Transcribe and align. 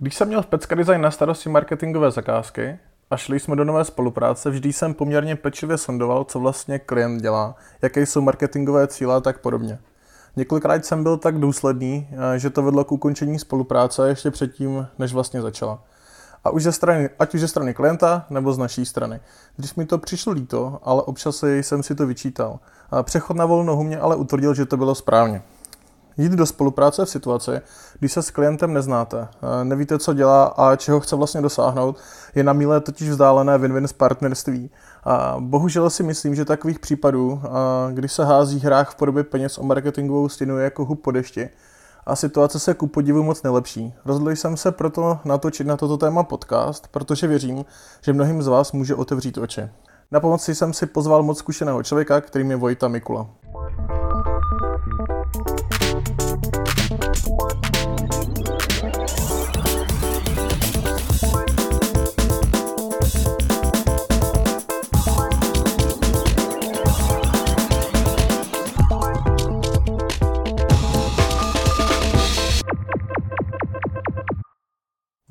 Když 0.00 0.14
jsem 0.14 0.28
měl 0.28 0.42
v 0.42 0.46
Pecka 0.46 0.74
Design 0.74 1.00
na 1.00 1.10
starosti 1.10 1.48
marketingové 1.48 2.10
zakázky 2.10 2.78
a 3.10 3.16
šli 3.16 3.40
jsme 3.40 3.56
do 3.56 3.64
nové 3.64 3.84
spolupráce, 3.84 4.50
vždy 4.50 4.72
jsem 4.72 4.94
poměrně 4.94 5.36
pečlivě 5.36 5.78
sondoval, 5.78 6.24
co 6.24 6.40
vlastně 6.40 6.78
klient 6.78 7.22
dělá, 7.22 7.56
jaké 7.82 8.06
jsou 8.06 8.20
marketingové 8.20 8.86
cíle 8.86 9.14
a 9.14 9.20
tak 9.20 9.38
podobně. 9.38 9.78
Několikrát 10.36 10.84
jsem 10.84 11.02
byl 11.02 11.16
tak 11.16 11.38
důsledný, 11.38 12.08
eh, 12.12 12.38
že 12.38 12.50
to 12.50 12.62
vedlo 12.62 12.84
k 12.84 12.92
ukončení 12.92 13.38
spolupráce 13.38 14.08
ještě 14.08 14.30
předtím, 14.30 14.86
než 14.98 15.12
vlastně 15.12 15.42
začala. 15.42 15.82
A 16.44 16.50
už 16.50 16.62
ze 16.62 16.72
strany, 16.72 17.10
ať 17.18 17.34
už 17.34 17.40
ze 17.40 17.48
strany 17.48 17.74
klienta, 17.74 18.26
nebo 18.30 18.52
z 18.52 18.58
naší 18.58 18.86
strany. 18.86 19.20
Když 19.56 19.74
mi 19.74 19.86
to 19.86 19.98
přišlo 19.98 20.32
líto, 20.32 20.78
ale 20.82 21.02
občas 21.02 21.44
jsem 21.60 21.82
si 21.82 21.94
to 21.94 22.06
vyčítal. 22.06 22.58
Přechod 23.02 23.36
na 23.36 23.46
volnou 23.46 23.82
mě 23.82 23.98
ale 23.98 24.16
utvrdil, 24.16 24.54
že 24.54 24.66
to 24.66 24.76
bylo 24.76 24.94
správně. 24.94 25.42
Jít 26.18 26.32
do 26.32 26.46
spolupráce 26.46 27.04
v 27.04 27.10
situaci, 27.10 27.50
kdy 27.98 28.08
se 28.08 28.22
s 28.22 28.30
klientem 28.30 28.74
neznáte, 28.74 29.28
nevíte, 29.62 29.98
co 29.98 30.14
dělá 30.14 30.44
a 30.44 30.76
čeho 30.76 31.00
chce 31.00 31.16
vlastně 31.16 31.40
dosáhnout, 31.40 31.96
je 32.34 32.44
na 32.44 32.52
míle 32.52 32.80
totiž 32.80 33.10
vzdálené 33.10 33.58
win-win 33.58 33.86
z 33.86 33.92
partnerství. 33.92 34.70
A 35.04 35.36
bohužel 35.40 35.90
si 35.90 36.02
myslím, 36.02 36.34
že 36.34 36.44
takových 36.44 36.78
případů, 36.78 37.42
kdy 37.92 38.08
se 38.08 38.24
hází 38.24 38.60
hrách 38.60 38.90
v 38.90 38.94
podobě 38.94 39.24
peněz 39.24 39.58
o 39.58 39.62
marketingovou 39.62 40.28
stěnu 40.28 40.58
je 40.58 40.64
jako 40.64 40.84
hub 40.84 41.02
po 41.02 41.10
dešti, 41.10 41.48
a 42.06 42.16
situace 42.16 42.58
se 42.58 42.74
ku 42.74 42.86
podivu 42.86 43.22
moc 43.22 43.42
nelepší. 43.42 43.94
Rozhodl 44.04 44.30
jsem 44.30 44.56
se 44.56 44.72
proto 44.72 45.18
natočit 45.24 45.66
na 45.66 45.76
toto 45.76 45.96
téma 45.96 46.22
podcast, 46.22 46.88
protože 46.88 47.26
věřím, 47.26 47.64
že 48.02 48.12
mnohým 48.12 48.42
z 48.42 48.46
vás 48.46 48.72
může 48.72 48.94
otevřít 48.94 49.38
oči. 49.38 49.68
Na 50.10 50.20
pomoci 50.20 50.54
jsem 50.54 50.72
si 50.72 50.86
pozval 50.86 51.22
moc 51.22 51.38
zkušeného 51.38 51.82
člověka, 51.82 52.20
kterým 52.20 52.50
je 52.50 52.56
Vojta 52.56 52.88
Mikula. 52.88 53.26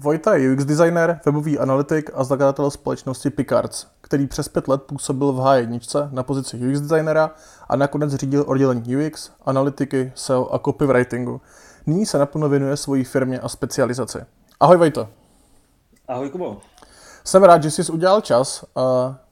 Vojta 0.07 0.35
je 0.35 0.53
UX 0.53 0.65
designer, 0.65 1.19
webový 1.25 1.59
analytik 1.59 2.09
a 2.13 2.23
zakladatel 2.23 2.71
společnosti 2.71 3.29
Picards, 3.29 3.87
který 4.01 4.27
přes 4.27 4.47
pět 4.47 4.67
let 4.67 4.83
působil 4.83 5.31
v 5.31 5.39
H1 5.39 6.09
na 6.11 6.23
pozici 6.23 6.57
UX 6.57 6.81
designera 6.81 7.31
a 7.69 7.75
nakonec 7.75 8.13
řídil 8.13 8.43
oddělení 8.47 8.97
UX, 8.97 9.31
analytiky, 9.45 10.11
SEO 10.15 10.53
a 10.53 10.59
copywritingu. 10.59 11.41
Nyní 11.85 12.05
se 12.05 12.17
naplno 12.17 12.49
věnuje 12.49 12.77
svojí 12.77 13.03
firmě 13.03 13.39
a 13.39 13.49
specializaci. 13.49 14.19
Ahoj 14.59 14.77
Vojto. 14.77 15.09
Ahoj 16.07 16.29
Kubo. 16.29 16.57
Jsem 17.23 17.43
rád, 17.43 17.63
že 17.63 17.71
jsi 17.71 17.91
udělal 17.91 18.21
čas. 18.21 18.65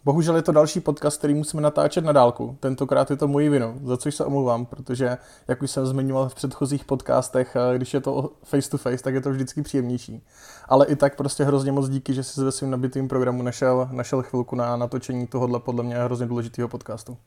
Bohužel 0.05 0.35
je 0.35 0.41
to 0.41 0.51
další 0.51 0.79
podcast, 0.79 1.17
který 1.17 1.33
musíme 1.33 1.61
natáčet 1.61 2.05
na 2.05 2.11
dálku. 2.11 2.57
Tentokrát 2.59 3.11
je 3.11 3.17
to 3.17 3.27
mojí 3.27 3.49
vinu, 3.49 3.79
za 3.83 3.97
což 3.97 4.15
se 4.15 4.25
omlouvám, 4.25 4.65
protože, 4.65 5.17
jak 5.47 5.61
už 5.61 5.71
jsem 5.71 5.85
zmiňoval 5.85 6.29
v 6.29 6.35
předchozích 6.35 6.85
podcastech, 6.85 7.57
když 7.75 7.93
je 7.93 8.01
to 8.01 8.31
face 8.43 8.69
to 8.69 8.77
face, 8.77 9.03
tak 9.03 9.13
je 9.13 9.21
to 9.21 9.29
vždycky 9.29 9.61
příjemnější. 9.61 10.23
Ale 10.69 10.85
i 10.85 10.95
tak 10.95 11.15
prostě 11.15 11.43
hrozně 11.43 11.71
moc 11.71 11.89
díky, 11.89 12.13
že 12.13 12.23
jsi 12.23 12.43
ve 12.43 12.51
svým 12.51 12.71
nabitým 12.71 13.07
programu 13.07 13.43
našel, 13.43 13.89
našel 13.91 14.21
chvilku 14.21 14.55
na 14.55 14.77
natočení 14.77 15.27
tohohle 15.27 15.59
podle 15.59 15.83
mě 15.83 15.95
hrozně 15.95 16.25
důležitého 16.25 16.67
podcastu. 16.67 17.17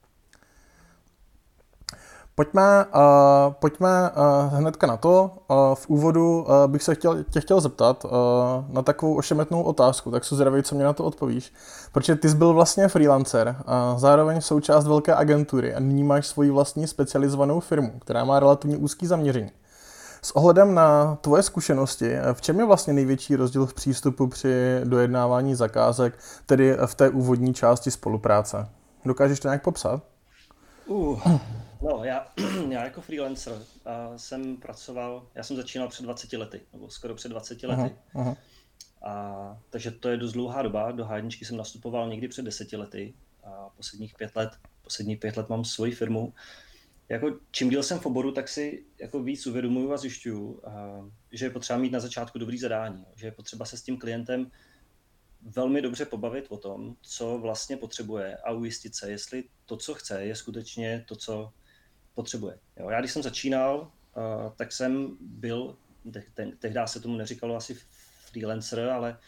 Pojďme, 2.34 2.84
uh, 2.84 3.52
pojďme 3.52 4.10
uh, 4.10 4.54
hnedka 4.54 4.86
na 4.86 4.96
to. 4.96 5.30
Uh, 5.48 5.56
v 5.74 5.88
úvodu 5.88 6.40
uh, 6.40 6.46
bych 6.66 6.82
se 6.82 6.94
chtěl, 6.94 7.24
tě 7.24 7.40
chtěl 7.40 7.60
zeptat 7.60 8.04
uh, 8.04 8.10
na 8.68 8.82
takovou 8.82 9.14
ošemetnou 9.14 9.62
otázku, 9.62 10.10
tak 10.10 10.24
se 10.24 10.34
zvědavý, 10.34 10.62
co 10.62 10.74
mě 10.74 10.84
na 10.84 10.92
to 10.92 11.04
odpovíš. 11.04 11.52
Protože 11.92 12.16
ty 12.16 12.28
jsi 12.28 12.36
byl 12.36 12.52
vlastně 12.52 12.88
freelancer, 12.88 13.56
a 13.66 13.98
zároveň 13.98 14.40
součást 14.40 14.86
velké 14.86 15.14
agentury 15.14 15.74
a 15.74 15.80
nyní 15.80 16.04
máš 16.04 16.26
svoji 16.26 16.50
vlastní 16.50 16.86
specializovanou 16.86 17.60
firmu, 17.60 17.98
která 17.98 18.24
má 18.24 18.40
relativně 18.40 18.76
úzký 18.76 19.06
zaměření. 19.06 19.50
S 20.22 20.36
ohledem 20.36 20.74
na 20.74 21.16
tvoje 21.16 21.42
zkušenosti, 21.42 22.16
v 22.32 22.40
čem 22.40 22.58
je 22.58 22.66
vlastně 22.66 22.92
největší 22.92 23.36
rozdíl 23.36 23.66
v 23.66 23.74
přístupu 23.74 24.26
při 24.26 24.80
dojednávání 24.84 25.54
zakázek, 25.54 26.18
tedy 26.46 26.76
v 26.86 26.94
té 26.94 27.08
úvodní 27.08 27.54
části 27.54 27.90
spolupráce? 27.90 28.68
Dokážeš 29.04 29.40
to 29.40 29.48
nějak 29.48 29.62
popsat? 29.62 30.02
Uh, 30.86 31.38
No, 31.82 32.04
já, 32.04 32.26
já 32.68 32.84
jako 32.84 33.00
freelancer 33.00 33.52
uh, 33.52 33.62
jsem 34.16 34.56
pracoval, 34.56 35.26
já 35.34 35.42
jsem 35.42 35.56
začínal 35.56 35.88
před 35.88 36.02
20 36.02 36.32
lety, 36.32 36.60
nebo 36.72 36.90
skoro 36.90 37.14
před 37.14 37.28
20 37.28 37.62
lety. 37.62 37.82
Uh-huh, 37.82 37.94
uh-huh. 38.14 38.36
A, 39.02 39.58
takže 39.70 39.90
to 39.90 40.08
je 40.08 40.16
dost 40.16 40.32
dlouhá 40.32 40.62
doba, 40.62 40.92
do 40.92 41.04
hájničky 41.04 41.44
jsem 41.44 41.56
nastupoval 41.56 42.08
někdy 42.08 42.28
před 42.28 42.42
deseti 42.42 42.76
lety 42.76 43.14
a 43.44 43.68
posledních 43.76 44.14
pět 44.14 44.36
let, 44.36 44.50
poslední 44.82 45.16
pět 45.16 45.36
let 45.36 45.48
mám 45.48 45.64
svoji 45.64 45.92
firmu. 45.92 46.32
Jako 47.08 47.38
čím 47.50 47.70
díl 47.70 47.82
jsem 47.82 47.98
v 47.98 48.06
oboru, 48.06 48.32
tak 48.32 48.48
si 48.48 48.84
jako 48.98 49.22
víc 49.22 49.46
uvědomuju 49.46 49.92
a 49.92 49.96
zjišťuju, 49.96 50.62
že 51.32 51.46
je 51.46 51.50
potřeba 51.50 51.78
mít 51.78 51.92
na 51.92 52.00
začátku 52.00 52.38
dobrý 52.38 52.58
zadání, 52.58 53.06
že 53.14 53.26
je 53.26 53.32
potřeba 53.32 53.64
se 53.64 53.76
s 53.76 53.82
tím 53.82 53.98
klientem 53.98 54.50
velmi 55.42 55.82
dobře 55.82 56.04
pobavit 56.04 56.46
o 56.48 56.56
tom, 56.56 56.96
co 57.02 57.38
vlastně 57.38 57.76
potřebuje 57.76 58.36
a 58.36 58.52
ujistit 58.52 58.94
se, 58.94 59.10
jestli 59.10 59.44
to, 59.66 59.76
co 59.76 59.94
chce, 59.94 60.24
je 60.24 60.34
skutečně 60.34 61.04
to, 61.08 61.16
co 61.16 61.52
potřebuje. 62.14 62.58
Jo, 62.76 62.90
já 62.90 63.00
když 63.00 63.12
jsem 63.12 63.22
začínal, 63.22 63.80
uh, 63.80 64.52
tak 64.56 64.72
jsem 64.72 65.16
byl, 65.20 65.76
te, 66.34 66.46
tehdy 66.58 66.80
se 66.84 67.00
tomu 67.00 67.16
neříkalo 67.16 67.56
asi 67.56 67.78
freelancer, 68.26 68.80
ale 68.80 69.18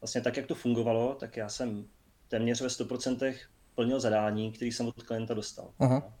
vlastně 0.00 0.20
tak, 0.20 0.36
jak 0.36 0.46
to 0.46 0.54
fungovalo, 0.54 1.14
tak 1.14 1.36
já 1.36 1.48
jsem 1.48 1.86
téměř 2.28 2.60
ve 2.60 2.68
100% 2.68 3.34
plnil 3.74 4.00
zadání, 4.00 4.52
který 4.52 4.72
jsem 4.72 4.86
od 4.86 5.02
klienta 5.02 5.34
dostal. 5.34 5.72
Uh-huh. 5.78 6.12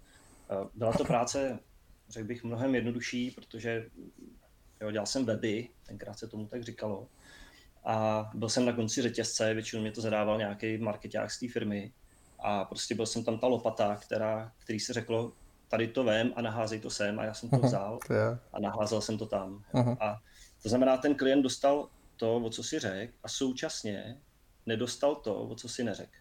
Byla 0.74 0.92
to 0.92 1.04
práce, 1.04 1.58
řekl 2.08 2.26
bych, 2.26 2.44
mnohem 2.44 2.74
jednodušší, 2.74 3.30
protože 3.30 3.86
jo, 4.80 4.90
dělal 4.90 5.06
jsem 5.06 5.26
weby, 5.26 5.68
tenkrát 5.86 6.18
se 6.18 6.28
tomu 6.28 6.46
tak 6.46 6.62
říkalo, 6.62 7.08
a 7.84 8.30
byl 8.34 8.48
jsem 8.48 8.64
na 8.64 8.72
konci 8.72 9.02
řetězce, 9.02 9.54
většinou 9.54 9.82
mě 9.82 9.92
to 9.92 10.00
zadával 10.00 10.38
nějaký 10.38 10.78
marketák 10.78 11.30
z 11.30 11.40
té 11.40 11.48
firmy. 11.48 11.92
A 12.38 12.64
prostě 12.64 12.94
byl 12.94 13.06
jsem 13.06 13.24
tam 13.24 13.38
ta 13.38 13.46
lopata, 13.46 13.96
která, 13.96 14.52
který 14.58 14.80
se 14.80 14.92
řeklo, 14.92 15.32
tady 15.68 15.88
to 15.88 16.04
vem 16.04 16.32
a 16.36 16.42
naházej 16.42 16.80
to 16.80 16.90
sem. 16.90 17.18
A 17.18 17.24
já 17.24 17.34
jsem 17.34 17.50
to 17.50 17.58
vzal 17.58 17.98
a 18.52 18.60
naházel 18.60 19.00
jsem 19.00 19.18
to 19.18 19.26
tam. 19.26 19.64
A 20.00 20.20
to 20.62 20.68
znamená, 20.68 20.96
ten 20.96 21.14
klient 21.14 21.42
dostal 21.42 21.88
to, 22.16 22.36
o 22.36 22.50
co 22.50 22.62
si 22.62 22.78
řekl 22.78 23.14
a 23.22 23.28
současně 23.28 24.20
nedostal 24.66 25.14
to, 25.14 25.42
o 25.42 25.54
co 25.54 25.68
si 25.68 25.84
neřekl. 25.84 26.18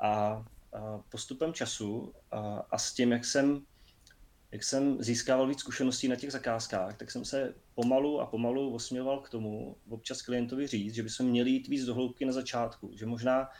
A 0.00 0.44
postupem 1.08 1.52
času 1.52 2.12
a, 2.30 2.66
a 2.70 2.78
s 2.78 2.92
tím, 2.92 3.12
jak 3.12 3.24
jsem, 3.24 3.62
jak 4.52 4.64
jsem 4.64 5.02
získával 5.02 5.46
víc 5.46 5.60
zkušeností 5.60 6.08
na 6.08 6.16
těch 6.16 6.32
zakázkách, 6.32 6.96
tak 6.96 7.10
jsem 7.10 7.24
se 7.24 7.54
pomalu 7.74 8.20
a 8.20 8.26
pomalu 8.26 8.74
osměval 8.74 9.20
k 9.20 9.30
tomu 9.30 9.76
občas 9.88 10.22
klientovi 10.22 10.66
říct, 10.66 10.94
že 10.94 11.02
bychom 11.02 11.26
měli 11.26 11.50
jít 11.50 11.68
víc 11.68 11.84
do 11.84 11.94
hloubky 11.94 12.24
na 12.24 12.32
začátku, 12.32 12.90
že 12.94 13.06
možná 13.06 13.50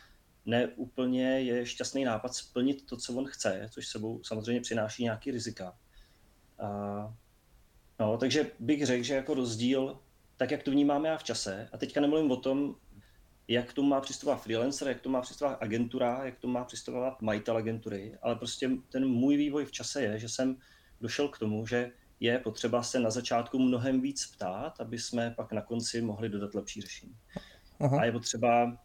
ne 0.47 0.67
úplně 0.67 1.41
je 1.41 1.67
šťastný 1.67 2.05
nápad 2.05 2.35
splnit 2.35 2.87
to, 2.87 2.97
co 2.97 3.15
on 3.15 3.27
chce, 3.27 3.69
což 3.71 3.89
sebou 3.89 4.25
samozřejmě 4.25 4.61
přináší 4.61 5.03
nějaký 5.03 5.31
rizika. 5.31 5.77
A, 6.59 7.15
no, 8.01 8.19
takže 8.19 8.51
bych 8.59 8.87
řekl, 8.87 9.05
že 9.05 9.15
jako 9.15 9.35
rozdíl, 9.35 9.99
tak 10.37 10.51
jak 10.51 10.63
to 10.63 10.71
vnímáme 10.71 11.09
já 11.09 11.19
v 11.19 11.25
čase, 11.25 11.69
a 11.73 11.79
teďka 11.79 12.01
nemluvím 12.01 12.31
o 12.31 12.37
tom, 12.37 12.77
jak 13.49 13.73
to 13.73 13.83
má 13.83 14.01
přistupovat 14.01 14.43
freelancer, 14.43 14.89
jak 14.89 15.01
to 15.01 15.09
má 15.09 15.21
přistupovat 15.21 15.63
agentura, 15.63 16.25
jak 16.25 16.39
to 16.39 16.49
má 16.49 16.65
přistupovat 16.65 17.23
majitel 17.23 17.57
agentury, 17.57 18.19
ale 18.23 18.37
prostě 18.37 18.71
ten 18.89 19.09
můj 19.09 19.37
vývoj 19.37 19.65
v 19.65 19.73
čase 19.73 20.03
je, 20.03 20.19
že 20.19 20.29
jsem 20.29 20.57
došel 21.01 21.29
k 21.29 21.39
tomu, 21.39 21.67
že 21.67 21.91
je 22.21 22.39
potřeba 22.39 22.83
se 22.83 23.01
na 23.01 23.11
začátku 23.11 23.59
mnohem 23.59 24.01
víc 24.01 24.27
ptát, 24.27 24.81
aby 24.81 24.99
jsme 24.99 25.35
pak 25.37 25.53
na 25.53 25.63
konci 25.63 26.03
mohli 26.03 26.29
dodat 26.29 26.55
lepší 26.55 26.81
řešení. 26.81 27.17
Aha. 27.81 28.01
A 28.01 28.05
je 28.05 28.13
potřeba 28.13 28.77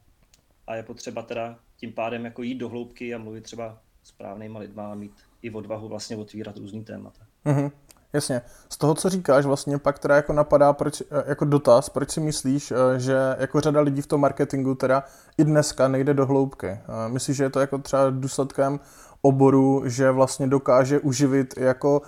a 0.67 0.75
je 0.75 0.83
potřeba 0.83 1.21
teda 1.21 1.59
tím 1.77 1.93
pádem 1.93 2.25
jako 2.25 2.43
jít 2.43 2.55
do 2.55 2.69
hloubky 2.69 3.13
a 3.13 3.17
mluvit 3.17 3.41
třeba 3.41 3.81
správnýma 4.03 4.59
lidma 4.59 4.91
a 4.91 4.95
mít 4.95 5.13
i 5.41 5.51
odvahu 5.51 5.87
vlastně 5.87 6.17
otvírat 6.17 6.57
různý 6.57 6.85
témata. 6.85 7.27
Mm-hmm. 7.45 7.71
Jasně. 8.13 8.41
Z 8.69 8.77
toho, 8.77 8.95
co 8.95 9.09
říkáš, 9.09 9.45
vlastně 9.45 9.77
pak 9.77 9.99
teda 9.99 10.15
jako 10.15 10.33
napadá 10.33 10.73
proč, 10.73 11.03
jako 11.25 11.45
dotaz, 11.45 11.89
proč 11.89 12.11
si 12.11 12.19
myslíš, 12.19 12.71
eh, 12.71 12.99
že 12.99 13.35
jako 13.39 13.61
řada 13.61 13.81
lidí 13.81 14.01
v 14.01 14.07
tom 14.07 14.21
marketingu 14.21 14.75
teda 14.75 15.03
i 15.37 15.43
dneska 15.43 15.87
nejde 15.87 16.13
do 16.13 16.25
hloubky. 16.25 16.67
Eh, 16.67 16.79
myslíš, 17.07 17.37
že 17.37 17.43
je 17.43 17.49
to 17.49 17.59
jako 17.59 17.77
třeba 17.77 18.09
důsledkem 18.09 18.79
oboru, 19.21 19.83
že 19.85 20.11
vlastně 20.11 20.47
dokáže 20.47 20.99
uživit 20.99 21.53
jako 21.57 22.01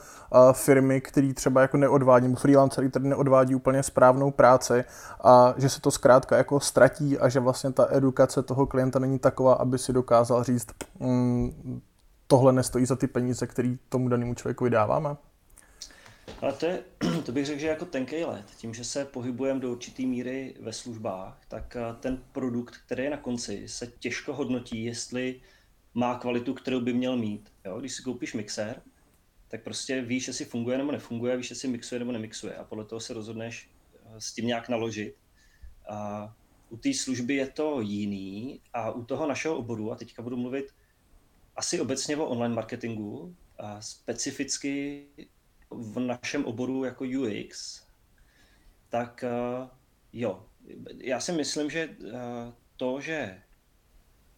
firmy, 0.51 1.01
který 1.01 1.33
třeba 1.33 1.61
jako 1.61 1.77
neodvádí, 1.77 2.35
freelancery, 2.35 2.89
který 2.89 3.07
neodvádí 3.07 3.55
úplně 3.55 3.83
správnou 3.83 4.31
práci 4.31 4.83
a 5.23 5.53
že 5.57 5.69
se 5.69 5.81
to 5.81 5.91
zkrátka 5.91 6.37
jako 6.37 6.59
ztratí 6.59 7.19
a 7.19 7.29
že 7.29 7.39
vlastně 7.39 7.71
ta 7.71 7.87
edukace 7.89 8.43
toho 8.43 8.65
klienta 8.65 8.99
není 8.99 9.19
taková, 9.19 9.53
aby 9.53 9.77
si 9.77 9.93
dokázal 9.93 10.43
říct, 10.43 10.67
mm, 10.99 11.81
tohle 12.27 12.53
nestojí 12.53 12.85
za 12.85 12.95
ty 12.95 13.07
peníze, 13.07 13.47
které 13.47 13.75
tomu 13.89 14.09
danému 14.09 14.33
člověku 14.33 14.63
vydáváme? 14.63 15.15
Ale 16.41 16.53
to, 16.53 16.65
je, 16.65 16.83
to 17.25 17.31
bych 17.31 17.45
řekl, 17.45 17.59
že 17.59 17.67
jako 17.67 17.85
tenký 17.85 18.23
let. 18.23 18.45
Tím, 18.57 18.73
že 18.73 18.83
se 18.83 19.05
pohybujeme 19.05 19.59
do 19.59 19.71
určité 19.71 20.03
míry 20.03 20.55
ve 20.59 20.73
službách, 20.73 21.41
tak 21.47 21.75
eh, 21.75 21.95
ten 21.99 22.23
produkt, 22.31 22.77
který 22.85 23.03
je 23.03 23.09
na 23.09 23.17
konci, 23.17 23.67
se 23.67 23.87
těžko 23.87 24.33
hodnotí, 24.33 24.83
jestli 24.83 25.41
má 25.93 26.19
kvalitu, 26.19 26.53
kterou 26.53 26.79
by 26.79 26.93
měl 26.93 27.17
mít. 27.17 27.51
Jo? 27.65 27.79
Když 27.79 27.93
si 27.93 28.03
koupíš 28.03 28.33
mixér, 28.33 28.81
tak 29.47 29.63
prostě 29.63 30.01
víš, 30.01 30.27
jestli 30.27 30.45
funguje 30.45 30.77
nebo 30.77 30.91
nefunguje, 30.91 31.37
víš, 31.37 31.49
jestli 31.49 31.67
mixuje 31.67 31.99
nebo 31.99 32.11
nemixuje 32.11 32.55
a 32.55 32.63
podle 32.63 32.85
toho 32.85 32.99
se 32.99 33.13
rozhodneš 33.13 33.69
eh, 33.95 34.21
s 34.21 34.33
tím 34.33 34.47
nějak 34.47 34.69
naložit. 34.69 35.15
A 35.89 36.33
u 36.69 36.77
té 36.77 36.93
služby 36.93 37.35
je 37.35 37.47
to 37.47 37.81
jiný 37.81 38.61
a 38.73 38.91
u 38.91 39.05
toho 39.05 39.27
našeho 39.27 39.57
oboru, 39.57 39.91
a 39.91 39.95
teďka 39.95 40.21
budu 40.21 40.37
mluvit 40.37 40.65
asi 41.55 41.81
obecně 41.81 42.17
o 42.17 42.25
online 42.25 42.55
marketingu, 42.55 43.35
a 43.57 43.81
specificky 43.81 45.05
v 45.77 45.99
našem 45.99 46.45
oboru 46.45 46.83
jako 46.83 47.05
UX, 47.05 47.81
tak 48.89 49.23
uh, 49.23 49.67
jo, 50.13 50.43
já 50.97 51.19
si 51.19 51.31
myslím, 51.31 51.69
že 51.69 51.89
uh, 51.89 52.09
to, 52.77 53.01
že 53.01 53.37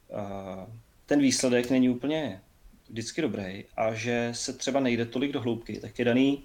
uh, 0.10 0.74
ten 1.06 1.20
výsledek 1.20 1.70
není 1.70 1.90
úplně 1.90 2.42
vždycky 2.90 3.22
dobrý 3.22 3.64
a 3.78 3.94
že 3.94 4.30
se 4.32 4.54
třeba 4.54 4.80
nejde 4.80 5.06
tolik 5.06 5.32
do 5.32 5.42
hloubky, 5.42 5.80
tak 5.80 6.00
je 6.00 6.06
daný 6.06 6.44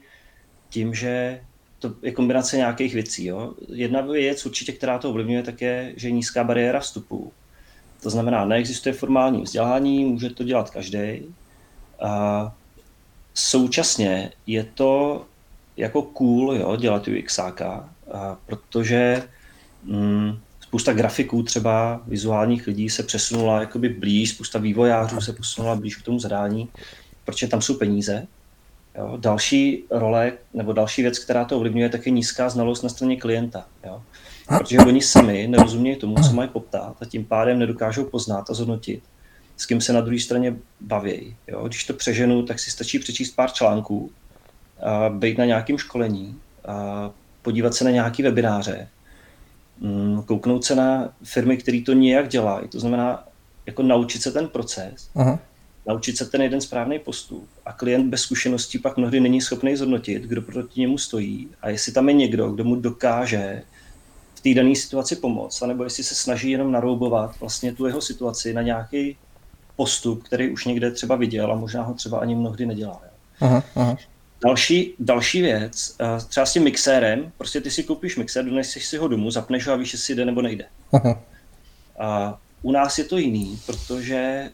tím, 0.69 0.95
že 0.95 1.45
to 1.79 1.95
je 2.03 2.13
kombinace 2.13 2.57
nějakých 2.57 2.95
věcí. 2.95 3.25
Jo. 3.27 3.55
Jedna 3.69 4.01
věc 4.01 4.47
určitě, 4.47 4.73
která 4.73 4.99
to 4.99 5.11
ovlivňuje, 5.11 5.43
tak 5.43 5.61
je, 5.61 5.93
že 5.97 6.09
je 6.09 6.13
nízká 6.13 6.45
bariéra 6.45 6.81
vstupu. 6.81 7.33
To 8.03 8.11
znamená, 8.11 8.45
neexistuje 8.45 8.93
formální 8.93 9.43
vzdělání, 9.43 10.05
může 10.05 10.31
to 10.31 10.45
dělat 10.45 10.71
každý. 10.71 11.35
Současně 13.41 14.33
je 14.47 14.65
to 14.65 15.25
jako 15.77 16.03
cool 16.03 16.55
jo, 16.55 16.77
dělat 16.77 17.09
UXáka, 17.09 17.89
protože 18.47 19.23
mm, 19.85 20.39
spousta 20.61 20.93
grafiků, 20.93 21.43
třeba 21.43 22.03
vizuálních 22.07 22.67
lidí 22.67 22.91
se 22.91 23.03
přesunula 23.03 23.61
jakoby 23.61 23.89
blíž, 23.89 24.31
spousta 24.31 24.59
vývojářů 24.59 25.21
se 25.21 25.33
posunula 25.33 25.77
blíž 25.77 25.97
k 25.97 26.03
tomu 26.03 26.19
zadání, 26.19 26.69
protože 27.25 27.49
tam 27.49 27.63
jsou 27.63 27.75
peníze. 27.75 28.27
Jo. 28.99 29.17
Další 29.17 29.85
role, 29.91 30.33
nebo 30.55 30.73
další 30.73 31.03
věc, 31.03 31.19
která 31.19 31.45
to 31.45 31.57
ovlivňuje, 31.57 31.89
tak 31.89 32.07
je 32.07 32.13
nízká 32.13 32.49
znalost 32.49 32.83
na 32.83 32.89
straně 32.89 33.17
klienta. 33.17 33.65
Jo. 33.87 34.03
Protože 34.59 34.79
oni 34.79 35.03
sami 35.03 35.47
nerozumějí 35.49 35.97
tomu, 35.97 36.15
co 36.23 36.33
mají 36.33 36.49
poptat 36.49 36.97
a 37.01 37.05
tím 37.05 37.25
pádem 37.25 37.59
nedokážou 37.59 38.05
poznat 38.05 38.51
a 38.51 38.55
zhodnotit, 38.55 39.03
s 39.61 39.67
kým 39.67 39.81
se 39.81 39.93
na 39.93 40.01
druhé 40.01 40.21
straně 40.21 40.57
baví. 40.81 41.37
Jo. 41.49 41.69
Když 41.69 41.85
to 41.85 41.95
přeženu, 41.95 42.43
tak 42.43 42.59
si 42.59 42.71
stačí 42.71 42.99
přečíst 42.99 43.31
pár 43.31 43.51
článků, 43.51 44.11
a 44.83 45.09
být 45.09 45.39
na 45.39 45.45
nějakém 45.45 45.79
školení, 45.79 46.37
a 46.69 47.11
podívat 47.43 47.75
se 47.75 47.85
na 47.85 47.91
nějaké 47.91 48.23
webináře, 48.23 48.89
mm, 49.81 50.23
kouknout 50.23 50.65
se 50.65 50.75
na 50.75 51.13
firmy, 51.25 51.57
které 51.57 51.83
to 51.87 51.93
nějak 51.93 52.29
dělají. 52.29 52.69
To 52.69 52.81
znamená, 52.81 53.25
jako 53.67 53.83
naučit 53.83 54.23
se 54.23 54.33
ten 54.33 54.49
proces, 54.49 55.11
Aha. 55.15 55.39
naučit 55.87 56.17
se 56.17 56.27
ten 56.27 56.43
jeden 56.43 56.61
správný 56.61 56.99
postup. 56.99 57.49
A 57.67 57.73
klient 57.73 58.11
bez 58.11 58.21
zkušeností 58.21 58.79
pak 58.79 58.97
mnohdy 58.97 59.21
není 59.21 59.41
schopný 59.41 59.77
zhodnotit, 59.77 60.23
kdo 60.23 60.43
proti 60.43 60.81
němu 60.81 60.99
stojí 60.99 61.49
a 61.63 61.69
jestli 61.69 61.93
tam 61.93 62.09
je 62.09 62.15
někdo, 62.15 62.51
kdo 62.51 62.65
mu 62.65 62.77
dokáže 62.77 63.63
v 64.35 64.41
té 64.41 64.55
dané 64.55 64.77
situaci 64.77 65.17
pomoct, 65.17 65.63
anebo 65.63 65.85
jestli 65.85 66.05
se 66.05 66.15
snaží 66.15 66.51
jenom 66.51 66.73
naroubovat 66.73 67.41
vlastně 67.41 67.73
tu 67.73 67.87
jeho 67.87 68.01
situaci 68.01 68.53
na 68.53 68.63
nějaký 68.63 69.17
postup, 69.81 70.23
který 70.23 70.51
už 70.51 70.65
někde 70.65 70.91
třeba 70.91 71.17
viděl 71.17 71.53
a 71.53 71.57
možná 71.57 71.83
ho 71.83 71.95
třeba 71.95 72.19
ani 72.19 72.35
mnohdy 72.35 72.67
nedělá. 72.67 73.01
Aha, 73.41 73.63
aha. 73.77 73.97
Další, 74.45 74.95
další 74.99 75.43
věc, 75.43 75.97
eh, 76.01 76.25
třeba 76.29 76.47
s 76.47 76.53
tím 76.53 76.63
mixérem, 76.63 77.33
prostě 77.39 77.61
ty 77.61 77.71
si 77.71 77.83
koupíš 77.83 78.17
mixér, 78.17 78.45
doneseš 78.45 78.87
si 78.87 78.97
ho 78.97 79.09
domů, 79.09 79.31
zapneš 79.31 79.67
ho 79.67 79.73
a 79.73 79.77
víš, 79.77 79.93
jestli 79.93 80.15
jde 80.15 80.25
nebo 80.25 80.43
nejde. 80.43 80.65
Aha. 80.93 81.21
A 81.99 82.39
u 82.63 82.73
nás 82.73 82.99
je 82.99 83.05
to 83.05 83.19
jiný, 83.19 83.59
protože 83.67 84.51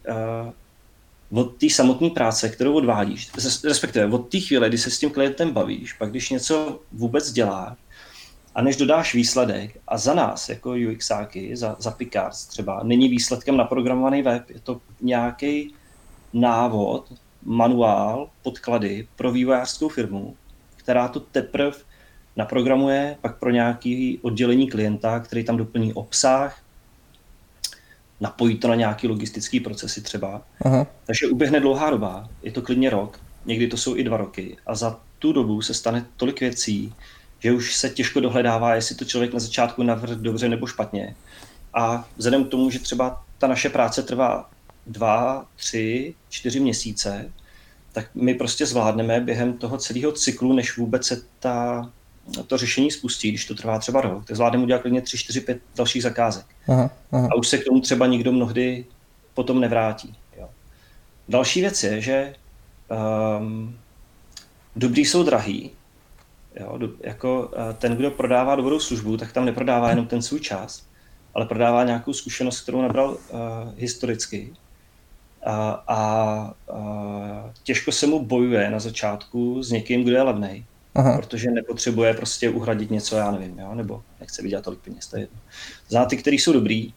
uh, 1.31 1.41
od 1.41 1.57
té 1.57 1.71
samotné 1.71 2.11
práce, 2.11 2.49
kterou 2.49 2.75
odvádíš, 2.75 3.31
respektive 3.65 4.07
od 4.07 4.31
té 4.31 4.41
chvíle, 4.41 4.69
kdy 4.69 4.79
se 4.79 4.91
s 4.91 4.99
tím 4.99 5.11
klientem 5.11 5.51
bavíš, 5.51 5.93
pak 5.93 6.11
když 6.11 6.31
něco 6.31 6.81
vůbec 6.93 7.33
děláš, 7.33 7.79
a 8.57 8.63
než 8.63 8.77
dodáš 8.77 9.15
výsledek, 9.15 9.77
a 9.89 9.99
za 9.99 10.15
nás, 10.15 10.49
jako 10.49 10.75
UXáky, 10.93 11.57
za, 11.57 11.77
za 11.79 11.91
Picards 11.91 12.47
třeba, 12.47 12.81
není 12.83 13.09
výsledkem 13.09 13.57
naprogramovaný 13.57 14.23
web, 14.23 14.51
je 14.51 14.61
to 14.61 14.81
nějaký 15.01 15.75
návod, 16.33 17.13
manuál, 17.45 18.31
podklady 18.43 19.09
pro 19.17 19.33
vývojářskou 19.33 19.89
firmu, 19.89 20.37
která 20.77 21.09
to 21.09 21.21
teprve 21.21 21.77
naprogramuje 22.37 23.17
pak 23.21 23.39
pro 23.39 23.51
nějaký 23.51 24.19
oddělení 24.23 24.69
klienta, 24.69 25.21
který 25.21 25.45
tam 25.45 25.57
doplní 25.57 25.93
obsah, 25.95 26.63
napojí 28.21 28.59
to 28.59 28.69
na 28.69 28.75
nějaký 28.75 29.09
logistický 29.09 29.61
procesy 29.61 30.03
třeba. 30.03 30.43
Aha. 30.63 30.87
Takže 31.07 31.27
uběhne 31.27 31.61
dlouhá 31.61 31.91
doba, 31.91 32.29
je 32.43 32.53
to 32.53 32.63
klidně 32.63 32.91
rok, 32.91 33.21
někdy 33.47 33.67
to 33.67 33.77
jsou 33.77 33.97
i 33.97 34.05
dva 34.05 34.17
roky 34.17 34.57
a 34.67 34.75
za 34.75 35.01
tu 35.19 35.33
dobu 35.33 35.63
se 35.63 35.75
stane 35.75 36.07
tolik 36.17 36.41
věcí, 36.41 36.95
že 37.47 37.53
už 37.53 37.77
se 37.77 37.91
těžko 37.91 38.21
dohledává, 38.21 38.75
jestli 38.75 38.95
to 38.95 39.05
člověk 39.05 39.33
na 39.33 39.41
začátku 39.41 39.83
navrh 39.83 40.11
dobře 40.11 40.49
nebo 40.49 40.67
špatně. 40.67 41.15
A 41.75 42.09
vzhledem 42.17 42.45
k 42.45 42.49
tomu, 42.49 42.71
že 42.71 42.79
třeba 42.79 43.23
ta 43.39 43.47
naše 43.47 43.69
práce 43.69 44.03
trvá 44.03 44.51
dva, 44.87 45.47
tři, 45.57 46.15
čtyři 46.29 46.61
měsíce, 46.61 47.33
tak 47.93 48.11
my 48.15 48.35
prostě 48.35 48.67
zvládneme 48.67 49.21
během 49.21 49.53
toho 49.53 49.79
celého 49.79 50.13
cyklu, 50.13 50.53
než 50.53 50.77
vůbec 50.77 51.07
se 51.07 51.23
ta, 51.41 51.91
to 52.47 52.59
řešení 52.59 52.91
spustí, 52.91 53.29
když 53.29 53.45
to 53.45 53.55
trvá 53.55 53.79
třeba 53.79 54.01
rok, 54.01 54.27
tak 54.27 54.37
zvládneme 54.37 54.65
udělat 54.65 54.83
klidně 54.83 55.03
3, 55.03 55.19
4, 55.19 55.41
5 55.41 55.59
dalších 55.77 56.03
zakázek. 56.03 56.47
Aha, 56.69 56.91
aha. 57.13 57.29
A 57.31 57.35
už 57.35 57.49
se 57.49 57.59
k 57.59 57.65
tomu 57.65 57.81
třeba 57.81 58.07
nikdo 58.07 58.33
mnohdy 58.33 58.85
potom 59.35 59.61
nevrátí. 59.61 60.15
Jo. 60.39 60.49
Další 61.29 61.61
věc 61.61 61.85
je, 61.85 62.01
že 62.01 62.35
um, 63.39 63.79
dobrý 64.77 65.05
jsou 65.05 65.23
drahý. 65.23 65.76
Jo, 66.61 66.79
jako 67.01 67.41
uh, 67.41 67.73
ten, 67.79 67.97
kdo 67.97 68.11
prodává 68.11 68.57
dobrou 68.57 68.81
službu, 68.81 69.17
tak 69.17 69.33
tam 69.33 69.45
neprodává 69.45 69.91
jenom 69.91 70.07
ten 70.07 70.23
svůj 70.23 70.41
čas, 70.41 70.87
ale 71.35 71.47
prodává 71.47 71.85
nějakou 71.85 72.13
zkušenost, 72.13 72.61
kterou 72.61 72.83
nabral 72.83 73.11
uh, 73.11 73.39
historicky 73.77 74.53
a, 75.47 75.71
a, 75.89 75.97
a 76.73 77.53
těžko 77.63 77.93
se 77.93 78.07
mu 78.07 78.25
bojuje 78.25 78.71
na 78.71 78.79
začátku 78.79 79.63
s 79.63 79.71
někým, 79.71 80.05
kdo 80.05 80.13
je 80.17 80.23
levný, 80.23 80.65
protože 81.17 81.51
nepotřebuje 81.51 82.15
prostě 82.15 82.51
uhradit 82.51 82.91
něco, 82.91 83.17
já 83.17 83.31
nevím, 83.31 83.59
jo? 83.59 83.75
nebo 83.75 84.03
nechce 84.21 84.43
vydělat 84.43 84.65
tolik 84.65 84.81
peněz, 84.81 85.07
to 85.07 85.17
je 85.17 85.23
jedno. 85.23 85.39
Za 85.89 86.05
ty, 86.05 86.17
které 86.17 86.35
jsou 86.35 86.53
dobrý, 86.53 86.93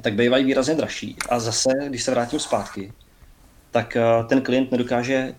tak 0.00 0.14
bývají 0.14 0.44
výrazně 0.44 0.74
dražší. 0.74 1.16
A 1.28 1.40
zase, 1.40 1.70
když 1.88 2.02
se 2.02 2.10
vrátím 2.10 2.40
zpátky, 2.40 2.92
tak 3.70 3.96
ten 4.28 4.40
klient 4.40 4.70
nedokáže 4.72 5.34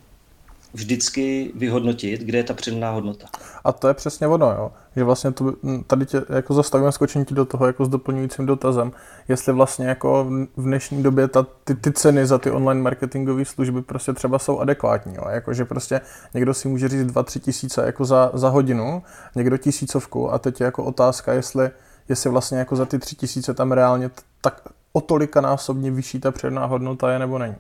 vždycky 0.76 1.52
vyhodnotit, 1.56 2.22
kde 2.22 2.38
je 2.38 2.44
ta 2.44 2.54
přidaná 2.54 2.92
hodnota. 2.92 3.28
A 3.64 3.72
to 3.72 3.88
je 3.88 3.94
přesně 3.94 4.28
ono, 4.28 4.52
jo. 4.52 4.72
Že 4.96 5.04
vlastně 5.04 5.32
to, 5.32 5.54
tady 5.88 6.06
tě 6.06 6.22
jako 6.30 6.54
zastavíme 6.54 6.92
skočení 6.92 7.26
do 7.32 7.46
toho 7.46 7.68
jako 7.68 7.86
s 7.86 7.90
doplňujícím 7.90 8.46
dotazem, 8.46 8.92
jestli 9.28 9.54
vlastně 9.54 9.88
jako 9.88 10.28
v 10.58 10.64
dnešní 10.64 11.04
době 11.04 11.28
ta, 11.28 11.46
ty, 11.64 11.76
ty 11.76 11.92
ceny 11.92 12.28
za 12.28 12.38
ty 12.38 12.52
online 12.52 12.82
marketingové 12.82 13.46
služby 13.46 13.82
prostě 13.82 14.14
třeba 14.14 14.40
jsou 14.40 14.60
adekvátní, 14.60 15.16
jo. 15.16 15.24
Jako, 15.30 15.54
že 15.54 15.66
prostě 15.66 16.02
někdo 16.34 16.54
si 16.54 16.68
může 16.68 16.88
říct 16.88 17.08
2-3 17.08 17.40
tisíce 17.40 17.86
jako 17.86 18.06
za, 18.06 18.32
za 18.34 18.50
hodinu, 18.50 19.04
někdo 19.36 19.58
tisícovku 19.58 20.34
a 20.34 20.40
teď 20.40 20.60
je 20.60 20.66
jako 20.66 20.84
otázka, 20.84 21.34
jestli, 21.34 21.70
jestli 22.10 22.30
vlastně 22.30 22.58
jako 22.58 22.76
za 22.76 22.86
ty 22.86 23.00
3 23.00 23.16
tisíce 23.16 23.54
tam 23.54 23.72
reálně 23.72 24.10
tak 24.42 24.62
o 24.94 25.02
tolika 25.02 25.42
násobně 25.42 25.92
vyšší 25.92 26.20
ta 26.20 26.32
předná 26.32 26.66
hodnota 26.66 27.12
je 27.12 27.20
nebo 27.20 27.40
není. 27.40 27.56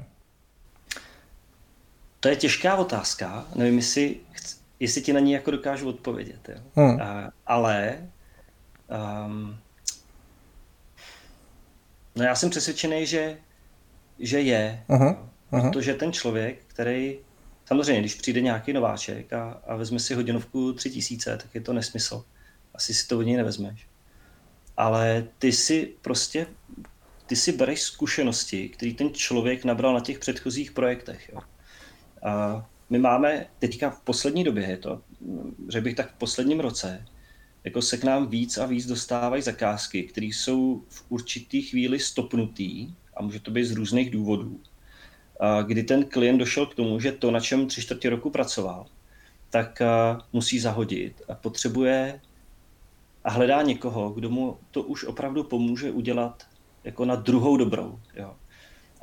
To 2.26 2.30
je 2.30 2.36
těžká 2.36 2.76
otázka, 2.76 3.48
nevím, 3.56 3.78
jestli, 3.78 4.18
jestli 4.80 5.02
ti 5.02 5.14
na 5.14 5.20
ní 5.20 5.32
jako 5.32 5.52
dokážu 5.52 5.90
odpovědět. 5.90 6.50
Jo. 6.50 6.62
Hmm. 6.76 7.02
A, 7.02 7.32
ale 7.48 8.10
um, 9.26 9.58
no 12.16 12.24
já 12.24 12.36
jsem 12.36 12.50
přesvědčený, 12.50 13.06
že, 13.06 13.38
že 14.20 14.40
je, 14.40 14.84
uh-huh. 14.90 15.18
Uh-huh. 15.52 15.72
protože 15.72 15.94
ten 15.94 16.14
člověk, 16.14 16.60
který 16.68 17.20
samozřejmě, 17.66 18.02
když 18.02 18.16
přijde 18.16 18.42
nějaký 18.42 18.74
nováček 18.74 19.34
a, 19.34 19.62
a 19.68 19.76
vezme 19.76 20.00
si 20.00 20.14
hodinovku 20.14 20.74
tři 20.74 20.90
tisíce, 20.90 21.38
tak 21.38 21.56
je 21.56 21.62
to 21.62 21.74
nesmysl. 21.74 22.26
Asi 22.74 22.94
si 22.94 23.08
to 23.08 23.20
od 23.20 23.22
něj 23.22 23.38
nevezmeš. 23.38 23.88
Ale 24.78 25.28
ty 25.40 25.52
si 25.52 25.94
prostě, 26.02 26.48
ty 27.26 27.36
si 27.36 27.52
bereš 27.52 27.82
zkušenosti, 27.82 28.70
který 28.70 28.94
ten 28.94 29.14
člověk 29.14 29.66
nabral 29.66 29.94
na 29.94 30.00
těch 30.00 30.20
předchozích 30.20 30.72
projektech. 30.72 31.30
Jo. 31.34 31.40
A 32.24 32.66
my 32.90 33.00
máme 33.00 33.48
teďka 33.60 33.90
v 33.90 34.02
poslední 34.02 34.44
době, 34.44 34.64
je 34.64 34.78
to, 34.78 35.02
řekl 35.70 35.84
bych 35.84 35.96
tak 35.96 36.12
v 36.12 36.18
posledním 36.18 36.60
roce, 36.60 37.06
jako 37.64 37.82
se 37.82 37.98
k 37.98 38.04
nám 38.04 38.28
víc 38.28 38.58
a 38.58 38.66
víc 38.66 38.86
dostávají 38.86 39.42
zakázky, 39.42 40.04
které 40.04 40.28
jsou 40.28 40.84
v 40.90 41.06
určitý 41.10 41.62
chvíli 41.62 42.00
stopnutý 42.00 42.94
a 43.18 43.24
může 43.24 43.40
to 43.40 43.52
být 43.52 43.66
z 43.66 43.72
různých 43.72 44.10
důvodů, 44.12 44.60
a 45.40 45.62
kdy 45.62 45.84
ten 45.84 46.06
klient 46.06 46.38
došel 46.38 46.66
k 46.66 46.76
tomu, 46.76 47.00
že 47.00 47.12
to, 47.12 47.32
na 47.32 47.40
čem 47.40 47.68
tři 47.68 47.82
čtvrtě 47.82 48.10
roku 48.10 48.30
pracoval, 48.30 48.86
tak 49.50 49.82
musí 50.34 50.60
zahodit 50.60 51.22
a 51.30 51.36
potřebuje 51.36 52.22
a 53.24 53.30
hledá 53.30 53.62
někoho, 53.62 54.10
kdo 54.10 54.30
mu 54.30 54.58
to 54.72 54.84
už 54.84 55.04
opravdu 55.04 55.44
pomůže 55.44 55.92
udělat 55.92 56.48
jako 56.84 57.06
na 57.06 57.16
druhou 57.16 57.58
dobrou. 57.58 58.00
Jo. 58.16 58.36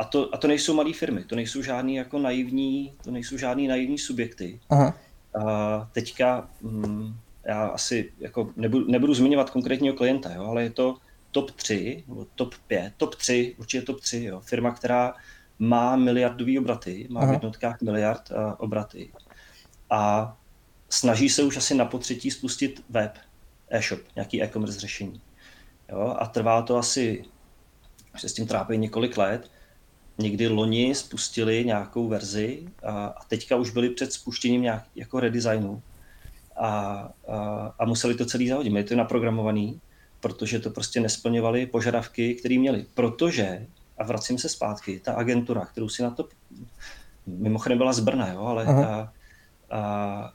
A 0.03 0.05
to, 0.05 0.35
a 0.35 0.37
to 0.37 0.49
nejsou 0.49 0.75
malé 0.75 0.93
firmy, 0.93 1.25
to 1.25 1.37
nejsou 1.37 1.63
žádný 1.63 1.95
jako 1.95 2.19
naivní, 2.19 2.93
to 3.05 3.11
nejsou 3.11 3.39
žádný 3.39 3.69
naivní 3.69 3.99
subjekty. 3.99 4.61
Aha. 4.71 4.95
A 5.41 5.89
teďka 5.93 6.49
hm, 6.63 7.15
já 7.45 7.67
asi 7.67 8.13
jako 8.19 8.51
nebudu, 8.57 8.91
nebudu 8.91 9.15
zmiňovat 9.15 9.51
konkrétního 9.51 9.95
klienta, 9.95 10.35
jo, 10.35 10.45
ale 10.45 10.63
je 10.63 10.71
to 10.71 10.97
top 11.31 11.51
3, 11.51 12.05
nebo 12.09 12.27
top 12.35 12.55
5, 12.67 12.93
top 12.97 13.15
3, 13.15 13.55
určitě 13.59 13.87
top 13.87 14.01
3, 14.01 14.25
jo, 14.25 14.41
firma, 14.41 14.71
která 14.71 15.15
má 15.59 15.97
miliardový 15.97 16.59
obraty, 16.59 17.07
má 17.11 17.21
Aha. 17.21 17.31
v 17.31 17.33
jednotkách 17.33 17.81
miliard 17.81 18.31
uh, 18.31 18.53
obraty 18.59 19.11
a 19.91 20.37
snaží 20.91 21.29
se 21.29 21.43
už 21.43 21.57
asi 21.57 21.75
na 21.75 21.85
potřetí 21.85 22.31
spustit 22.31 22.85
web, 22.91 23.19
e-shop, 23.69 24.01
nějaký 24.17 24.43
e-commerce 24.43 24.81
řešení. 24.81 25.21
Jo, 25.89 26.17
a 26.19 26.27
trvá 26.27 26.63
to 26.63 26.77
asi, 26.77 27.25
se 28.17 28.29
s 28.29 28.33
tím 28.33 28.47
trápí 28.47 28.79
několik 28.79 29.17
let, 29.17 29.51
někdy 30.19 30.49
loni 30.49 30.95
spustili 30.95 31.65
nějakou 31.65 32.09
verzi 32.09 32.63
a, 32.83 33.07
a 33.07 33.25
teďka 33.25 33.57
už 33.57 33.71
byli 33.71 33.91
před 33.91 34.13
spuštěním 34.13 34.63
nějak 34.63 34.85
jako 34.95 35.21
redesignu 35.21 35.83
a, 36.57 36.69
a, 37.29 37.75
a 37.79 37.85
museli 37.85 38.15
to 38.15 38.27
celý 38.27 38.49
zahodit. 38.49 38.73
Měli 38.73 38.85
to 38.85 38.97
naprogramovaný, 38.97 39.81
protože 40.21 40.59
to 40.59 40.71
prostě 40.71 41.01
nesplňovali 41.01 41.67
požadavky, 41.67 42.35
které 42.35 42.59
měli. 42.59 42.87
Protože, 42.95 43.67
a 43.99 44.05
vracím 44.05 44.39
se 44.39 44.49
zpátky, 44.49 45.01
ta 45.05 45.13
agentura, 45.13 45.65
kterou 45.65 45.89
si 45.89 46.03
na 46.03 46.11
to, 46.11 46.29
mimochodem 47.27 47.79
byla 47.79 47.93
z 47.93 48.01
Brna, 48.01 48.29
jo, 48.33 48.41
ale 48.41 48.65
a, 48.65 48.73
a, 48.73 49.13
a, 49.71 50.33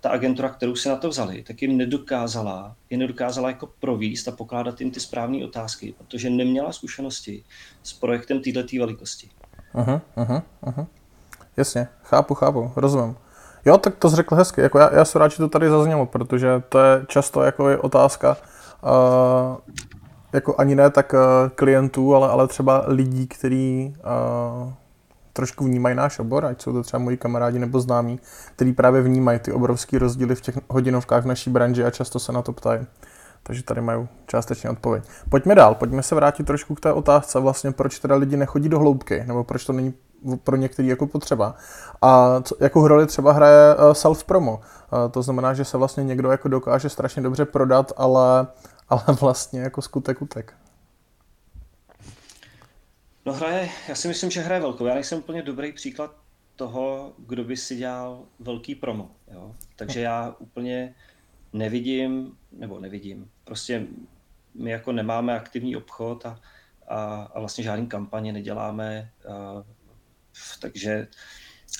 ta 0.00 0.10
agentura, 0.10 0.48
kterou 0.48 0.76
si 0.76 0.88
na 0.88 0.96
to 0.96 1.08
vzali, 1.08 1.42
tak 1.42 1.62
jim 1.62 1.76
nedokázala, 1.76 2.76
je 2.90 2.98
nedokázala 2.98 3.48
jako 3.48 3.68
províst 3.80 4.28
a 4.28 4.30
pokládat 4.30 4.80
jim 4.80 4.90
ty 4.90 5.00
správné 5.00 5.44
otázky, 5.44 5.94
protože 5.98 6.30
neměla 6.30 6.72
zkušenosti 6.72 7.44
s 7.82 7.92
projektem 7.92 8.40
této 8.40 8.60
velikosti. 8.78 9.28
Aha, 9.74 10.00
aha, 10.16 10.42
aha. 10.62 10.86
Jasně, 11.56 11.88
chápu, 12.02 12.34
chápu, 12.34 12.72
rozumím. 12.76 13.16
Jo, 13.64 13.78
tak 13.78 13.96
to 13.96 14.08
řekl 14.08 14.34
hezky. 14.34 14.60
Jako 14.60 14.78
já, 14.78 14.94
já 14.94 15.04
se 15.04 15.18
rád, 15.18 15.28
že 15.28 15.36
to 15.36 15.48
tady 15.48 15.70
zaznělo, 15.70 16.06
protože 16.06 16.62
to 16.68 16.78
je 16.78 17.04
často 17.08 17.42
jako 17.42 17.68
je 17.68 17.78
otázka 17.78 18.36
uh, 18.82 19.56
jako 20.32 20.54
ani 20.58 20.74
ne 20.74 20.90
tak 20.90 21.12
uh, 21.12 21.20
klientů, 21.54 22.14
ale, 22.14 22.28
ale 22.28 22.48
třeba 22.48 22.84
lidí, 22.86 23.26
kteří 23.26 23.94
uh, 24.64 24.72
trošku 25.32 25.64
vnímají 25.64 25.96
náš 25.96 26.18
obor, 26.18 26.46
ať 26.46 26.62
jsou 26.62 26.72
to 26.72 26.82
třeba 26.82 27.02
moji 27.02 27.16
kamarádi 27.16 27.58
nebo 27.58 27.80
známí, 27.80 28.20
kteří 28.56 28.72
právě 28.72 29.02
vnímají 29.02 29.38
ty 29.38 29.52
obrovské 29.52 29.98
rozdíly 29.98 30.34
v 30.34 30.40
těch 30.40 30.58
hodinovkách 30.68 31.22
v 31.22 31.26
naší 31.26 31.50
branži 31.50 31.84
a 31.84 31.90
často 31.90 32.18
se 32.18 32.32
na 32.32 32.42
to 32.42 32.52
ptají. 32.52 32.86
Takže 33.42 33.62
tady 33.62 33.80
mají 33.80 34.08
částečně 34.26 34.70
odpověď. 34.70 35.04
Pojďme 35.28 35.54
dál, 35.54 35.74
pojďme 35.74 36.02
se 36.02 36.14
vrátit 36.14 36.46
trošku 36.46 36.74
k 36.74 36.80
té 36.80 36.92
otázce, 36.92 37.40
vlastně 37.40 37.72
proč 37.72 37.98
teda 37.98 38.14
lidi 38.14 38.36
nechodí 38.36 38.68
do 38.68 38.78
hloubky, 38.78 39.24
nebo 39.26 39.44
proč 39.44 39.64
to 39.64 39.72
není 39.72 39.94
pro 40.44 40.56
některý 40.56 40.88
jako 40.88 41.06
potřeba. 41.06 41.54
A 42.02 42.40
co, 42.40 42.56
jakou 42.60 42.88
roli 42.88 43.06
třeba 43.06 43.32
hraje 43.32 43.74
uh, 43.74 43.82
self-promo. 43.92 44.52
Uh, 44.52 45.10
to 45.10 45.22
znamená, 45.22 45.54
že 45.54 45.64
se 45.64 45.78
vlastně 45.78 46.04
někdo 46.04 46.30
jako 46.30 46.48
dokáže 46.48 46.88
strašně 46.88 47.22
dobře 47.22 47.44
prodat, 47.44 47.92
ale, 47.96 48.46
ale 48.88 49.02
vlastně 49.20 49.60
jako 49.60 49.82
skutek 49.82 50.22
utek. 50.22 50.54
No 53.26 53.32
hraje, 53.32 53.68
já 53.88 53.94
si 53.94 54.08
myslím, 54.08 54.30
že 54.30 54.40
hraje 54.40 54.60
velkou. 54.60 54.86
Já 54.86 54.94
nejsem 54.94 55.18
úplně 55.18 55.42
dobrý 55.42 55.72
příklad 55.72 56.16
toho, 56.56 57.14
kdo 57.18 57.44
by 57.44 57.56
si 57.56 57.76
dělal 57.76 58.26
velký 58.38 58.74
promo. 58.74 59.10
Jo? 59.32 59.56
Takže 59.76 60.00
já 60.00 60.36
úplně 60.38 60.94
nevidím, 61.52 62.38
nebo 62.52 62.80
nevidím, 62.80 63.30
prostě 63.44 63.86
my 64.54 64.70
jako 64.70 64.92
nemáme 64.92 65.36
aktivní 65.36 65.76
obchod 65.76 66.26
a, 66.26 66.40
a, 66.88 67.22
a 67.34 67.40
vlastně 67.40 67.64
žádný 67.64 67.86
kampaně 67.86 68.32
neděláme, 68.32 69.10
a, 69.28 69.64
takže 70.60 71.08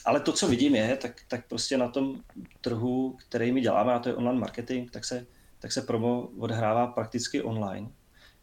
ale 0.04 0.20
to, 0.20 0.32
co 0.32 0.48
vidím 0.48 0.74
je, 0.74 0.96
tak, 0.96 1.20
tak 1.28 1.46
prostě 1.48 1.78
na 1.78 1.88
tom 1.88 2.20
trhu, 2.60 3.16
který 3.26 3.52
my 3.52 3.60
děláme, 3.60 3.92
a 3.92 3.98
to 3.98 4.08
je 4.08 4.14
online 4.14 4.40
marketing, 4.40 4.90
tak 4.90 5.04
se, 5.04 5.26
tak 5.58 5.72
se 5.72 5.82
promo 5.82 6.28
odhrává 6.38 6.86
prakticky 6.86 7.42
online 7.42 7.88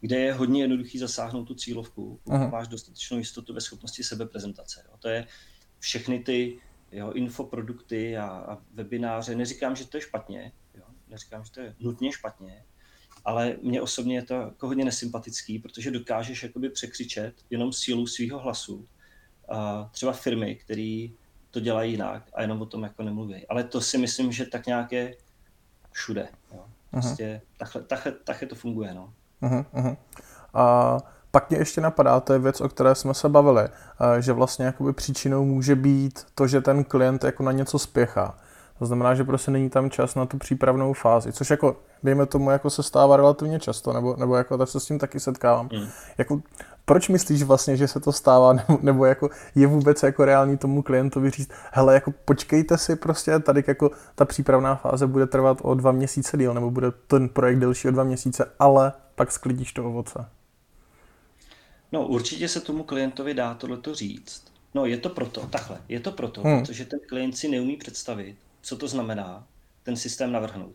kde 0.00 0.18
je 0.18 0.32
hodně 0.32 0.62
jednoduchý 0.62 0.98
zasáhnout 0.98 1.44
tu 1.44 1.54
cílovku, 1.54 2.20
pokud 2.24 2.36
Aha. 2.36 2.48
máš 2.48 2.68
dostatečnou 2.68 3.18
jistotu 3.18 3.54
ve 3.54 3.60
schopnosti 3.60 4.04
sebeprezentace. 4.04 4.82
Jo. 4.88 4.96
To 4.98 5.08
je 5.08 5.26
všechny 5.78 6.18
ty 6.18 6.58
jo, 6.92 7.12
infoprodukty 7.12 8.16
a, 8.16 8.26
a 8.26 8.58
webináře. 8.74 9.34
Neříkám, 9.34 9.76
že 9.76 9.88
to 9.88 9.96
je 9.96 10.00
špatně, 10.00 10.52
jo. 10.74 10.84
neříkám, 11.08 11.44
že 11.44 11.50
to 11.50 11.60
je 11.60 11.74
nutně 11.80 12.12
špatně, 12.12 12.64
ale 13.24 13.56
mně 13.62 13.82
osobně 13.82 14.14
je 14.16 14.22
to 14.22 14.34
jako 14.34 14.66
hodně 14.66 14.84
nesympatický, 14.84 15.58
protože 15.58 15.90
dokážeš 15.90 16.42
jakoby 16.42 16.70
překřičet 16.70 17.34
jenom 17.50 17.72
sílu 17.72 18.06
svého 18.06 18.38
hlasu. 18.38 18.88
A 19.48 19.90
třeba 19.92 20.12
firmy, 20.12 20.56
které 20.56 21.08
to 21.50 21.60
dělají 21.60 21.92
jinak 21.92 22.30
a 22.34 22.42
jenom 22.42 22.62
o 22.62 22.66
tom 22.66 22.82
jako 22.82 23.02
nemluví. 23.02 23.46
Ale 23.46 23.64
to 23.64 23.80
si 23.80 23.98
myslím, 23.98 24.32
že 24.32 24.46
tak 24.46 24.66
nějak 24.66 24.92
je 24.92 25.16
všude. 25.92 26.28
Jo. 26.54 26.64
Prostě 26.90 27.40
takhle, 27.56 27.82
takhle, 27.82 28.12
takhle 28.12 28.48
to 28.48 28.54
funguje. 28.54 28.94
No. 28.94 29.14
Uh-huh, 29.42 29.64
uh-huh. 29.74 29.96
A 30.54 30.96
pak 31.30 31.50
mě 31.50 31.58
ještě 31.58 31.80
napadá, 31.80 32.20
to 32.20 32.32
je 32.32 32.38
věc, 32.38 32.60
o 32.60 32.68
které 32.68 32.94
jsme 32.94 33.14
se 33.14 33.28
bavili, 33.28 33.68
že 34.20 34.32
vlastně 34.32 34.64
jakoby 34.64 34.92
příčinou 34.92 35.44
může 35.44 35.76
být 35.76 36.26
to, 36.34 36.46
že 36.46 36.60
ten 36.60 36.84
klient 36.84 37.24
jako 37.24 37.42
na 37.42 37.52
něco 37.52 37.78
spěchá. 37.78 38.34
To 38.78 38.86
znamená, 38.86 39.14
že 39.14 39.24
prostě 39.24 39.50
není 39.50 39.70
tam 39.70 39.90
čas 39.90 40.14
na 40.14 40.26
tu 40.26 40.38
přípravnou 40.38 40.92
fázi, 40.92 41.32
což 41.32 41.50
jako, 41.50 41.76
dejme 42.02 42.26
tomu, 42.26 42.50
jako 42.50 42.70
se 42.70 42.82
stává 42.82 43.16
relativně 43.16 43.60
často, 43.60 43.92
nebo, 43.92 44.16
nebo 44.18 44.36
jako 44.36 44.58
tak 44.58 44.68
se 44.68 44.80
s 44.80 44.84
tím 44.84 44.98
taky 44.98 45.20
setkávám. 45.20 45.68
Mm. 45.72 45.86
Jako, 46.18 46.40
proč 46.84 47.08
myslíš 47.08 47.42
vlastně, 47.42 47.76
že 47.76 47.88
se 47.88 48.00
to 48.00 48.12
stává, 48.12 48.52
nebo, 48.68 48.78
nebo 48.82 49.04
jako 49.04 49.30
je 49.54 49.66
vůbec 49.66 50.02
jako 50.02 50.24
reálný 50.24 50.56
tomu 50.56 50.82
klientovi 50.82 51.30
říct, 51.30 51.50
hele, 51.72 51.94
jako 51.94 52.12
počkejte 52.24 52.78
si 52.78 52.96
prostě, 52.96 53.38
tady 53.38 53.64
jako 53.66 53.90
ta 54.14 54.24
přípravná 54.24 54.74
fáze 54.74 55.06
bude 55.06 55.26
trvat 55.26 55.58
o 55.62 55.74
dva 55.74 55.92
měsíce 55.92 56.36
díl, 56.36 56.54
nebo 56.54 56.70
bude 56.70 56.90
ten 57.06 57.28
projekt 57.28 57.58
delší 57.58 57.88
o 57.88 57.90
dva 57.90 58.04
měsíce, 58.04 58.50
ale 58.58 58.92
pak 59.20 59.32
sklidíš 59.32 59.72
to 59.72 59.84
ovoce. 59.84 60.28
No 61.92 62.06
určitě 62.06 62.48
se 62.48 62.60
tomu 62.60 62.84
klientovi 62.84 63.34
dá 63.34 63.54
tohleto 63.54 63.94
říct. 63.94 64.44
No 64.74 64.86
je 64.86 64.96
to 64.96 65.08
proto, 65.08 65.46
takhle, 65.46 65.82
je 65.88 66.00
to 66.00 66.12
proto, 66.12 66.42
hmm. 66.42 66.58
protože 66.60 66.84
ten 66.84 67.00
klient 67.08 67.36
si 67.36 67.48
neumí 67.48 67.76
představit, 67.76 68.36
co 68.62 68.76
to 68.76 68.88
znamená 68.88 69.46
ten 69.82 69.96
systém 69.96 70.32
navrhnout. 70.32 70.74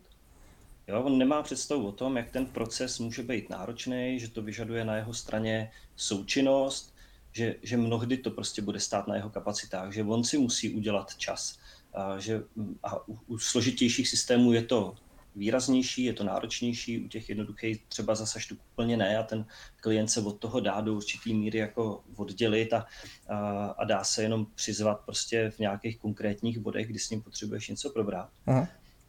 Jo, 0.87 1.03
on 1.03 1.17
nemá 1.17 1.43
představu 1.43 1.87
o 1.87 1.91
tom, 1.91 2.17
jak 2.17 2.29
ten 2.29 2.45
proces 2.45 2.99
může 2.99 3.23
být 3.23 3.49
náročný, 3.49 4.19
že 4.19 4.29
to 4.29 4.41
vyžaduje 4.41 4.85
na 4.85 4.95
jeho 4.95 5.13
straně 5.13 5.71
součinnost, 5.95 6.93
že, 7.31 7.55
že 7.61 7.77
mnohdy 7.77 8.17
to 8.17 8.31
prostě 8.31 8.61
bude 8.61 8.79
stát 8.79 9.07
na 9.07 9.15
jeho 9.15 9.29
kapacitách, 9.29 9.91
že 9.91 10.03
on 10.03 10.23
si 10.23 10.37
musí 10.37 10.75
udělat 10.75 11.15
čas. 11.15 11.57
A, 11.93 12.19
že, 12.19 12.43
a 12.83 13.07
u, 13.07 13.19
u 13.27 13.39
složitějších 13.39 14.07
systémů 14.07 14.53
je 14.53 14.63
to 14.63 14.95
výraznější, 15.35 16.03
je 16.03 16.13
to 16.13 16.23
náročnější, 16.23 17.05
u 17.05 17.07
těch 17.07 17.29
jednoduchých 17.29 17.85
třeba 17.87 18.15
zase 18.15 18.39
tu 18.49 18.55
úplně 18.55 18.97
ne 18.97 19.17
a 19.17 19.23
ten 19.23 19.45
klient 19.81 20.07
se 20.07 20.21
od 20.21 20.39
toho 20.39 20.59
dá 20.59 20.81
do 20.81 20.93
určitý 20.93 21.33
míry 21.33 21.57
jako 21.57 22.03
oddělit 22.15 22.73
a, 22.73 22.85
a, 23.27 23.65
a 23.65 23.83
dá 23.83 24.03
se 24.03 24.21
jenom 24.21 24.45
přizvat 24.55 25.01
prostě 25.05 25.49
v 25.49 25.59
nějakých 25.59 25.99
konkrétních 25.99 26.59
bodech, 26.59 26.87
kdy 26.87 26.99
s 26.99 27.09
ním 27.09 27.21
potřebuješ 27.21 27.67
něco 27.67 27.89
probrat. 27.89 28.29
Aha. 28.47 28.67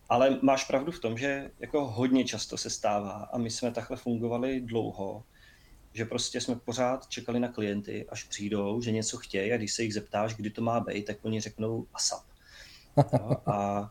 Ale 0.09 0.39
máš 0.43 0.65
pravdu 0.65 0.93
v 0.93 1.01
tom, 1.01 1.19
že 1.19 1.51
jako 1.59 1.87
hodně 1.87 2.25
často 2.25 2.59
se 2.59 2.71
stává 2.71 3.13
a 3.13 3.39
my 3.39 3.51
jsme 3.51 3.71
takhle 3.71 3.97
fungovali 3.97 4.61
dlouho, 4.61 5.25
že 5.93 6.05
prostě 6.05 6.41
jsme 6.41 6.57
pořád 6.57 7.09
čekali 7.09 7.41
na 7.41 7.49
klienty, 7.49 8.07
až 8.09 8.25
přijdou, 8.25 8.81
že 8.81 8.93
něco 8.93 9.17
chtějí 9.17 9.53
a 9.53 9.57
když 9.57 9.73
se 9.73 9.83
jich 9.83 9.95
zeptáš, 9.95 10.35
kdy 10.35 10.51
to 10.51 10.63
má 10.63 10.81
být, 10.81 11.05
tak 11.05 11.17
oni 11.23 11.41
řeknou 11.41 11.87
ASAP. 11.95 12.25
No, 13.13 13.51
a 13.51 13.91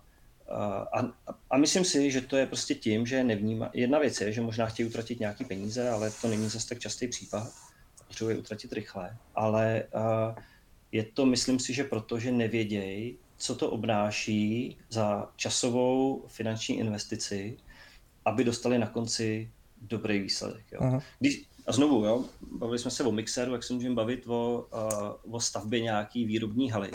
a, 0.50 1.14
a 1.50 1.58
myslím 1.58 1.86
si, 1.86 2.12
že 2.12 2.22
to 2.22 2.38
je 2.38 2.46
prostě 2.46 2.76
tím, 2.76 3.06
že 3.06 3.24
nevnímá. 3.24 3.70
Jedna 3.74 4.00
věc 4.00 4.22
je, 4.22 4.32
že 4.32 4.42
možná 4.42 4.66
chtějí 4.66 4.90
utratit 4.90 5.20
nějaký 5.20 5.46
peníze, 5.46 5.90
ale 5.90 6.12
to 6.22 6.28
není 6.28 6.50
zase 6.50 6.70
tak 6.70 6.80
častý 6.80 7.08
případ. 7.08 7.54
Potřebuje 8.08 8.38
utratit 8.38 8.74
rychle. 8.74 9.18
Ale 9.36 9.84
uh, 9.96 10.36
je 10.92 11.04
to, 11.04 11.26
myslím 11.26 11.60
si, 11.60 11.74
že 11.74 11.84
proto, 11.84 12.20
že 12.20 12.32
nevědějí, 12.32 13.18
co 13.38 13.56
to 13.56 13.72
obnáší 13.72 14.78
za 14.90 15.32
časovou 15.36 16.26
finanční 16.28 16.80
investici, 16.80 17.58
aby 18.26 18.44
dostali 18.44 18.80
na 18.80 18.88
konci 18.88 19.52
dobrý 19.82 20.20
výsledek. 20.20 20.66
Jo. 20.72 21.00
Když, 21.20 21.44
a 21.68 21.72
znovu, 21.72 22.06
jo, 22.06 22.26
bavili 22.52 22.80
jsme 22.80 22.92
se 22.92 23.04
o 23.04 23.12
mixeru, 23.12 23.54
jak 23.54 23.64
se 23.64 23.74
můžeme 23.74 23.96
bavit 23.96 24.28
o, 24.28 24.68
uh, 25.24 25.36
o 25.36 25.40
stavbě 25.40 25.80
nějaký 25.80 26.26
výrobní 26.26 26.72
haly. 26.72 26.92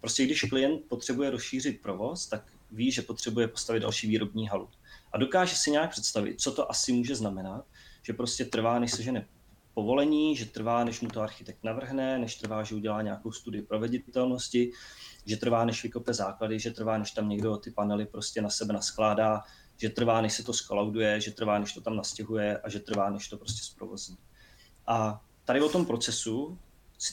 Prostě 0.00 0.24
když 0.24 0.42
klient 0.42 0.82
potřebuje 0.88 1.30
rozšířit 1.30 1.82
provoz, 1.82 2.26
tak 2.26 2.44
ví, 2.72 2.90
že 2.90 3.02
potřebuje 3.02 3.48
postavit 3.48 3.80
další 3.80 4.08
výrobní 4.08 4.48
halu. 4.48 4.68
A 5.12 5.18
dokáže 5.18 5.56
si 5.56 5.70
nějak 5.70 5.90
představit, 5.90 6.40
co 6.40 6.52
to 6.52 6.70
asi 6.70 6.92
může 6.92 7.14
znamenat, 7.14 7.64
že 8.02 8.12
prostě 8.12 8.44
trvá, 8.44 8.78
než 8.78 8.92
se 8.92 9.02
žene 9.02 9.26
povolení, 9.74 10.36
že 10.36 10.46
trvá, 10.46 10.84
než 10.84 11.00
mu 11.00 11.08
to 11.08 11.20
architekt 11.20 11.64
navrhne, 11.64 12.18
než 12.18 12.34
trvá, 12.34 12.62
že 12.62 12.74
udělá 12.74 13.02
nějakou 13.02 13.32
studii 13.32 13.62
proveditelnosti, 13.62 14.72
že 15.26 15.36
trvá, 15.36 15.64
než 15.64 15.82
vykope 15.82 16.14
základy, 16.14 16.58
že 16.60 16.70
trvá, 16.70 16.98
než 16.98 17.10
tam 17.10 17.28
někdo 17.28 17.56
ty 17.56 17.70
panely 17.70 18.06
prostě 18.06 18.42
na 18.42 18.50
sebe 18.50 18.72
naskládá, 18.72 19.42
že 19.76 19.88
trvá, 19.88 20.20
než 20.20 20.32
se 20.32 20.42
to 20.42 20.52
skalauduje, 20.52 21.20
že 21.20 21.30
trvá, 21.30 21.58
než 21.58 21.72
to 21.72 21.80
tam 21.80 21.96
nastěhuje 21.96 22.58
a 22.58 22.68
že 22.68 22.80
trvá, 22.80 23.10
než 23.10 23.28
to 23.28 23.36
prostě 23.36 23.62
zprovozní. 23.64 24.16
A 24.86 25.24
tady 25.44 25.60
o 25.60 25.68
tom 25.68 25.86
procesu, 25.86 26.58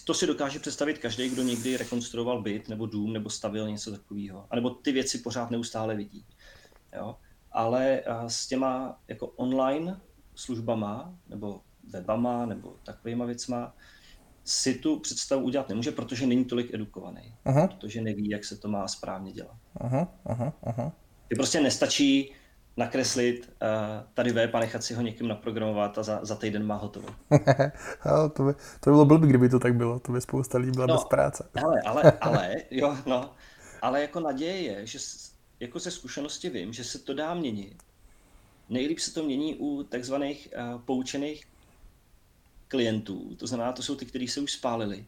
to 0.03 0.13
si 0.13 0.27
dokáže 0.27 0.59
představit 0.59 0.97
každý, 0.97 1.29
kdo 1.29 1.43
někdy 1.43 1.77
rekonstruoval 1.77 2.41
byt 2.41 2.69
nebo 2.69 2.85
dům 2.85 3.13
nebo 3.13 3.29
stavil 3.29 3.69
něco 3.69 3.91
takového. 3.91 4.47
A 4.49 4.55
nebo 4.55 4.69
ty 4.69 4.91
věci 4.91 5.17
pořád 5.17 5.51
neustále 5.51 5.95
vidí. 5.95 6.25
Jo? 6.95 7.15
Ale 7.51 8.03
s 8.27 8.47
těma 8.47 8.99
jako 9.07 9.27
online 9.27 10.01
službama 10.35 11.13
nebo 11.29 11.61
webama 11.89 12.45
nebo 12.45 12.75
takovýma 12.83 13.25
věcma 13.25 13.75
si 14.43 14.73
tu 14.73 14.99
představu 14.99 15.43
udělat 15.43 15.69
nemůže, 15.69 15.91
protože 15.91 16.27
není 16.27 16.45
tolik 16.45 16.73
edukovaný. 16.73 17.33
Uh-huh. 17.45 17.67
Protože 17.67 18.01
neví, 18.01 18.29
jak 18.29 18.45
se 18.45 18.57
to 18.57 18.67
má 18.67 18.87
správně 18.87 19.31
dělat. 19.31 19.57
Uh-huh. 19.79 20.07
Uh-huh. 20.25 20.91
Je 21.29 21.35
prostě 21.35 21.61
nestačí 21.61 22.31
nakreslit 22.79 23.53
uh, 23.61 23.67
tady 24.13 24.31
web 24.31 24.55
a 24.55 24.59
nechat 24.59 24.83
si 24.83 24.93
ho 24.93 25.01
někým 25.01 25.27
naprogramovat 25.27 25.97
a 25.97 26.03
za, 26.03 26.19
za 26.21 26.35
týden 26.35 26.65
má 26.65 26.75
hotovo. 26.75 27.07
to, 28.33 28.43
by, 28.43 28.53
to 28.53 28.89
by 28.89 28.91
bylo 28.91 29.05
blbý, 29.05 29.27
kdyby 29.27 29.49
to 29.49 29.59
tak 29.59 29.75
bylo. 29.75 29.99
To 29.99 30.11
by 30.11 30.21
spousta 30.21 30.57
lidí 30.57 30.71
byla 30.71 30.85
no, 30.85 30.93
bez 30.93 31.03
práce. 31.03 31.49
ale, 31.63 31.81
ale, 31.85 32.11
ale, 32.21 32.55
jo, 32.71 32.97
no. 33.05 33.33
Ale 33.81 34.01
jako 34.01 34.19
naděje 34.19 34.61
je, 34.61 34.85
že 34.85 34.99
jako 35.59 35.79
ze 35.79 35.91
zkušenosti 35.91 36.49
vím, 36.49 36.73
že 36.73 36.83
se 36.83 36.99
to 36.99 37.13
dá 37.13 37.33
měnit. 37.33 37.83
Nejlíp 38.69 38.99
se 38.99 39.13
to 39.13 39.23
mění 39.23 39.55
u 39.55 39.83
takzvaných 39.83 40.49
uh, 40.73 40.81
poučených 40.81 41.45
klientů, 42.67 43.35
to 43.35 43.47
znamená, 43.47 43.71
to 43.71 43.83
jsou 43.83 43.95
ty, 43.95 44.05
kteří 44.05 44.27
se 44.27 44.39
už 44.39 44.51
spálili, 44.51 45.05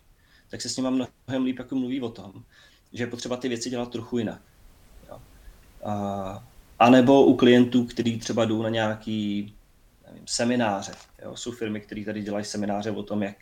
tak 0.49 0.61
se 0.61 0.69
s 0.69 0.77
nimi 0.77 0.89
mnohem 0.91 1.43
líp 1.43 1.59
jako 1.59 1.75
mluví 1.75 2.01
o 2.01 2.09
tom, 2.09 2.43
že 2.93 3.03
je 3.03 3.07
potřeba 3.07 3.37
ty 3.37 3.49
věci 3.49 3.69
dělat 3.69 3.91
trochu 3.91 4.17
jinak. 4.17 4.41
Jo. 5.09 5.21
A, 5.83 6.50
a 6.81 6.89
nebo 6.89 7.25
u 7.25 7.35
klientů, 7.35 7.85
kteří 7.85 8.19
třeba 8.19 8.45
jdou 8.45 8.61
na 8.61 8.69
nějaký 8.69 9.53
nevím, 10.07 10.23
semináře. 10.27 10.91
Jo. 11.21 11.35
Jsou 11.35 11.51
firmy, 11.51 11.81
které 11.81 12.05
tady 12.05 12.21
dělají 12.21 12.45
semináře 12.45 12.91
o 12.91 13.03
tom, 13.03 13.23
jak 13.23 13.35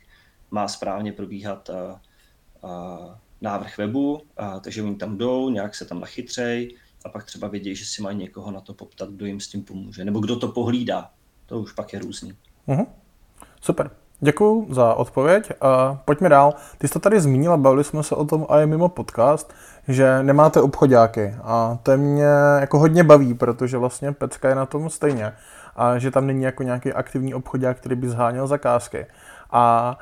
má 0.51 0.67
správně 0.67 1.13
probíhat 1.13 1.69
a, 1.69 2.01
a, 2.67 3.19
návrh 3.41 3.77
webu, 3.77 4.21
a, 4.37 4.59
takže 4.59 4.83
oni 4.83 4.95
tam 4.95 5.17
jdou, 5.17 5.49
nějak 5.49 5.75
se 5.75 5.85
tam 5.85 5.99
nachytřej 5.99 6.75
a 7.05 7.09
pak 7.09 7.25
třeba 7.25 7.47
vědí, 7.47 7.75
že 7.75 7.85
si 7.85 8.01
mají 8.01 8.17
někoho 8.17 8.51
na 8.51 8.61
to 8.61 8.73
poptat, 8.73 9.09
kdo 9.09 9.25
jim 9.25 9.39
s 9.39 9.47
tím 9.47 9.63
pomůže, 9.63 10.05
nebo 10.05 10.19
kdo 10.19 10.39
to 10.39 10.47
pohlídá. 10.47 11.11
To 11.45 11.59
už 11.59 11.73
pak 11.73 11.93
je 11.93 11.99
různý. 11.99 12.33
Uh-huh. 12.67 12.87
Super. 13.61 13.91
Děkuji 14.21 14.67
za 14.69 14.93
odpověď 14.93 15.51
a 15.61 15.97
pojďme 16.05 16.29
dál. 16.29 16.53
Ty 16.77 16.87
jsi 16.87 16.93
to 16.93 16.99
tady 16.99 17.19
zmínila, 17.19 17.57
bavili 17.57 17.83
jsme 17.83 18.03
se 18.03 18.15
o 18.15 18.25
tom 18.25 18.45
a 18.49 18.57
je 18.57 18.65
mimo 18.65 18.89
podcast, 18.89 19.53
že 19.87 20.23
nemáte 20.23 20.61
obchodáky 20.61 21.35
a 21.43 21.77
to 21.83 21.97
mě 21.97 22.25
jako 22.59 22.79
hodně 22.79 23.03
baví, 23.03 23.33
protože 23.33 23.77
vlastně 23.77 24.11
Pecka 24.11 24.49
je 24.49 24.55
na 24.55 24.65
tom 24.65 24.89
stejně 24.89 25.33
a 25.75 25.97
že 25.97 26.11
tam 26.11 26.27
není 26.27 26.43
jako 26.43 26.63
nějaký 26.63 26.93
aktivní 26.93 27.33
obchodák, 27.33 27.77
který 27.77 27.95
by 27.95 28.09
zháněl 28.09 28.47
zakázky. 28.47 29.05
A 29.51 29.97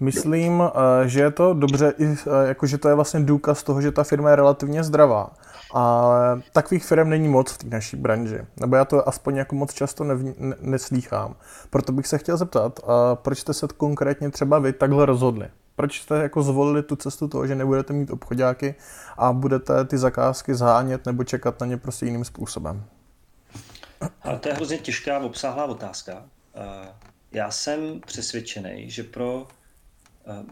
myslím, 0.00 0.62
eh, 0.62 1.08
že 1.08 1.20
je 1.20 1.30
to 1.30 1.54
dobře, 1.54 1.92
eh, 2.00 2.16
jako 2.48 2.66
že 2.66 2.78
to 2.78 2.88
je 2.88 2.94
vlastně 2.94 3.20
důkaz 3.20 3.62
toho, 3.62 3.80
že 3.80 3.92
ta 3.92 4.04
firma 4.04 4.30
je 4.30 4.36
relativně 4.36 4.84
zdravá. 4.84 5.30
Ale 5.70 6.42
takových 6.52 6.84
firm 6.84 7.08
není 7.08 7.28
moc 7.28 7.52
v 7.52 7.58
té 7.58 7.66
naší 7.68 7.96
branži. 7.96 8.40
Nebo 8.60 8.76
já 8.76 8.84
to 8.84 9.08
aspoň 9.08 9.36
jako 9.36 9.54
moc 9.54 9.72
často 9.74 10.04
nevní, 10.04 10.34
ne, 10.38 10.56
neslýchám. 10.60 11.36
Proto 11.70 11.92
bych 11.92 12.06
se 12.06 12.18
chtěl 12.18 12.36
zeptat, 12.36 12.80
a 12.86 13.14
proč 13.14 13.38
jste 13.38 13.54
se 13.54 13.66
konkrétně 13.76 14.30
třeba 14.30 14.58
vy 14.58 14.72
takhle 14.72 15.06
rozhodli? 15.06 15.48
Proč 15.76 16.00
jste 16.00 16.22
jako 16.22 16.42
zvolili 16.42 16.82
tu 16.82 16.96
cestu 16.96 17.28
toho, 17.28 17.46
že 17.46 17.54
nebudete 17.54 17.92
mít 17.92 18.10
obchodáky 18.10 18.74
a 19.16 19.32
budete 19.32 19.84
ty 19.84 19.98
zakázky 19.98 20.54
zhánět 20.54 21.06
nebo 21.06 21.24
čekat 21.24 21.60
na 21.60 21.66
ně 21.66 21.76
prostě 21.76 22.06
jiným 22.06 22.24
způsobem? 22.24 22.84
Ale 24.22 24.38
to 24.38 24.48
je 24.48 24.54
hrozně 24.54 24.78
těžká, 24.78 25.18
obsáhlá 25.18 25.64
otázka. 25.64 26.22
Já 27.32 27.50
jsem 27.50 28.00
přesvědčený, 28.06 28.90
že 28.90 29.02
pro 29.02 29.46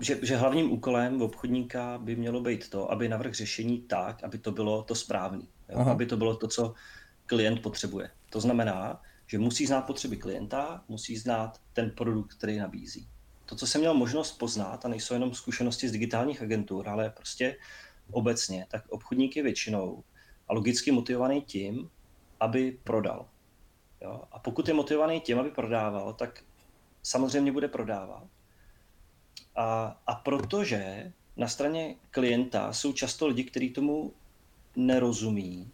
že, 0.00 0.18
že 0.22 0.36
hlavním 0.36 0.72
úkolem 0.72 1.22
obchodníka 1.22 1.98
by 1.98 2.16
mělo 2.16 2.40
být 2.40 2.70
to, 2.70 2.90
aby 2.90 3.08
navrh 3.08 3.34
řešení 3.34 3.80
tak, 3.80 4.24
aby 4.24 4.38
to 4.38 4.52
bylo 4.52 4.82
to 4.82 4.94
správné, 4.94 5.44
aby 5.90 6.06
to 6.06 6.16
bylo 6.16 6.36
to, 6.36 6.48
co 6.48 6.74
klient 7.26 7.62
potřebuje. 7.62 8.10
To 8.30 8.40
znamená, 8.40 9.02
že 9.26 9.38
musí 9.38 9.66
znát 9.66 9.82
potřeby 9.82 10.16
klienta, 10.16 10.84
musí 10.88 11.16
znát 11.16 11.60
ten 11.72 11.90
produkt, 11.90 12.34
který 12.34 12.58
nabízí. 12.58 13.08
To, 13.46 13.56
co 13.56 13.66
jsem 13.66 13.80
měl 13.80 13.94
možnost 13.94 14.32
poznat, 14.38 14.84
a 14.84 14.88
nejsou 14.88 15.14
jenom 15.14 15.34
zkušenosti 15.34 15.88
z 15.88 15.92
digitálních 15.92 16.42
agentur, 16.42 16.88
ale 16.88 17.10
prostě 17.10 17.56
obecně, 18.10 18.66
tak 18.70 18.88
obchodník 18.88 19.36
je 19.36 19.42
většinou 19.42 20.04
a 20.48 20.54
logicky 20.54 20.92
motivovaný 20.92 21.42
tím, 21.42 21.90
aby 22.40 22.78
prodal. 22.84 23.28
Jo? 24.00 24.22
A 24.32 24.38
pokud 24.38 24.68
je 24.68 24.74
motivovaný 24.74 25.20
tím, 25.20 25.38
aby 25.38 25.50
prodával, 25.50 26.14
tak 26.14 26.42
samozřejmě 27.02 27.52
bude 27.52 27.68
prodávat. 27.68 28.24
A, 29.56 29.96
a 30.06 30.14
protože 30.14 31.12
na 31.36 31.48
straně 31.48 31.94
klienta 32.10 32.72
jsou 32.72 32.92
často 32.92 33.26
lidi, 33.26 33.44
kteří 33.44 33.70
tomu 33.70 34.12
nerozumí, 34.76 35.70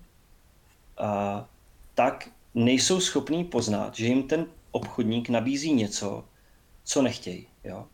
a, 0.99 1.49
tak 1.95 2.29
nejsou 2.55 3.01
schopní 3.01 3.45
poznat, 3.45 3.95
že 3.95 4.07
jim 4.07 4.23
ten 4.23 4.47
obchodník 4.71 5.29
nabízí 5.29 5.73
něco, 5.73 6.25
co 6.85 7.03
nechtějí, 7.03 7.47
jo? 7.65 7.87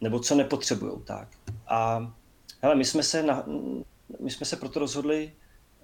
nebo 0.00 0.20
co 0.20 0.34
nepotřebují. 0.34 0.92
Tak. 1.04 1.28
A 1.66 2.12
hele, 2.62 2.74
my 2.74 2.84
jsme 2.84 3.02
se, 3.02 3.22
na, 3.22 3.44
my 4.20 4.30
jsme 4.30 4.46
se 4.46 4.56
proto 4.56 4.78
rozhodli, 4.80 5.32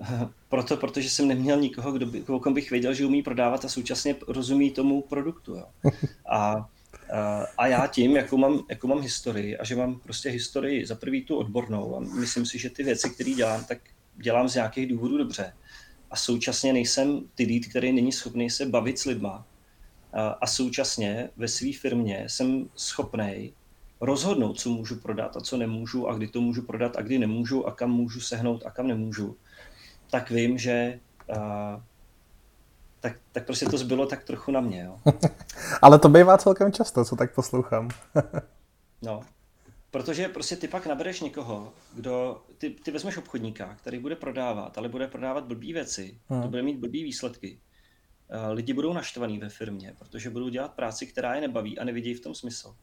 proto, 0.48 0.76
protože 0.76 1.10
jsem 1.10 1.28
neměl 1.28 1.60
nikoho, 1.60 1.92
kdo 1.92 2.06
by, 2.06 2.20
koho 2.20 2.50
bych 2.50 2.70
věděl, 2.70 2.94
že 2.94 3.06
umí 3.06 3.22
prodávat 3.22 3.64
a 3.64 3.68
současně 3.68 4.16
rozumí 4.28 4.70
tomu 4.70 5.02
produktu. 5.02 5.54
Jo? 5.56 5.66
A 6.30 6.68
a 7.58 7.66
já 7.66 7.86
tím, 7.86 8.16
jakou 8.16 8.36
mám, 8.36 8.60
jakou 8.68 8.88
mám 8.88 9.00
historii 9.00 9.58
a 9.58 9.64
že 9.64 9.76
mám 9.76 9.98
prostě 9.98 10.28
historii 10.28 10.86
za 10.86 10.94
prvý 10.94 11.24
tu 11.24 11.36
odbornou 11.36 11.96
a 11.96 12.00
myslím 12.00 12.46
si, 12.46 12.58
že 12.58 12.70
ty 12.70 12.82
věci, 12.82 13.10
které 13.10 13.30
dělám, 13.30 13.64
tak 13.64 13.78
dělám 14.16 14.48
z 14.48 14.54
nějakých 14.54 14.86
důvodů 14.86 15.18
dobře. 15.18 15.52
A 16.10 16.16
současně 16.16 16.72
nejsem 16.72 17.20
ty 17.34 17.46
lead, 17.46 17.62
který 17.70 17.92
není 17.92 18.12
schopný 18.12 18.50
se 18.50 18.66
bavit 18.66 18.98
s 18.98 19.04
lidma. 19.04 19.46
A, 20.40 20.46
současně 20.46 21.30
ve 21.36 21.48
své 21.48 21.72
firmě 21.80 22.24
jsem 22.26 22.68
schopný 22.76 23.52
rozhodnout, 24.00 24.60
co 24.60 24.70
můžu 24.70 24.96
prodat 24.96 25.36
a 25.36 25.40
co 25.40 25.56
nemůžu 25.56 26.08
a 26.08 26.14
kdy 26.14 26.28
to 26.28 26.40
můžu 26.40 26.62
prodat 26.62 26.96
a 26.96 27.02
kdy 27.02 27.18
nemůžu 27.18 27.66
a 27.66 27.72
kam 27.72 27.90
můžu 27.90 28.20
sehnout 28.20 28.66
a 28.66 28.70
kam 28.70 28.86
nemůžu. 28.86 29.36
Tak 30.10 30.30
vím, 30.30 30.58
že 30.58 31.00
tak, 33.00 33.16
tak 33.32 33.46
prostě 33.46 33.66
to 33.66 33.78
zbylo 33.78 34.06
tak 34.06 34.24
trochu 34.24 34.52
na 34.52 34.60
mě. 34.60 34.80
Jo. 34.80 35.00
Ale 35.82 35.98
to 35.98 36.08
bývá 36.08 36.38
celkem 36.38 36.72
často, 36.72 37.04
co 37.04 37.16
tak 37.16 37.34
poslouchám. 37.34 37.88
no, 39.02 39.20
protože 39.90 40.28
prostě 40.28 40.56
ty 40.56 40.68
pak 40.68 40.86
nabereš 40.86 41.20
někoho, 41.20 41.72
kdo, 41.94 42.42
ty, 42.58 42.70
ty 42.70 42.90
vezmeš 42.90 43.16
obchodníka, 43.16 43.74
který 43.74 43.98
bude 43.98 44.16
prodávat, 44.16 44.78
ale 44.78 44.88
bude 44.88 45.08
prodávat 45.08 45.44
blbý 45.44 45.72
věci, 45.72 46.20
hmm. 46.28 46.42
to 46.42 46.48
bude 46.48 46.62
mít 46.62 46.78
blbý 46.78 47.04
výsledky. 47.04 47.60
Uh, 48.34 48.52
lidi 48.52 48.72
budou 48.72 48.92
naštvaní 48.92 49.38
ve 49.38 49.48
firmě, 49.48 49.94
protože 49.98 50.30
budou 50.30 50.48
dělat 50.48 50.74
práci, 50.74 51.06
která 51.06 51.34
je 51.34 51.40
nebaví 51.40 51.78
a 51.78 51.84
nevidí 51.84 52.14
v 52.14 52.20
tom 52.20 52.34
smysl. 52.34 52.76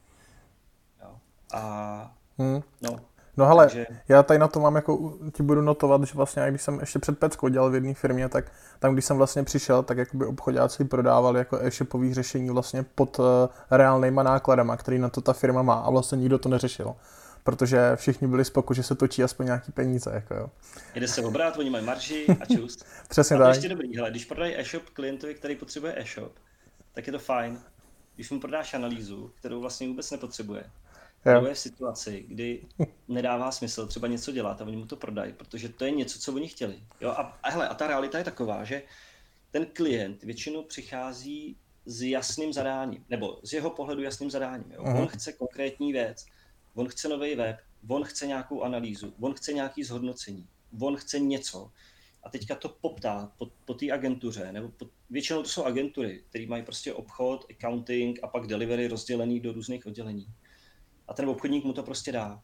Jo. 1.02 1.18
A 1.54 2.16
hmm. 2.38 2.62
no, 2.82 3.00
No 3.38 3.46
hele, 3.46 3.66
Takže... 3.66 3.86
já 4.08 4.22
tady 4.22 4.38
na 4.38 4.48
to 4.48 4.60
mám 4.60 4.76
jako, 4.76 5.18
ti 5.32 5.42
budu 5.42 5.62
notovat, 5.62 6.04
že 6.04 6.12
vlastně, 6.14 6.46
když 6.48 6.62
jsem 6.62 6.80
ještě 6.80 6.98
před 6.98 7.18
Peckou 7.18 7.48
dělal 7.48 7.70
v 7.70 7.74
jedné 7.74 7.94
firmě, 7.94 8.28
tak 8.28 8.52
tam, 8.78 8.92
když 8.92 9.04
jsem 9.04 9.16
vlastně 9.16 9.42
přišel, 9.42 9.82
tak 9.82 9.98
jakoby 9.98 10.26
obchodáci 10.26 10.84
prodávali 10.84 11.38
jako 11.38 11.58
e-shopový 11.60 12.14
řešení 12.14 12.50
vlastně 12.50 12.84
pod 12.94 13.18
uh, 13.18 13.24
reálnýma 13.70 14.22
nákladama, 14.22 14.76
který 14.76 14.98
na 14.98 15.08
to 15.08 15.20
ta 15.20 15.32
firma 15.32 15.62
má 15.62 15.74
a 15.74 15.90
vlastně 15.90 16.18
nikdo 16.18 16.38
to 16.38 16.48
neřešil. 16.48 16.94
Protože 17.44 17.92
všichni 17.94 18.28
byli 18.28 18.44
spoko, 18.44 18.74
že 18.74 18.82
se 18.82 18.94
točí 18.94 19.24
aspoň 19.24 19.46
nějaký 19.46 19.72
peníze. 19.72 20.10
Jako 20.14 20.34
jo. 20.34 20.50
Jde 20.94 21.08
se 21.08 21.22
obrát, 21.22 21.58
oni 21.58 21.70
mají 21.70 21.84
marži 21.84 22.26
a 22.40 22.44
čus. 22.54 22.84
Přesně 23.08 23.36
a 23.36 23.38
tak. 23.38 23.48
ještě 23.48 23.68
dobrý, 23.68 23.96
hele, 23.96 24.10
když 24.10 24.24
prodají 24.24 24.56
e-shop 24.56 24.82
klientovi, 24.92 25.34
který 25.34 25.56
potřebuje 25.56 25.94
e-shop, 25.96 26.32
tak 26.94 27.06
je 27.06 27.12
to 27.12 27.18
fajn. 27.18 27.58
Když 28.14 28.30
mu 28.30 28.40
prodáš 28.40 28.74
analýzu, 28.74 29.30
kterou 29.38 29.60
vlastně 29.60 29.88
vůbec 29.88 30.10
nepotřebuje, 30.10 30.64
nebo 31.24 31.46
je 31.46 31.54
v 31.54 31.58
situaci, 31.58 32.24
kdy 32.28 32.66
nedává 33.08 33.52
smysl 33.52 33.86
třeba 33.86 34.08
něco 34.08 34.32
dělat 34.32 34.60
a 34.60 34.64
oni 34.64 34.76
mu 34.76 34.86
to 34.86 34.96
prodají, 34.96 35.32
protože 35.32 35.68
to 35.68 35.84
je 35.84 35.90
něco, 35.90 36.18
co 36.18 36.34
oni 36.34 36.48
chtěli. 36.48 36.82
Jo? 37.00 37.10
A, 37.10 37.38
a, 37.42 37.50
hele, 37.50 37.68
a 37.68 37.74
ta 37.74 37.86
realita 37.86 38.18
je 38.18 38.24
taková, 38.24 38.64
že 38.64 38.82
ten 39.50 39.66
klient 39.66 40.22
většinou 40.22 40.62
přichází 40.62 41.56
s 41.84 42.02
jasným 42.02 42.52
zadáním, 42.52 43.04
nebo 43.08 43.40
z 43.42 43.52
jeho 43.52 43.70
pohledu 43.70 44.02
jasným 44.02 44.30
zadáním. 44.30 44.72
Jo? 44.72 44.82
On 44.82 45.06
chce 45.06 45.32
konkrétní 45.32 45.92
věc, 45.92 46.26
on 46.74 46.88
chce 46.88 47.08
nový 47.08 47.34
web, 47.34 47.56
on 47.88 48.04
chce 48.04 48.26
nějakou 48.26 48.62
analýzu, 48.62 49.14
on 49.20 49.34
chce 49.34 49.52
nějaký 49.52 49.84
zhodnocení, 49.84 50.48
on 50.80 50.96
chce 50.96 51.18
něco, 51.18 51.70
a 52.22 52.30
teďka 52.30 52.54
to 52.54 52.68
poptá 52.68 53.32
po, 53.38 53.46
po 53.64 53.74
té 53.74 53.90
agentuře, 53.90 54.52
nebo 54.52 54.68
po, 54.68 54.86
většinou 55.10 55.42
to 55.42 55.48
jsou 55.48 55.64
agentury, 55.64 56.24
které 56.30 56.46
mají 56.46 56.62
prostě 56.62 56.92
obchod, 56.92 57.46
accounting 57.50 58.18
a 58.22 58.26
pak 58.26 58.46
delivery 58.46 58.88
rozdělený 58.88 59.40
do 59.40 59.52
různých 59.52 59.86
oddělení. 59.86 60.26
A 61.08 61.14
ten 61.14 61.28
obchodník 61.28 61.64
mu 61.64 61.72
to 61.72 61.82
prostě 61.82 62.12
dá, 62.12 62.42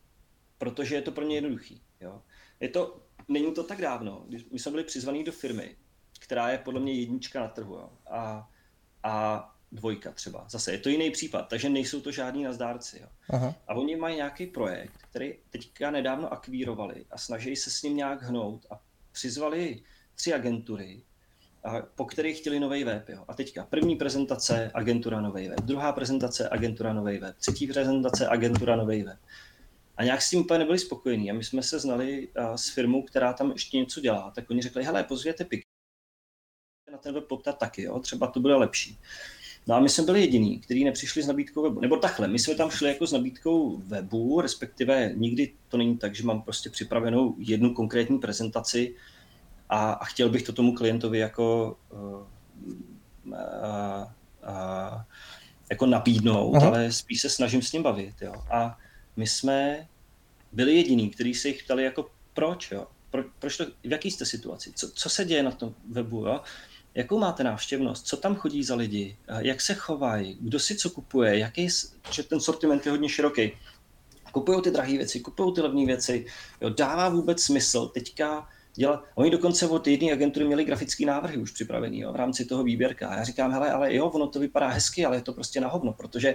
protože 0.59 0.95
je 0.95 1.03
to 1.03 1.13
pro 1.13 1.25
ně 1.25 1.35
jednoduchý. 1.35 1.83
Jo? 2.01 2.23
Je 2.61 2.69
to, 2.69 3.01
není 3.29 3.55
to 3.55 3.65
tak 3.65 3.81
dávno, 3.81 4.25
když 4.29 4.45
my 4.51 4.59
jsme 4.59 4.71
byli 4.71 4.85
přizvaní 4.85 5.25
do 5.25 5.33
firmy, 5.33 5.77
která 6.21 6.51
je 6.51 6.59
podle 6.59 6.81
mě 6.81 6.93
jednička 6.93 7.41
na 7.41 7.49
trhu. 7.49 7.75
Jo? 7.75 7.91
A, 8.07 8.51
a 9.03 9.55
dvojka 9.73 10.13
třeba. 10.13 10.47
Zase 10.49 10.73
je 10.73 10.79
to 10.79 10.89
jiný 10.89 11.11
případ, 11.11 11.43
takže 11.43 11.69
nejsou 11.69 12.01
to 12.01 12.13
žádní 12.13 12.45
nazdárci. 12.45 12.99
Jo. 13.01 13.09
Aha. 13.31 13.55
A 13.69 13.75
oni 13.75 13.97
mají 13.97 14.17
nějaký 14.17 14.47
projekt, 14.47 14.99
který 15.11 15.35
teďka 15.51 15.91
nedávno 15.91 16.33
akvírovali 16.33 17.05
a 17.11 17.19
snaží 17.19 17.57
se 17.57 17.71
s 17.71 17.83
ním 17.83 17.97
nějak 17.97 18.23
hnout 18.23 18.67
a 18.71 18.81
přizvali 19.13 19.83
tři 20.15 20.35
agentury, 20.35 21.03
po 21.95 22.05
kterých 22.05 22.39
chtěli 22.39 22.61
nový 22.61 22.85
web. 22.85 23.09
Jo. 23.09 23.25
A 23.29 23.35
teďka 23.35 23.65
první 23.65 23.97
prezentace 23.97 24.71
agentura 24.75 25.21
nový 25.21 25.49
web, 25.49 25.61
druhá 25.61 25.93
prezentace 25.93 26.49
agentura 26.49 26.93
nový 26.93 27.19
web, 27.19 27.37
třetí 27.37 27.67
prezentace 27.67 28.29
agentura 28.29 28.77
nový 28.77 29.03
web. 29.03 29.19
A 29.97 30.05
nějak 30.05 30.23
s 30.23 30.31
tím 30.31 30.41
úplně 30.41 30.59
nebyli 30.59 30.79
spokojení. 30.79 31.31
A 31.31 31.35
my 31.35 31.45
jsme 31.45 31.63
se 31.63 31.79
znali 31.79 32.29
s 32.57 32.69
firmou, 32.69 33.03
která 33.03 33.33
tam 33.33 33.53
ještě 33.53 33.77
něco 33.77 34.01
dělá. 34.01 34.33
Tak 34.35 34.51
oni 34.51 34.63
řekli, 34.63 34.85
hele, 34.85 35.05
pozvěte 35.05 35.45
pik 35.45 35.63
na 36.93 36.99
ten 36.99 37.15
web 37.15 37.25
poptat 37.25 37.59
taky, 37.59 37.83
jo? 37.83 38.01
třeba 38.01 38.27
to 38.27 38.41
bude 38.41 38.55
lepší. 38.55 38.99
No 39.67 39.75
a 39.75 39.81
my 39.81 39.89
jsme 39.89 40.05
byli 40.05 40.21
jediní, 40.21 40.61
kteří 40.61 40.85
nepřišli 40.85 41.23
s 41.23 41.27
nabídkou 41.27 41.63
webu. 41.63 41.81
Nebo 41.81 41.97
takhle, 41.97 42.29
my 42.29 42.39
jsme 42.39 42.55
tam 42.55 42.71
šli 42.71 42.89
jako 42.89 43.07
s 43.07 43.13
nabídkou 43.13 43.77
webu, 43.77 44.41
respektive 44.41 45.13
nikdy 45.17 45.55
to 45.69 45.77
není 45.77 45.99
tak, 45.99 46.15
že 46.15 46.27
mám 46.27 46.43
prostě 46.43 46.71
připravenou 46.71 47.35
jednu 47.39 47.75
konkrétní 47.75 48.19
prezentaci 48.19 48.95
a, 49.69 49.93
a 49.93 50.05
chtěl 50.05 50.29
bych 50.29 50.43
to 50.43 50.53
tomu 50.53 50.75
klientovi 50.75 51.19
jako, 51.19 51.77
uh, 51.91 52.27
uh, 53.27 53.35
uh, 54.43 55.01
jako 55.71 55.87
nabídnout, 55.87 56.55
Aha. 56.55 56.67
ale 56.67 56.93
spíš 56.93 57.21
se 57.21 57.31
snažím 57.31 57.63
s 57.63 57.73
ním 57.73 57.83
bavit. 57.83 58.15
Jo. 58.23 58.35
A 58.51 58.79
my 59.17 59.27
jsme 59.27 59.89
byli 60.53 60.77
jediní, 60.77 61.11
kteří 61.11 61.35
se 61.35 61.49
jich 61.49 61.65
ptali 61.65 61.85
jako 61.85 62.11
proč, 62.35 62.71
jo? 62.71 62.87
Pro, 63.11 63.25
proč 63.39 63.57
to, 63.57 63.65
v 63.67 63.93
jaký 63.93 64.11
jste 64.11 64.27
situaci, 64.27 64.73
co, 64.75 64.91
co 64.91 65.09
se 65.09 65.25
děje 65.25 65.43
na 65.43 65.51
tom 65.51 65.75
webu, 65.91 66.27
jo? 66.27 66.41
jakou 66.95 67.19
máte 67.19 67.45
návštěvnost, 67.45 68.07
co 68.07 68.17
tam 68.17 68.37
chodí 68.37 68.65
za 68.65 68.75
lidi, 68.75 69.17
jak 69.39 69.61
se 69.61 69.75
chovají, 69.75 70.39
kdo 70.41 70.61
si 70.61 70.77
co 70.77 70.91
kupuje, 70.91 71.39
jaký, 71.39 71.69
že 72.11 72.23
ten 72.23 72.41
sortiment 72.41 72.87
je 72.87 72.93
hodně 72.93 73.09
široký. 73.09 73.53
Kupují 74.33 74.63
ty 74.63 74.71
drahé 74.71 74.93
věci, 74.93 75.21
kupují 75.21 75.55
ty 75.55 75.61
levné 75.61 75.87
věci, 75.87 76.27
jo, 76.61 76.71
dává 76.71 77.09
vůbec 77.09 77.43
smysl 77.43 77.87
teďka 77.89 78.49
dělat. 78.75 79.05
Oni 79.15 79.31
dokonce 79.31 79.69
od 79.69 79.87
jedné 79.87 80.13
agentury 80.13 80.47
měli 80.47 80.65
grafické 80.65 81.07
návrhy 81.07 81.37
už 81.37 81.51
připravený 81.51 82.01
jo, 82.01 82.13
v 82.13 82.17
rámci 82.17 82.45
toho 82.45 82.65
výběrka. 82.65 83.09
A 83.09 83.17
já 83.17 83.25
říkám, 83.25 83.53
hele, 83.53 83.73
ale 83.73 83.95
jo, 83.95 84.07
ono 84.07 84.27
to 84.27 84.41
vypadá 84.41 84.69
hezky, 84.69 85.05
ale 85.05 85.17
je 85.17 85.23
to 85.23 85.33
prostě 85.33 85.61
na 85.61 85.69
hovno, 85.69 85.93
protože 85.93 86.35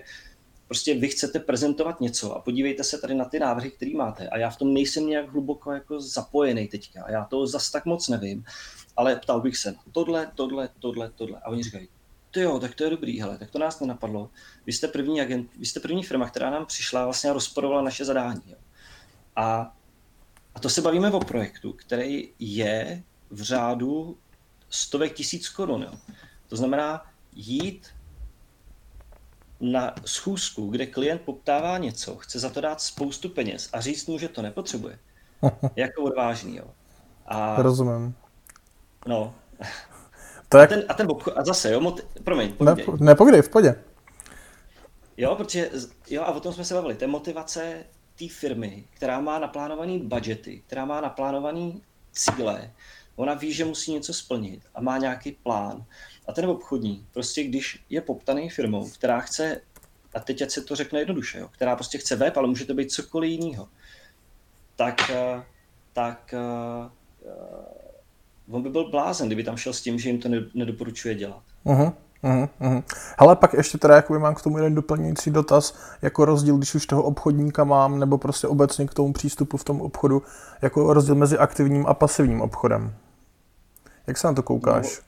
prostě 0.68 0.94
vy 0.94 1.08
chcete 1.08 1.40
prezentovat 1.40 2.02
něco 2.02 2.36
a 2.36 2.42
podívejte 2.42 2.84
se 2.84 2.98
tady 2.98 3.16
na 3.16 3.26
ty 3.26 3.40
návrhy, 3.40 3.72
které 3.72 3.92
máte. 3.96 4.30
A 4.30 4.38
já 4.38 4.50
v 4.50 4.58
tom 4.58 4.74
nejsem 4.74 5.08
nějak 5.08 5.32
hluboko 5.32 5.72
jako 5.72 6.02
zapojený 6.02 6.68
teďka. 6.68 7.06
Já 7.12 7.26
to 7.26 7.48
zas 7.48 7.72
tak 7.72 7.86
moc 7.86 8.08
nevím 8.08 8.46
ale 9.00 9.16
ptal 9.16 9.42
bych 9.42 9.58
se 9.58 9.76
tohle, 9.92 10.32
tohle, 10.36 10.70
tohle, 10.80 11.10
tohle. 11.10 11.40
A 11.44 11.50
oni 11.50 11.64
říkají, 11.64 11.88
to 12.32 12.40
jo, 12.40 12.60
tak 12.60 12.76
to 12.76 12.84
je 12.84 12.90
dobrý, 12.90 13.22
hele, 13.22 13.38
tak 13.38 13.52
to 13.52 13.60
nás 13.60 13.80
nenapadlo. 13.80 14.30
Vy 14.66 14.74
jste 14.74 14.88
první, 14.88 15.22
agent, 15.22 15.52
vy 15.56 15.66
jste 15.66 15.80
první 15.80 16.04
firma, 16.04 16.30
která 16.30 16.50
nám 16.50 16.66
přišla 16.66 17.04
vlastně 17.04 17.30
a 17.30 17.34
rozporovala 17.34 17.82
naše 17.82 18.06
zadání. 18.06 18.42
Jo. 18.46 18.56
A, 19.36 19.76
a 20.60 20.62
to 20.62 20.70
se 20.70 20.82
bavíme 20.82 21.12
o 21.12 21.20
projektu, 21.20 21.74
který 21.74 22.30
je 22.40 23.04
v 23.32 23.42
řádu 23.42 24.18
stovek 24.70 25.14
tisíc 25.14 25.50
korun. 25.50 25.82
Jo. 25.82 25.92
To 26.48 26.56
znamená 26.56 27.06
jít 27.36 27.88
na 29.60 29.96
schůzku, 30.06 30.68
kde 30.68 30.86
klient 30.86 31.22
poptává 31.22 31.78
něco, 31.78 32.16
chce 32.16 32.40
za 32.40 32.50
to 32.50 32.62
dát 32.62 32.82
spoustu 32.82 33.30
peněz 33.30 33.70
a 33.74 33.82
říct 33.82 34.08
mu, 34.08 34.18
že 34.18 34.28
to 34.28 34.42
nepotřebuje. 34.42 35.00
jako 35.76 36.04
odvážný, 36.04 36.56
jo. 36.56 36.66
A, 37.26 37.62
Rozumím. 37.62 38.16
No. 39.08 39.36
To 40.50 40.58
je... 40.58 40.64
a, 40.64 40.68
ten, 40.68 40.84
a 40.90 40.94
ten 40.94 41.12
obchod, 41.12 41.34
a 41.38 41.44
zase, 41.46 41.72
jo, 41.72 41.80
moti... 41.80 42.02
promiň, 42.24 42.54
povídej. 42.54 42.86
Ne, 42.88 43.06
nepovídej, 43.06 43.42
v 43.42 43.50
podě. 43.50 43.84
Jo, 45.18 45.36
protože, 45.36 45.70
jo, 46.10 46.22
a 46.22 46.32
o 46.32 46.40
tom 46.40 46.54
jsme 46.54 46.66
se 46.66 46.74
bavili, 46.74 46.96
to 46.96 47.04
je 47.04 47.08
motivace 47.08 47.86
té 48.20 48.28
firmy, 48.28 48.84
která 48.94 49.20
má 49.20 49.40
naplánovaný 49.40 50.00
budgety, 50.00 50.64
která 50.68 50.86
má 50.86 51.02
naplánovaný 51.02 51.82
cíle, 52.12 52.72
ona 53.16 53.34
ví, 53.34 53.54
že 53.54 53.66
musí 53.66 53.94
něco 53.94 54.14
splnit 54.14 54.62
a 54.76 54.82
má 54.82 54.98
nějaký 54.98 55.32
plán. 55.32 55.86
A 56.28 56.34
ten 56.34 56.46
obchodní, 56.46 57.06
prostě 57.14 57.44
když 57.44 57.84
je 57.90 58.02
poptaný 58.02 58.50
firmou, 58.50 58.90
která 58.90 59.20
chce, 59.20 59.62
a 60.14 60.20
teď 60.20 60.50
se 60.50 60.62
to 60.62 60.76
řekne 60.76 61.00
jednoduše, 61.00 61.40
jo, 61.40 61.48
která 61.48 61.76
prostě 61.76 61.98
chce 61.98 62.16
web, 62.16 62.38
ale 62.38 62.48
může 62.48 62.66
to 62.66 62.74
být 62.74 62.92
cokoliv 62.92 63.32
jiného, 63.32 63.70
tak, 64.76 65.10
eh, 65.10 65.44
tak 65.94 66.34
eh, 66.34 66.90
on 68.52 68.64
by 68.64 68.70
byl 68.70 68.90
blázen, 68.90 69.28
kdyby 69.28 69.44
tam 69.44 69.58
šel 69.58 69.74
s 69.74 69.82
tím, 69.82 70.00
že 70.00 70.10
jim 70.10 70.20
to 70.20 70.30
nedoporučuje 70.54 71.16
dělat. 71.16 71.44
Uh-huh. 71.66 71.94
Uh-huh, 72.24 72.50
uh-huh. 72.62 72.84
Hele, 73.20 73.36
pak 73.36 73.54
ještě 73.54 73.78
teda 73.78 73.96
jakoby 73.96 74.20
mám 74.20 74.36
k 74.36 74.42
tomu 74.42 74.58
jeden 74.58 74.76
doplňující 74.76 75.32
dotaz, 75.32 75.80
jako 76.02 76.26
rozdíl, 76.26 76.58
když 76.58 76.76
už 76.76 76.86
toho 76.86 77.04
obchodníka 77.04 77.64
mám, 77.64 78.00
nebo 78.00 78.18
prostě 78.18 78.48
obecně 78.48 78.88
k 78.88 78.94
tomu 78.94 79.14
přístupu 79.14 79.58
v 79.58 79.64
tom 79.64 79.82
obchodu, 79.82 80.24
jako 80.62 80.94
rozdíl 80.94 81.16
mezi 81.16 81.38
aktivním 81.38 81.88
a 81.88 81.94
pasivním 81.94 82.42
obchodem. 82.42 82.96
Jak 84.08 84.18
se 84.18 84.28
na 84.28 84.34
to 84.34 84.44
koukáš? 84.44 85.02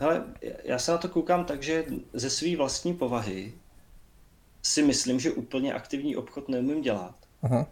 No, 0.00 0.06
hele, 0.06 0.24
já 0.64 0.78
se 0.78 0.92
na 0.92 0.98
to 0.98 1.08
koukám 1.08 1.44
tak, 1.44 1.62
že 1.62 1.84
ze 2.12 2.30
své 2.30 2.56
vlastní 2.56 2.94
povahy 2.94 3.52
si 4.62 4.82
myslím, 4.82 5.20
že 5.20 5.32
úplně 5.32 5.74
aktivní 5.74 6.16
obchod 6.16 6.48
neumím 6.48 6.82
dělat. 6.82 7.14
Uh-huh. 7.44 7.66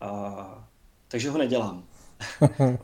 A, 0.00 0.68
takže 1.08 1.30
ho 1.30 1.38
nedělám. 1.38 1.84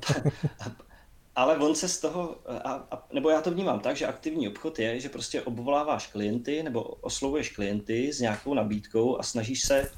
Ale 1.36 1.58
on 1.58 1.74
se 1.74 1.88
z 1.88 2.00
toho, 2.00 2.38
a, 2.46 2.72
a, 2.90 3.06
nebo 3.12 3.30
já 3.30 3.40
to 3.40 3.50
vnímám 3.50 3.80
tak, 3.80 3.96
že 3.96 4.06
aktivní 4.06 4.48
obchod 4.48 4.78
je, 4.78 5.00
že 5.00 5.08
prostě 5.08 5.42
obvoláváš 5.42 6.06
klienty 6.06 6.62
nebo 6.62 6.82
oslovuješ 6.82 7.48
klienty 7.48 8.12
s 8.12 8.20
nějakou 8.20 8.54
nabídkou 8.54 9.18
a 9.18 9.22
snažíš 9.22 9.62
se 9.62 9.90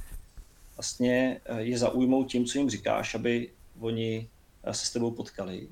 vlastně 0.76 1.40
eh, 1.44 1.62
je 1.62 1.78
zaujmout 1.78 2.30
tím, 2.30 2.44
co 2.44 2.58
jim 2.58 2.70
říkáš, 2.70 3.14
aby 3.14 3.50
oni 3.80 4.28
eh, 4.64 4.74
se 4.74 4.86
s 4.86 4.90
tebou 4.90 5.10
potkali. 5.10 5.68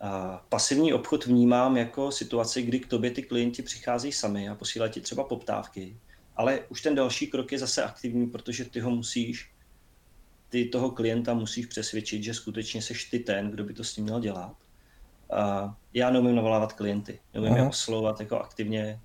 A 0.00 0.44
pasivní 0.48 0.92
obchod 0.92 1.26
vnímám 1.26 1.76
jako 1.76 2.12
situaci, 2.12 2.62
kdy 2.62 2.80
k 2.80 2.86
tobě 2.86 3.10
ty 3.10 3.22
klienti 3.22 3.62
přicházejí 3.62 4.12
sami 4.12 4.48
a 4.48 4.54
posílají 4.54 4.92
ti 4.92 5.00
třeba 5.00 5.24
poptávky, 5.24 5.96
ale 6.36 6.60
už 6.68 6.82
ten 6.82 6.94
další 6.94 7.26
krok 7.26 7.52
je 7.52 7.58
zase 7.58 7.84
aktivní, 7.84 8.26
protože 8.26 8.64
ty 8.64 8.80
ho 8.80 8.90
musíš 8.90 9.50
ty 10.48 10.64
toho 10.64 10.90
klienta 10.90 11.34
musíš 11.34 11.66
přesvědčit, 11.66 12.22
že 12.22 12.34
skutečně 12.34 12.82
seš 12.82 13.04
ty 13.04 13.18
ten, 13.18 13.50
kdo 13.50 13.64
by 13.64 13.74
to 13.74 13.84
s 13.84 13.96
ním 13.96 14.04
měl 14.04 14.20
dělat. 14.20 14.56
A 15.32 15.74
já 15.94 16.10
neumím 16.10 16.36
navolávat 16.36 16.72
klienty, 16.72 17.18
neumím 17.34 17.52
Aha. 17.52 17.62
je 17.62 17.68
oslovovat 17.68 18.20
jako 18.20 18.38
aktivně. 18.38 19.00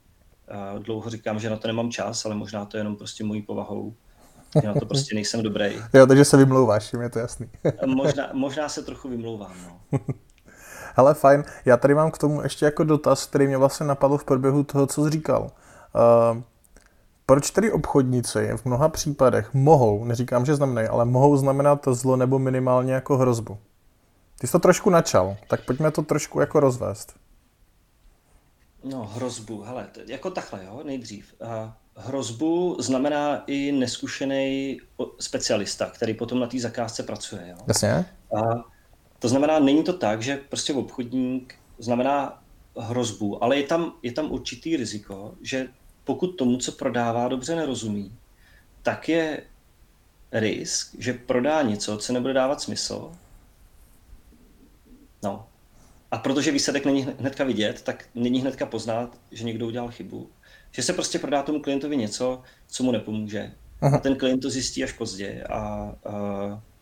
A 0.52 0.78
dlouho 0.78 1.10
říkám, 1.10 1.40
že 1.40 1.50
na 1.50 1.58
to 1.58 1.68
nemám 1.68 1.92
čas, 1.92 2.26
ale 2.26 2.36
možná 2.36 2.66
to 2.66 2.78
je 2.78 2.80
jenom 2.80 2.96
prostě 2.96 3.24
mojí 3.24 3.42
povahou. 3.42 3.94
Já 4.64 4.74
na 4.74 4.80
to 4.80 4.86
prostě 4.86 5.16
nejsem 5.16 5.44
dobrý. 5.44 5.76
Jo, 5.94 6.08
takže 6.08 6.26
se 6.26 6.38
vymlouváš, 6.38 6.94
je 7.02 7.10
to 7.10 7.20
jasný. 7.20 7.50
možná, 7.86 8.30
možná 8.34 8.70
se 8.70 8.82
trochu 8.84 9.10
vymlouvám, 9.10 9.54
no. 9.64 10.00
Hele, 10.96 11.14
fajn. 11.14 11.44
Já 11.66 11.78
tady 11.78 11.96
mám 11.96 12.12
k 12.12 12.18
tomu 12.18 12.42
ještě 12.42 12.66
jako 12.66 12.84
dotaz, 12.84 13.26
který 13.26 13.48
mě 13.48 13.58
vlastně 13.58 13.86
napadl 13.86 14.18
v 14.18 14.26
průběhu 14.26 14.64
toho, 14.64 14.88
co 14.88 15.04
jsi 15.04 15.10
říkal. 15.10 15.52
Uh, 16.34 16.42
proč 17.26 17.52
tedy 17.52 17.72
obchodníci 17.72 18.50
v 18.58 18.66
mnoha 18.66 18.90
případech 18.90 19.54
mohou, 19.54 20.06
neříkám, 20.06 20.46
že 20.46 20.56
znamenají, 20.56 20.88
ale 20.88 21.06
mohou 21.06 21.38
znamenat 21.38 21.88
zlo 21.92 22.16
nebo 22.16 22.40
minimálně 22.40 22.94
jako 22.94 23.18
hrozbu? 23.18 23.58
Ty 24.40 24.48
jsi 24.48 24.52
to 24.52 24.60
trošku 24.60 24.90
načal, 24.90 25.38
tak 25.48 25.66
pojďme 25.66 25.92
to 25.92 26.02
trošku 26.02 26.40
jako 26.40 26.60
rozvést. 26.60 27.16
No, 28.84 29.06
hrozbu, 29.06 29.62
hele, 29.62 29.88
jako 30.08 30.32
takhle, 30.32 30.66
jo, 30.66 30.82
nejdřív. 30.84 31.34
Uh, 31.42 31.48
hrozbu 31.96 32.78
znamená 32.80 33.44
i 33.48 33.72
neskušený 33.72 34.80
specialista, 35.20 35.86
který 35.86 36.14
potom 36.14 36.40
na 36.40 36.48
té 36.48 36.60
zakázce 36.60 37.04
pracuje, 37.04 37.48
jo. 37.50 37.58
Jasně. 37.68 38.06
Uh, 38.30 38.62
to 39.20 39.30
znamená, 39.30 39.60
není 39.60 39.84
to 39.84 39.94
tak, 39.94 40.22
že 40.22 40.38
prostě 40.50 40.74
obchodník 40.74 41.56
znamená 41.78 42.44
hrozbu, 42.78 43.44
ale 43.44 43.58
je 43.58 43.64
tam, 43.64 43.94
je 44.04 44.12
tam 44.12 44.32
určitý 44.32 44.78
riziko, 44.78 45.34
že 45.42 45.68
pokud 46.04 46.28
tomu, 46.28 46.58
co 46.58 46.72
prodává, 46.72 47.28
dobře 47.28 47.56
nerozumí, 47.56 48.18
tak 48.84 49.10
je 49.10 49.42
risk, 50.32 50.96
že 51.00 51.14
prodá 51.14 51.62
něco, 51.62 51.98
co 51.98 52.14
nebude 52.14 52.34
dávat 52.34 52.62
smysl. 52.62 53.12
No. 55.24 55.48
A 56.12 56.18
protože 56.18 56.52
výsledek 56.52 56.86
není 56.86 57.08
hnedka 57.20 57.44
vidět, 57.44 57.82
tak 57.82 58.06
není 58.16 58.42
hnedka 58.42 58.66
poznat, 58.66 59.18
že 59.32 59.44
někdo 59.44 59.68
udělal 59.68 59.92
chybu. 59.92 60.30
Že 60.72 60.84
se 60.84 60.94
prostě 60.94 61.20
prodá 61.20 61.44
tomu 61.44 61.62
klientovi 61.62 61.98
něco, 61.98 62.42
co 62.68 62.84
mu 62.84 62.92
nepomůže. 62.92 63.52
Aha. 63.82 63.98
A 63.98 64.00
ten 64.00 64.16
klient 64.16 64.40
to 64.40 64.50
zjistí 64.50 64.84
až 64.84 64.92
pozdě 64.92 65.44
a, 65.50 65.56
a, 65.58 65.94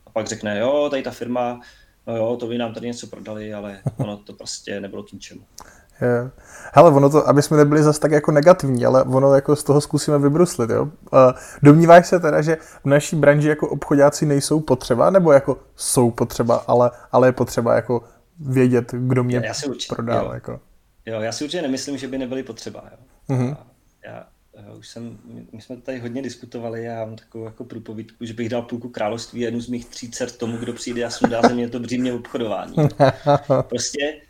a 0.05 0.09
pak 0.09 0.27
řekne, 0.27 0.59
jo, 0.59 0.87
tady 0.89 1.03
ta 1.03 1.11
firma 1.11 1.61
no 2.07 2.17
jo, 2.17 2.37
to 2.39 2.47
by 2.47 2.57
nám 2.57 2.73
tady 2.73 2.87
něco 2.87 3.07
prodali, 3.07 3.53
ale 3.53 3.79
ono 3.97 4.17
to 4.17 4.33
prostě 4.33 4.81
nebylo 4.81 5.03
k 5.03 5.11
ničemu. 5.11 5.41
Je. 6.01 6.31
Hele, 6.73 6.91
ono 6.91 7.09
to, 7.09 7.27
aby 7.27 7.41
jsme 7.41 7.57
nebyli 7.57 7.83
zase 7.83 7.99
tak 7.99 8.11
jako 8.11 8.31
negativní, 8.31 8.85
ale 8.85 9.03
ono 9.03 9.35
jako 9.35 9.55
z 9.55 9.63
toho 9.63 9.81
zkusíme 9.81 10.17
vybruslit, 10.17 10.69
jo. 10.69 10.89
Domníváš 11.63 12.07
se 12.07 12.19
teda, 12.19 12.41
že 12.41 12.57
v 12.83 12.85
naší 12.85 13.15
branži 13.15 13.47
jako 13.47 13.69
obchodáci 13.69 14.25
nejsou 14.25 14.59
potřeba, 14.59 15.09
nebo 15.09 15.31
jako 15.31 15.57
jsou 15.75 16.11
potřeba, 16.11 16.55
ale, 16.67 16.91
ale 17.11 17.27
je 17.27 17.31
potřeba 17.31 17.75
jako 17.75 18.03
vědět, 18.39 18.91
kdo 18.91 19.23
mě 19.23 19.41
já 19.45 19.53
si 19.53 19.65
určitě, 19.65 19.95
prodal, 19.95 20.25
jo. 20.25 20.31
jako. 20.33 20.59
Jo, 21.05 21.21
já 21.21 21.31
si 21.31 21.43
určitě 21.43 21.61
nemyslím, 21.61 21.97
že 21.97 22.07
by 22.07 22.17
nebyly 22.17 22.43
potřeba, 22.43 22.89
jo. 22.91 22.97
Mm-hmm. 23.29 23.57
Já, 24.05 24.27
já 24.65 24.73
už 24.73 24.87
jsem, 24.87 25.17
my 25.51 25.61
jsme 25.61 25.77
tady 25.77 25.99
hodně 25.99 26.21
diskutovali, 26.21 26.83
já 26.83 27.05
mám 27.05 27.15
takovou 27.15 27.45
jako 27.45 27.63
průpovídku, 27.63 28.25
že 28.25 28.33
bych 28.33 28.49
dal 28.49 28.61
půlku 28.61 28.89
království 28.89 29.41
jednu 29.41 29.61
z 29.61 29.69
mých 29.69 29.85
tří 29.85 30.11
dcer 30.11 30.31
tomu, 30.31 30.57
kdo 30.57 30.73
přijde 30.73 31.05
a 31.05 31.09
sundá 31.09 31.41
ze 31.41 31.53
mě 31.53 31.69
to 31.69 31.79
břímě 31.79 32.13
obchodování. 32.13 32.75
Prostě 33.61 34.21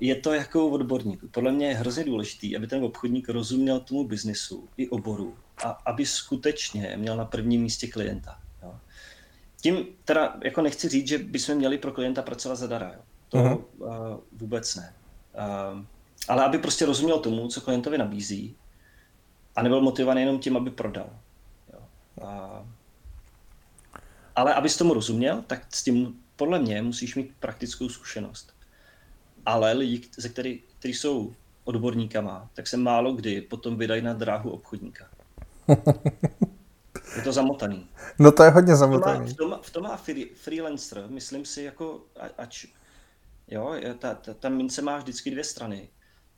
je 0.00 0.14
to 0.14 0.32
jako 0.32 0.68
odborník. 0.68 1.20
Podle 1.30 1.52
mě 1.52 1.68
je 1.68 1.74
hrozně 1.74 2.04
důležitý, 2.04 2.56
aby 2.56 2.66
ten 2.66 2.84
obchodník 2.84 3.28
rozuměl 3.28 3.80
tomu 3.80 4.04
biznisu 4.04 4.68
i 4.76 4.88
oboru 4.88 5.34
a 5.64 5.68
aby 5.70 6.06
skutečně 6.06 6.94
měl 6.96 7.16
na 7.16 7.24
prvním 7.24 7.62
místě 7.62 7.86
klienta. 7.86 8.38
Jo. 8.62 8.74
Tím 9.60 9.86
teda 10.04 10.36
jako 10.44 10.62
nechci 10.62 10.88
říct, 10.88 11.08
že 11.08 11.18
bychom 11.18 11.54
měli 11.54 11.78
pro 11.78 11.92
klienta 11.92 12.22
pracovat 12.22 12.56
zadara. 12.56 12.92
Jo. 12.94 13.00
To 13.32 13.38
uh-huh. 13.38 13.64
uh, 13.78 13.90
vůbec 14.32 14.76
ne. 14.76 14.94
Uh, 15.34 15.84
ale 16.28 16.44
aby 16.44 16.58
prostě 16.58 16.86
rozuměl 16.86 17.18
tomu, 17.18 17.48
co 17.48 17.60
klientovi 17.60 17.98
nabízí 17.98 18.56
a 19.56 19.62
nebyl 19.62 19.80
motivovaný 19.80 20.20
jenom 20.20 20.38
tím, 20.38 20.56
aby 20.56 20.70
prodal. 20.70 21.10
Jo. 21.72 21.78
Uh, 22.22 22.66
ale 24.36 24.54
abys 24.54 24.76
tomu 24.76 24.94
rozuměl, 24.94 25.44
tak 25.46 25.74
s 25.74 25.82
tím 25.82 26.20
podle 26.36 26.58
mě 26.58 26.82
musíš 26.82 27.14
mít 27.14 27.32
praktickou 27.40 27.88
zkušenost 27.88 28.52
ale 29.46 29.72
lidi, 29.72 30.08
ze 30.18 30.28
který, 30.28 30.62
kteří 30.78 30.94
jsou 30.94 31.34
odborníkama, 31.64 32.50
tak 32.54 32.66
se 32.66 32.76
málo 32.76 33.12
kdy 33.12 33.40
potom 33.40 33.76
vydají 33.76 34.02
na 34.02 34.12
dráhu 34.12 34.50
obchodníka. 34.50 35.08
Je 37.16 37.22
to 37.24 37.32
zamotaný. 37.32 37.88
No 38.18 38.32
to 38.32 38.42
je 38.42 38.50
hodně 38.50 38.76
zamotaný. 38.76 39.28
V 39.28 39.36
tom 39.36 39.50
má, 39.50 39.58
v 39.62 39.70
tom 39.70 39.82
má 39.82 39.96
free, 39.96 40.30
freelancer, 40.34 41.04
myslím 41.08 41.44
si, 41.44 41.62
jako 41.62 42.00
ač, 42.38 42.66
jo, 43.52 43.74
ta, 43.98 44.14
ta, 44.14 44.34
ta 44.34 44.48
mince 44.48 44.82
má 44.82 44.96
vždycky 44.96 45.30
dvě 45.30 45.44
strany, 45.44 45.88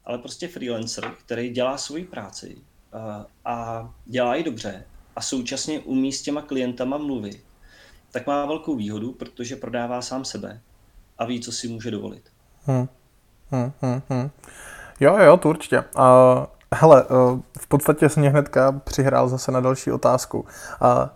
ale 0.05 0.19
prostě 0.19 0.49
freelancer, 0.49 1.11
který 1.25 1.51
dělá 1.51 1.79
svoji 1.79 2.05
práci 2.05 2.57
a, 2.93 3.27
a 3.45 3.89
dělá 4.05 4.35
ji 4.35 4.45
dobře 4.45 4.85
a 5.17 5.21
současně 5.21 5.81
umí 5.81 6.13
s 6.13 6.23
těma 6.23 6.43
klientama 6.43 6.99
mluvit, 6.99 7.45
tak 8.13 8.27
má 8.27 8.47
velkou 8.47 8.77
výhodu, 8.77 9.13
protože 9.13 9.57
prodává 9.57 10.03
sám 10.03 10.25
sebe 10.25 10.61
a 11.19 11.25
ví, 11.25 11.41
co 11.41 11.53
si 11.53 11.69
může 11.69 11.91
dovolit. 11.91 12.23
Hmm. 12.65 12.89
Hmm, 13.51 13.73
hmm, 13.81 14.03
hmm. 14.09 14.31
Jo, 15.01 15.17
jo, 15.19 15.37
to 15.37 15.49
určitě. 15.49 15.85
Uh, 15.97 16.05
hele, 16.75 17.05
uh, 17.05 17.41
v 17.59 17.67
podstatě 17.67 18.09
jsem 18.09 18.21
mě 18.21 18.31
hnedka 18.31 18.73
přihrál 18.73 19.29
zase 19.29 19.53
na 19.53 19.61
další 19.61 19.91
otázku. 19.91 20.41
Uh, 20.41 20.47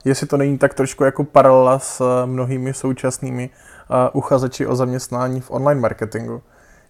jestli 0.04 0.26
to 0.26 0.36
není 0.36 0.58
tak 0.58 0.74
trošku 0.74 1.04
jako 1.04 1.24
paralela 1.24 1.78
s 1.78 2.00
uh, 2.00 2.06
mnohými 2.26 2.74
současnými 2.74 3.50
uh, 3.50 3.67
uchazeči 4.12 4.66
o 4.66 4.76
zaměstnání 4.76 5.40
v 5.40 5.50
online 5.50 5.80
marketingu. 5.80 6.42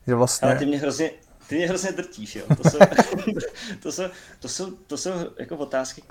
Že 0.06 0.14
vlastně... 0.14 0.48
Ale 0.48 0.58
ty 0.58 0.66
mě 0.66 0.78
hrozně, 0.78 1.10
ty 1.48 1.56
mě 1.56 1.68
hrozně 1.68 1.92
drtíš, 1.92 2.36
jo. 2.36 2.44
To 2.62 2.70
jsou, 2.70 2.78
to 3.82 3.92
jsou, 3.92 4.02
to 4.40 4.48
jsou, 4.48 4.70
to 4.70 4.96
jsou 4.96 5.10
jako 5.38 5.56
otázky, 5.56 6.02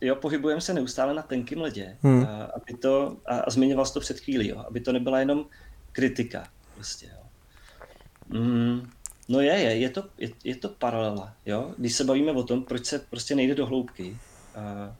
jo, 0.00 0.16
pohybujeme 0.16 0.60
se 0.60 0.74
neustále 0.74 1.14
na 1.14 1.22
tenkým 1.22 1.60
ledě, 1.60 1.96
hmm. 2.02 2.24
a, 2.24 2.44
aby 2.44 2.78
to, 2.78 3.16
a, 3.26 3.38
a 3.38 3.50
zmiňoval 3.50 3.86
jsi 3.86 3.94
to 3.94 4.00
před 4.00 4.20
chvílí, 4.20 4.48
jo, 4.48 4.64
aby 4.68 4.80
to 4.80 4.92
nebyla 4.92 5.18
jenom 5.18 5.44
kritika, 5.92 6.44
prostě, 6.74 7.06
jo. 7.06 7.22
Mm, 8.38 8.90
no 9.28 9.40
je, 9.40 9.52
je, 9.52 9.76
je 9.76 9.90
to, 9.90 10.04
je, 10.18 10.30
je 10.44 10.56
to 10.56 10.68
paralela, 10.68 11.34
jo. 11.46 11.74
Když 11.78 11.94
se 11.94 12.04
bavíme 12.04 12.32
o 12.32 12.42
tom, 12.42 12.64
proč 12.64 12.86
se 12.86 12.98
prostě 12.98 13.34
nejde 13.34 13.54
do 13.54 13.66
hloubky, 13.66 14.18
uh, 14.56 14.94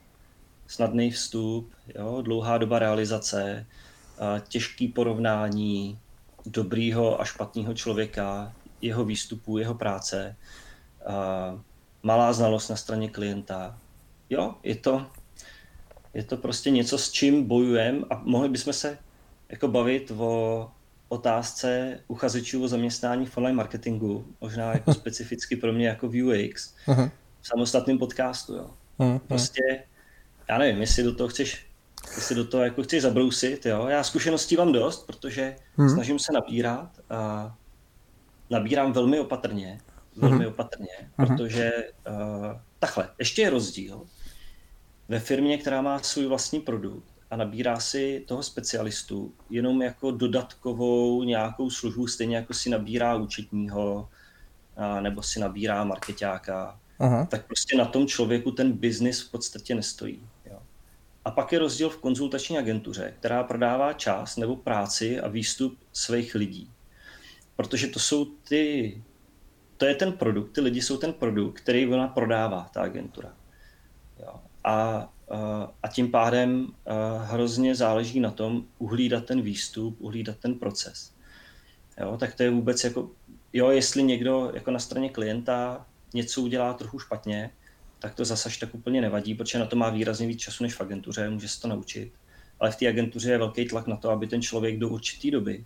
snadný 0.67 1.11
vstup, 1.11 1.71
jo, 1.95 2.21
dlouhá 2.21 2.57
doba 2.57 2.79
realizace, 2.79 3.65
těžký 4.47 4.87
porovnání 4.87 5.99
dobrýho 6.45 7.21
a 7.21 7.25
špatného 7.25 7.73
člověka, 7.73 8.53
jeho 8.81 9.05
výstupu, 9.05 9.57
jeho 9.57 9.75
práce, 9.75 10.35
malá 12.03 12.33
znalost 12.33 12.69
na 12.69 12.75
straně 12.75 13.09
klienta. 13.09 13.77
Jo, 14.29 14.55
je 14.63 14.75
to, 14.75 15.05
je 16.13 16.23
to 16.23 16.37
prostě 16.37 16.71
něco, 16.71 16.97
s 16.97 17.11
čím 17.11 17.43
bojujeme 17.43 18.05
a 18.09 18.21
mohli 18.23 18.49
bychom 18.49 18.73
se 18.73 18.97
jako 19.49 19.67
bavit 19.67 20.11
o 20.17 20.71
otázce 21.09 21.99
uchazečů 22.07 22.63
o 22.63 22.67
zaměstnání 22.67 23.25
v 23.25 23.37
online 23.37 23.55
marketingu, 23.55 24.27
možná 24.41 24.73
jako 24.73 24.93
specificky 25.03 25.55
pro 25.55 25.73
mě 25.73 25.87
jako 25.87 26.07
v 26.07 26.23
UX, 26.23 26.73
v 27.41 27.47
samostatném 27.47 27.97
podcastu. 27.97 28.55
Jo. 28.55 28.69
Prostě, 29.27 29.83
já 30.49 30.57
nevím, 30.57 30.81
jestli 30.81 31.03
do 31.03 31.15
toho 31.15 31.27
chceš 31.27 31.65
jestli 32.15 32.35
do 32.35 32.45
toho 32.45 32.63
jako 32.63 32.83
chceš 32.83 33.01
zabrousit, 33.01 33.65
jo. 33.65 33.87
Já 33.87 34.03
zkušeností 34.03 34.57
mám 34.57 34.71
dost, 34.71 35.07
protože 35.07 35.55
uh-huh. 35.77 35.93
snažím 35.93 36.19
se 36.19 36.33
nabírat 36.33 36.89
a 37.09 37.55
nabírám 38.49 38.93
velmi 38.93 39.19
opatrně, 39.19 39.81
velmi 40.15 40.45
uh-huh. 40.45 40.49
opatrně, 40.49 41.11
protože 41.15 41.71
uh, 42.09 42.59
takhle, 42.79 43.09
ještě 43.19 43.41
je 43.41 43.49
rozdíl 43.49 44.01
ve 45.09 45.19
firmě, 45.19 45.57
která 45.57 45.81
má 45.81 45.99
svůj 45.99 46.25
vlastní 46.25 46.59
produkt 46.59 47.13
a 47.31 47.35
nabírá 47.35 47.79
si 47.79 48.23
toho 48.27 48.43
specialistu 48.43 49.33
jenom 49.49 49.81
jako 49.81 50.11
dodatkovou 50.11 51.23
nějakou 51.23 51.69
službu, 51.69 52.07
stejně 52.07 52.35
jako 52.35 52.53
si 52.53 52.69
nabírá 52.69 53.15
účetního 53.15 54.09
a, 54.77 55.01
nebo 55.01 55.23
si 55.23 55.39
nabírá 55.39 55.83
marketáka, 55.83 56.79
Aha. 56.99 57.25
tak 57.25 57.47
prostě 57.47 57.77
na 57.77 57.85
tom 57.85 58.07
člověku 58.07 58.51
ten 58.51 58.71
biznis 58.71 59.21
v 59.21 59.31
podstatě 59.31 59.75
nestojí. 59.75 60.27
A 61.25 61.31
pak 61.31 61.51
je 61.51 61.59
rozdíl 61.59 61.89
v 61.89 61.97
konzultační 61.97 62.57
agentuře, 62.57 63.13
která 63.19 63.43
prodává 63.43 63.93
čas 63.93 64.37
nebo 64.37 64.55
práci 64.55 65.19
a 65.19 65.27
výstup 65.27 65.77
svých 65.93 66.35
lidí. 66.35 66.71
Protože 67.55 67.87
to 67.87 67.99
jsou 67.99 68.25
ty, 68.25 69.03
to 69.77 69.85
je 69.85 69.95
ten 69.95 70.13
produkt, 70.13 70.51
ty 70.51 70.61
lidi 70.61 70.81
jsou 70.81 70.97
ten 70.97 71.13
produkt, 71.13 71.59
který 71.59 71.87
ona 71.87 72.07
prodává, 72.07 72.69
ta 72.73 72.81
agentura. 72.81 73.33
Jo. 74.19 74.39
A 74.63 75.09
a 75.83 75.87
tím 75.87 76.11
pádem 76.11 76.67
hrozně 77.23 77.75
záleží 77.75 78.19
na 78.19 78.31
tom 78.31 78.65
uhlídat 78.77 79.25
ten 79.25 79.41
výstup, 79.41 80.01
uhlídat 80.01 80.37
ten 80.37 80.55
proces. 80.59 81.13
Jo, 81.99 82.17
tak 82.17 82.35
to 82.35 82.43
je 82.43 82.49
vůbec 82.49 82.83
jako, 82.83 83.11
jo, 83.53 83.69
jestli 83.69 84.03
někdo 84.03 84.51
jako 84.53 84.71
na 84.71 84.79
straně 84.79 85.09
klienta 85.09 85.85
něco 86.13 86.41
udělá 86.41 86.73
trochu 86.73 86.99
špatně, 86.99 87.51
tak 88.03 88.15
to 88.15 88.25
zase 88.25 88.49
tak 88.59 88.75
úplně 88.75 89.01
nevadí, 89.01 89.35
protože 89.35 89.59
na 89.59 89.65
to 89.65 89.75
má 89.75 89.89
výrazně 89.89 90.27
víc 90.27 90.39
času 90.39 90.63
než 90.63 90.75
v 90.75 90.81
agentuře, 90.81 91.29
může 91.29 91.47
se 91.47 91.61
to 91.61 91.67
naučit. 91.67 92.11
Ale 92.59 92.71
v 92.71 92.75
té 92.75 92.87
agentuře 92.87 93.31
je 93.31 93.37
velký 93.37 93.65
tlak 93.65 93.87
na 93.87 93.95
to, 93.95 94.09
aby 94.09 94.27
ten 94.27 94.41
člověk 94.41 94.79
do 94.79 94.89
určité 94.89 95.31
doby 95.31 95.65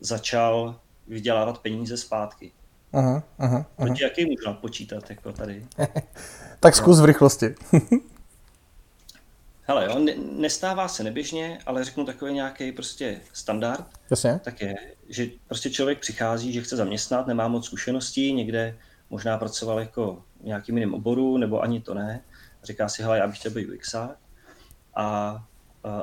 začal 0.00 0.80
vydělávat 1.08 1.58
peníze 1.58 1.96
zpátky. 1.96 2.52
Aha, 2.92 3.22
aha, 3.38 3.66
aha. 3.78 3.94
jaký 4.02 4.24
můžu 4.24 4.46
napočítat 4.46 5.10
jako 5.10 5.32
tady? 5.32 5.66
tak 6.60 6.76
zkus 6.76 7.00
v 7.00 7.04
rychlosti. 7.04 7.54
Hele, 9.62 9.84
jo, 9.84 9.98
ne, 9.98 10.14
nestává 10.32 10.88
se 10.88 11.04
neběžně, 11.04 11.58
ale 11.66 11.84
řeknu 11.84 12.04
takový 12.04 12.32
nějaký 12.32 12.72
prostě 12.72 13.20
standard. 13.32 13.86
Jasně. 14.10 14.40
Tak 14.44 14.60
je, 14.60 14.74
že 15.08 15.26
prostě 15.46 15.70
člověk 15.70 15.98
přichází, 15.98 16.52
že 16.52 16.62
chce 16.62 16.76
zaměstnat, 16.76 17.26
nemá 17.26 17.48
moc 17.48 17.66
zkušeností, 17.66 18.32
někde 18.32 18.76
možná 19.10 19.38
pracoval 19.38 19.80
jako 19.80 20.24
nějakým 20.42 20.78
jiném 20.78 20.94
oboru, 20.94 21.38
nebo 21.38 21.60
ani 21.60 21.80
to 21.80 21.94
ne. 21.94 22.20
Říká 22.62 22.88
si, 22.88 23.02
hele, 23.02 23.18
já 23.18 23.26
bych 23.26 23.38
chtěl 23.38 23.52
být 23.52 23.68
UX. 23.68 23.94
A, 23.94 25.44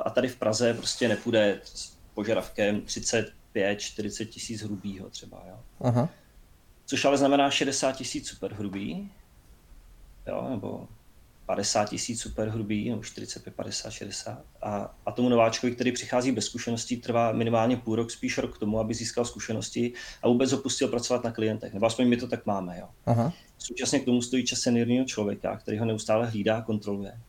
a 0.04 0.10
tady 0.10 0.28
v 0.28 0.36
Praze 0.36 0.74
prostě 0.74 1.08
nepůjde 1.08 1.60
s 1.64 1.98
požadavkem 2.14 2.80
35, 2.80 3.80
40 3.80 4.24
tisíc 4.24 4.62
hrubýho 4.62 5.10
třeba, 5.10 5.42
jo. 5.48 5.60
Aha. 5.80 6.08
Což 6.86 7.04
ale 7.04 7.18
znamená 7.18 7.50
60 7.50 7.92
tisíc 7.92 8.28
super 8.28 8.52
hrubý, 8.52 9.12
jo, 10.26 10.46
nebo 10.50 10.88
50 11.46 11.88
tisíc 11.88 12.20
super 12.20 12.48
hrubý, 12.48 12.90
nebo 12.90 13.02
45, 13.02 13.54
50, 13.54 13.90
60. 13.90 14.42
A, 14.62 14.94
a 15.06 15.12
tomu 15.12 15.28
nováčkovi, 15.28 15.74
který 15.74 15.92
přichází 15.92 16.32
bez 16.32 16.44
zkušeností, 16.44 16.96
trvá 16.96 17.32
minimálně 17.32 17.76
půl 17.76 17.96
rok, 17.96 18.10
spíš 18.10 18.38
rok 18.38 18.56
k 18.56 18.58
tomu, 18.58 18.80
aby 18.80 18.94
získal 18.94 19.24
zkušenosti 19.24 19.92
a 20.22 20.28
vůbec 20.28 20.52
opustil 20.52 20.88
pracovat 20.88 21.24
na 21.24 21.32
klientech. 21.32 21.74
Nebo 21.74 21.86
aspoň 21.86 22.08
my 22.08 22.16
to 22.16 22.28
tak 22.28 22.46
máme. 22.46 22.78
Jo. 22.78 22.88
Aha. 23.06 23.32
Současně 23.58 24.00
k 24.00 24.04
tomu 24.04 24.22
stojí 24.22 24.44
čas 24.44 24.60
seniorního 24.60 25.04
člověka, 25.04 25.56
který 25.56 25.78
ho 25.78 25.84
neustále 25.84 26.26
hlídá 26.26 26.56
a 26.56 26.62
kontroluje. 26.62 27.20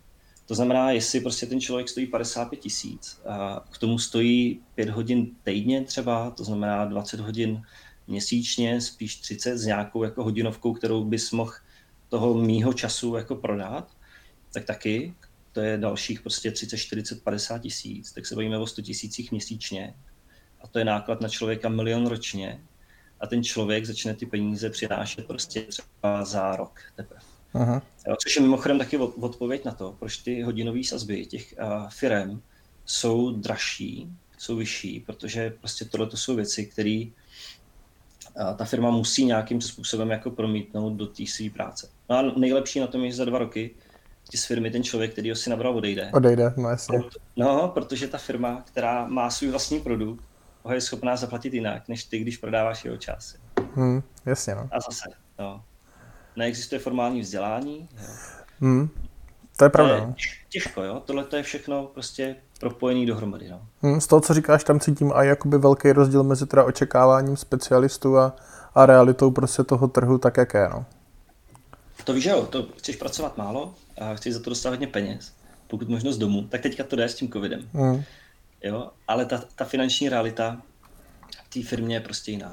To 0.45 0.55
znamená, 0.55 0.91
jestli 0.91 1.21
prostě 1.21 1.45
ten 1.45 1.61
člověk 1.61 1.89
stojí 1.89 2.07
55 2.07 2.59
tisíc, 2.59 3.21
a 3.25 3.65
k 3.71 3.77
tomu 3.77 3.99
stojí 3.99 4.61
5 4.75 4.89
hodin 4.89 5.31
týdně 5.43 5.83
třeba, 5.83 6.31
to 6.31 6.43
znamená 6.43 6.85
20 6.85 7.19
hodin 7.19 7.63
měsíčně, 8.07 8.81
spíš 8.81 9.15
30 9.15 9.57
s 9.57 9.65
nějakou 9.65 10.03
jako 10.03 10.23
hodinovkou, 10.23 10.73
kterou 10.73 11.03
bys 11.03 11.31
mohl 11.31 11.53
toho 12.09 12.33
mýho 12.33 12.73
času 12.73 13.15
jako 13.15 13.35
prodat, 13.35 13.91
tak 14.53 14.65
taky 14.65 15.13
to 15.51 15.61
je 15.61 15.77
dalších 15.77 16.21
prostě 16.21 16.51
30, 16.51 16.77
40, 16.77 17.23
50 17.23 17.59
tisíc, 17.59 18.11
tak 18.11 18.25
se 18.25 18.35
bavíme 18.35 18.57
o 18.57 18.67
100 18.67 18.81
tisících 18.81 19.31
měsíčně. 19.31 19.93
a 20.61 20.67
to 20.67 20.79
je 20.79 20.85
náklad 20.85 21.21
na 21.21 21.29
člověka 21.29 21.69
milion 21.69 22.07
ročně 22.07 22.61
a 23.19 23.27
ten 23.27 23.43
člověk 23.43 23.85
začne 23.85 24.13
ty 24.13 24.25
peníze 24.25 24.69
přinášet 24.69 25.27
prostě 25.27 25.61
třeba 25.61 26.25
za 26.25 26.55
rok 26.55 26.79
teprve. 26.95 27.19
Aha. 27.53 27.81
Což 28.23 28.35
je 28.35 28.41
mimochodem 28.41 28.77
taky 28.77 28.97
odpověď 28.97 29.65
na 29.65 29.71
to, 29.71 29.95
proč 29.99 30.17
ty 30.17 30.41
hodinové 30.41 30.83
sazby 30.83 31.25
těch 31.25 31.53
uh, 31.61 31.89
firm 31.89 32.41
jsou 32.85 33.31
dražší, 33.31 34.09
jsou 34.37 34.55
vyšší, 34.55 34.99
protože 34.99 35.53
prostě 35.59 35.85
tohle 35.85 36.07
to 36.07 36.17
jsou 36.17 36.35
věci, 36.35 36.65
které 36.65 37.03
uh, 37.05 38.57
ta 38.57 38.65
firma 38.65 38.91
musí 38.91 39.25
nějakým 39.25 39.61
způsobem 39.61 40.09
jako 40.09 40.31
promítnout 40.31 40.93
do 40.93 41.07
té 41.07 41.25
své 41.27 41.49
práce. 41.49 41.89
No 42.09 42.17
a 42.17 42.21
nejlepší 42.21 42.79
na 42.79 42.87
tom 42.87 43.03
je, 43.03 43.11
že 43.11 43.17
za 43.17 43.25
dva 43.25 43.39
roky 43.39 43.71
ti 44.29 44.37
z 44.37 44.45
firmy 44.45 44.71
ten 44.71 44.83
člověk, 44.83 45.11
který 45.11 45.29
ho 45.29 45.35
si 45.35 45.49
nabral, 45.49 45.77
odejde. 45.77 46.11
Odejde, 46.13 46.53
no 46.57 46.69
jasně. 46.69 46.99
No, 47.35 47.71
protože 47.73 48.07
ta 48.07 48.17
firma, 48.17 48.63
která 48.65 49.07
má 49.07 49.29
svůj 49.29 49.49
vlastní 49.49 49.79
produkt, 49.79 50.23
ho 50.69 50.75
je 50.75 50.81
schopná 50.81 51.15
zaplatit 51.15 51.53
jinak, 51.53 51.87
než 51.87 52.03
ty, 52.03 52.19
když 52.19 52.37
prodáváš 52.37 52.85
jeho 52.85 52.97
čas. 52.97 53.35
Hmm, 53.75 54.03
jasně, 54.25 54.55
no. 54.55 54.69
A 54.71 54.79
zase, 54.79 55.09
no. 55.39 55.63
Neexistuje 56.35 56.79
formální 56.79 57.21
vzdělání. 57.21 57.89
Jo. 57.97 58.07
Hmm, 58.59 58.89
to 59.57 59.65
je 59.65 59.69
pravda. 59.69 59.95
To 59.95 60.01
je 60.01 60.07
no. 60.07 60.15
těžko, 60.49 60.83
jo. 60.83 61.01
Tohle 61.05 61.23
to 61.23 61.35
je 61.35 61.43
všechno 61.43 61.85
prostě 61.93 62.35
propojený 62.59 63.05
dohromady, 63.05 63.49
no. 63.49 63.61
Hmm, 63.81 64.01
z 64.01 64.07
toho, 64.07 64.21
co 64.21 64.33
říkáš, 64.33 64.63
tam 64.63 64.79
cítím 64.79 65.11
a 65.15 65.23
jakoby 65.23 65.57
velký 65.57 65.91
rozdíl 65.91 66.23
mezi 66.23 66.45
teda 66.45 66.63
očekáváním 66.63 67.37
specialistů 67.37 68.17
a, 68.17 68.35
a 68.75 68.85
realitou 68.85 69.31
prostě 69.31 69.63
toho 69.63 69.87
trhu 69.87 70.17
tak, 70.17 70.37
jak 70.37 70.53
je, 70.53 70.69
no. 70.69 70.85
To 72.03 72.13
víš, 72.13 72.25
jo, 72.25 72.45
to 72.45 72.67
chceš 72.77 72.95
pracovat 72.95 73.37
málo 73.37 73.75
a 74.01 74.15
chceš 74.15 74.33
za 74.33 74.39
to 74.39 74.49
dostat 74.49 74.69
hodně 74.69 74.87
peněz, 74.87 75.33
pokud 75.67 75.89
možno 75.89 76.11
z 76.11 76.17
domu, 76.17 76.47
tak 76.49 76.61
teďka 76.61 76.83
to 76.83 76.95
jde 76.95 77.09
s 77.09 77.15
tím 77.15 77.31
covidem. 77.31 77.69
Hmm. 77.73 78.03
Jo, 78.63 78.89
ale 79.07 79.25
ta, 79.25 79.41
ta 79.55 79.65
finanční 79.65 80.09
realita 80.09 80.57
v 81.45 81.49
té 81.49 81.63
firmě 81.63 81.95
je 81.95 81.99
prostě 81.99 82.31
jiná. 82.31 82.51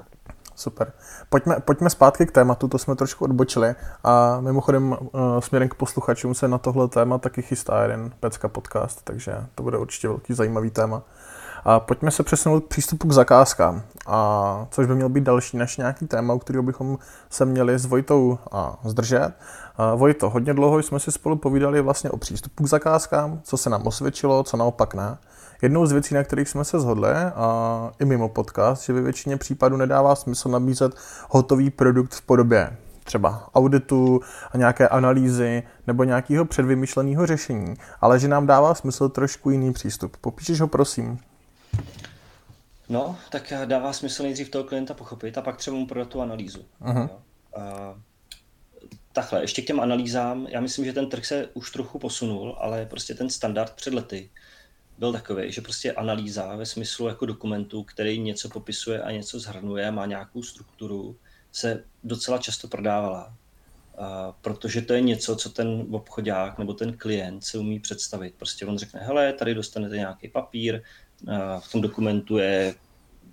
Super. 0.55 0.92
Pojďme, 1.29 1.57
pojďme 1.61 1.90
zpátky 1.90 2.27
k 2.27 2.33
tématu, 2.33 2.69
to 2.69 2.79
jsme 2.79 2.97
trošku 2.97 3.25
odbočili. 3.25 3.75
A 4.05 4.40
mimochodem 4.40 4.92
uh, 4.92 5.40
směrem 5.40 5.69
k 5.69 5.75
posluchačům 5.75 6.35
se 6.35 6.49
na 6.49 6.59
tohle 6.59 6.88
téma 6.88 7.19
taky 7.19 7.42
chystá 7.42 7.83
jeden 7.83 8.12
Pecka 8.21 8.49
podcast, 8.49 9.01
takže 9.05 9.33
to 9.55 9.62
bude 9.62 9.79
určitě 9.79 10.09
velký 10.09 10.35
zajímavý 10.35 10.71
téma. 10.71 11.03
A 11.64 11.81
pojďme 11.81 12.11
se 12.11 12.23
přesunout 12.23 12.61
k 12.64 12.69
přístupu 12.69 13.09
k 13.09 13.12
zakázkám, 13.12 13.83
a 14.07 14.66
což 14.71 14.87
by 14.87 14.95
měl 14.95 15.09
být 15.09 15.25
další 15.25 15.57
naš 15.57 15.77
nějaký 15.77 16.07
téma, 16.07 16.35
u 16.35 16.38
kterého 16.38 16.62
bychom 16.62 16.99
se 17.31 17.45
měli 17.45 17.79
s 17.79 17.87
Vojtou 17.87 18.38
a 18.53 18.79
zdržet. 18.85 19.33
A 19.77 19.95
Vojto, 19.95 20.31
hodně 20.31 20.55
dlouho 20.55 20.79
jsme 20.79 21.01
si 21.01 21.12
spolu 21.12 21.37
povídali 21.37 21.81
vlastně 21.81 22.11
o 22.11 22.16
přístupu 22.16 22.64
k 22.64 22.66
zakázkám, 22.66 23.40
co 23.45 23.57
se 23.57 23.71
nám 23.71 23.87
osvědčilo, 23.87 24.42
co 24.42 24.57
naopak 24.57 24.95
ne. 24.95 25.19
Jednou 25.62 25.87
z 25.87 25.92
věcí, 25.92 26.14
na 26.14 26.25
kterých 26.25 26.49
jsme 26.49 26.64
se 26.64 26.81
shodli, 26.81 27.11
a 27.14 27.90
i 28.01 28.05
mimo 28.05 28.29
podcast, 28.29 28.85
že 28.85 28.92
ve 28.92 29.01
většině 29.01 29.37
případů 29.37 29.77
nedává 29.77 30.14
smysl 30.14 30.49
nabízet 30.49 30.95
hotový 31.31 31.71
produkt 31.71 32.14
v 32.14 32.23
podobě 32.23 32.77
třeba 33.05 33.51
auditu 33.55 34.21
a 34.53 34.57
nějaké 34.57 34.88
analýzy 34.88 35.62
nebo 35.87 36.05
nějakého 36.05 36.45
předvymyšleného 36.45 37.27
řešení, 37.27 37.75
ale 38.01 38.19
že 38.19 38.29
nám 38.29 38.47
dává 38.47 38.75
smysl 38.75 39.09
trošku 39.09 39.51
jiný 39.51 39.73
přístup. 39.73 40.16
Popíšeš 40.16 40.61
ho, 40.61 40.69
prosím. 40.69 41.19
No, 42.88 43.16
tak 43.31 43.53
dává 43.64 43.92
smysl 43.92 44.23
nejdřív 44.23 44.51
toho 44.51 44.64
klienta 44.64 44.95
pochopit 44.95 45.38
a 45.38 45.42
pak 45.42 45.57
třeba 45.57 45.77
mu 45.77 45.87
prodat 45.87 46.09
tu 46.09 46.21
analýzu. 46.21 46.64
Uh-huh. 46.83 47.09
A, 47.57 47.95
takhle, 49.12 49.40
ještě 49.40 49.62
k 49.62 49.66
těm 49.66 49.81
analýzám, 49.81 50.47
já 50.51 50.61
myslím, 50.61 50.85
že 50.85 50.92
ten 50.92 51.09
trh 51.09 51.27
se 51.27 51.49
už 51.55 51.71
trochu 51.71 51.99
posunul, 51.99 52.57
ale 52.61 52.87
prostě 52.87 53.14
ten 53.14 53.31
standard 53.31 53.73
před 53.73 53.95
lety 53.95 54.31
byl 54.99 55.13
takový, 55.13 55.53
že 55.53 55.61
prostě 55.61 55.93
analýza 55.93 56.57
ve 56.57 56.67
smyslu 56.67 57.09
jako 57.09 57.27
dokumentu, 57.27 57.83
který 57.83 58.19
něco 58.19 58.49
popisuje 58.49 59.03
a 59.03 59.11
něco 59.11 59.41
zhrnuje, 59.41 59.91
má 59.91 60.07
nějakou 60.07 60.43
strukturu, 60.43 61.17
se 61.53 61.85
docela 62.05 62.39
často 62.39 62.69
prodávala. 62.69 63.35
Protože 64.41 64.83
to 64.83 64.93
je 64.93 65.01
něco, 65.01 65.37
co 65.37 65.51
ten 65.51 65.87
obchodák 65.91 66.59
nebo 66.59 66.75
ten 66.75 66.97
klient 66.97 67.45
se 67.45 67.59
umí 67.59 67.81
představit. 67.81 68.35
Prostě 68.39 68.67
on 68.67 68.79
řekne, 68.79 69.01
hele, 69.01 69.33
tady 69.33 69.55
dostanete 69.55 69.97
nějaký 69.97 70.29
papír, 70.29 70.83
v 71.59 71.73
tom 71.73 71.81
dokumentu 71.81 72.39
je 72.39 72.75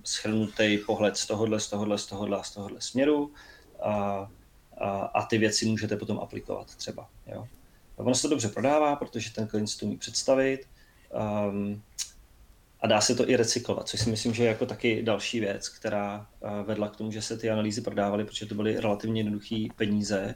schrnutý 0.04 0.78
pohled 0.78 1.18
z 1.18 1.28
tohohle, 1.28 1.60
z 1.60 1.68
tohohle, 1.68 1.98
z 1.98 2.06
tohohle 2.06 2.44
z 2.44 2.52
tohohle 2.52 2.82
směru 2.82 3.32
a, 3.84 3.92
a, 4.78 4.90
a 4.90 5.26
ty 5.26 5.38
věci 5.38 5.66
můžete 5.66 5.98
potom 5.98 6.20
aplikovat 6.20 6.76
třeba. 6.76 7.10
Jo. 7.28 7.48
A 7.98 8.00
ono 8.00 8.16
se 8.16 8.22
to 8.22 8.30
dobře 8.30 8.50
prodává, 8.50 8.96
protože 8.96 9.34
ten 9.34 9.48
klient 9.48 9.68
si 9.68 9.80
to 9.80 9.86
umí 9.86 9.98
představit 9.98 10.66
Um, 11.14 11.82
a 12.82 12.88
dá 12.88 13.02
se 13.02 13.16
to 13.16 13.30
i 13.30 13.36
recyklovat, 13.36 13.90
což 13.90 14.00
si 14.00 14.10
myslím, 14.10 14.34
že 14.34 14.44
je 14.44 14.50
jako 14.50 14.66
taky 14.66 15.04
další 15.04 15.40
věc, 15.40 15.70
která 15.70 16.28
uh, 16.40 16.68
vedla 16.68 16.90
k 16.90 16.96
tomu, 16.96 17.12
že 17.12 17.22
se 17.22 17.38
ty 17.38 17.50
analýzy 17.50 17.82
prodávaly, 17.82 18.26
protože 18.26 18.46
to 18.46 18.56
byly 18.56 18.80
relativně 18.80 19.20
jednoduché 19.20 19.68
peníze, 19.76 20.36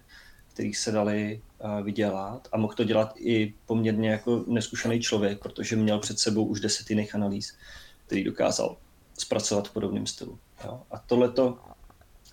kterých 0.53 0.77
se 0.77 0.91
dali 0.91 1.41
uh, 1.59 1.81
vydělat 1.81 2.47
a 2.51 2.57
mohl 2.57 2.73
to 2.73 2.83
dělat 2.83 3.13
i 3.17 3.53
poměrně 3.65 4.09
jako 4.09 4.43
neskušený 4.47 4.99
člověk, 4.99 5.39
protože 5.39 5.75
měl 5.75 5.99
před 5.99 6.19
sebou 6.19 6.45
už 6.45 6.59
desetiny 6.59 7.09
analýz, 7.11 7.57
který 8.05 8.23
dokázal 8.23 8.77
zpracovat 9.17 9.67
v 9.67 9.73
podobném 9.73 10.07
stylu. 10.07 10.39
Jo? 10.63 10.81
A 10.91 10.97
tohleto, 10.97 11.57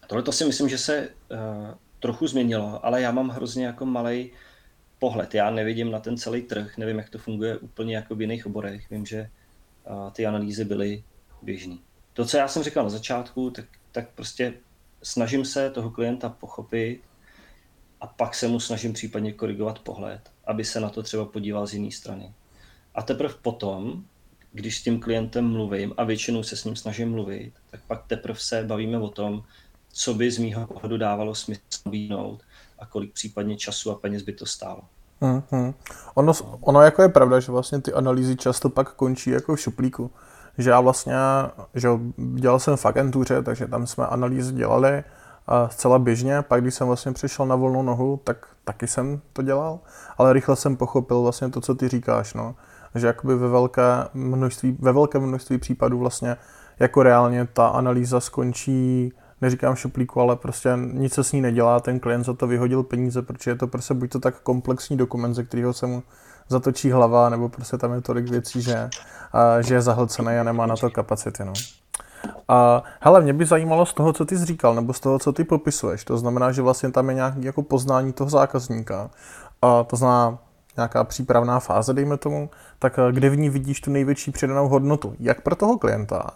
tohleto 0.07 0.33
si 0.33 0.45
myslím, 0.45 0.69
že 0.69 0.79
se 0.79 1.09
uh, 1.09 1.39
trochu 2.01 2.27
změnilo, 2.27 2.87
ale 2.87 3.01
já 3.01 3.11
mám 3.11 3.29
hrozně 3.29 3.67
jako 3.67 3.87
malej 3.87 4.31
pohled. 5.05 5.35
Já 5.35 5.51
nevidím 5.51 5.91
na 5.91 6.01
ten 6.01 6.17
celý 6.17 6.43
trh, 6.43 6.79
nevím, 6.79 6.99
jak 6.99 7.11
to 7.11 7.19
funguje 7.19 7.59
úplně 7.59 7.97
jako 7.97 8.15
v 8.15 8.21
jiných 8.21 8.47
oborech. 8.47 8.91
Vím, 8.91 9.07
že 9.07 9.31
ty 10.13 10.27
analýzy 10.27 10.65
byly 10.65 11.05
běžné. 11.43 11.77
To, 12.13 12.25
co 12.25 12.37
já 12.37 12.49
jsem 12.49 12.63
říkal 12.63 12.85
na 12.85 12.91
začátku, 12.91 13.51
tak, 13.51 13.65
tak 13.93 14.09
prostě 14.15 14.55
snažím 15.03 15.45
se 15.45 15.71
toho 15.71 15.91
klienta 15.91 16.29
pochopit 16.29 17.01
a 18.01 18.07
pak 18.07 18.35
se 18.35 18.49
mu 18.49 18.61
snažím 18.61 18.93
případně 18.93 19.33
korigovat 19.33 19.79
pohled, 19.79 20.31
aby 20.47 20.65
se 20.65 20.81
na 20.81 20.89
to 20.89 21.03
třeba 21.03 21.25
podíval 21.25 21.67
z 21.67 21.75
jiné 21.75 21.91
strany. 21.91 22.33
A 22.95 23.03
teprve 23.03 23.35
potom, 23.43 24.05
když 24.53 24.79
s 24.79 24.83
tím 24.83 25.01
klientem 25.01 25.53
mluvím 25.53 25.95
a 25.97 26.05
většinou 26.05 26.43
se 26.43 26.57
s 26.57 26.65
ním 26.65 26.77
snažím 26.77 27.11
mluvit, 27.11 27.53
tak 27.71 27.81
pak 27.87 28.07
teprve 28.07 28.39
se 28.39 28.65
bavíme 28.65 28.99
o 28.99 29.09
tom, 29.09 29.45
co 29.93 30.15
by 30.15 30.31
z 30.31 30.39
mýho 30.39 30.67
pohledu 30.67 30.97
dávalo 30.97 31.35
smysl 31.35 31.61
nabídnout 31.87 32.43
a 32.79 32.87
kolik 32.87 33.13
případně 33.13 33.57
času 33.57 33.91
a 33.91 33.95
peněz 33.95 34.23
by 34.23 34.33
to 34.33 34.47
stálo. 34.47 34.81
Mm-hmm. 35.23 35.75
Ono, 36.15 36.33
ono 36.61 36.83
jako 36.83 37.03
je 37.03 37.09
pravda, 37.09 37.41
že 37.41 37.53
vlastně 37.53 37.81
ty 37.81 37.93
analýzy 37.93 38.37
často 38.37 38.69
pak 38.69 38.95
končí 38.95 39.31
jako 39.31 39.57
v 39.57 39.61
šuplíku. 39.61 40.11
Že 40.59 40.71
já 40.71 40.81
vlastně, 40.81 41.15
že 41.75 41.89
dělal 42.17 42.59
jsem 42.59 42.77
v 42.77 42.87
agentuře, 42.87 43.43
takže 43.43 43.67
tam 43.67 43.87
jsme 43.87 44.07
analýzy 44.07 44.53
dělali 44.53 45.05
a 45.47 45.69
zcela 45.69 45.99
běžně, 45.99 46.43
pak 46.43 46.61
když 46.61 46.75
jsem 46.75 46.87
vlastně 46.87 47.13
přišel 47.13 47.47
na 47.47 47.57
volnou 47.57 47.83
nohu, 47.83 48.21
tak 48.25 48.47
taky 48.65 48.87
jsem 48.87 49.21
to 49.33 49.43
dělal, 49.43 49.79
ale 50.19 50.33
rychle 50.33 50.57
jsem 50.57 50.77
pochopil 50.77 51.23
vlastně 51.23 51.51
to, 51.51 51.61
co 51.61 51.75
ty 51.75 51.89
říkáš, 51.89 52.35
no. 52.35 52.55
Že 52.95 53.07
jakoby 53.07 53.37
ve 53.37 53.49
velké 53.49 53.83
množství, 54.15 54.77
ve 54.81 54.93
velké 54.93 55.19
množství 55.19 55.59
případů 55.59 55.99
vlastně 55.99 56.37
jako 56.79 57.03
reálně 57.03 57.49
ta 57.53 57.67
analýza 57.67 58.21
skončí 58.21 59.13
neříkám 59.45 59.77
šuplíku, 59.77 60.21
ale 60.21 60.37
prostě 60.37 60.71
nic 60.93 61.15
se 61.15 61.25
s 61.25 61.33
ní 61.33 61.41
nedělá, 61.41 61.81
ten 61.81 62.01
klient 62.01 62.25
za 62.25 62.35
to 62.35 62.47
vyhodil 62.47 62.83
peníze, 62.83 63.23
protože 63.23 63.51
je 63.51 63.55
to 63.55 63.67
prostě 63.67 63.95
buď 63.95 64.11
to 64.11 64.21
tak 64.21 64.41
komplexní 64.41 64.97
dokument, 64.97 65.35
ze 65.35 65.45
kterého 65.45 65.73
se 65.73 65.87
mu 65.87 66.03
zatočí 66.49 66.91
hlava, 66.91 67.29
nebo 67.29 67.49
prostě 67.49 67.79
tam 67.79 67.93
je 67.93 68.01
tolik 68.01 68.31
věcí, 68.31 68.63
že, 68.63 68.91
a, 69.33 69.61
že 69.61 69.75
je 69.75 69.83
zahlcený 69.83 70.39
a 70.39 70.43
nemá 70.43 70.67
na 70.67 70.77
to 70.77 70.91
kapacity. 70.91 71.45
No. 71.45 71.53
A 72.49 72.83
hele, 73.01 73.21
mě 73.21 73.33
by 73.33 73.47
zajímalo 73.47 73.87
z 73.87 73.95
toho, 73.95 74.13
co 74.13 74.25
ty 74.25 74.39
jsi 74.39 74.45
říkal, 74.45 74.75
nebo 74.75 74.93
z 74.93 75.01
toho, 75.01 75.19
co 75.19 75.33
ty 75.33 75.45
popisuješ. 75.45 76.05
To 76.05 76.19
znamená, 76.19 76.53
že 76.53 76.63
vlastně 76.63 76.91
tam 76.91 77.09
je 77.09 77.15
nějaký 77.15 77.45
jako 77.45 77.63
poznání 77.63 78.13
toho 78.13 78.31
zákazníka. 78.31 79.11
A 79.63 79.85
to 79.85 79.97
znamená 79.97 80.39
nějaká 80.77 81.05
přípravná 81.05 81.61
fáze, 81.61 81.93
dejme 81.93 82.17
tomu, 82.17 82.51
tak 82.79 82.99
kde 83.11 83.31
v 83.31 83.37
ní 83.37 83.51
vidíš 83.51 83.81
tu 83.81 83.91
největší 83.91 84.31
přidanou 84.31 84.69
hodnotu? 84.69 85.15
Jak 85.21 85.41
pro 85.41 85.57
toho 85.57 85.79
klienta, 85.79 86.31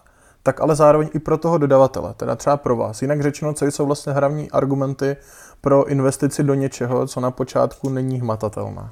tak 0.48 0.60
ale 0.60 0.76
zároveň 0.76 1.08
i 1.14 1.18
pro 1.18 1.38
toho 1.38 1.58
dodavatele, 1.58 2.14
teda 2.14 2.36
třeba 2.36 2.56
pro 2.56 2.76
vás. 2.76 3.02
Jinak 3.02 3.22
řečeno, 3.22 3.54
co 3.54 3.66
jsou 3.66 3.86
vlastně 3.86 4.12
hlavní 4.12 4.50
argumenty 4.50 5.16
pro 5.60 5.88
investici 5.88 6.42
do 6.42 6.54
něčeho, 6.54 7.06
co 7.06 7.20
na 7.20 7.30
počátku 7.30 7.88
není 7.88 8.20
hmatatelné. 8.20 8.90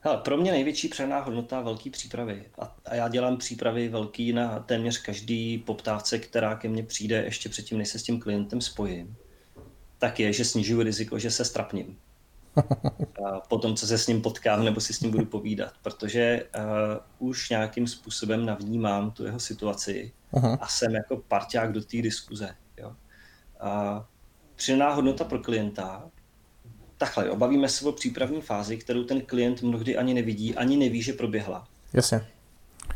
Hele, 0.00 0.16
pro 0.16 0.36
mě 0.36 0.52
největší 0.52 0.88
přená 0.88 1.20
hodnota 1.20 1.60
velký 1.60 1.90
přípravy. 1.90 2.44
A, 2.58 2.76
a 2.86 2.94
já 2.94 3.08
dělám 3.08 3.36
přípravy 3.36 3.88
velký 3.88 4.32
na 4.32 4.58
téměř 4.58 4.98
každý 5.02 5.58
poptávce, 5.58 6.18
která 6.18 6.54
ke 6.54 6.68
mně 6.68 6.82
přijde 6.82 7.22
ještě 7.24 7.48
předtím, 7.48 7.78
než 7.78 7.88
se 7.88 7.98
s 7.98 8.02
tím 8.02 8.20
klientem 8.20 8.60
spojím. 8.60 9.16
Tak 9.98 10.20
je, 10.20 10.32
že 10.32 10.44
snižuji 10.44 10.82
riziko, 10.82 11.18
že 11.18 11.30
se 11.30 11.44
strapním 11.44 11.96
a 13.24 13.40
potom, 13.40 13.76
co 13.76 13.86
se 13.86 13.98
s 13.98 14.06
ním 14.06 14.22
potkám 14.22 14.64
nebo 14.64 14.80
si 14.80 14.92
s 14.92 15.00
ním 15.00 15.10
budu 15.10 15.24
povídat, 15.24 15.72
protože 15.82 16.44
uh, 17.18 17.28
už 17.28 17.50
nějakým 17.50 17.86
způsobem 17.86 18.46
navnímám 18.46 19.10
tu 19.10 19.24
jeho 19.24 19.40
situaci 19.40 20.12
uh-huh. 20.32 20.58
a 20.60 20.66
jsem 20.68 20.94
jako 20.94 21.16
parťák 21.16 21.72
do 21.72 21.80
té 21.80 22.02
diskuze. 22.02 22.54
Jo. 22.78 22.96
A 23.60 24.04
přidaná 24.56 24.94
hodnota 24.94 25.24
pro 25.24 25.38
klienta, 25.38 26.10
takhle, 26.98 27.30
obavíme 27.30 27.68
se 27.68 27.88
o 27.88 27.92
přípravní 27.92 28.40
fázi, 28.40 28.76
kterou 28.76 29.04
ten 29.04 29.20
klient 29.20 29.62
mnohdy 29.62 29.96
ani 29.96 30.14
nevidí, 30.14 30.54
ani 30.54 30.76
neví, 30.76 31.02
že 31.02 31.12
proběhla. 31.12 31.68
Jasně. 31.92 32.26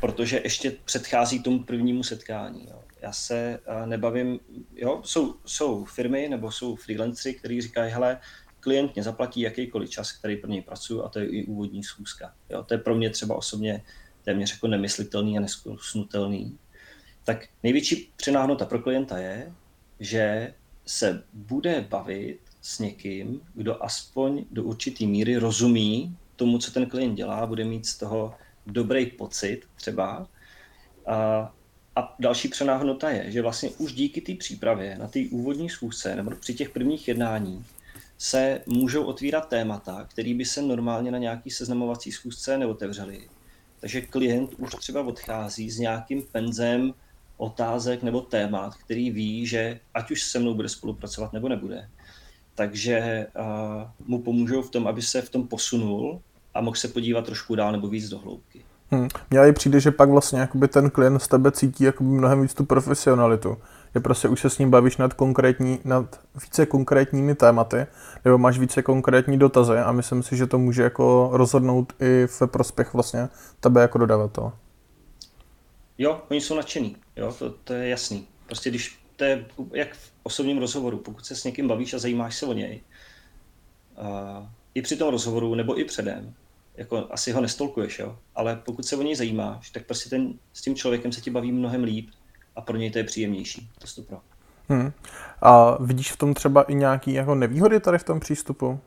protože 0.01 0.41
ještě 0.45 0.71
předchází 0.85 1.43
tomu 1.43 1.63
prvnímu 1.63 2.03
setkání. 2.03 2.67
Jo. 2.71 2.81
Já 3.03 3.13
se 3.13 3.59
nebavím, 3.87 4.41
jo, 4.75 5.01
jsou, 5.05 5.35
jsou 5.45 5.85
firmy 5.85 6.29
nebo 6.29 6.51
jsou 6.51 6.77
freelanceri, 6.77 7.35
kteří 7.35 7.61
říkají, 7.61 7.93
hele, 7.93 8.21
klient 8.65 8.95
mě 8.95 9.03
zaplatí 9.03 9.41
jakýkoliv 9.41 9.91
čas, 9.91 10.13
který 10.13 10.37
pro 10.37 10.51
něj 10.51 10.63
pracuji 10.63 11.03
a 11.03 11.09
to 11.09 11.19
je 11.19 11.27
i 11.27 11.45
úvodní 11.45 11.85
schůzka. 11.85 12.35
Jo, 12.51 12.63
to 12.63 12.75
je 12.75 12.79
pro 12.79 12.95
mě 12.95 13.11
třeba 13.11 13.37
osobně 13.37 13.83
téměř 14.25 14.53
jako 14.53 14.67
nemyslitelný 14.69 15.39
a 15.39 15.41
nesnutelný. 15.41 16.59
Tak 17.25 17.47
největší 17.63 18.13
přenáhnota 18.17 18.65
pro 18.65 18.79
klienta 18.79 19.19
je, 19.19 19.53
že 20.01 20.55
se 20.87 21.23
bude 21.33 21.87
bavit 21.91 22.41
s 22.63 22.79
někým, 22.79 23.41
kdo 23.55 23.85
aspoň 23.85 24.45
do 24.51 24.65
určité 24.65 25.07
míry 25.07 25.37
rozumí 25.37 26.17
tomu, 26.37 26.59
co 26.59 26.71
ten 26.71 26.87
klient 26.87 27.15
dělá, 27.15 27.47
bude 27.47 27.65
mít 27.65 27.87
z 27.87 27.99
toho 27.99 28.35
dobrý 28.67 29.07
pocit 29.07 29.61
třeba. 29.77 30.29
A, 31.07 31.53
a 31.97 32.17
další 32.19 32.49
přenáhnota 32.49 33.11
je, 33.11 33.31
že 33.31 33.43
vlastně 33.43 33.71
už 33.79 33.93
díky 33.93 34.21
té 34.21 34.35
přípravě 34.35 34.99
na 34.99 35.09
té 35.09 35.21
úvodní 35.31 35.71
schůzce 35.71 36.17
nebo 36.17 36.31
při 36.31 36.55
těch 36.55 36.71
prvních 36.71 37.09
jednáních 37.09 37.67
se 38.19 38.61
můžou 38.67 39.05
otvírat 39.05 39.49
témata, 39.49 40.07
které 40.11 40.35
by 40.35 40.45
se 40.45 40.63
normálně 40.63 41.11
na 41.11 41.19
nějaký 41.19 41.51
seznamovací 41.51 42.13
schůzce 42.13 42.59
neotevřely. 42.59 43.21
Takže 43.81 44.01
klient 44.01 44.51
už 44.59 44.71
třeba 44.71 45.01
odchází 45.01 45.71
s 45.71 45.79
nějakým 45.79 46.23
penzem 46.33 46.95
otázek 47.37 48.03
nebo 48.03 48.21
témat, 48.21 48.75
který 48.75 49.11
ví, 49.11 49.47
že 49.47 49.81
ať 49.95 50.11
už 50.11 50.23
se 50.23 50.39
mnou 50.39 50.55
bude 50.55 50.69
spolupracovat 50.69 51.33
nebo 51.33 51.49
nebude. 51.49 51.89
Takže 52.55 53.27
uh, 53.39 54.09
mu 54.09 54.23
pomůžou 54.23 54.63
v 54.63 54.71
tom, 54.71 54.87
aby 54.87 55.03
se 55.03 55.23
v 55.23 55.31
tom 55.31 55.49
posunul 55.49 56.21
a 56.55 56.61
mohl 56.61 56.77
se 56.77 56.89
podívat 56.89 57.25
trošku 57.25 57.55
dál 57.55 57.73
nebo 57.73 57.89
víc 57.89 58.09
do 58.09 58.19
hloubky. 58.19 58.65
Hmm. 58.91 59.09
Mně 59.31 59.41
i 59.41 59.53
přijde, 59.53 59.81
že 59.81 59.91
pak 59.91 60.11
vlastně 60.11 60.41
jakoby 60.41 60.69
ten 60.69 60.91
klient 60.91 61.19
z 61.19 61.29
tebe 61.29 61.53
cítí 61.53 61.85
jakoby 61.85 62.11
mnohem 62.11 62.43
víc 62.43 62.55
tu 62.55 62.65
profesionalitu. 62.65 63.57
Je 63.95 64.01
prostě 64.01 64.29
už 64.29 64.41
se 64.41 64.51
s 64.51 64.59
ním 64.59 64.71
bavíš 64.71 64.97
nad, 64.97 65.15
konkrétní, 65.15 65.79
nad 65.85 66.21
více 66.45 66.67
konkrétními 66.67 67.35
tématy, 67.35 67.87
nebo 68.25 68.39
máš 68.39 68.59
více 68.59 68.83
konkrétní 68.83 69.39
dotazy 69.39 69.79
a 69.79 69.93
myslím 69.93 70.23
si, 70.23 70.37
že 70.37 70.47
to 70.47 70.59
může 70.59 70.83
jako 70.83 71.31
rozhodnout 71.33 71.93
i 72.01 72.27
v 72.27 72.43
prospěch 72.47 72.95
vlastně 72.95 73.29
tebe 73.61 73.81
jako 73.83 73.99
dodavatele. 73.99 74.53
Jo, 75.99 76.23
oni 76.31 76.41
jsou 76.41 76.57
nadšený, 76.57 76.97
jo, 77.17 77.35
to, 77.39 77.51
to 77.51 77.73
je 77.73 77.89
jasný. 77.89 78.27
Prostě 78.47 78.71
když 78.71 78.99
to 79.17 79.25
je 79.25 79.47
jak 79.73 79.95
v 79.95 80.13
osobním 80.23 80.59
rozhovoru, 80.59 80.99
pokud 80.99 81.27
se 81.27 81.37
s 81.37 81.45
někým 81.45 81.69
bavíš 81.69 81.95
a 81.95 81.99
zajímáš 81.99 82.37
se 82.37 82.47
o 82.47 82.53
něj, 82.53 82.81
a 83.97 84.53
i 84.75 84.83
při 84.83 84.97
tom 84.97 85.11
rozhovoru 85.11 85.55
nebo 85.55 85.81
i 85.81 85.85
předem, 85.85 86.35
jako 86.77 87.07
asi 87.11 87.33
ho 87.33 87.41
nestolkuješ, 87.41 87.99
jo, 87.99 88.19
ale 88.35 88.57
pokud 88.65 88.87
se 88.87 88.97
o 88.97 89.03
něj 89.03 89.17
zajímáš, 89.17 89.71
tak 89.71 89.87
prostě 89.87 90.11
ten, 90.11 90.35
s 90.53 90.63
tím 90.63 90.75
člověkem 90.75 91.13
se 91.13 91.21
ti 91.21 91.31
baví 91.31 91.53
mnohem 91.53 91.85
líp 91.85 92.11
a 92.57 92.61
pro 92.61 92.77
něj 92.77 92.91
to 92.91 92.99
je 92.99 93.05
příjemnější, 93.05 93.71
to 93.79 93.87
stopro. 93.87 94.21
Hmm. 94.69 94.93
A 95.41 95.83
vidíš 95.83 96.13
v 96.13 96.17
tom 96.17 96.35
třeba 96.35 96.63
i 96.63 96.75
nějaký 96.75 97.13
jako 97.13 97.35
nevýhody 97.35 97.81
tady 97.81 97.99
v 97.99 98.05
tom 98.05 98.21
přístupu? 98.21 98.81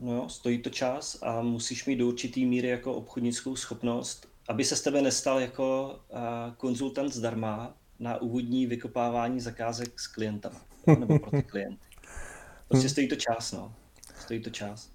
No 0.00 0.14
jo, 0.14 0.28
stojí 0.28 0.58
to 0.58 0.70
čas 0.70 1.18
a 1.22 1.42
musíš 1.42 1.86
mít 1.86 1.96
do 1.96 2.06
určitý 2.06 2.46
míry 2.46 2.68
jako 2.68 2.94
obchodnickou 2.94 3.56
schopnost, 3.56 4.28
aby 4.48 4.64
se 4.64 4.76
z 4.76 4.82
tebe 4.82 5.02
nestal 5.02 5.40
jako 5.40 5.96
uh, 6.08 6.18
konzultant 6.56 7.12
zdarma 7.12 7.74
na 7.98 8.20
úvodní 8.20 8.66
vykopávání 8.66 9.40
zakázek 9.40 10.00
s 10.00 10.06
klientama, 10.06 10.60
nebo 10.98 11.18
pro 11.18 11.30
ty 11.30 11.42
klienty. 11.42 11.84
Prostě 12.68 12.88
stojí 12.88 13.08
to 13.08 13.16
čas, 13.16 13.52
no. 13.52 13.74
Stojí 14.20 14.40
to 14.40 14.50
čas. 14.50 14.91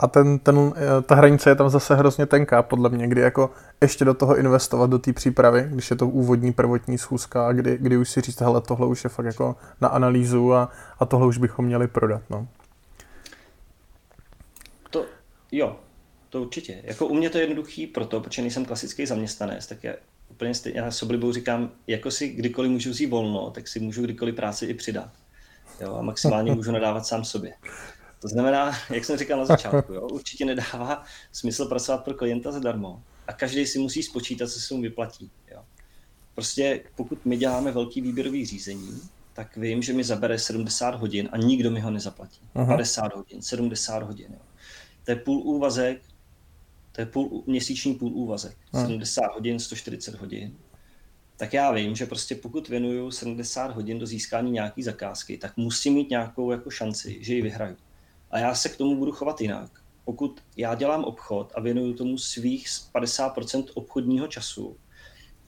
A 0.00 0.06
ten, 0.06 0.38
ten, 0.38 0.72
eh, 0.76 1.02
ta 1.02 1.14
hranice 1.14 1.50
je 1.50 1.54
tam 1.54 1.70
zase 1.70 1.94
hrozně 1.94 2.26
tenká, 2.26 2.62
podle 2.62 2.88
mě, 2.88 3.08
kdy 3.08 3.20
jako 3.20 3.50
ještě 3.80 4.04
do 4.04 4.14
toho 4.14 4.36
investovat 4.36 4.90
do 4.90 4.98
té 4.98 5.12
přípravy, 5.12 5.68
když 5.70 5.90
je 5.90 5.96
to 5.96 6.08
úvodní 6.08 6.52
prvotní 6.52 6.98
schůzka, 6.98 7.52
kdy, 7.52 7.78
kdy 7.80 7.96
už 7.96 8.10
si 8.10 8.20
říct, 8.20 8.40
hele, 8.40 8.60
tohle 8.60 8.86
už 8.86 9.04
je 9.04 9.10
fakt 9.10 9.26
jako 9.26 9.56
na 9.80 9.88
analýzu 9.88 10.54
a, 10.54 10.68
a 10.98 11.06
tohle 11.06 11.26
už 11.26 11.38
bychom 11.38 11.64
měli 11.64 11.88
prodat, 11.88 12.22
no. 12.30 12.48
To, 14.90 15.06
jo, 15.52 15.76
to 16.30 16.42
určitě. 16.42 16.80
Jako 16.84 17.06
u 17.06 17.14
mě 17.14 17.30
to 17.30 17.38
je 17.38 17.42
jednoduchý 17.42 17.86
proto, 17.86 18.20
protože 18.20 18.42
nejsem 18.42 18.64
klasický 18.64 19.06
zaměstnanec, 19.06 19.66
tak 19.66 19.84
je 19.84 19.96
úplně 20.30 20.54
stejně, 20.54 20.80
já 20.80 20.90
s 20.90 21.02
oblibou 21.02 21.32
říkám, 21.32 21.70
jako 21.86 22.10
si 22.10 22.28
kdykoliv 22.28 22.70
můžu 22.70 22.90
vzít 22.90 23.06
volno, 23.06 23.50
tak 23.50 23.68
si 23.68 23.80
můžu 23.80 24.02
kdykoliv 24.02 24.34
práci 24.34 24.66
i 24.66 24.74
přidat. 24.74 25.10
Jo, 25.80 25.94
a 25.94 26.02
maximálně 26.02 26.54
můžu 26.54 26.72
nadávat 26.72 27.06
sám 27.06 27.24
sobě. 27.24 27.52
To 28.20 28.28
znamená, 28.28 28.72
jak 28.90 29.04
jsem 29.04 29.18
říkal 29.18 29.38
na 29.38 29.44
začátku, 29.44 29.92
jo, 29.92 30.08
určitě 30.08 30.44
nedává 30.44 31.04
smysl 31.32 31.66
pracovat 31.66 32.04
pro 32.04 32.14
klienta 32.14 32.52
zadarmo. 32.52 33.02
A 33.26 33.32
každý 33.32 33.66
si 33.66 33.78
musí 33.78 34.02
spočítat, 34.02 34.50
co 34.50 34.60
se 34.60 34.74
mu 34.74 34.82
vyplatí. 34.82 35.30
Jo. 35.50 35.64
Prostě 36.34 36.82
pokud 36.96 37.26
my 37.26 37.36
děláme 37.36 37.72
velký 37.72 38.00
výběrový 38.00 38.46
řízení, 38.46 39.00
tak 39.32 39.56
vím, 39.56 39.82
že 39.82 39.92
mi 39.92 40.04
zabere 40.04 40.38
70 40.38 40.94
hodin 40.94 41.28
a 41.32 41.36
nikdo 41.36 41.70
mi 41.70 41.80
ho 41.80 41.90
nezaplatí. 41.90 42.40
Aha. 42.54 42.66
50 42.66 43.14
hodin, 43.14 43.42
70 43.42 44.02
hodin. 44.02 44.26
Jo. 44.30 44.40
To 45.04 45.10
je 45.10 45.16
půl 45.16 45.42
úvazek, 45.42 46.02
to 46.92 47.00
je 47.00 47.06
půl, 47.06 47.44
měsíční 47.46 47.94
půl 47.94 48.12
úvazek. 48.12 48.56
Aha. 48.72 48.84
70 48.84 49.22
hodin, 49.34 49.58
140 49.58 50.14
hodin. 50.14 50.56
Tak 51.36 51.52
já 51.52 51.72
vím, 51.72 51.96
že 51.96 52.06
prostě 52.06 52.34
pokud 52.34 52.68
věnuju 52.68 53.10
70 53.10 53.70
hodin 53.70 53.98
do 53.98 54.06
získání 54.06 54.50
nějaký 54.50 54.82
zakázky, 54.82 55.38
tak 55.38 55.56
musím 55.56 55.94
mít 55.94 56.10
nějakou 56.10 56.50
jako 56.50 56.70
šanci, 56.70 57.18
že 57.20 57.34
ji 57.34 57.42
vyhraju. 57.42 57.76
A 58.30 58.38
já 58.38 58.54
se 58.54 58.68
k 58.68 58.76
tomu 58.76 58.96
budu 58.96 59.12
chovat 59.12 59.40
jinak. 59.40 59.70
Pokud 60.04 60.40
já 60.56 60.74
dělám 60.74 61.04
obchod 61.04 61.52
a 61.54 61.60
věnuju 61.60 61.94
tomu 61.94 62.18
svých 62.18 62.68
50% 62.94 63.64
obchodního 63.74 64.26
času 64.26 64.76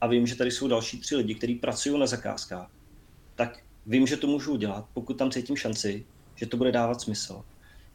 a 0.01 0.07
vím, 0.07 0.27
že 0.27 0.35
tady 0.35 0.51
jsou 0.51 0.67
další 0.67 0.99
tři 0.99 1.15
lidi, 1.15 1.35
kteří 1.35 1.55
pracují 1.55 1.99
na 1.99 2.07
zakázkách, 2.07 2.69
tak 3.35 3.59
vím, 3.85 4.07
že 4.07 4.17
to 4.17 4.27
můžu 4.27 4.51
udělat, 4.51 4.85
pokud 4.93 5.13
tam 5.13 5.31
cítím 5.31 5.55
šanci, 5.55 6.05
že 6.35 6.45
to 6.45 6.57
bude 6.57 6.71
dávat 6.71 7.01
smysl. 7.01 7.43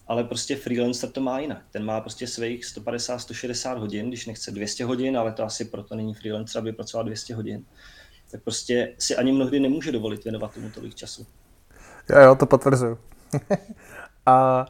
Ale 0.07 0.25
prostě 0.25 0.57
freelancer 0.57 1.11
to 1.11 1.21
má 1.21 1.39
jinak. 1.39 1.65
Ten 1.71 1.85
má 1.85 2.01
prostě 2.01 2.27
svých 2.27 2.65
150-160 2.65 3.79
hodin, 3.79 4.09
když 4.09 4.27
nechce 4.27 4.51
200 4.51 4.85
hodin, 4.85 5.19
ale 5.19 5.33
to 5.33 5.45
asi 5.45 5.65
proto 5.65 5.95
není 5.95 6.15
freelancer, 6.15 6.59
aby 6.59 6.73
pracoval 6.73 7.05
200 7.05 7.35
hodin. 7.35 7.65
Tak 8.31 8.43
prostě 8.43 8.95
si 8.99 9.17
ani 9.17 9.33
mnohdy 9.33 9.61
nemůže 9.61 9.93
dovolit 9.93 10.25
věnovat 10.25 10.55
tomu 10.55 10.71
tolik 10.71 10.95
času. 10.95 11.27
Já 12.11 12.23
jo, 12.23 12.35
to 12.35 12.47
potvrzuju. 12.47 12.99
A 14.29 14.67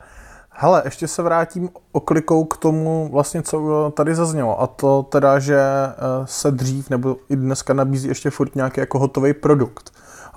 hele, 0.50 0.82
ještě 0.84 1.08
se 1.08 1.22
vrátím 1.22 1.68
oklikou 1.92 2.44
k 2.44 2.56
tomu 2.56 3.08
vlastně, 3.12 3.42
co 3.42 3.92
tady 3.96 4.14
zaznělo. 4.14 4.60
A 4.60 4.66
to 4.66 5.02
teda, 5.02 5.38
že 5.38 5.60
eh, 5.60 5.94
se 6.24 6.50
dřív 6.50 6.90
nebo 6.90 7.16
i 7.28 7.36
dneska 7.36 7.74
nabízí 7.74 8.08
ještě 8.08 8.30
furt 8.30 8.56
nějaký 8.56 8.80
jako 8.80 8.98
hotový 8.98 9.34
produkt. 9.34 9.92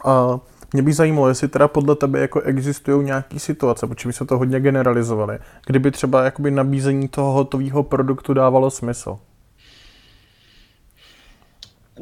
A 0.05 0.39
mě 0.73 0.81
by 0.81 0.93
zajímalo, 0.93 1.27
jestli 1.27 1.47
teda 1.47 1.67
podle 1.67 1.95
tebe 1.95 2.19
jako 2.19 2.41
existují 2.41 3.05
nějaké 3.05 3.39
situace, 3.39 3.87
protože 3.87 4.09
my 4.09 4.13
jsme 4.13 4.25
to 4.25 4.37
hodně 4.37 4.59
generalizovali, 4.59 5.39
kdyby 5.65 5.91
třeba 5.91 6.23
jakoby 6.23 6.51
nabízení 6.51 7.07
toho 7.07 7.31
hotového 7.31 7.83
produktu 7.83 8.33
dávalo 8.33 8.71
smysl. 8.71 9.17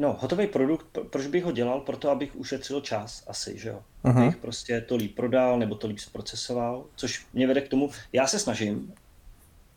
No, 0.00 0.16
hotový 0.20 0.46
produkt, 0.46 0.98
proč 1.10 1.26
bych 1.26 1.44
ho 1.44 1.52
dělal? 1.52 1.80
Proto, 1.80 2.10
abych 2.10 2.36
ušetřil 2.36 2.80
čas 2.80 3.24
asi, 3.26 3.58
že 3.58 3.68
jo. 3.68 3.82
Uh-huh. 4.04 4.22
Abych 4.22 4.36
prostě 4.36 4.80
to 4.80 4.96
líp 4.96 5.16
prodal 5.16 5.58
nebo 5.58 5.74
to 5.74 5.86
líp 5.86 5.98
zprocesoval, 5.98 6.84
což 6.96 7.26
mě 7.32 7.46
vede 7.46 7.60
k 7.60 7.68
tomu, 7.68 7.90
já 8.12 8.26
se 8.26 8.38
snažím 8.38 8.94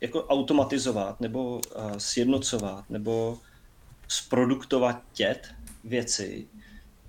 jako 0.02 0.24
automatizovat 0.24 1.22
nebo 1.22 1.56
uh, 1.56 1.62
sjednocovat 1.98 2.90
nebo 2.90 3.38
zproduktovat 4.08 5.02
tět 5.14 5.48
věci 5.84 6.48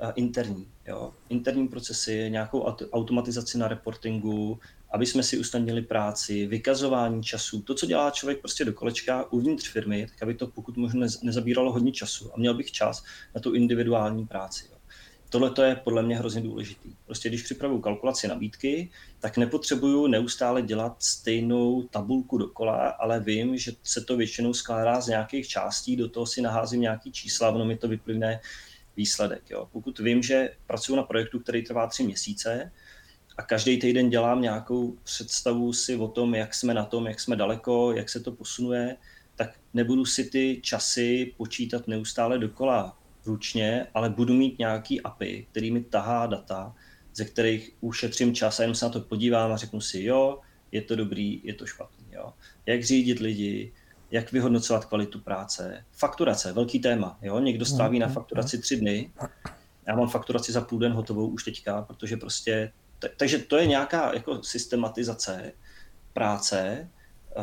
uh, 0.02 0.12
interní, 0.14 0.66
jo. 0.86 1.12
Interní 1.28 1.68
procesy, 1.68 2.30
nějakou 2.30 2.62
automatizaci 2.92 3.58
na 3.58 3.68
reportingu, 3.68 4.58
aby 4.95 5.07
jsme 5.07 5.22
si 5.22 5.38
usnadnili 5.38 5.82
práci, 5.82 6.47
vykazování 6.47 7.22
času, 7.22 7.62
to, 7.62 7.74
co 7.74 7.86
dělá 7.86 8.11
člověk 8.11 8.40
prostě 8.40 8.64
do 8.64 8.72
kolečka 8.72 9.32
uvnitř 9.32 9.68
firmy, 9.68 10.07
tak 10.11 10.22
aby 10.22 10.34
to 10.34 10.47
pokud 10.47 10.76
možno 10.76 11.07
nezabíralo 11.22 11.72
hodně 11.72 11.92
času 11.92 12.34
a 12.34 12.38
měl 12.38 12.55
bych 12.55 12.72
čas 12.72 13.05
na 13.34 13.40
tu 13.40 13.55
individuální 13.55 14.26
práci. 14.26 14.64
Tohle 15.28 15.51
to 15.51 15.62
je 15.62 15.76
podle 15.76 16.03
mě 16.03 16.16
hrozně 16.16 16.40
důležitý. 16.40 16.95
Prostě 17.07 17.28
když 17.28 17.42
připravuju 17.42 17.80
kalkulaci 17.80 18.28
nabídky, 18.28 18.90
tak 19.20 19.36
nepotřebuju 19.36 20.07
neustále 20.07 20.62
dělat 20.62 21.03
stejnou 21.03 21.82
tabulku 21.82 22.38
dokola, 22.38 22.88
ale 22.88 23.20
vím, 23.20 23.57
že 23.57 23.72
se 23.82 24.01
to 24.01 24.16
většinou 24.16 24.55
skládá 24.55 25.01
z 25.01 25.09
nějakých 25.09 25.49
částí, 25.49 25.97
do 25.97 26.09
toho 26.09 26.26
si 26.26 26.40
naházím 26.40 26.80
nějaký 26.80 27.12
čísla, 27.12 27.51
ono 27.51 27.64
mi 27.64 27.76
to 27.76 27.88
vyplyne 27.88 28.40
výsledek. 28.97 29.51
Jo. 29.51 29.68
Pokud 29.72 29.99
vím, 29.99 30.22
že 30.22 30.51
pracuji 30.66 30.97
na 30.97 31.03
projektu, 31.03 31.40
který 31.40 31.62
trvá 31.62 31.86
tři 31.86 32.03
měsíce, 32.03 32.70
a 33.37 33.43
každý 33.43 33.78
týden 33.78 34.11
dělám 34.11 34.43
nějakou 34.43 34.97
představu 35.05 35.72
si 35.72 35.97
o 35.97 36.09
tom, 36.09 36.35
jak 36.35 36.55
jsme 36.55 36.74
na 36.74 36.85
tom, 36.85 37.07
jak 37.07 37.20
jsme 37.20 37.37
daleko, 37.37 37.93
jak 37.93 38.09
se 38.09 38.20
to 38.20 38.32
posunuje, 38.32 38.97
tak 39.37 39.51
nebudu 39.74 40.05
si 40.05 40.24
ty 40.24 40.61
časy 40.62 41.35
počítat 41.37 41.89
neustále 41.89 42.39
dokola 42.39 42.99
ručně, 43.26 43.87
ale 43.95 44.11
budu 44.11 44.35
mít 44.35 44.59
nějaký 44.59 45.01
API, 45.01 45.47
který 45.51 45.70
mi 45.70 45.85
tahá 45.85 46.26
data, 46.26 46.74
ze 47.14 47.24
kterých 47.24 47.72
ušetřím 47.80 48.35
čas 48.35 48.61
a 48.61 48.62
jenom 48.62 48.74
se 48.74 48.85
na 48.85 48.91
to 48.91 49.01
podívám 49.01 49.53
a 49.53 49.57
řeknu 49.57 49.80
si, 49.80 50.03
jo, 50.03 50.41
je 50.72 50.82
to 50.82 50.97
dobrý, 50.97 51.41
je 51.45 51.55
to 51.55 51.66
špatný. 51.66 52.07
Jo. 52.12 52.32
Jak 52.66 52.85
řídit 52.85 53.18
lidi, 53.18 53.72
jak 54.11 54.32
vyhodnocovat 54.32 54.85
kvalitu 54.85 55.20
práce. 55.20 55.85
Fakturace, 55.93 56.53
velký 56.53 56.78
téma. 56.78 57.18
Jo? 57.22 57.41
Někdo 57.41 57.64
stráví 57.64 57.99
na 57.99 58.09
fakturaci 58.09 58.59
tři 58.59 58.76
dny. 58.76 59.11
Já 59.87 59.97
mám 59.97 60.09
fakturaci 60.09 60.53
za 60.53 60.61
půl 60.61 60.78
den 60.78 60.93
hotovou 60.93 61.28
už 61.28 61.45
teďka, 61.45 61.82
protože 61.82 62.16
prostě... 62.16 62.72
Takže 63.16 63.38
to 63.38 63.57
je 63.57 63.66
nějaká 63.66 64.14
jako 64.14 64.42
systematizace 64.42 65.53
práce, 66.12 66.88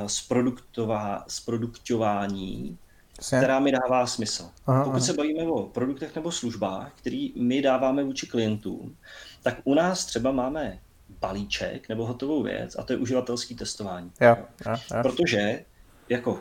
zproduktová, 0.07 1.25
zproduktování, 1.27 2.77
Jasně. 3.17 3.37
která 3.37 3.59
mi 3.59 3.71
dává 3.71 4.07
smysl. 4.07 4.49
Aha, 4.67 4.83
Pokud 4.83 4.95
aha. 4.95 5.05
se 5.05 5.13
bavíme 5.13 5.43
o 5.43 5.63
produktech 5.63 6.15
nebo 6.15 6.31
službách, 6.31 6.91
který 6.95 7.33
my 7.35 7.61
dáváme 7.61 8.03
vůči 8.03 8.27
klientům, 8.27 8.97
tak 9.43 9.57
u 9.63 9.73
nás 9.73 10.05
třeba 10.05 10.31
máme 10.31 10.79
balíček 11.19 11.89
nebo 11.89 12.05
hotovou 12.05 12.43
věc 12.43 12.75
a 12.79 12.83
to 12.83 12.93
je 12.93 12.99
uživatelský 12.99 13.55
testování. 13.55 14.11
Jo, 14.21 14.37
jo, 14.65 14.75
jo. 14.93 15.01
Protože 15.01 15.65
jako 16.09 16.39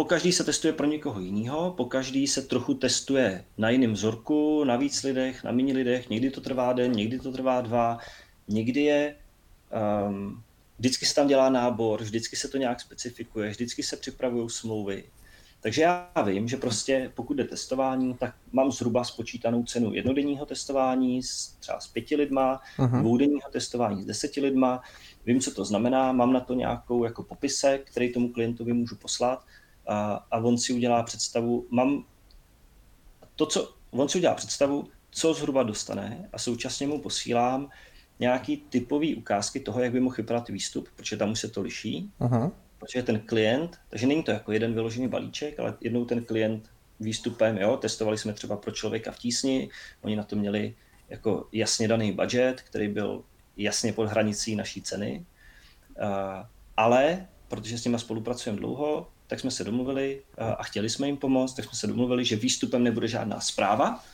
po 0.00 0.04
každý 0.04 0.32
se 0.32 0.44
testuje 0.44 0.72
pro 0.72 0.86
někoho 0.86 1.20
jiného, 1.20 1.74
po 1.76 1.84
každý 1.84 2.26
se 2.26 2.42
trochu 2.42 2.74
testuje 2.74 3.44
na 3.58 3.70
jiném 3.70 3.92
vzorku, 3.92 4.64
na 4.64 4.76
víc 4.76 5.02
lidech, 5.02 5.44
na 5.44 5.52
méně 5.52 5.74
lidech, 5.74 6.10
někdy 6.10 6.30
to 6.30 6.40
trvá 6.40 6.72
den, 6.72 6.92
někdy 6.92 7.18
to 7.18 7.32
trvá 7.32 7.60
dva, 7.60 7.98
někdy 8.48 8.80
je 8.80 9.16
um, 10.08 10.42
vždycky 10.78 11.06
se 11.06 11.14
tam 11.14 11.26
dělá 11.26 11.50
nábor, 11.50 12.02
vždycky 12.02 12.36
se 12.36 12.48
to 12.48 12.58
nějak 12.58 12.80
specifikuje, 12.80 13.50
vždycky 13.50 13.82
se 13.82 13.96
připravují 13.96 14.50
smlouvy. 14.50 15.04
Takže 15.60 15.82
já 15.82 16.12
vím, 16.26 16.48
že 16.48 16.56
prostě 16.56 17.12
pokud 17.14 17.34
jde 17.34 17.44
testování, 17.44 18.14
tak 18.14 18.34
mám 18.52 18.72
zhruba 18.72 19.04
spočítanou 19.04 19.64
cenu 19.64 19.94
jednodenního 19.94 20.46
testování 20.46 21.22
s, 21.22 21.46
třeba 21.46 21.80
s 21.80 21.86
pěti 21.86 22.16
lidma, 22.16 22.60
uh-huh. 22.78 23.00
dvoudenního 23.00 23.50
testování 23.52 24.02
s 24.02 24.06
deseti 24.06 24.40
lidma. 24.40 24.82
Vím, 25.26 25.40
co 25.40 25.54
to 25.54 25.64
znamená, 25.64 26.12
mám 26.12 26.32
na 26.32 26.40
to 26.40 26.54
nějakou 26.54 27.04
jako 27.04 27.22
popisek, 27.22 27.90
který 27.90 28.12
tomu 28.12 28.28
klientovi 28.28 28.72
můžu 28.72 28.96
poslat 28.96 29.44
a, 29.90 30.26
a 30.30 30.38
on 30.38 30.58
si 30.58 30.72
udělá 30.72 31.02
představu, 31.02 31.66
mám 31.70 32.04
to, 33.36 33.46
co, 33.46 33.74
on 33.90 34.08
si 34.08 34.18
udělá 34.18 34.34
představu, 34.34 34.88
co 35.10 35.34
zhruba 35.34 35.62
dostane 35.62 36.28
a 36.32 36.38
současně 36.38 36.86
mu 36.86 37.00
posílám 37.00 37.70
nějaký 38.18 38.56
typový 38.56 39.14
ukázky 39.16 39.60
toho, 39.60 39.80
jak 39.80 39.92
by 39.92 40.00
mohl 40.00 40.16
vypadat 40.16 40.48
výstup, 40.48 40.88
protože 40.96 41.16
tam 41.16 41.30
už 41.30 41.40
se 41.40 41.48
to 41.48 41.62
liší. 41.62 42.10
Uh-huh. 42.20 42.52
Protože 42.78 43.02
ten 43.02 43.20
klient, 43.20 43.78
takže 43.88 44.06
není 44.06 44.22
to 44.22 44.30
jako 44.30 44.52
jeden 44.52 44.74
vyložený 44.74 45.08
balíček, 45.08 45.60
ale 45.60 45.74
jednou 45.80 46.04
ten 46.04 46.24
klient 46.24 46.70
výstupem, 47.00 47.58
jo, 47.58 47.76
testovali 47.76 48.18
jsme 48.18 48.32
třeba 48.32 48.56
pro 48.56 48.70
člověka 48.70 49.12
v 49.12 49.18
tísni, 49.18 49.70
oni 50.02 50.16
na 50.16 50.22
to 50.22 50.36
měli 50.36 50.74
jako 51.08 51.48
jasně 51.52 51.88
daný 51.88 52.12
budget, 52.12 52.62
který 52.62 52.88
byl 52.88 53.24
jasně 53.56 53.92
pod 53.92 54.08
hranicí 54.08 54.56
naší 54.56 54.82
ceny, 54.82 55.26
ale 56.76 57.28
protože 57.48 57.78
s 57.78 57.84
nimi 57.84 57.98
spolupracujeme 57.98 58.58
dlouho, 58.58 59.08
tak 59.30 59.40
jsme 59.40 59.50
se 59.50 59.64
domluvili 59.64 60.22
uh, 60.40 60.46
a 60.58 60.62
chtěli 60.62 60.90
jsme 60.90 61.06
jim 61.06 61.16
pomoct, 61.16 61.54
tak 61.54 61.64
jsme 61.64 61.74
se 61.74 61.86
domluvili, 61.86 62.24
že 62.24 62.36
výstupem 62.36 62.84
nebude 62.84 63.08
žádná 63.08 63.40
zpráva, 63.40 64.04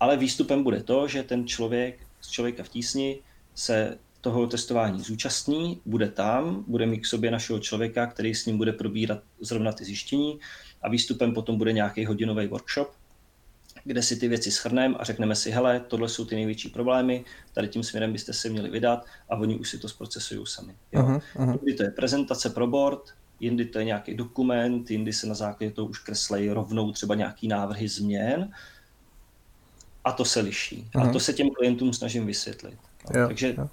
ale 0.00 0.16
výstupem 0.16 0.62
bude 0.62 0.82
to, 0.82 1.08
že 1.08 1.22
ten 1.22 1.46
člověk 1.46 1.98
z 2.20 2.30
člověka 2.30 2.62
v 2.62 2.68
tísni 2.68 3.18
se 3.54 3.98
toho 4.20 4.46
testování 4.46 5.00
zúčastní, 5.00 5.80
bude 5.86 6.08
tam, 6.08 6.64
bude 6.68 6.86
mít 6.86 6.98
k 6.98 7.06
sobě 7.06 7.30
našeho 7.30 7.58
člověka, 7.58 8.06
který 8.06 8.34
s 8.34 8.46
ním 8.46 8.58
bude 8.58 8.72
probírat 8.72 9.22
zrovna 9.40 9.72
ty 9.72 9.84
zjištění 9.84 10.38
a 10.82 10.88
výstupem 10.88 11.34
potom 11.34 11.58
bude 11.58 11.72
nějaký 11.72 12.04
hodinový 12.04 12.46
workshop, 12.46 12.92
kde 13.84 14.02
si 14.02 14.16
ty 14.16 14.28
věci 14.28 14.50
schrneme 14.50 14.94
a 14.98 15.04
řekneme 15.04 15.34
si, 15.34 15.50
hele, 15.50 15.80
tohle 15.80 16.08
jsou 16.08 16.24
ty 16.24 16.34
největší 16.34 16.68
problémy, 16.68 17.24
tady 17.52 17.68
tím 17.68 17.82
směrem 17.82 18.12
byste 18.12 18.32
se 18.32 18.48
měli 18.48 18.70
vydat 18.70 19.06
a 19.28 19.36
oni 19.36 19.58
už 19.58 19.70
si 19.70 19.78
to 19.78 19.88
zprocesují 19.88 20.46
sami. 20.46 20.74
Jo. 20.92 21.02
Uh-huh. 21.02 21.50
Jindy 21.50 21.74
to 21.74 21.82
je 21.82 21.90
prezentace 21.90 22.50
pro 22.50 22.66
board, 22.66 23.14
jindy 23.42 23.64
to 23.64 23.78
je 23.78 23.84
nějaký 23.84 24.14
dokument, 24.14 24.90
jindy 24.90 25.12
se 25.12 25.26
na 25.26 25.34
základě 25.34 25.72
toho 25.72 25.88
už 25.88 25.98
kreslejí 25.98 26.50
rovnou 26.50 26.92
třeba 26.92 27.14
nějaký 27.14 27.48
návrhy 27.48 27.88
změn 27.88 28.50
a 30.04 30.12
to 30.12 30.24
se 30.24 30.40
liší. 30.40 30.88
Uh-huh. 30.94 31.08
A 31.08 31.12
to 31.12 31.20
se 31.20 31.32
těm 31.32 31.50
klientům 31.50 31.92
snažím 31.92 32.26
vysvětlit. 32.26 32.78
Jo, 33.14 33.26
Takže 33.26 33.54
jo. 33.58 33.68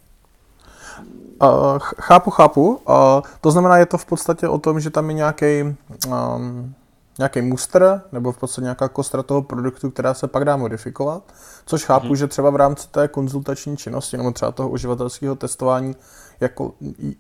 Uh, 1.41 1.77
chápu, 1.79 2.29
chápu. 2.31 2.75
Uh, 2.75 3.21
to 3.41 3.51
znamená, 3.51 3.77
je 3.77 3.85
to 3.85 3.97
v 3.97 4.05
podstatě 4.05 4.47
o 4.47 4.57
tom, 4.57 4.79
že 4.79 4.89
tam 4.89 5.09
je 5.09 5.13
nějaký 5.13 5.61
um, 6.07 6.75
nějaký 7.19 7.41
muster, 7.41 8.01
nebo 8.11 8.31
v 8.31 8.37
podstatě 8.37 8.63
nějaká 8.63 8.87
kostra 8.87 9.23
toho 9.23 9.41
produktu, 9.41 9.91
která 9.91 10.13
se 10.13 10.27
pak 10.27 10.45
dá 10.45 10.57
modifikovat, 10.57 11.23
což 11.65 11.85
chápu, 11.85 12.07
mm-hmm. 12.07 12.15
že 12.15 12.27
třeba 12.27 12.49
v 12.49 12.55
rámci 12.55 12.87
té 12.87 13.07
konzultační 13.07 13.77
činnosti, 13.77 14.17
nebo 14.17 14.31
třeba 14.31 14.51
toho 14.51 14.69
uživatelského 14.69 15.35
testování, 15.35 15.95
jako 16.39 16.73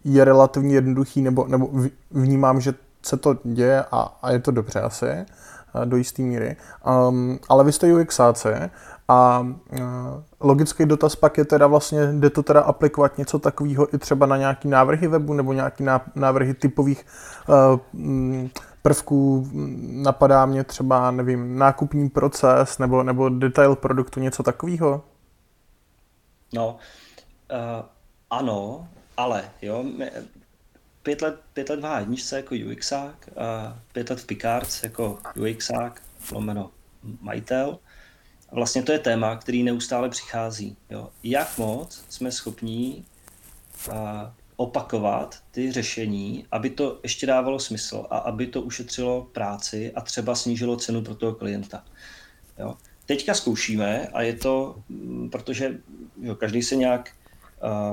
je 0.03 0.25
relativně 0.25 0.75
jednoduchý, 0.75 1.21
nebo, 1.21 1.47
nebo 1.47 1.69
vnímám, 2.11 2.61
že 2.61 2.73
se 3.05 3.17
to 3.17 3.35
děje 3.43 3.85
a, 3.91 4.17
a 4.21 4.31
je 4.31 4.39
to 4.39 4.51
dobře 4.51 4.81
asi 4.81 5.25
do 5.85 5.97
jisté 5.97 6.21
míry. 6.21 6.57
Um, 7.09 7.39
ale 7.49 7.63
vy 7.63 7.71
jste 7.71 7.93
UXáci 7.93 8.49
a 9.07 9.39
uh, 9.39 9.79
logický 10.39 10.85
dotaz 10.85 11.15
pak 11.15 11.37
je 11.37 11.45
teda 11.45 11.67
vlastně, 11.67 12.07
jde 12.13 12.29
to 12.29 12.43
teda 12.43 12.61
aplikovat 12.61 13.17
něco 13.17 13.39
takového 13.39 13.95
i 13.95 13.97
třeba 13.97 14.25
na 14.25 14.37
nějaký 14.37 14.67
návrhy 14.67 15.07
webu 15.07 15.33
nebo 15.33 15.53
nějaký 15.53 15.85
návrhy 16.15 16.53
typových 16.53 17.05
uh, 17.47 17.79
prvků. 18.81 19.49
Napadá 19.81 20.45
mě 20.45 20.63
třeba, 20.63 21.11
nevím, 21.11 21.57
nákupní 21.57 22.09
proces 22.09 22.77
nebo, 22.77 23.03
nebo 23.03 23.29
detail 23.29 23.75
produktu, 23.75 24.19
něco 24.19 24.43
takového? 24.43 25.03
No, 26.53 26.77
uh, 27.51 27.85
ano, 28.29 28.87
ale 29.17 29.49
jo, 29.61 29.85
pět 31.03 31.21
let, 31.21 31.39
pět 31.53 31.69
let 31.69 31.79
v 31.79 31.83
H1 31.83 32.35
jako 32.35 32.55
UXák, 32.71 33.29
a 33.37 33.79
pět 33.91 34.09
let 34.09 34.19
v 34.19 34.25
Picards 34.25 34.83
jako 34.83 35.19
UXák, 35.35 36.01
lomeno 36.31 36.71
majitel. 37.21 37.79
Vlastně 38.51 38.83
to 38.83 38.91
je 38.91 38.99
téma, 38.99 39.35
který 39.35 39.63
neustále 39.63 40.09
přichází. 40.09 40.77
Jo. 40.89 41.09
Jak 41.23 41.57
moc 41.57 42.05
jsme 42.09 42.31
schopní 42.31 43.05
a, 43.91 44.33
opakovat 44.59 45.39
ty 45.51 45.71
řešení, 45.71 46.45
aby 46.51 46.69
to 46.69 46.99
ještě 47.03 47.25
dávalo 47.25 47.59
smysl 47.59 48.05
a 48.09 48.17
aby 48.17 48.47
to 48.47 48.61
ušetřilo 48.61 49.27
práci 49.31 49.91
a 49.95 50.01
třeba 50.01 50.35
snížilo 50.35 50.77
cenu 50.77 51.01
pro 51.01 51.15
toho 51.15 51.33
klienta. 51.33 51.83
Jo. 52.59 52.75
Teďka 53.05 53.33
zkoušíme 53.33 54.07
a 54.07 54.21
je 54.21 54.33
to, 54.33 54.83
mm, 54.89 55.29
protože 55.29 55.77
jo, 56.21 56.35
každý 56.35 56.61
se 56.63 56.75
nějak 56.75 57.11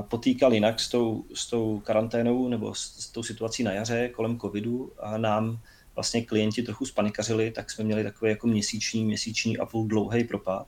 potýkal 0.07 0.53
jinak 0.53 0.79
s 0.79 0.89
tou, 0.89 1.25
s 1.33 1.49
tou 1.49 1.79
karanténou 1.79 2.47
nebo 2.47 2.75
s, 2.75 2.79
s 2.99 3.09
tou 3.09 3.23
situací 3.23 3.63
na 3.63 3.71
jaře 3.71 4.09
kolem 4.09 4.39
covidu 4.39 4.91
a 4.99 5.17
nám 5.17 5.59
vlastně 5.95 6.25
klienti 6.25 6.63
trochu 6.63 6.85
spanikařili, 6.85 7.51
tak 7.51 7.71
jsme 7.71 7.83
měli 7.83 8.03
takový 8.03 8.31
jako 8.31 8.47
měsíční, 8.47 9.05
měsíční 9.05 9.57
a 9.57 9.65
půl 9.65 9.87
dlouhý 9.87 10.23
propad. 10.23 10.67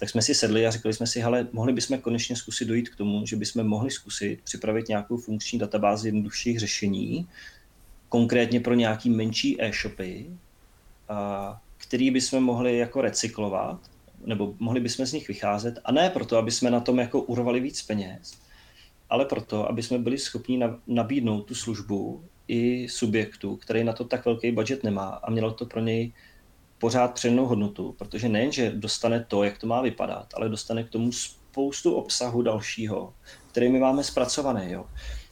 Tak 0.00 0.10
jsme 0.10 0.22
si 0.22 0.34
sedli 0.34 0.66
a 0.66 0.70
řekli 0.70 0.92
jsme 0.92 1.06
si, 1.06 1.20
hele, 1.20 1.48
mohli 1.52 1.72
bychom 1.72 1.98
konečně 1.98 2.36
zkusit 2.36 2.64
dojít 2.64 2.88
k 2.88 2.96
tomu, 2.96 3.26
že 3.26 3.36
bychom 3.36 3.66
mohli 3.66 3.90
zkusit 3.90 4.40
připravit 4.44 4.88
nějakou 4.88 5.16
funkční 5.16 5.58
databázi 5.58 6.08
jednodušších 6.08 6.60
řešení, 6.60 7.28
konkrétně 8.08 8.60
pro 8.60 8.74
nějaký 8.74 9.10
menší 9.10 9.62
e-shopy, 9.62 10.26
a, 11.08 11.60
který 11.76 12.10
bychom 12.10 12.44
mohli 12.44 12.78
jako 12.78 13.00
recyklovat 13.00 13.80
nebo 14.26 14.54
mohli 14.58 14.80
bychom 14.80 15.06
z 15.06 15.12
nich 15.12 15.28
vycházet, 15.28 15.78
a 15.84 15.92
ne 15.92 16.10
proto, 16.10 16.36
aby 16.36 16.50
jsme 16.50 16.70
na 16.70 16.80
tom 16.80 16.98
jako 16.98 17.22
urvali 17.22 17.60
víc 17.60 17.82
peněz, 17.82 18.38
ale 19.10 19.24
proto, 19.24 19.68
aby 19.68 19.82
jsme 19.82 19.98
byli 19.98 20.18
schopni 20.18 20.60
nabídnout 20.86 21.42
tu 21.42 21.54
službu 21.54 22.24
i 22.48 22.88
subjektu, 22.88 23.56
který 23.56 23.84
na 23.84 23.92
to 23.92 24.04
tak 24.04 24.24
velký 24.24 24.52
budget 24.52 24.84
nemá 24.84 25.08
a 25.08 25.30
mělo 25.30 25.50
to 25.50 25.66
pro 25.66 25.80
něj 25.80 26.12
pořád 26.80 27.14
přednou 27.14 27.46
hodnotu, 27.46 27.94
protože 27.98 28.28
nejen, 28.28 28.52
že 28.52 28.70
dostane 28.70 29.24
to, 29.28 29.44
jak 29.44 29.58
to 29.58 29.66
má 29.66 29.82
vypadat, 29.82 30.26
ale 30.34 30.48
dostane 30.48 30.84
k 30.84 30.88
tomu 30.88 31.12
spoustu 31.12 31.94
obsahu 31.94 32.42
dalšího, 32.42 33.14
který 33.50 33.68
my 33.68 33.78
máme 33.78 34.04
zpracované. 34.04 34.70
Jo. 34.70 34.86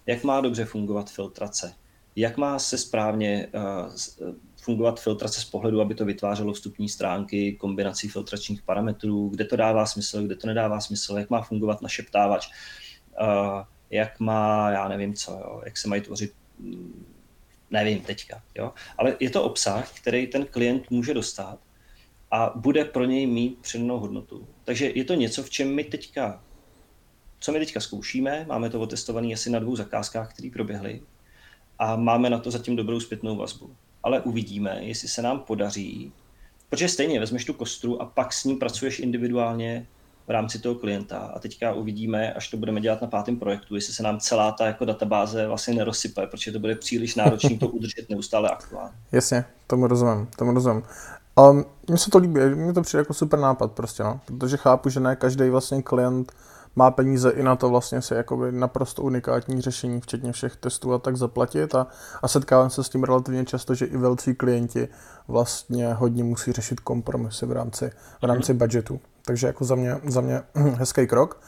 Jak 0.06 0.24
má 0.24 0.40
dobře 0.40 0.64
fungovat 0.64 1.10
filtrace, 1.10 1.74
jak 2.16 2.36
má 2.36 2.58
se 2.58 2.78
správně 2.78 3.48
uh, 3.54 3.94
fungovat 4.62 5.00
filtrace 5.00 5.40
z 5.40 5.44
pohledu, 5.44 5.80
aby 5.80 5.94
to 5.94 6.04
vytvářelo 6.04 6.52
vstupní 6.52 6.88
stránky, 6.88 7.52
kombinací 7.52 8.08
filtračních 8.08 8.62
parametrů, 8.62 9.28
kde 9.28 9.44
to 9.44 9.56
dává 9.56 9.86
smysl, 9.86 10.22
kde 10.22 10.36
to 10.36 10.46
nedává 10.46 10.80
smysl, 10.80 11.18
jak 11.18 11.30
má 11.30 11.42
fungovat 11.42 11.82
našeptávač, 11.82 12.48
uh, 13.20 13.62
jak 13.90 14.20
má, 14.20 14.70
já 14.70 14.88
nevím 14.88 15.14
co, 15.14 15.32
jo, 15.32 15.62
jak 15.64 15.76
se 15.76 15.88
mají 15.88 16.02
tvořit, 16.02 16.32
mm, 16.58 17.06
nevím 17.70 18.00
teďka, 18.00 18.42
jo. 18.54 18.72
ale 18.98 19.16
je 19.20 19.30
to 19.30 19.42
obsah, 19.42 19.92
který 20.00 20.26
ten 20.26 20.46
klient 20.46 20.90
může 20.90 21.14
dostat 21.14 21.58
a 22.30 22.52
bude 22.54 22.84
pro 22.84 23.04
něj 23.04 23.26
mít 23.26 23.58
přednou 23.58 23.98
hodnotu. 23.98 24.48
Takže 24.64 24.92
je 24.94 25.04
to 25.04 25.14
něco, 25.14 25.42
v 25.42 25.50
čem 25.50 25.74
my 25.74 25.84
teďka, 25.84 26.44
co 27.40 27.52
my 27.52 27.58
teďka 27.58 27.80
zkoušíme, 27.80 28.44
máme 28.48 28.70
to 28.70 28.80
otestované 28.80 29.32
asi 29.32 29.50
na 29.50 29.58
dvou 29.58 29.76
zakázkách, 29.76 30.32
které 30.32 30.50
proběhly 30.52 31.02
a 31.78 31.96
máme 31.96 32.30
na 32.30 32.38
to 32.38 32.50
zatím 32.50 32.76
dobrou 32.76 33.00
zpětnou 33.00 33.36
vazbu 33.36 33.76
ale 34.02 34.20
uvidíme, 34.20 34.78
jestli 34.80 35.08
se 35.08 35.22
nám 35.22 35.40
podaří, 35.40 36.12
protože 36.68 36.88
stejně 36.88 37.20
vezmeš 37.20 37.44
tu 37.44 37.52
kostru 37.52 38.02
a 38.02 38.06
pak 38.06 38.32
s 38.32 38.44
ní 38.44 38.56
pracuješ 38.56 38.98
individuálně 38.98 39.86
v 40.28 40.30
rámci 40.30 40.58
toho 40.58 40.74
klienta 40.74 41.18
a 41.18 41.38
teďka 41.38 41.72
uvidíme, 41.72 42.32
až 42.32 42.48
to 42.48 42.56
budeme 42.56 42.80
dělat 42.80 43.02
na 43.02 43.08
pátém 43.08 43.36
projektu, 43.36 43.74
jestli 43.74 43.94
se 43.94 44.02
nám 44.02 44.20
celá 44.20 44.52
ta 44.52 44.66
jako 44.66 44.84
databáze 44.84 45.46
vlastně 45.46 45.74
nerozsype, 45.74 46.26
protože 46.26 46.52
to 46.52 46.58
bude 46.58 46.74
příliš 46.74 47.14
náročné 47.14 47.58
to 47.58 47.68
udržet 47.68 48.10
neustále 48.10 48.50
aktuálně. 48.50 48.92
Jasně, 49.12 49.44
tomu 49.66 49.86
rozumím, 49.86 50.28
tomu 50.36 50.54
rozumím. 50.54 50.82
Ale 51.36 51.64
mně 51.88 51.98
se 51.98 52.10
to 52.10 52.18
líbí, 52.18 52.40
mně 52.40 52.72
to 52.72 52.82
přijde 52.82 53.00
jako 53.00 53.14
super 53.14 53.38
nápad 53.38 53.72
prostě, 53.72 54.02
no, 54.02 54.20
protože 54.26 54.56
chápu, 54.56 54.88
že 54.88 55.00
ne 55.00 55.16
každý 55.16 55.48
vlastně 55.48 55.82
klient 55.82 56.32
má 56.76 56.90
peníze 56.90 57.30
i 57.30 57.42
na 57.42 57.56
to 57.56 57.68
vlastně 57.68 58.02
si 58.02 58.14
jakoby 58.14 58.52
naprosto 58.52 59.02
unikátní 59.02 59.60
řešení, 59.60 60.00
včetně 60.00 60.32
všech 60.32 60.56
testů 60.56 60.92
a 60.92 60.98
tak 60.98 61.16
zaplatit 61.16 61.74
a, 61.74 61.86
a 62.22 62.28
setkávám 62.28 62.70
se 62.70 62.84
s 62.84 62.88
tím 62.88 63.04
relativně 63.04 63.44
často, 63.44 63.74
že 63.74 63.86
i 63.86 63.96
velcí 63.96 64.34
klienti 64.34 64.88
vlastně 65.28 65.92
hodně 65.92 66.24
musí 66.24 66.52
řešit 66.52 66.80
kompromisy 66.80 67.46
v 67.46 67.52
rámci, 67.52 67.90
v 68.22 68.24
rámci 68.24 68.54
budgetu. 68.54 69.00
Takže 69.28 69.46
jako 69.46 69.64
za 69.64 69.74
mě, 69.74 69.96
za 70.06 70.20
mě 70.20 70.42
hezký 70.54 71.06
krok. 71.06 71.40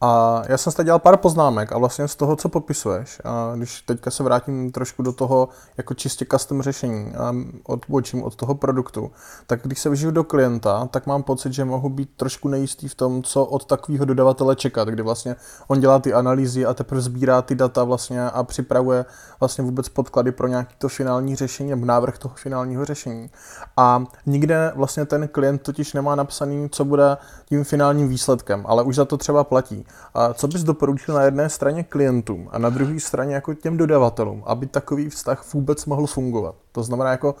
A 0.00 0.42
já 0.48 0.58
jsem 0.58 0.72
si 0.72 0.84
dělal 0.84 0.98
pár 0.98 1.16
poznámek 1.16 1.72
a 1.72 1.78
vlastně 1.78 2.08
z 2.08 2.16
toho, 2.16 2.36
co 2.36 2.48
popisuješ, 2.48 3.20
a 3.24 3.52
když 3.56 3.82
teďka 3.82 4.10
se 4.10 4.22
vrátím 4.22 4.72
trošku 4.72 5.02
do 5.02 5.12
toho 5.12 5.48
jako 5.76 5.94
čistě 5.94 6.26
custom 6.30 6.62
řešení, 6.62 7.14
a 7.14 7.34
odbočím 7.66 8.22
od 8.22 8.36
toho 8.36 8.54
produktu, 8.54 9.10
tak 9.46 9.60
když 9.62 9.80
se 9.80 9.90
vžiju 9.90 10.10
do 10.10 10.24
klienta, 10.24 10.88
tak 10.90 11.06
mám 11.06 11.22
pocit, 11.22 11.52
že 11.52 11.64
mohu 11.64 11.88
být 11.88 12.10
trošku 12.16 12.48
nejistý 12.48 12.88
v 12.88 12.94
tom, 12.94 13.22
co 13.22 13.44
od 13.44 13.64
takového 13.64 14.04
dodavatele 14.04 14.56
čekat, 14.56 14.88
kdy 14.88 15.02
vlastně 15.02 15.36
on 15.68 15.80
dělá 15.80 15.98
ty 15.98 16.12
analýzy 16.12 16.66
a 16.66 16.74
teprve 16.74 17.00
sbírá 17.00 17.42
ty 17.42 17.54
data 17.54 17.84
vlastně 17.84 18.30
a 18.30 18.42
připravuje 18.44 19.04
vlastně 19.40 19.64
vůbec 19.64 19.88
podklady 19.88 20.32
pro 20.32 20.48
nějaký 20.48 20.74
to 20.78 20.88
finální 20.88 21.36
řešení 21.36 21.70
nebo 21.70 21.86
návrh 21.86 22.18
toho 22.18 22.34
finálního 22.34 22.84
řešení. 22.84 23.30
A 23.76 24.04
nikde 24.26 24.72
vlastně 24.76 25.04
ten 25.04 25.28
klient 25.28 25.62
totiž 25.62 25.92
nemá 25.92 26.14
napsaný, 26.14 26.68
co 26.70 26.84
bude 26.84 27.16
tím 27.44 27.64
finálním 27.64 28.08
výsledkem, 28.08 28.64
ale 28.66 28.82
už 28.82 28.96
za 28.96 29.04
to 29.04 29.16
třeba 29.16 29.44
platí. 29.44 29.87
A 30.14 30.34
co 30.34 30.48
bys 30.48 30.62
doporučil 30.62 31.14
na 31.14 31.22
jedné 31.22 31.48
straně 31.48 31.84
klientům 31.84 32.48
a 32.52 32.58
na 32.58 32.70
druhé 32.70 33.00
straně 33.00 33.34
jako 33.34 33.54
těm 33.54 33.76
dodavatelům, 33.76 34.42
aby 34.46 34.66
takový 34.66 35.08
vztah 35.08 35.54
vůbec 35.54 35.86
mohl 35.86 36.06
fungovat? 36.06 36.54
To 36.72 36.82
znamená 36.82 37.10
jako, 37.10 37.34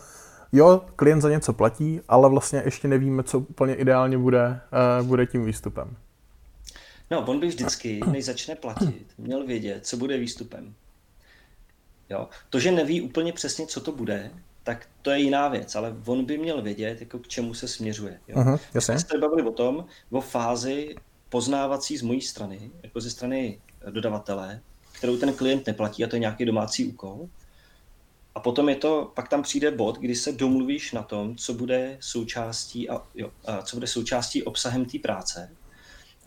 jo, 0.52 0.82
klient 0.96 1.20
za 1.20 1.30
něco 1.30 1.52
platí, 1.52 2.00
ale 2.08 2.28
vlastně 2.28 2.62
ještě 2.64 2.88
nevíme, 2.88 3.22
co 3.22 3.38
úplně 3.38 3.74
ideálně 3.74 4.18
bude, 4.18 4.60
uh, 5.00 5.06
bude 5.06 5.26
tím 5.26 5.44
výstupem. 5.44 5.96
No, 7.10 7.24
on 7.26 7.40
by 7.40 7.46
vždycky, 7.46 8.00
než 8.10 8.24
začne 8.24 8.54
platit, 8.54 9.06
měl 9.18 9.46
vědět, 9.46 9.86
co 9.86 9.96
bude 9.96 10.18
výstupem. 10.18 10.74
Jo? 12.10 12.28
To, 12.50 12.60
že 12.60 12.72
neví 12.72 13.00
úplně 13.02 13.32
přesně, 13.32 13.66
co 13.66 13.80
to 13.80 13.92
bude, 13.92 14.30
tak 14.62 14.86
to 15.02 15.10
je 15.10 15.18
jiná 15.18 15.48
věc, 15.48 15.74
ale 15.74 15.96
on 16.06 16.24
by 16.24 16.38
měl 16.38 16.62
vědět, 16.62 17.00
jako 17.00 17.18
k 17.18 17.28
čemu 17.28 17.54
se 17.54 17.68
směřuje. 17.68 18.20
Jo? 18.28 18.36
Uh-huh, 18.36 18.58
jasně. 18.74 18.98
Jsme 18.98 19.18
bavili 19.18 19.42
o 19.42 19.52
tom, 19.52 19.84
o 20.10 20.20
fázi 20.20 20.94
poznávací 21.28 21.96
z 21.96 22.02
mojí 22.02 22.20
strany, 22.20 22.70
jako 22.82 23.00
ze 23.00 23.10
strany 23.10 23.60
dodavatele, 23.90 24.60
kterou 24.92 25.16
ten 25.16 25.32
klient 25.32 25.66
neplatí 25.66 26.04
a 26.04 26.08
to 26.08 26.16
je 26.16 26.20
nějaký 26.20 26.44
domácí 26.44 26.86
úkol. 26.86 27.28
A 28.34 28.40
potom 28.40 28.68
je 28.68 28.76
to, 28.76 29.12
pak 29.14 29.28
tam 29.28 29.42
přijde 29.42 29.70
bod, 29.70 29.98
kdy 29.98 30.14
se 30.14 30.32
domluvíš 30.32 30.92
na 30.92 31.02
tom, 31.02 31.36
co 31.36 31.54
bude 31.54 31.96
součástí, 32.00 32.90
a, 32.90 33.02
jo, 33.14 33.30
a 33.46 33.62
co 33.62 33.76
bude 33.76 33.86
součástí 33.86 34.42
obsahem 34.42 34.84
té 34.84 34.98
práce. 34.98 35.50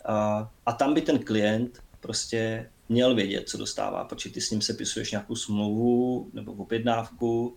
A, 0.04 0.50
a 0.66 0.72
tam 0.72 0.94
by 0.94 1.02
ten 1.02 1.24
klient 1.24 1.82
prostě 2.00 2.70
měl 2.88 3.14
vědět, 3.14 3.48
co 3.48 3.58
dostává, 3.58 4.04
protože 4.04 4.30
ty 4.30 4.40
s 4.40 4.50
ním 4.50 4.62
sepisuješ 4.62 5.10
nějakou 5.10 5.36
smlouvu 5.36 6.30
nebo 6.32 6.52
objednávku 6.52 7.56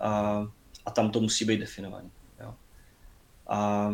a, 0.00 0.46
a 0.86 0.90
tam 0.90 1.10
to 1.10 1.20
musí 1.20 1.44
být 1.44 1.60
definované. 1.60 2.10
Jo. 2.40 2.54
A, 3.46 3.90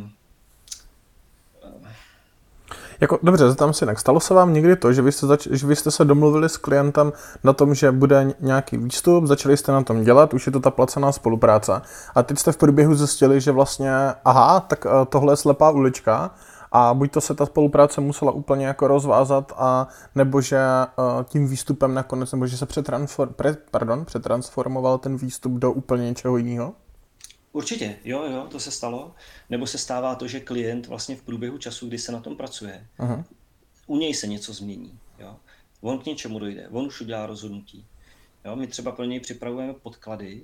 jako, 3.00 3.18
dobře, 3.22 3.54
tam 3.54 3.72
si 3.72 3.84
jinak. 3.84 3.98
Stalo 3.98 4.20
se 4.20 4.34
vám 4.34 4.52
někdy 4.52 4.76
to, 4.76 4.92
že 4.92 5.02
vy, 5.02 5.12
jste 5.12 5.26
zač- 5.26 5.48
že 5.50 5.66
vy 5.66 5.76
jste 5.76 5.90
se 5.90 6.04
domluvili 6.04 6.48
s 6.48 6.56
klientem 6.56 7.12
na 7.44 7.52
tom, 7.52 7.74
že 7.74 7.92
bude 7.92 8.34
nějaký 8.40 8.76
výstup, 8.76 9.26
začali 9.26 9.56
jste 9.56 9.72
na 9.72 9.82
tom 9.82 10.04
dělat, 10.04 10.34
už 10.34 10.46
je 10.46 10.52
to 10.52 10.60
ta 10.60 10.70
placená 10.70 11.12
spolupráce 11.12 11.82
a 12.14 12.22
teď 12.22 12.38
jste 12.38 12.52
v 12.52 12.56
průběhu 12.56 12.94
zjistili, 12.94 13.40
že 13.40 13.52
vlastně, 13.52 13.92
aha, 14.24 14.60
tak 14.60 14.86
eh, 14.86 14.90
tohle 15.08 15.32
je 15.32 15.36
slepá 15.36 15.70
ulička 15.70 16.30
a 16.72 16.94
buď 16.94 17.12
to 17.12 17.20
se 17.20 17.34
ta 17.34 17.46
spolupráce 17.46 18.00
musela 18.00 18.32
úplně 18.32 18.66
jako 18.66 18.88
rozvázat 18.88 19.52
a 19.56 19.88
nebo 20.14 20.40
že 20.40 20.58
uh, 20.98 21.22
tím 21.24 21.48
výstupem 21.48 21.94
nakonec, 21.94 22.32
nebo 22.32 22.46
že 22.46 22.56
se 22.56 22.66
přetransform, 22.66 23.32
pre, 23.32 23.56
pardon, 23.70 24.04
přetransformoval 24.04 24.98
ten 24.98 25.16
výstup 25.16 25.52
do 25.52 25.72
úplně 25.72 26.04
něčeho 26.04 26.36
jiného? 26.36 26.72
Určitě, 27.56 27.96
jo, 28.04 28.24
jo, 28.24 28.46
to 28.50 28.60
se 28.60 28.70
stalo. 28.70 29.14
Nebo 29.50 29.66
se 29.66 29.78
stává 29.78 30.14
to, 30.14 30.28
že 30.28 30.40
klient 30.40 30.86
vlastně 30.86 31.16
v 31.16 31.22
průběhu 31.22 31.58
času, 31.58 31.88
kdy 31.88 31.98
se 31.98 32.12
na 32.12 32.20
tom 32.20 32.36
pracuje, 32.36 32.86
uh-huh. 32.98 33.24
u 33.86 33.96
něj 33.96 34.14
se 34.14 34.26
něco 34.26 34.52
změní. 34.52 34.98
Jo. 35.18 35.36
On 35.80 35.98
k 35.98 36.06
něčemu 36.06 36.38
dojde, 36.38 36.68
on 36.68 36.86
už 36.86 37.00
udělá 37.00 37.26
rozhodnutí. 37.26 37.86
Jo, 38.44 38.56
my 38.56 38.66
třeba 38.66 38.92
pro 38.92 39.04
něj 39.04 39.20
připravujeme 39.20 39.74
podklady, 39.74 40.42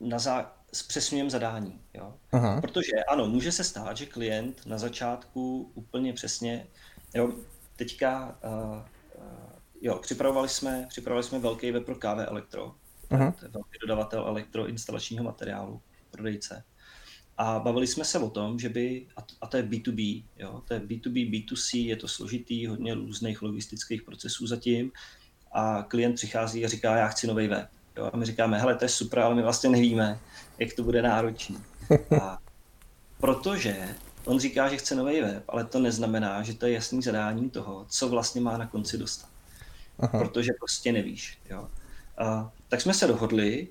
na 0.00 0.18
zá... 0.18 0.52
zpřesňujeme 0.72 1.30
zadání. 1.30 1.80
Jo. 1.94 2.14
Uh-huh. 2.32 2.60
Protože 2.60 3.04
ano, 3.08 3.26
může 3.26 3.52
se 3.52 3.64
stát, 3.64 3.96
že 3.96 4.06
klient 4.06 4.66
na 4.66 4.78
začátku 4.78 5.72
úplně 5.74 6.12
přesně, 6.12 6.66
jo, 7.14 7.32
teďka, 7.76 8.38
uh, 8.44 8.78
uh, 9.24 9.50
jo, 9.80 9.98
připravovali 9.98 10.48
jsme, 10.48 10.86
připravovali 10.88 11.24
jsme 11.24 11.38
velký 11.38 11.70
web 11.70 11.84
pro 11.84 11.94
KV 11.94 12.28
Elektro, 12.28 12.74
uh-huh. 13.14 13.32
to 13.32 13.44
je 13.44 13.50
velký 13.50 13.78
dodavatel 13.80 14.26
elektroinstalačního 14.26 15.24
materiálu, 15.24 15.80
prodejce. 16.10 16.64
A 17.36 17.58
bavili 17.58 17.86
jsme 17.86 18.04
se 18.04 18.18
o 18.18 18.30
tom, 18.30 18.58
že 18.58 18.68
by, 18.68 19.06
a 19.40 19.46
to 19.46 19.56
je 19.56 19.62
B2B, 19.62 20.24
jo, 20.38 20.62
to 20.68 20.74
je 20.74 20.80
B2B, 20.80 21.30
B2C, 21.30 21.86
je 21.86 21.96
to 21.96 22.08
složitý, 22.08 22.66
hodně 22.66 22.94
různých 22.94 23.42
logistických 23.42 24.02
procesů 24.02 24.46
zatím 24.46 24.92
a 25.52 25.82
klient 25.82 26.14
přichází 26.14 26.64
a 26.64 26.68
říká, 26.68 26.96
já 26.96 27.08
chci 27.08 27.26
nový 27.26 27.48
web. 27.48 27.68
Jo, 27.96 28.10
a 28.12 28.16
my 28.16 28.24
říkáme, 28.26 28.58
hele, 28.58 28.74
to 28.74 28.84
je 28.84 28.88
super, 28.88 29.18
ale 29.18 29.34
my 29.34 29.42
vlastně 29.42 29.70
nevíme, 29.70 30.18
jak 30.58 30.72
to 30.72 30.82
bude 30.82 31.02
náročný. 31.02 31.58
A 32.20 32.38
protože 33.18 33.88
on 34.24 34.40
říká, 34.40 34.68
že 34.68 34.76
chce 34.76 34.94
nový 34.94 35.20
web, 35.20 35.44
ale 35.48 35.64
to 35.64 35.78
neznamená, 35.78 36.42
že 36.42 36.54
to 36.54 36.66
je 36.66 36.72
jasný 36.72 37.02
zadání 37.02 37.50
toho, 37.50 37.86
co 37.88 38.08
vlastně 38.08 38.40
má 38.40 38.58
na 38.58 38.66
konci 38.66 38.98
dostat. 38.98 39.28
Aha. 39.98 40.18
Protože 40.18 40.52
prostě 40.58 40.92
nevíš. 40.92 41.38
Jo. 41.50 41.68
A, 42.18 42.52
tak 42.74 42.80
jsme 42.80 42.94
se 42.94 43.06
dohodli, 43.06 43.68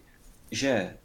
že 0.51 0.97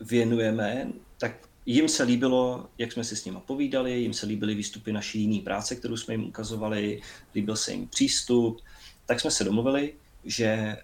věnujeme, 0.00 0.92
tak 1.18 1.48
jim 1.66 1.88
se 1.88 2.02
líbilo, 2.02 2.68
jak 2.78 2.92
jsme 2.92 3.04
si 3.04 3.16
s 3.16 3.24
nimi 3.24 3.38
povídali, 3.46 4.00
jim 4.00 4.14
se 4.14 4.26
líbily 4.26 4.54
výstupy 4.54 4.92
naší 4.92 5.20
jiné 5.20 5.44
práce, 5.44 5.76
kterou 5.76 5.96
jsme 5.96 6.14
jim 6.14 6.24
ukazovali, 6.24 7.00
líbil 7.34 7.56
se 7.56 7.72
jim 7.72 7.88
přístup, 7.88 8.60
tak 9.06 9.20
jsme 9.20 9.30
se 9.30 9.44
domluvili, 9.44 9.94
že 10.24 10.76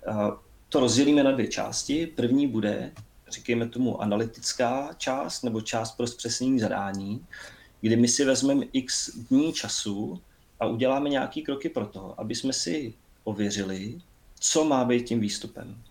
to 0.69 0.81
rozdělíme 0.81 1.23
na 1.23 1.33
dvě 1.33 1.49
části. 1.49 2.07
První 2.07 2.47
bude, 2.47 2.93
říkejme 3.29 3.69
tomu, 3.69 4.03
analytická 4.03 4.91
část 4.99 5.43
nebo 5.43 5.61
část 5.61 5.97
pro 5.97 6.07
zpřesnění 6.07 6.61
zadání, 6.61 7.27
kdy 7.81 7.97
my 7.97 8.09
si 8.09 8.25
vezmeme 8.25 8.67
x 8.73 9.17
dní 9.17 9.53
času 9.53 10.21
a 10.61 10.67
uděláme 10.67 11.09
nějaké 11.09 11.41
kroky 11.41 11.69
pro 11.69 11.87
to, 11.87 12.21
aby 12.21 12.35
jsme 12.35 12.53
si 12.53 12.95
ověřili, 13.25 14.01
co 14.41 14.65
má 14.65 14.85
být 14.85 15.05
tím 15.05 15.21
výstupem. 15.21 15.83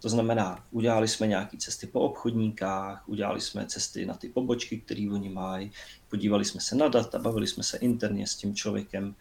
To 0.00 0.08
znamená, 0.08 0.64
udělali 0.70 1.08
jsme 1.08 1.26
nějaké 1.26 1.56
cesty 1.56 1.86
po 1.86 2.00
obchodníkách, 2.00 3.08
udělali 3.08 3.40
jsme 3.40 3.66
cesty 3.66 4.06
na 4.06 4.14
ty 4.14 4.28
pobočky, 4.28 4.78
které 4.78 5.08
oni 5.12 5.28
mají, 5.28 5.72
podívali 6.08 6.44
jsme 6.44 6.60
se 6.60 6.76
na 6.76 6.88
data, 6.88 7.18
bavili 7.18 7.46
jsme 7.46 7.62
se 7.62 7.78
interně 7.78 8.26
s 8.26 8.36
tím 8.36 8.54
člověkem 8.54 9.14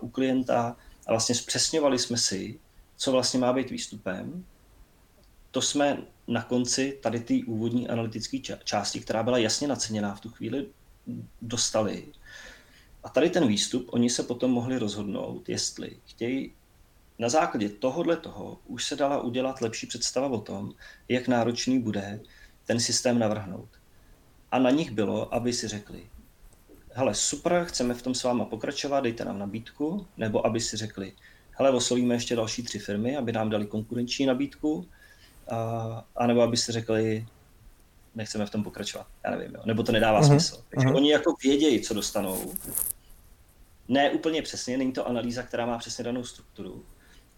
u 0.00 0.08
klienta 0.08 0.76
a 1.06 1.12
vlastně 1.12 1.34
zpřesňovali 1.34 1.98
jsme 1.98 2.16
si, 2.16 2.60
co 2.96 3.12
vlastně 3.12 3.40
má 3.40 3.52
být 3.52 3.70
výstupem. 3.70 4.44
To 5.50 5.62
jsme 5.62 6.02
na 6.28 6.42
konci 6.42 6.98
tady 7.02 7.20
té 7.20 7.34
úvodní 7.46 7.88
analytické 7.88 8.38
části, 8.64 9.00
která 9.00 9.22
byla 9.22 9.38
jasně 9.38 9.68
naceněná 9.68 10.14
v 10.14 10.20
tu 10.20 10.28
chvíli, 10.30 10.66
dostali. 11.42 12.06
A 13.04 13.08
tady 13.08 13.30
ten 13.30 13.46
výstup, 13.46 13.86
oni 13.92 14.10
se 14.10 14.22
potom 14.22 14.50
mohli 14.50 14.78
rozhodnout, 14.78 15.48
jestli 15.48 15.96
chtějí 16.06 16.52
na 17.18 17.28
základě 17.28 17.68
tohohle 17.68 18.16
toho 18.16 18.58
už 18.66 18.84
se 18.84 18.96
dala 18.96 19.20
udělat 19.20 19.60
lepší 19.60 19.86
představa 19.86 20.28
o 20.28 20.40
tom, 20.40 20.72
jak 21.08 21.28
náročný 21.28 21.78
bude 21.78 22.20
ten 22.66 22.80
systém 22.80 23.18
navrhnout. 23.18 23.68
A 24.50 24.58
na 24.58 24.70
nich 24.70 24.90
bylo, 24.90 25.34
aby 25.34 25.52
si 25.52 25.68
řekli, 25.68 26.06
hele, 26.92 27.14
super, 27.14 27.64
chceme 27.64 27.94
v 27.94 28.02
tom 28.02 28.14
s 28.14 28.22
váma 28.22 28.44
pokračovat, 28.44 29.00
dejte 29.00 29.24
nám 29.24 29.38
nabídku, 29.38 30.06
nebo 30.16 30.46
aby 30.46 30.60
si 30.60 30.76
řekli, 30.76 31.12
hele, 31.50 31.70
osolíme 31.70 32.14
ještě 32.14 32.36
další 32.36 32.62
tři 32.62 32.78
firmy, 32.78 33.16
aby 33.16 33.32
nám 33.32 33.50
dali 33.50 33.66
konkurenční 33.66 34.26
nabídku, 34.26 34.88
a, 35.50 36.04
a 36.16 36.26
nebo 36.26 36.40
aby 36.40 36.56
si 36.56 36.72
řekli, 36.72 37.26
nechceme 38.14 38.46
v 38.46 38.50
tom 38.50 38.64
pokračovat, 38.64 39.06
já 39.24 39.30
nevím, 39.30 39.54
jo. 39.54 39.62
nebo 39.64 39.82
to 39.82 39.92
nedává 39.92 40.20
uh-huh. 40.20 40.26
smysl. 40.26 40.62
Takže 40.68 40.88
uh-huh. 40.88 40.96
oni 40.96 41.12
jako 41.12 41.34
vědějí, 41.42 41.80
co 41.80 41.94
dostanou, 41.94 42.54
ne 43.88 44.10
úplně 44.10 44.42
přesně, 44.42 44.78
není 44.78 44.92
to 44.92 45.08
analýza, 45.08 45.42
která 45.42 45.66
má 45.66 45.78
přesně 45.78 46.04
danou 46.04 46.24
strukturu, 46.24 46.84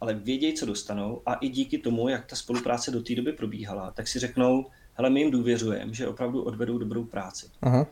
ale 0.01 0.15
vědějí, 0.15 0.55
co 0.55 0.67
dostanou 0.67 1.23
a 1.27 1.35
i 1.35 1.49
díky 1.49 1.79
tomu, 1.79 2.09
jak 2.09 2.27
ta 2.27 2.37
spolupráce 2.37 2.91
do 2.91 3.03
té 3.03 3.15
doby 3.15 3.33
probíhala, 3.33 3.91
tak 3.91 4.09
si 4.09 4.19
řeknou, 4.19 4.67
hele, 4.95 5.11
my 5.11 5.21
jim 5.21 5.31
důvěřujeme, 5.31 5.95
že 5.95 6.09
opravdu 6.09 6.43
odvedou 6.43 6.79
dobrou 6.79 7.05
práci. 7.05 7.47
Uh-huh. 7.63 7.87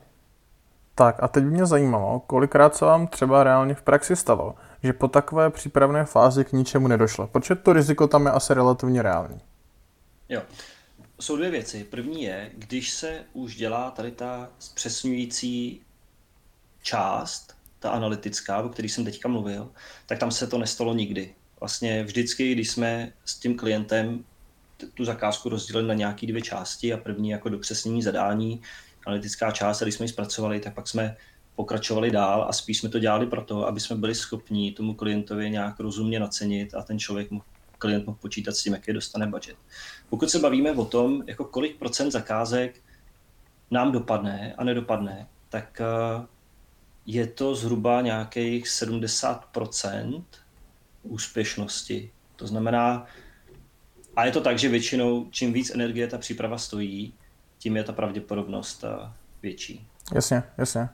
Tak 0.94 1.22
a 1.22 1.28
teď 1.28 1.44
mě 1.44 1.66
zajímalo, 1.66 2.20
kolikrát 2.20 2.76
se 2.76 2.84
vám 2.84 3.06
třeba 3.06 3.44
reálně 3.44 3.74
v 3.74 3.82
praxi 3.82 4.16
stalo, 4.16 4.54
že 4.82 4.92
po 4.92 5.08
takové 5.08 5.50
přípravné 5.50 6.04
fázi 6.04 6.44
k 6.44 6.52
ničemu 6.52 6.88
nedošlo, 6.88 7.26
protože 7.26 7.54
to 7.54 7.72
riziko 7.72 8.08
tam 8.08 8.26
je 8.26 8.32
asi 8.32 8.54
relativně 8.54 9.02
reální. 9.02 9.40
Jo. 10.28 10.42
Jsou 11.20 11.36
dvě 11.36 11.50
věci. 11.50 11.84
První 11.84 12.22
je, 12.22 12.50
když 12.54 12.92
se 12.92 13.24
už 13.32 13.56
dělá 13.56 13.90
tady 13.90 14.12
ta 14.12 14.48
zpřesňující 14.58 15.80
část, 16.82 17.56
ta 17.78 17.90
analytická, 17.90 18.62
o 18.62 18.68
který 18.68 18.88
jsem 18.88 19.04
teďka 19.04 19.28
mluvil, 19.28 19.70
tak 20.06 20.18
tam 20.18 20.30
se 20.30 20.46
to 20.46 20.58
nestalo 20.58 20.94
nikdy. 20.94 21.34
Vlastně 21.64 22.04
vždycky, 22.04 22.52
když 22.52 22.70
jsme 22.70 23.12
s 23.24 23.38
tím 23.38 23.56
klientem 23.56 24.24
tu 24.94 25.04
zakázku 25.04 25.48
rozdělili 25.48 25.88
na 25.88 25.94
nějaké 25.94 26.26
dvě 26.26 26.42
části 26.42 26.92
a 26.92 26.96
první 26.96 27.30
jako 27.30 27.48
dopřesnění 27.48 28.02
zadání, 28.02 28.62
analytická 29.06 29.50
část, 29.50 29.82
a 29.82 29.84
když 29.84 29.94
jsme 29.94 30.04
ji 30.04 30.08
zpracovali, 30.08 30.60
tak 30.60 30.74
pak 30.74 30.88
jsme 30.88 31.16
pokračovali 31.56 32.10
dál 32.10 32.46
a 32.48 32.52
spíš 32.52 32.78
jsme 32.78 32.88
to 32.88 32.98
dělali 32.98 33.26
proto, 33.26 33.66
aby 33.66 33.80
jsme 33.80 33.96
byli 33.96 34.14
schopni 34.14 34.72
tomu 34.72 34.94
klientovi 34.94 35.50
nějak 35.50 35.80
rozumně 35.80 36.20
nacenit 36.20 36.74
a 36.74 36.82
ten 36.82 36.98
člověk 36.98 37.30
mohl, 37.30 37.44
klient 37.78 38.06
mohl 38.06 38.18
počítat 38.20 38.56
s 38.56 38.62
tím, 38.62 38.72
jaký 38.72 38.92
dostane 38.92 39.26
budget. 39.26 39.56
Pokud 40.08 40.30
se 40.30 40.38
bavíme 40.38 40.72
o 40.72 40.84
tom, 40.84 41.22
jako 41.26 41.44
kolik 41.44 41.78
procent 41.78 42.10
zakázek 42.10 42.80
nám 43.70 43.92
dopadne 43.92 44.54
a 44.58 44.64
nedopadne, 44.64 45.28
tak 45.48 45.80
eh, 45.80 46.26
je 47.06 47.26
to 47.26 47.54
zhruba 47.54 48.00
nějakých 48.00 48.66
70% 48.66 50.24
úspěšnosti. 51.04 52.10
To 52.36 52.46
znamená, 52.46 53.06
a 54.16 54.24
je 54.24 54.32
to 54.32 54.40
tak, 54.40 54.58
že 54.58 54.68
většinou 54.68 55.26
čím 55.30 55.52
víc 55.52 55.70
energie 55.70 56.06
ta 56.06 56.18
příprava 56.18 56.58
stojí, 56.58 57.14
tím 57.58 57.76
je 57.76 57.84
ta 57.84 57.92
pravděpodobnost 57.92 58.84
eh, 58.84 59.12
větší. 59.42 59.88
Jasně, 60.14 60.42
jasně. 60.58 60.88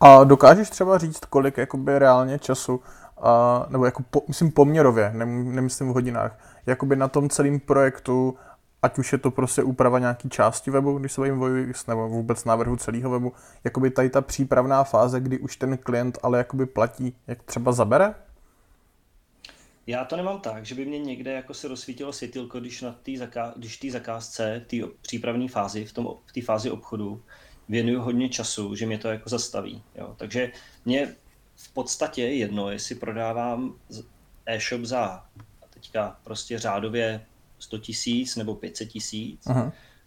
A 0.00 0.24
dokážeš 0.24 0.70
třeba 0.70 0.98
říct, 0.98 1.24
kolik 1.24 1.58
jakoby 1.58 1.98
reálně 1.98 2.38
času, 2.38 2.80
a, 3.22 3.66
nebo 3.70 3.84
jako 3.84 4.02
po, 4.10 4.22
myslím 4.28 4.52
poměrově, 4.52 5.10
nemyslím 5.14 5.88
v 5.88 5.94
hodinách, 5.94 6.38
jakoby 6.66 6.96
na 6.96 7.08
tom 7.08 7.28
celém 7.28 7.60
projektu, 7.60 8.36
ať 8.82 8.98
už 8.98 9.12
je 9.12 9.18
to 9.18 9.30
prostě 9.30 9.62
úprava 9.62 9.98
nějaký 9.98 10.28
části 10.28 10.70
webu, 10.70 10.98
když 10.98 11.12
se 11.12 11.20
bavím 11.20 11.42
UX, 11.42 11.86
nebo 11.86 12.08
vůbec 12.08 12.44
návrhu 12.44 12.76
celého 12.76 13.10
webu, 13.10 13.32
jakoby 13.64 13.90
tady 13.90 14.10
ta 14.10 14.20
přípravná 14.20 14.84
fáze, 14.84 15.20
kdy 15.20 15.38
už 15.38 15.56
ten 15.56 15.76
klient 15.76 16.18
ale 16.22 16.38
jakoby 16.38 16.66
platí, 16.66 17.16
jak 17.26 17.42
třeba 17.42 17.72
zabere? 17.72 18.14
Já 19.86 20.04
to 20.04 20.16
nemám 20.16 20.40
tak, 20.40 20.66
že 20.66 20.74
by 20.74 20.84
mě 20.84 20.98
někde 20.98 21.32
jako 21.32 21.54
se 21.54 21.68
rozsvítilo 21.68 22.12
světilko, 22.12 22.60
když 22.60 22.80
na 22.80 22.92
té 22.92 23.10
zaká- 23.10 23.52
když 23.56 23.76
tý 23.76 23.90
zakázce, 23.90 24.64
té 24.66 24.76
přípravné 25.02 25.48
fázi, 25.48 25.84
v, 25.84 25.92
tom, 25.92 26.08
v 26.26 26.32
té 26.32 26.42
fázi 26.42 26.70
obchodu, 26.70 27.22
věnuju 27.68 28.00
hodně 28.00 28.28
času, 28.28 28.74
že 28.74 28.86
mě 28.86 28.98
to 28.98 29.08
jako 29.08 29.28
zastaví. 29.28 29.82
Jo. 29.94 30.14
Takže 30.18 30.52
mě 30.84 31.14
v 31.56 31.72
podstatě 31.72 32.22
jedno, 32.22 32.70
jestli 32.70 32.94
prodávám 32.94 33.74
e-shop 34.46 34.82
za 34.82 35.24
teďka 35.70 36.18
prostě 36.24 36.58
řádově 36.58 37.26
100 37.58 37.78
tisíc 37.78 38.36
nebo 38.36 38.54
500 38.54 38.88
tisíc, 38.88 39.48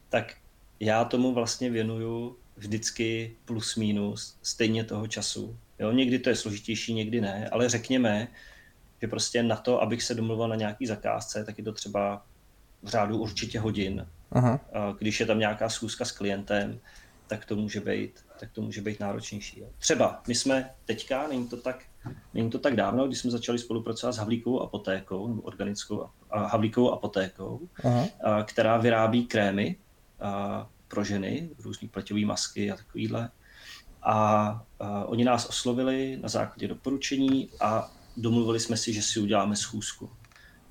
tak 0.09 0.35
já 0.79 1.05
tomu 1.05 1.33
vlastně 1.33 1.69
věnuju 1.69 2.37
vždycky 2.57 3.35
plus 3.45 3.75
minus 3.75 4.37
stejně 4.43 4.83
toho 4.83 5.07
času. 5.07 5.57
Jo, 5.79 5.91
někdy 5.91 6.19
to 6.19 6.29
je 6.29 6.35
složitější, 6.35 6.93
někdy 6.93 7.21
ne, 7.21 7.49
ale 7.49 7.69
řekněme, 7.69 8.27
že 9.01 9.07
prostě 9.07 9.43
na 9.43 9.55
to, 9.55 9.81
abych 9.81 10.03
se 10.03 10.13
domluvil 10.15 10.47
na 10.47 10.55
nějaký 10.55 10.87
zakázce, 10.87 11.43
tak 11.43 11.57
je 11.57 11.63
to 11.63 11.73
třeba 11.73 12.25
v 12.83 12.87
řádu 12.89 13.17
určitě 13.17 13.59
hodin. 13.59 14.07
Aha. 14.31 14.59
Když 14.99 15.19
je 15.19 15.25
tam 15.25 15.39
nějaká 15.39 15.69
schůzka 15.69 16.05
s 16.05 16.11
klientem, 16.11 16.79
tak 17.27 17.45
to 17.45 17.55
může 17.55 17.79
být, 17.79 18.25
tak 18.39 18.51
to 18.51 18.61
může 18.61 18.81
být 18.81 18.99
náročnější. 18.99 19.63
Třeba 19.79 20.21
my 20.27 20.35
jsme 20.35 20.69
teďka, 20.85 21.27
není 21.27 21.47
to 21.47 21.57
tak, 21.57 21.85
není 22.33 22.49
to 22.49 22.59
tak 22.59 22.75
dávno, 22.75 23.07
když 23.07 23.19
jsme 23.19 23.31
začali 23.31 23.59
spolupracovat 23.59 24.11
s 24.11 24.17
Havlíkovou 24.17 24.61
apotékou, 24.61 25.27
nebo 25.27 25.41
organickou 25.41 26.09
a 26.29 26.47
Havlíkovou 26.47 26.91
apotékou, 26.91 27.61
Aha. 27.83 28.05
A, 28.23 28.43
která 28.43 28.77
vyrábí 28.77 29.25
krémy 29.25 29.75
a, 30.19 30.69
pro 30.87 31.03
ženy, 31.03 31.49
různé 31.59 31.87
pleťové 31.87 32.25
masky 32.25 32.71
a 32.71 32.75
takovýhle. 32.75 33.29
A, 34.03 34.15
a 34.79 35.05
oni 35.05 35.23
nás 35.23 35.49
oslovili 35.49 36.17
na 36.21 36.29
základě 36.29 36.67
doporučení 36.67 37.49
a 37.59 37.91
domluvili 38.17 38.59
jsme 38.59 38.77
si, 38.77 38.93
že 38.93 39.01
si 39.01 39.19
uděláme 39.19 39.55
schůzku. 39.55 40.09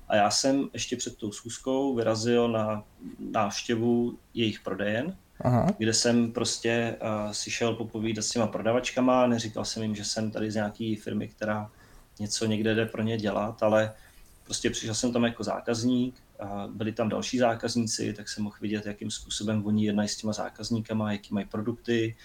A 0.07 0.15
já 0.15 0.31
jsem 0.31 0.69
ještě 0.73 0.95
před 0.95 1.17
tou 1.17 1.31
schůzkou 1.31 1.95
vyrazil 1.95 2.47
na 2.47 2.83
návštěvu 3.19 4.17
jejich 4.33 4.59
prodejen, 4.59 5.17
Aha. 5.41 5.67
kde 5.77 5.93
jsem 5.93 6.31
prostě 6.31 6.95
uh, 7.01 7.31
si 7.31 7.51
šel 7.51 7.73
popovídat 7.73 8.25
s 8.25 8.29
těma 8.29 8.47
prodavačkama, 8.47 9.27
neříkal 9.27 9.65
jsem 9.65 9.83
jim, 9.83 9.95
že 9.95 10.05
jsem 10.05 10.31
tady 10.31 10.51
z 10.51 10.55
nějaké 10.55 10.95
firmy, 11.03 11.27
která 11.27 11.71
něco 12.19 12.45
někde 12.45 12.75
jde 12.75 12.85
pro 12.85 13.03
ně 13.03 13.17
dělat, 13.17 13.63
ale 13.63 13.93
prostě 14.43 14.69
přišel 14.69 14.95
jsem 14.95 15.13
tam 15.13 15.23
jako 15.23 15.43
zákazník, 15.43 16.15
a 16.39 16.67
byli 16.71 16.91
tam 16.91 17.09
další 17.09 17.37
zákazníci, 17.37 18.13
tak 18.13 18.29
jsem 18.29 18.43
mohl 18.43 18.55
vidět, 18.61 18.85
jakým 18.85 19.11
způsobem 19.11 19.65
oni 19.65 19.85
jednají 19.85 20.09
s 20.09 20.17
těma 20.17 20.33
zákazníkama, 20.33 21.11
jaký 21.11 21.33
mají 21.33 21.45
produkty, 21.45 22.15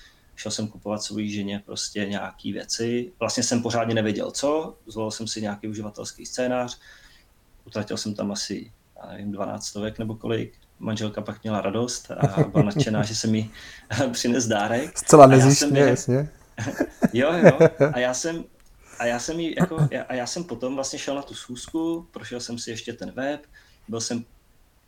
šel 0.42 0.50
jsem 0.50 0.68
kupovat 0.68 1.02
svojí 1.02 1.30
ženě 1.30 1.62
prostě 1.66 2.06
nějaký 2.06 2.52
věci. 2.52 3.12
Vlastně 3.18 3.42
jsem 3.42 3.62
pořádně 3.62 3.94
nevěděl 3.94 4.30
co, 4.30 4.76
zvolil 4.86 5.10
jsem 5.10 5.26
si 5.26 5.42
nějaký 5.42 5.68
uživatelský 5.68 6.26
scénář, 6.26 6.78
utratil 7.66 7.96
jsem 7.96 8.14
tam 8.14 8.32
asi, 8.32 8.72
nevím, 9.10 9.32
12 9.32 9.66
stovek 9.66 9.98
nebo 9.98 10.14
kolik, 10.14 10.52
manželka 10.78 11.20
pak 11.22 11.42
měla 11.42 11.60
radost 11.60 12.10
a 12.10 12.42
byla 12.42 12.64
nadšená, 12.64 13.02
že 13.02 13.14
se 13.14 13.26
mi 13.26 13.50
přines 14.12 14.46
dárek. 14.46 14.98
Zcela 14.98 15.26
nezjištně, 15.26 15.80
jasně. 15.80 16.28
jo, 17.12 17.32
jo. 17.32 17.68
A 17.92 17.98
já 17.98 18.14
jsem, 18.14 18.44
a 18.98 19.06
já 19.06 19.18
jsem, 19.18 19.40
jí, 19.40 19.54
jako, 19.58 19.76
a 20.08 20.14
já 20.14 20.26
jsem 20.26 20.44
potom 20.44 20.74
vlastně 20.74 20.98
šel 20.98 21.14
na 21.14 21.22
tu 21.22 21.34
schůzku, 21.34 22.06
prošel 22.10 22.40
jsem 22.40 22.58
si 22.58 22.70
ještě 22.70 22.92
ten 22.92 23.10
web, 23.10 23.40
byl 23.88 24.00
jsem, 24.00 24.24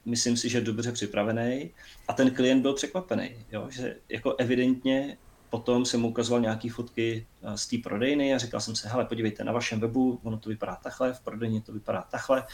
myslím 0.04 0.36
si, 0.36 0.48
že 0.48 0.60
dobře 0.60 0.92
připravený 0.92 1.70
a 2.08 2.12
ten 2.12 2.30
klient 2.30 2.62
byl 2.62 2.74
překvapený, 2.74 3.30
jo, 3.52 3.66
že 3.70 3.96
jako 4.08 4.34
evidentně 4.38 5.16
potom 5.54 5.84
jsem 5.84 6.00
mu 6.00 6.08
ukazoval 6.08 6.40
nějaké 6.40 6.70
fotky 6.70 7.26
eh, 7.42 7.58
z 7.58 7.66
té 7.66 7.76
prodejny 7.78 8.34
a 8.34 8.38
říkal 8.38 8.60
jsem 8.60 8.76
se, 8.76 8.88
hele, 8.88 9.04
podívejte 9.04 9.44
na 9.44 9.52
vašem 9.52 9.80
webu, 9.80 10.20
ono 10.22 10.38
to 10.38 10.48
vypadá 10.48 10.78
takhle, 10.82 11.12
v 11.12 11.20
prodejně 11.20 11.60
to 11.60 11.72
vypadá 11.72 12.02
takhle. 12.10 12.46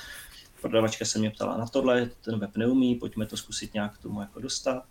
Prodavačka 0.61 1.05
se 1.05 1.18
mě 1.18 1.30
ptala 1.30 1.57
na 1.57 1.66
tohle, 1.66 2.11
ten 2.24 2.38
web 2.38 2.57
neumí, 2.57 2.94
pojďme 2.94 3.26
to 3.26 3.36
zkusit 3.36 3.74
nějak 3.74 3.94
k 3.94 4.03
tomu 4.03 4.20
jako 4.20 4.40
dostat 4.40 4.84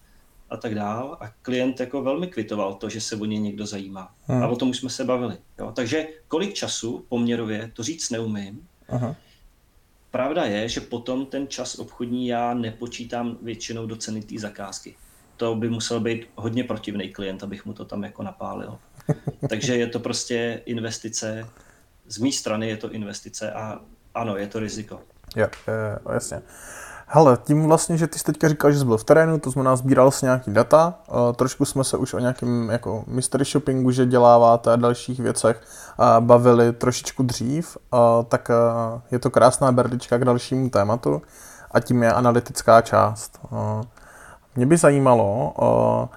a 0.49 0.57
tak 0.57 0.75
dál. 0.75 1.17
A 1.21 1.27
klient 1.41 1.79
jako 1.79 2.01
velmi 2.01 2.27
kvitoval 2.27 2.73
to, 2.73 2.89
že 2.89 3.01
se 3.01 3.15
o 3.15 3.25
ně 3.25 3.39
někdo 3.39 3.65
zajímá. 3.65 4.11
Hmm. 4.27 4.43
A 4.43 4.47
o 4.47 4.55
tom 4.55 4.69
už 4.69 4.77
jsme 4.77 4.89
se 4.89 5.05
bavili. 5.05 5.37
Jo? 5.59 5.71
Takže 5.75 6.07
kolik 6.27 6.53
času 6.53 7.05
poměrově, 7.09 7.71
to 7.73 7.83
říct 7.83 8.09
neumím. 8.09 8.67
Aha. 8.87 9.15
Pravda 10.11 10.45
je, 10.45 10.69
že 10.69 10.81
potom 10.81 11.25
ten 11.25 11.47
čas 11.47 11.75
obchodní 11.75 12.27
já 12.27 12.53
nepočítám 12.53 13.37
většinou 13.41 13.85
do 13.85 13.95
ceny 13.95 14.21
té 14.21 14.39
zakázky 14.39 14.95
to 15.39 15.55
by 15.55 15.69
musel 15.69 15.99
být 15.99 16.29
hodně 16.35 16.63
protivný 16.63 17.09
klient, 17.09 17.43
abych 17.43 17.65
mu 17.65 17.73
to 17.73 17.85
tam 17.85 18.03
jako 18.03 18.23
napálil. 18.23 18.77
Takže 19.49 19.75
je 19.75 19.87
to 19.87 19.99
prostě 19.99 20.61
investice, 20.65 21.47
z 22.07 22.17
mé 22.17 22.31
strany 22.31 22.69
je 22.69 22.77
to 22.77 22.91
investice 22.91 23.51
a 23.51 23.79
ano, 24.15 24.37
je 24.37 24.47
to 24.47 24.59
riziko. 24.59 24.99
Jo, 25.35 25.47
je, 25.67 25.99
jasně. 26.13 26.41
Hele, 27.07 27.37
tím 27.43 27.63
vlastně, 27.63 27.97
že 27.97 28.07
ty 28.07 28.19
jsi 28.19 28.25
teďka 28.25 28.49
říkal, 28.49 28.71
že 28.71 28.79
jsi 28.79 28.85
byl 28.85 28.97
v 28.97 29.03
terénu, 29.03 29.39
to 29.39 29.51
znamená, 29.51 29.75
sbíral 29.75 30.11
jsi 30.11 30.25
nějaký 30.25 30.53
data, 30.53 30.93
uh, 31.07 31.33
trošku 31.33 31.65
jsme 31.65 31.83
se 31.83 31.97
už 31.97 32.13
o 32.13 32.19
nějakém 32.19 32.69
jako 32.69 33.03
mystery 33.07 33.45
shoppingu, 33.45 33.91
že 33.91 34.05
děláváte 34.05 34.73
a 34.73 34.75
dalších 34.75 35.19
věcech 35.19 35.61
uh, 35.99 36.05
bavili 36.19 36.73
trošičku 36.73 37.23
dřív, 37.23 37.77
uh, 37.93 37.99
tak 38.27 38.51
je 39.11 39.19
to 39.19 39.29
krásná 39.29 39.71
berlička 39.71 40.17
k 40.17 40.25
dalšímu 40.25 40.69
tématu 40.69 41.21
a 41.71 41.79
tím 41.79 42.03
je 42.03 42.13
analytická 42.13 42.81
část. 42.81 43.39
Mě 44.59 44.65
by 44.65 44.77
zajímalo 44.77 45.53
uh, 45.57 46.07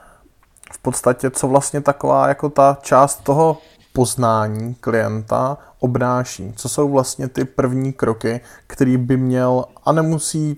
v 0.72 0.78
podstatě, 0.78 1.30
co 1.30 1.49
vlastně 1.49 1.80
taková 1.80 2.28
jako 2.28 2.49
ta 2.49 2.78
část 2.82 3.24
toho 3.24 3.59
poznání 3.93 4.74
klienta 4.74 5.59
obnáší. 5.80 6.53
Co 6.57 6.68
jsou 6.68 6.88
vlastně 6.88 7.28
ty 7.28 7.45
první 7.45 7.93
kroky, 7.93 8.40
který 8.66 8.97
by 8.97 9.16
měl 9.16 9.64
a 9.84 9.93
nemusí 9.93 10.57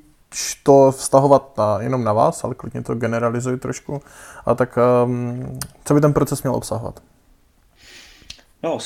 to 0.63 0.93
vztahovat 0.93 1.57
na, 1.59 1.81
jenom 1.81 2.05
na 2.05 2.13
vás, 2.13 2.45
ale 2.45 2.55
klidně 2.55 2.83
to 2.83 2.95
generalizuji 2.95 3.57
trošku. 3.57 4.03
A 4.47 4.55
tak 4.55 4.79
um, 5.05 5.59
co 5.85 5.95
by 5.95 6.01
ten 6.01 6.13
proces 6.13 6.43
měl 6.43 6.55
obsahovat? 6.55 7.03
No, 8.63 8.79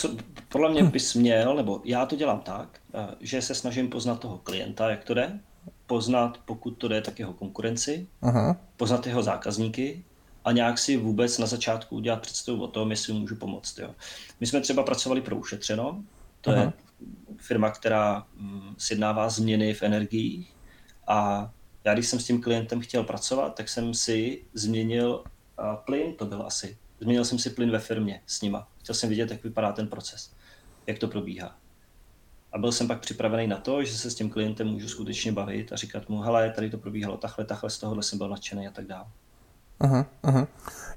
podle 0.48 0.70
mě 0.70 0.82
bys 0.82 1.14
měl, 1.14 1.56
nebo 1.56 1.80
já 1.84 2.06
to 2.06 2.16
dělám 2.16 2.40
tak, 2.40 2.68
eh, 2.94 3.06
že 3.20 3.42
se 3.42 3.54
snažím 3.54 3.88
poznat 3.88 4.20
toho 4.20 4.38
klienta, 4.38 4.90
jak 4.90 5.04
to 5.04 5.14
jde, 5.14 5.40
poznat, 5.88 6.38
pokud 6.44 6.70
to 6.70 6.88
jde, 6.88 7.00
tak 7.00 7.18
jeho 7.18 7.32
konkurenci, 7.32 8.06
Aha. 8.22 8.56
poznat 8.76 9.06
jeho 9.06 9.22
zákazníky 9.22 10.04
a 10.44 10.52
nějak 10.52 10.78
si 10.78 10.96
vůbec 10.96 11.38
na 11.38 11.46
začátku 11.46 11.96
udělat 11.96 12.20
představu 12.20 12.62
o 12.62 12.68
tom, 12.68 12.90
jestli 12.90 13.12
můžu 13.12 13.36
pomoct. 13.36 13.78
Jo. 13.78 13.94
My 14.40 14.46
jsme 14.46 14.60
třeba 14.60 14.82
pracovali 14.82 15.20
pro 15.20 15.36
Ušetřeno, 15.36 16.04
to 16.40 16.50
Aha. 16.50 16.62
je 16.62 16.72
firma, 17.36 17.70
která 17.70 18.26
mm, 18.36 18.74
sjednává 18.78 19.28
změny 19.28 19.74
v 19.74 19.82
energiích 19.82 20.54
a 21.06 21.50
já, 21.84 21.94
když 21.94 22.06
jsem 22.06 22.20
s 22.20 22.26
tím 22.26 22.42
klientem 22.42 22.80
chtěl 22.80 23.04
pracovat, 23.04 23.54
tak 23.54 23.68
jsem 23.68 23.94
si 23.94 24.42
změnil 24.54 25.24
plyn, 25.84 26.14
to 26.14 26.26
byl 26.26 26.42
asi 26.46 26.76
Změnil 27.00 27.24
jsem 27.24 27.38
si 27.38 27.50
plyn 27.50 27.70
ve 27.70 27.78
firmě 27.78 28.20
s 28.26 28.42
nima. 28.42 28.68
Chtěl 28.78 28.94
jsem 28.94 29.08
vidět, 29.08 29.30
jak 29.30 29.44
vypadá 29.44 29.72
ten 29.72 29.88
proces, 29.88 30.32
jak 30.86 30.98
to 30.98 31.08
probíhá. 31.08 31.58
Byl 32.58 32.72
jsem 32.72 32.88
pak 32.88 33.00
připravený 33.00 33.46
na 33.46 33.56
to, 33.56 33.84
že 33.84 33.98
se 33.98 34.10
s 34.10 34.14
tím 34.14 34.30
klientem 34.30 34.68
můžu 34.68 34.88
skutečně 34.88 35.32
bavit 35.32 35.72
a 35.72 35.76
říkat 35.76 36.08
mu, 36.08 36.20
hele, 36.20 36.50
tady 36.50 36.70
to 36.70 36.78
probíhalo 36.78 37.16
takhle, 37.16 37.44
takhle, 37.44 37.70
z 37.70 37.78
tohohle 37.78 38.02
jsem 38.02 38.18
byl 38.18 38.28
nadšený 38.28 38.68
a 38.68 38.70
tak 38.70 38.86
dále. 38.86 39.04
Uh-huh, 39.80 40.04
uh-huh. 40.24 40.46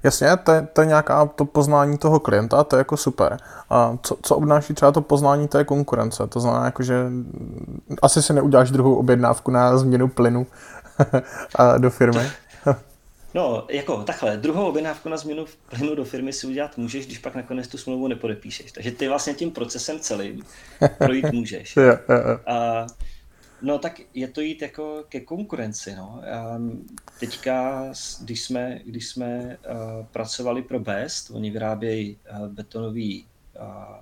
Jasně, 0.02 0.36
to 0.36 0.52
je, 0.52 0.68
to 0.72 0.80
je 0.80 0.86
nějaká 0.86 1.26
to 1.26 1.44
poznání 1.44 1.98
toho 1.98 2.20
klienta, 2.20 2.64
to 2.64 2.76
je 2.76 2.78
jako 2.78 2.96
super. 2.96 3.36
A 3.70 3.98
co, 4.02 4.16
co 4.22 4.36
obnáší 4.36 4.74
třeba 4.74 4.92
to 4.92 5.00
poznání 5.00 5.48
té 5.48 5.64
konkurence? 5.64 6.26
To 6.26 6.40
znamená, 6.40 6.64
jako, 6.64 6.82
že 6.82 7.06
asi 8.02 8.22
si 8.22 8.32
neuděláš 8.32 8.70
druhou 8.70 8.94
objednávku 8.94 9.50
na 9.50 9.78
změnu 9.78 10.08
plynu 10.08 10.46
do 11.78 11.90
firmy. 11.90 12.30
No, 13.34 13.66
jako 13.70 14.02
takhle, 14.02 14.36
druhou 14.36 14.68
objednávku 14.68 15.08
na 15.08 15.16
změnu 15.16 15.44
plynu 15.70 15.94
do 15.94 16.04
firmy 16.04 16.32
si 16.32 16.46
udělat 16.46 16.78
můžeš, 16.78 17.06
když 17.06 17.18
pak 17.18 17.34
nakonec 17.34 17.68
tu 17.68 17.78
smlouvu 17.78 18.08
nepodepíšeš. 18.08 18.72
Takže 18.72 18.90
ty 18.90 19.08
vlastně 19.08 19.34
tím 19.34 19.50
procesem 19.50 20.00
celým 20.00 20.42
projít 20.98 21.32
můžeš. 21.32 21.78
A, 22.46 22.86
no 23.62 23.78
tak 23.78 24.00
je 24.14 24.28
to 24.28 24.40
jít 24.40 24.62
jako 24.62 25.04
ke 25.08 25.20
konkurenci. 25.20 25.94
No. 25.96 26.22
A 26.32 26.60
teďka, 27.20 27.84
když 28.20 28.42
jsme, 28.42 28.80
když 28.84 29.08
jsme 29.08 29.56
uh, 29.70 30.06
pracovali 30.06 30.62
pro 30.62 30.80
Best, 30.80 31.30
oni 31.30 31.50
vyrábějí 31.50 32.16
uh, 32.30 32.48
betonový 32.48 33.26
uh, 33.60 33.96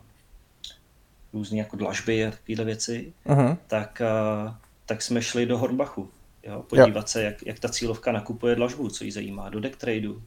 různé 1.33 1.59
jako 1.59 1.76
dlažby 1.76 2.26
a 2.26 2.31
takovéhle 2.31 2.64
věci, 2.64 3.12
uh-huh. 3.26 3.57
tak, 3.66 4.03
uh, 4.45 4.55
tak 4.87 5.03
jsme 5.03 5.22
šli 5.22 5.47
do 5.47 5.59
Hornbachu 5.59 6.11
Jo, 6.43 6.62
podívat 6.62 7.01
jo. 7.01 7.07
se, 7.07 7.22
jak, 7.22 7.47
jak 7.47 7.59
ta 7.59 7.68
cílovka 7.68 8.12
nakupuje 8.12 8.55
dlažbu, 8.55 8.88
co 8.88 9.05
jí 9.05 9.11
zajímá, 9.11 9.49
do 9.49 9.61
decktradu. 9.61 10.12
Uh, 10.12 10.22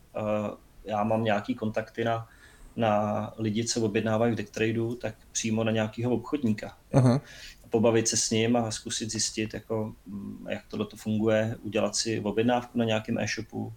já 0.83 1.03
mám 1.03 1.23
nějaký 1.23 1.55
kontakty 1.55 2.03
na, 2.03 2.27
na 2.75 3.33
lidi, 3.37 3.65
co 3.65 3.81
objednávají 3.81 4.33
v 4.33 4.35
decktradu, 4.35 4.95
tak 4.95 5.15
přímo 5.31 5.63
na 5.63 5.71
nějakého 5.71 6.11
obchodníka. 6.11 6.77
Uh-huh. 6.93 7.21
Pobavit 7.69 8.07
se 8.07 8.17
s 8.17 8.29
ním 8.31 8.55
a 8.55 8.71
zkusit 8.71 9.11
zjistit, 9.11 9.53
jako, 9.53 9.93
mm, 10.05 10.47
jak 10.49 10.63
tohle 10.67 10.85
to 10.85 10.97
funguje, 10.97 11.55
udělat 11.61 11.95
si 11.95 12.19
objednávku 12.19 12.77
na 12.77 12.85
nějakém 12.85 13.17
e-shopu, 13.17 13.73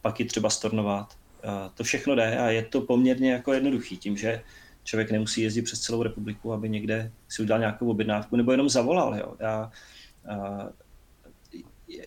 pak 0.00 0.20
ji 0.20 0.26
třeba 0.26 0.50
stornovat. 0.50 1.16
Uh, 1.44 1.50
to 1.74 1.84
všechno 1.84 2.14
jde 2.14 2.38
a 2.38 2.50
je 2.50 2.62
to 2.62 2.80
poměrně 2.80 3.32
jako 3.32 3.52
jednoduchý, 3.52 3.96
tím, 3.96 4.16
že 4.16 4.42
člověk 4.84 5.10
nemusí 5.10 5.42
jezdit 5.42 5.62
přes 5.62 5.80
celou 5.80 6.02
republiku, 6.02 6.52
aby 6.52 6.68
někde 6.68 7.12
si 7.28 7.42
udělal 7.42 7.60
nějakou 7.60 7.90
objednávku, 7.90 8.36
nebo 8.36 8.52
jenom 8.52 8.68
zavolal. 8.68 9.14
Jo. 9.18 9.34
Já, 9.40 9.70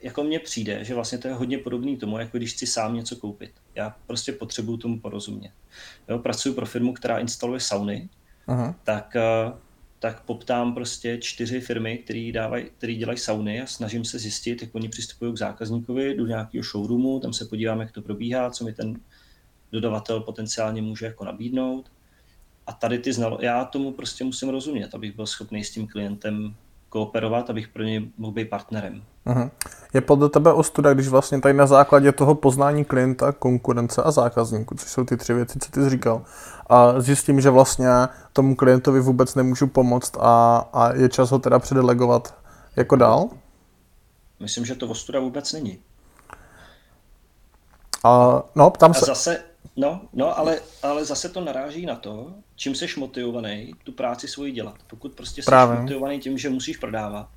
jako 0.01 0.23
mně 0.23 0.39
přijde, 0.39 0.83
že 0.83 0.95
vlastně 0.95 1.17
to 1.17 1.27
je 1.27 1.33
hodně 1.33 1.57
podobný 1.57 1.97
tomu, 1.97 2.19
jako 2.19 2.37
když 2.37 2.53
chci 2.53 2.67
sám 2.67 2.95
něco 2.95 3.15
koupit. 3.15 3.51
Já 3.75 3.95
prostě 4.07 4.31
potřebuju 4.31 4.77
tomu 4.77 4.99
porozumět. 4.99 5.51
Jo, 6.09 6.19
pracuji 6.19 6.55
pro 6.55 6.65
firmu, 6.65 6.93
která 6.93 7.19
instaluje 7.19 7.59
sauny, 7.59 8.09
Aha. 8.47 8.75
tak 8.83 9.15
eh, 9.15 9.51
tak 9.99 10.21
poptám 10.21 10.73
prostě 10.73 11.17
čtyři 11.17 11.61
firmy, 11.61 11.97
které 11.97 12.31
který 12.77 12.95
dělají 12.95 13.17
sauny 13.17 13.61
a 13.61 13.65
snažím 13.65 14.05
se 14.05 14.19
zjistit, 14.19 14.61
jak 14.61 14.75
oni 14.75 14.89
přistupují 14.89 15.33
k 15.33 15.37
zákazníkovi, 15.37 16.15
do 16.17 16.27
nějakého 16.27 16.63
showroomu, 16.63 17.19
tam 17.19 17.33
se 17.33 17.45
podívám, 17.45 17.79
jak 17.79 17.91
to 17.91 18.01
probíhá, 18.01 18.51
co 18.51 18.65
mi 18.65 18.73
ten 18.73 18.99
dodavatel 19.71 20.19
potenciálně 20.19 20.81
může 20.81 21.05
jako 21.05 21.25
nabídnout. 21.25 21.91
A 22.67 22.73
tady 22.73 22.99
ty 22.99 23.13
znalo, 23.13 23.37
já 23.41 23.65
tomu 23.65 23.91
prostě 23.91 24.23
musím 24.23 24.49
rozumět, 24.49 24.95
abych 24.95 25.15
byl 25.15 25.25
schopný 25.25 25.63
s 25.63 25.71
tím 25.71 25.87
klientem 25.87 26.55
kooperovat, 26.95 27.49
abych 27.49 27.67
pro 27.67 27.83
něj 27.83 28.09
mohl 28.17 28.33
být 28.33 28.49
partnerem. 28.49 29.03
Uh-huh. 29.27 29.51
Je 29.93 30.01
podle 30.01 30.29
tebe 30.29 30.53
ostuda, 30.53 30.93
když 30.93 31.07
vlastně 31.07 31.41
tady 31.41 31.53
na 31.53 31.67
základě 31.67 32.11
toho 32.11 32.35
poznání 32.35 32.85
klienta, 32.85 33.31
konkurence 33.31 34.03
a 34.03 34.11
zákazníku, 34.11 34.75
což 34.75 34.89
jsou 34.89 35.03
ty 35.03 35.17
tři 35.17 35.33
věci, 35.33 35.59
co 35.59 35.71
ty 35.71 35.83
jsi 35.83 35.89
říkal, 35.89 36.21
a 36.67 37.01
zjistím, 37.01 37.41
že 37.41 37.49
vlastně 37.49 37.87
tomu 38.33 38.55
klientovi 38.55 38.99
vůbec 38.99 39.35
nemůžu 39.35 39.67
pomoct 39.67 40.17
a, 40.19 40.57
a 40.73 40.93
je 40.93 41.09
čas 41.09 41.31
ho 41.31 41.39
teda 41.39 41.59
předelegovat 41.59 42.35
jako 42.75 42.95
dál? 42.95 43.29
Myslím, 44.39 44.65
že 44.65 44.75
to 44.75 44.87
ostuda 44.87 45.19
vůbec 45.19 45.53
není. 45.53 45.79
A, 48.03 48.43
no, 48.55 48.69
ptám 48.69 48.93
se... 48.93 49.05
A 49.05 49.05
zase, 49.05 49.43
no, 49.75 50.09
no 50.13 50.37
ale, 50.37 50.59
ale 50.83 51.05
zase 51.05 51.29
to 51.29 51.41
naráží 51.41 51.85
na 51.85 51.95
to, 51.95 52.33
čím 52.55 52.75
seš 52.75 52.95
motivovaný 52.95 53.73
tu 53.83 53.91
práci 53.91 54.27
svoji 54.27 54.51
dělat. 54.51 54.75
Pokud 54.87 55.13
prostě 55.13 55.43
jsi 55.43 55.51
motivovaný 55.79 56.19
tím, 56.19 56.37
že 56.37 56.49
musíš 56.49 56.77
prodávat, 56.77 57.29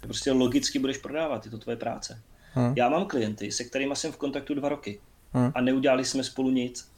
tak 0.00 0.06
prostě 0.08 0.32
logicky 0.32 0.78
budeš 0.78 0.98
prodávat, 0.98 1.44
je 1.44 1.50
to 1.50 1.58
tvoje 1.58 1.76
práce. 1.76 2.22
Hmm. 2.52 2.74
Já 2.76 2.88
mám 2.88 3.06
klienty, 3.06 3.52
se 3.52 3.64
kterými 3.64 3.96
jsem 3.96 4.12
v 4.12 4.16
kontaktu 4.16 4.54
dva 4.54 4.68
roky 4.68 5.00
hmm. 5.32 5.52
a 5.54 5.60
neudělali 5.60 6.04
jsme 6.04 6.24
spolu 6.24 6.50
nic. 6.50 6.88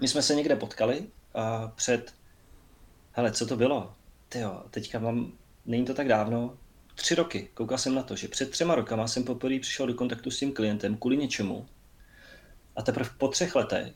My 0.00 0.08
jsme 0.08 0.22
se 0.22 0.34
někde 0.34 0.56
potkali 0.56 1.06
a 1.34 1.72
před, 1.76 2.14
hele, 3.12 3.32
co 3.32 3.46
to 3.46 3.56
bylo? 3.56 3.94
Tyjo, 4.28 4.62
teďka 4.70 4.98
mám, 4.98 5.32
není 5.66 5.84
to 5.84 5.94
tak 5.94 6.08
dávno, 6.08 6.56
tři 6.94 7.14
roky. 7.14 7.50
Koukal 7.54 7.78
jsem 7.78 7.94
na 7.94 8.02
to, 8.02 8.16
že 8.16 8.28
před 8.28 8.50
třema 8.50 8.74
rokama 8.74 9.06
jsem 9.06 9.24
poprvé 9.24 9.60
přišel 9.60 9.86
do 9.86 9.94
kontaktu 9.94 10.30
s 10.30 10.38
tím 10.38 10.52
klientem 10.52 10.96
kvůli 10.96 11.16
něčemu 11.16 11.66
a 12.76 12.82
teprve 12.82 13.10
po 13.18 13.28
třech 13.28 13.54
letech 13.54 13.92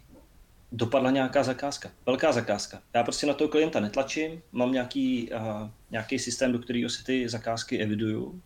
dopadla 0.73 1.11
nějaká 1.11 1.43
zakázka, 1.43 1.91
velká 2.07 2.33
zakázka. 2.33 2.83
Já 2.95 3.03
prostě 3.03 3.27
na 3.27 3.35
toho 3.35 3.49
klienta 3.49 3.81
netlačím, 3.81 4.43
mám 4.53 4.73
nějaký, 4.73 5.31
uh, 5.33 5.69
nějaký 5.91 6.19
systém, 6.19 6.53
do 6.53 6.59
kterého 6.59 6.91
si 6.91 7.05
ty 7.05 7.29
zakázky 7.29 7.79
eviduju, 7.79 8.43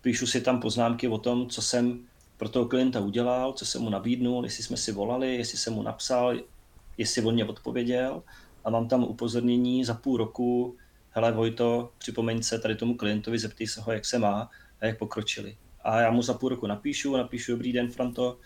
píšu 0.00 0.26
si 0.26 0.40
tam 0.40 0.60
poznámky 0.60 1.08
o 1.08 1.18
tom, 1.18 1.48
co 1.48 1.62
jsem 1.62 2.00
pro 2.36 2.48
toho 2.48 2.66
klienta 2.66 3.00
udělal, 3.00 3.52
co 3.52 3.66
jsem 3.66 3.82
mu 3.82 3.90
nabídnul, 3.90 4.44
jestli 4.44 4.62
jsme 4.62 4.76
si 4.76 4.92
volali, 4.92 5.36
jestli 5.36 5.58
jsem 5.58 5.72
mu 5.72 5.82
napsal, 5.82 6.36
jestli 6.98 7.22
on 7.22 7.34
mě 7.34 7.44
odpověděl 7.44 8.22
a 8.64 8.70
mám 8.70 8.88
tam 8.88 9.04
upozornění 9.04 9.84
za 9.84 9.94
půl 9.94 10.16
roku, 10.16 10.76
hele 11.10 11.32
Vojto, 11.32 11.92
připomeň 11.98 12.42
se 12.42 12.58
tady 12.58 12.76
tomu 12.76 12.96
klientovi, 12.96 13.38
zeptej 13.38 13.66
se 13.66 13.80
ho, 13.80 13.92
jak 13.92 14.04
se 14.04 14.18
má 14.18 14.50
a 14.80 14.86
jak 14.86 14.98
pokročili. 14.98 15.56
A 15.84 16.00
já 16.00 16.10
mu 16.10 16.22
za 16.22 16.34
půl 16.34 16.48
roku 16.48 16.66
napíšu, 16.66 17.16
napíšu 17.16 17.52
dobrý 17.52 17.72
den, 17.72 17.90
Franto, 17.90 18.38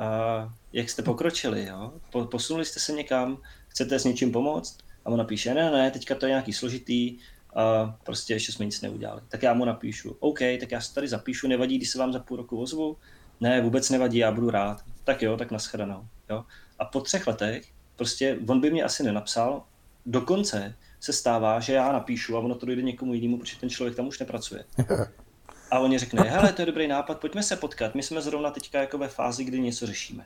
a 0.00 0.48
jak 0.72 0.90
jste 0.90 1.02
pokročili, 1.02 1.66
jo? 1.66 1.92
posunuli 2.30 2.64
jste 2.64 2.80
se 2.80 2.92
někam, 2.92 3.38
chcete 3.68 3.98
s 3.98 4.04
něčím 4.04 4.32
pomoct? 4.32 4.78
A 5.04 5.10
on 5.10 5.18
napíše, 5.18 5.54
ne, 5.54 5.70
ne, 5.70 5.90
teďka 5.90 6.14
to 6.14 6.26
je 6.26 6.30
nějaký 6.30 6.52
složitý, 6.52 7.18
a 7.54 7.96
prostě 8.04 8.34
ještě 8.34 8.52
jsme 8.52 8.64
nic 8.64 8.80
neudělali. 8.80 9.22
Tak 9.28 9.42
já 9.42 9.54
mu 9.54 9.64
napíšu, 9.64 10.16
OK, 10.20 10.38
tak 10.60 10.72
já 10.72 10.80
se 10.80 10.94
tady 10.94 11.08
zapíšu, 11.08 11.48
nevadí, 11.48 11.76
když 11.76 11.90
se 11.90 11.98
vám 11.98 12.12
za 12.12 12.18
půl 12.18 12.36
roku 12.36 12.62
ozvu? 12.62 12.96
Ne, 13.40 13.60
vůbec 13.60 13.90
nevadí, 13.90 14.18
já 14.18 14.32
budu 14.32 14.50
rád. 14.50 14.82
Tak 15.04 15.22
jo, 15.22 15.36
tak 15.36 15.50
naschledanou. 15.50 16.08
Jo? 16.30 16.44
A 16.78 16.84
po 16.84 17.00
třech 17.00 17.26
letech, 17.26 17.64
prostě 17.96 18.38
on 18.48 18.60
by 18.60 18.70
mě 18.70 18.82
asi 18.82 19.02
nenapsal, 19.02 19.62
dokonce 20.06 20.74
se 21.00 21.12
stává, 21.12 21.60
že 21.60 21.72
já 21.72 21.92
napíšu 21.92 22.36
a 22.36 22.40
ono 22.40 22.54
to 22.54 22.66
dojde 22.66 22.82
někomu 22.82 23.14
jinému, 23.14 23.38
protože 23.38 23.56
ten 23.56 23.70
člověk 23.70 23.96
tam 23.96 24.06
už 24.06 24.18
nepracuje. 24.18 24.64
A 25.70 25.78
oni 25.78 25.98
řekne, 25.98 26.22
hele, 26.22 26.52
to 26.52 26.62
je 26.62 26.66
dobrý 26.66 26.88
nápad, 26.88 27.18
pojďme 27.18 27.42
se 27.42 27.56
potkat. 27.56 27.94
My 27.94 28.02
jsme 28.02 28.22
zrovna 28.22 28.50
teďka 28.50 28.80
jako 28.80 28.98
ve 28.98 29.08
fázi, 29.08 29.44
kdy 29.44 29.60
něco 29.60 29.86
řešíme. 29.86 30.24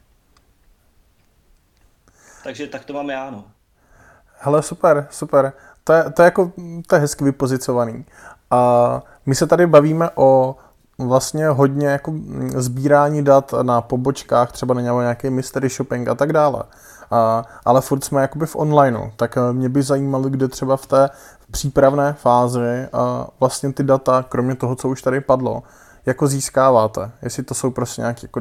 Takže 2.44 2.66
tak 2.66 2.84
to 2.84 2.92
mám 2.92 3.10
já, 3.10 3.30
no. 3.30 3.44
Hele, 4.38 4.62
super, 4.62 5.08
super. 5.10 5.52
To 5.84 5.92
je, 5.92 6.10
to 6.10 6.22
je 6.22 6.24
jako, 6.24 6.52
to 6.86 6.94
je 6.94 7.00
hezky 7.00 7.24
vypozicovaný. 7.24 8.04
A 8.50 9.02
my 9.26 9.34
se 9.34 9.46
tady 9.46 9.66
bavíme 9.66 10.10
o 10.14 10.56
vlastně 10.98 11.48
hodně 11.48 11.86
jako 11.86 12.14
sbírání 12.56 13.24
dat 13.24 13.54
na 13.62 13.80
pobočkách, 13.80 14.52
třeba 14.52 14.74
na 14.74 14.80
nějaký 14.80 15.30
mystery 15.30 15.68
shopping 15.68 16.08
a 16.08 16.14
tak 16.14 16.32
dále. 16.32 16.62
A, 17.10 17.44
ale 17.64 17.80
furt 17.80 18.04
jsme 18.04 18.22
jakoby 18.22 18.46
v 18.46 18.56
onlineu, 18.56 19.10
tak 19.16 19.38
mě 19.52 19.68
by 19.68 19.82
zajímalo, 19.82 20.28
kde 20.28 20.48
třeba 20.48 20.76
v 20.76 20.86
té 20.86 21.10
přípravné 21.54 22.12
fázi 22.12 22.88
a 22.92 23.26
vlastně 23.40 23.72
ty 23.72 23.82
data, 23.82 24.22
kromě 24.22 24.54
toho, 24.54 24.76
co 24.76 24.88
už 24.88 25.02
tady 25.02 25.20
padlo, 25.20 25.62
jako 26.06 26.26
získáváte? 26.26 27.10
Jestli 27.22 27.42
to 27.42 27.54
jsou 27.54 27.70
prostě 27.70 28.02
nějaké 28.02 28.20
jako 28.22 28.40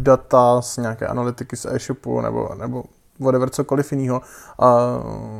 data 0.00 0.62
z 0.62 0.76
nějaké 0.76 1.06
analytiky 1.06 1.56
z 1.56 1.64
e-shopu 1.64 2.20
nebo, 2.20 2.54
nebo 2.54 2.84
whatever, 3.18 3.50
cokoliv 3.50 3.92
jiného. 3.92 4.22
A 4.58 4.76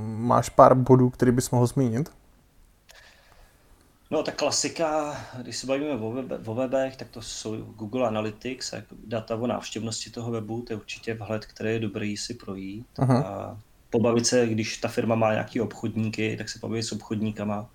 máš 0.05 0.49
pár 0.49 0.75
bodů, 0.75 1.11
který 1.11 1.33
bys 1.33 1.51
mohl 1.51 1.67
zmínit? 1.67 2.11
No, 4.11 4.23
ta 4.23 4.33
klasika, 4.33 5.17
když 5.43 5.57
se 5.57 5.67
bavíme 5.67 5.95
o, 5.95 6.13
web, 6.13 6.49
o 6.49 6.55
webech, 6.55 6.97
tak 6.97 7.09
to 7.09 7.23
jsou 7.23 7.57
Google 7.57 8.09
Analytics, 8.09 8.75
data 9.07 9.37
o 9.37 9.47
návštěvnosti 9.47 10.11
toho 10.11 10.31
webu, 10.31 10.63
to 10.63 10.73
je 10.73 10.77
určitě 10.77 11.15
vhled, 11.15 11.47
který 11.47 11.73
je 11.73 11.81
dobrý 11.81 12.17
si 12.17 12.35
projít. 12.35 12.87
Uh-huh. 12.99 13.27
A 13.27 13.59
pobavit 13.91 14.27
se, 14.27 14.47
když 14.47 14.77
ta 14.77 14.89
firma 14.89 15.15
má 15.15 15.33
nějaký 15.33 15.61
obchodníky, 15.61 16.37
tak 16.37 16.49
se 16.49 16.59
pobavit 16.59 16.85
s 16.85 16.93
obchodníkama. 16.93 17.71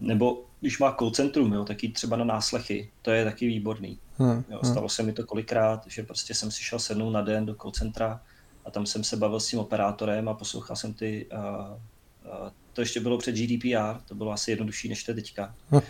Nebo 0.00 0.44
když 0.60 0.78
má 0.78 0.92
call 0.98 1.10
centrum, 1.10 1.52
jo, 1.52 1.64
taky 1.64 1.88
třeba 1.88 2.16
na 2.16 2.24
náslechy, 2.24 2.90
to 3.02 3.10
je 3.10 3.24
taky 3.24 3.46
výborný. 3.46 3.98
Hmm, 4.18 4.44
jo, 4.50 4.58
stalo 4.62 4.80
hmm. 4.80 4.88
se 4.88 5.02
mi 5.02 5.12
to 5.12 5.26
kolikrát, 5.26 5.86
že 5.86 6.02
prostě 6.02 6.34
jsem 6.34 6.50
si 6.50 6.62
šel 6.62 6.78
sednout 6.78 7.10
na 7.10 7.22
den 7.22 7.46
do 7.46 7.54
call 7.54 7.72
centra 7.72 8.20
a 8.64 8.70
tam 8.70 8.86
jsem 8.86 9.04
se 9.04 9.16
bavil 9.16 9.40
s 9.40 9.48
tím 9.48 9.58
operátorem 9.58 10.28
a 10.28 10.34
poslouchal 10.34 10.76
jsem 10.76 10.94
ty, 10.94 11.26
uh, 11.32 11.38
uh, 11.38 12.48
to 12.72 12.80
ještě 12.80 13.00
bylo 13.00 13.18
před 13.18 13.34
GDPR, 13.34 14.00
to 14.08 14.14
bylo 14.14 14.32
asi 14.32 14.50
jednodušší 14.50 14.88
než 14.88 15.04
to 15.04 15.14
teďka. 15.14 15.54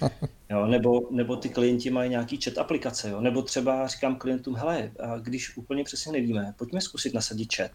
Jo, 0.51 0.67
nebo, 0.67 1.01
nebo 1.11 1.37
ty 1.37 1.49
klienti 1.49 1.91
mají 1.91 2.11
nějaký 2.11 2.41
chat 2.41 2.59
aplikace, 2.59 3.11
jo, 3.11 3.21
nebo 3.21 3.43
třeba 3.43 3.87
říkám 3.87 4.17
klientům, 4.17 4.57
hele, 4.57 4.91
když 5.21 5.57
úplně 5.57 5.85
přesně 5.85 6.13
nevíme, 6.13 6.55
pojďme 6.59 6.81
zkusit 6.81 7.15
nasadit 7.15 7.55
chat 7.57 7.71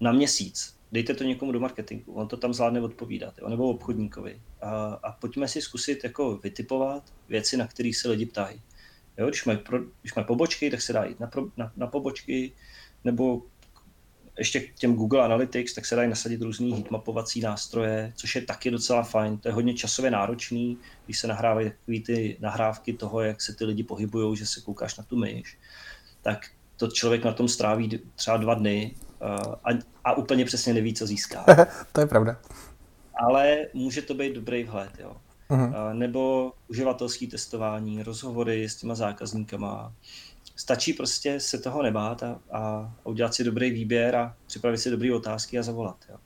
na 0.00 0.12
měsíc. 0.12 0.76
Dejte 0.92 1.14
to 1.14 1.24
někomu 1.24 1.52
do 1.52 1.60
marketingu, 1.60 2.12
on 2.12 2.28
to 2.28 2.36
tam 2.36 2.54
zvládne 2.54 2.80
odpovídat, 2.80 3.34
jo, 3.38 3.48
nebo 3.48 3.68
obchodníkovi. 3.68 4.40
A, 4.62 4.84
a 5.02 5.12
pojďme 5.12 5.48
si 5.48 5.62
zkusit 5.62 6.04
jako 6.04 6.36
vytipovat 6.36 7.12
věci, 7.28 7.56
na 7.56 7.66
které 7.66 7.90
se 7.94 8.08
lidi 8.08 8.26
ptají. 8.26 8.60
Jo, 9.18 9.28
když, 9.28 9.44
mají 9.44 9.58
pro, 9.58 9.78
když 10.00 10.14
mají 10.14 10.26
pobočky, 10.26 10.70
tak 10.70 10.82
se 10.82 10.92
dá 10.92 11.04
jít 11.04 11.20
na, 11.20 11.26
pro, 11.26 11.46
na, 11.56 11.72
na 11.76 11.86
pobočky, 11.86 12.52
nebo 13.04 13.42
ještě 14.38 14.60
k 14.60 14.74
těm 14.74 14.94
Google 14.94 15.24
Analytics, 15.24 15.74
tak 15.74 15.86
se 15.86 15.96
dají 15.96 16.08
nasadit 16.08 16.42
různý 16.42 16.72
heatmapovací 16.72 17.40
nástroje, 17.40 18.12
což 18.16 18.34
je 18.34 18.42
taky 18.42 18.70
docela 18.70 19.02
fajn. 19.02 19.38
To 19.38 19.48
je 19.48 19.52
hodně 19.52 19.74
časově 19.74 20.10
náročný, 20.10 20.78
když 21.04 21.18
se 21.18 21.26
nahrávají 21.26 21.70
takové 21.70 22.00
ty 22.00 22.36
nahrávky 22.40 22.92
toho, 22.92 23.20
jak 23.20 23.42
se 23.42 23.54
ty 23.54 23.64
lidi 23.64 23.82
pohybují, 23.82 24.36
že 24.36 24.46
se 24.46 24.60
koukáš 24.60 24.96
na 24.96 25.04
tu 25.04 25.16
myš, 25.16 25.58
tak 26.22 26.50
to 26.76 26.88
člověk 26.88 27.24
na 27.24 27.32
tom 27.32 27.48
stráví 27.48 28.00
třeba 28.14 28.36
dva 28.36 28.54
dny 28.54 28.94
a, 29.64 29.70
a 30.04 30.12
úplně 30.12 30.44
přesně 30.44 30.74
neví, 30.74 30.94
co 30.94 31.06
získá. 31.06 31.44
to 31.92 32.00
je 32.00 32.06
pravda. 32.06 32.40
Ale 33.14 33.66
může 33.74 34.02
to 34.02 34.14
být 34.14 34.34
dobrý 34.34 34.64
vhled, 34.64 34.90
jo. 34.98 35.16
Uh-huh. 35.50 35.94
Nebo 35.94 36.52
uživatelské 36.68 37.26
testování, 37.26 38.02
rozhovory 38.02 38.68
s 38.68 38.76
těma 38.76 38.94
zákazníkama, 38.94 39.92
stačí 40.56 40.92
prostě 40.92 41.40
se 41.40 41.58
toho 41.58 41.82
nebát 41.82 42.22
a, 42.22 42.40
a 42.52 42.92
udělat 43.04 43.34
si 43.34 43.44
dobrý 43.44 43.70
výběr 43.70 44.16
a 44.16 44.36
připravit 44.46 44.78
si 44.78 44.90
dobré 44.90 45.14
otázky 45.14 45.58
a 45.58 45.62
zavolat. 45.62 45.96
Jo. 46.10 46.16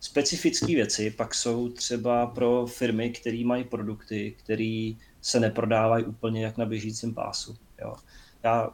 Specifické 0.00 0.66
věci 0.66 1.10
pak 1.10 1.34
jsou 1.34 1.68
třeba 1.68 2.26
pro 2.26 2.66
firmy, 2.66 3.10
které 3.10 3.42
mají 3.44 3.64
produkty, 3.64 4.36
které 4.38 4.92
se 5.20 5.40
neprodávají 5.40 6.04
úplně 6.04 6.44
jak 6.44 6.58
na 6.58 6.66
běžícím 6.66 7.14
pásu. 7.14 7.56
Jo. 7.80 7.96
Já 8.42 8.70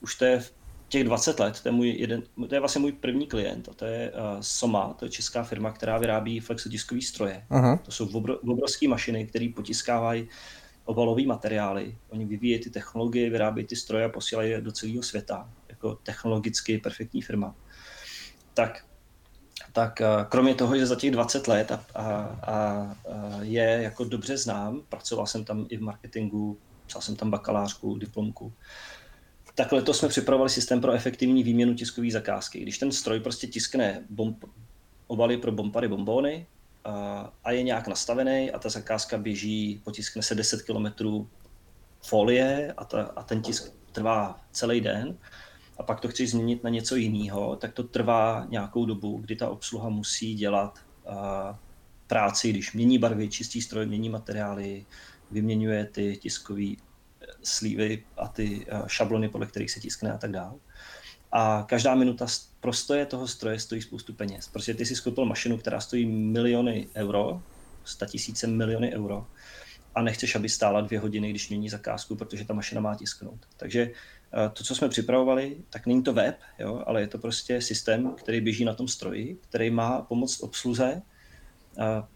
už 0.00 0.14
to 0.14 0.24
je 0.24 0.42
těch 0.92 1.04
20 1.04 1.40
let, 1.40 1.60
to 1.60 1.68
je, 1.68 1.72
můj 1.72 1.88
jeden, 1.88 2.22
to 2.48 2.54
je 2.54 2.60
vlastně 2.60 2.80
můj 2.80 2.92
první 2.92 3.26
klient, 3.26 3.68
a 3.68 3.74
to 3.74 3.84
je 3.84 4.10
uh, 4.10 4.40
Soma, 4.40 4.94
to 4.98 5.04
je 5.04 5.10
česká 5.10 5.42
firma, 5.42 5.72
která 5.72 5.98
vyrábí 5.98 6.40
flexotiskové 6.40 7.00
stroje. 7.00 7.44
Uh-huh. 7.50 7.78
To 7.78 7.90
jsou 7.90 8.08
obro, 8.12 8.38
obrovské 8.38 8.88
mašiny, 8.88 9.26
které 9.26 9.48
potiskávají 9.56 10.28
obalové 10.84 11.22
materiály. 11.22 11.96
Oni 12.08 12.24
vyvíjejí 12.24 12.60
ty 12.60 12.70
technologie, 12.70 13.30
vyrábějí 13.30 13.66
ty 13.66 13.76
stroje 13.76 14.04
a 14.04 14.08
posílají 14.08 14.50
je 14.50 14.60
do 14.60 14.72
celého 14.72 15.02
světa. 15.02 15.48
Jako 15.68 15.94
technologicky 15.94 16.78
perfektní 16.78 17.22
firma. 17.22 17.54
Tak, 18.54 18.84
tak 19.72 20.00
eh, 20.00 20.06
kromě 20.28 20.54
toho, 20.54 20.76
že 20.76 20.86
za 20.86 20.96
těch 20.96 21.10
20 21.10 21.48
let 21.48 21.72
a, 21.72 21.78
a, 21.94 22.04
a 22.44 22.96
je 23.40 23.80
jako 23.82 24.04
dobře 24.04 24.36
znám, 24.36 24.82
pracoval 24.88 25.26
jsem 25.26 25.44
tam 25.44 25.66
i 25.68 25.76
v 25.76 25.82
marketingu, 25.82 26.58
psal 26.86 27.02
jsem 27.02 27.16
tam 27.16 27.30
bakalářku, 27.30 27.98
diplomku, 27.98 28.52
tak 29.54 29.72
letos 29.72 29.98
jsme 29.98 30.08
připravovali 30.08 30.50
systém 30.50 30.80
pro 30.80 30.92
efektivní 30.92 31.42
výměnu 31.42 31.74
tiskové 31.74 32.10
zakázky. 32.10 32.60
Když 32.60 32.78
ten 32.78 32.92
stroj 32.92 33.20
prostě 33.20 33.46
tiskne 33.46 34.04
bomb, 34.10 34.44
obaly 35.06 35.36
pro 35.36 35.52
bombary 35.52 35.88
bombóny, 35.88 36.46
a 37.44 37.50
je 37.50 37.62
nějak 37.62 37.88
nastavený 37.88 38.50
a 38.50 38.58
ta 38.58 38.68
zakázka 38.68 39.18
běží, 39.18 39.80
potiskne 39.84 40.22
se 40.22 40.34
10 40.34 40.62
km 40.62 40.86
folie 42.02 42.74
a, 42.76 42.84
ta, 42.84 43.02
a 43.02 43.22
ten 43.22 43.42
tisk 43.42 43.72
trvá 43.92 44.40
celý 44.52 44.80
den 44.80 45.18
a 45.78 45.82
pak 45.82 46.00
to 46.00 46.08
chceš 46.08 46.30
změnit 46.30 46.64
na 46.64 46.70
něco 46.70 46.96
jiného, 46.96 47.56
tak 47.56 47.72
to 47.72 47.82
trvá 47.82 48.46
nějakou 48.48 48.86
dobu, 48.86 49.18
kdy 49.18 49.36
ta 49.36 49.48
obsluha 49.48 49.88
musí 49.88 50.34
dělat 50.34 50.78
a, 51.06 51.58
práci, 52.06 52.50
když 52.50 52.72
mění 52.72 52.98
barvy, 52.98 53.28
čistí 53.28 53.62
stroj, 53.62 53.86
mění 53.86 54.08
materiály, 54.08 54.86
vyměňuje 55.30 55.84
ty 55.84 56.16
tiskové 56.16 56.66
slívy 57.42 58.04
a 58.16 58.28
ty 58.28 58.66
eh, 58.68 58.82
šablony, 58.86 59.28
podle 59.28 59.46
kterých 59.46 59.70
se 59.70 59.80
tiskne 59.80 60.12
a 60.12 60.18
tak 60.18 60.32
dále 60.32 60.54
a 61.32 61.64
každá 61.68 61.94
minuta 61.94 62.26
prostoje 62.60 63.06
toho 63.06 63.28
stroje 63.28 63.58
stojí 63.58 63.82
spoustu 63.82 64.12
peněz. 64.12 64.48
Prostě 64.48 64.74
ty 64.74 64.86
si 64.86 64.96
skoupil 64.96 65.24
mašinu, 65.24 65.58
která 65.58 65.80
stojí 65.80 66.06
miliony 66.06 66.88
euro, 66.94 67.42
100 67.84 68.06
tisíce 68.06 68.46
miliony 68.46 68.94
euro 68.94 69.26
a 69.94 70.02
nechceš, 70.02 70.36
aby 70.36 70.48
stála 70.48 70.80
dvě 70.80 70.98
hodiny, 70.98 71.30
když 71.30 71.48
mění 71.48 71.68
zakázku, 71.68 72.16
protože 72.16 72.44
ta 72.44 72.54
mašina 72.54 72.80
má 72.80 72.94
tisknout. 72.94 73.46
Takže 73.56 73.82
eh, 73.82 74.48
to, 74.52 74.64
co 74.64 74.74
jsme 74.74 74.88
připravovali, 74.88 75.56
tak 75.70 75.86
není 75.86 76.02
to 76.02 76.12
web, 76.12 76.36
jo, 76.58 76.82
ale 76.86 77.00
je 77.00 77.06
to 77.06 77.18
prostě 77.18 77.60
systém, 77.60 78.14
který 78.14 78.40
běží 78.40 78.64
na 78.64 78.74
tom 78.74 78.88
stroji, 78.88 79.38
který 79.48 79.70
má 79.70 80.02
pomoct 80.02 80.42
obsluze 80.42 81.02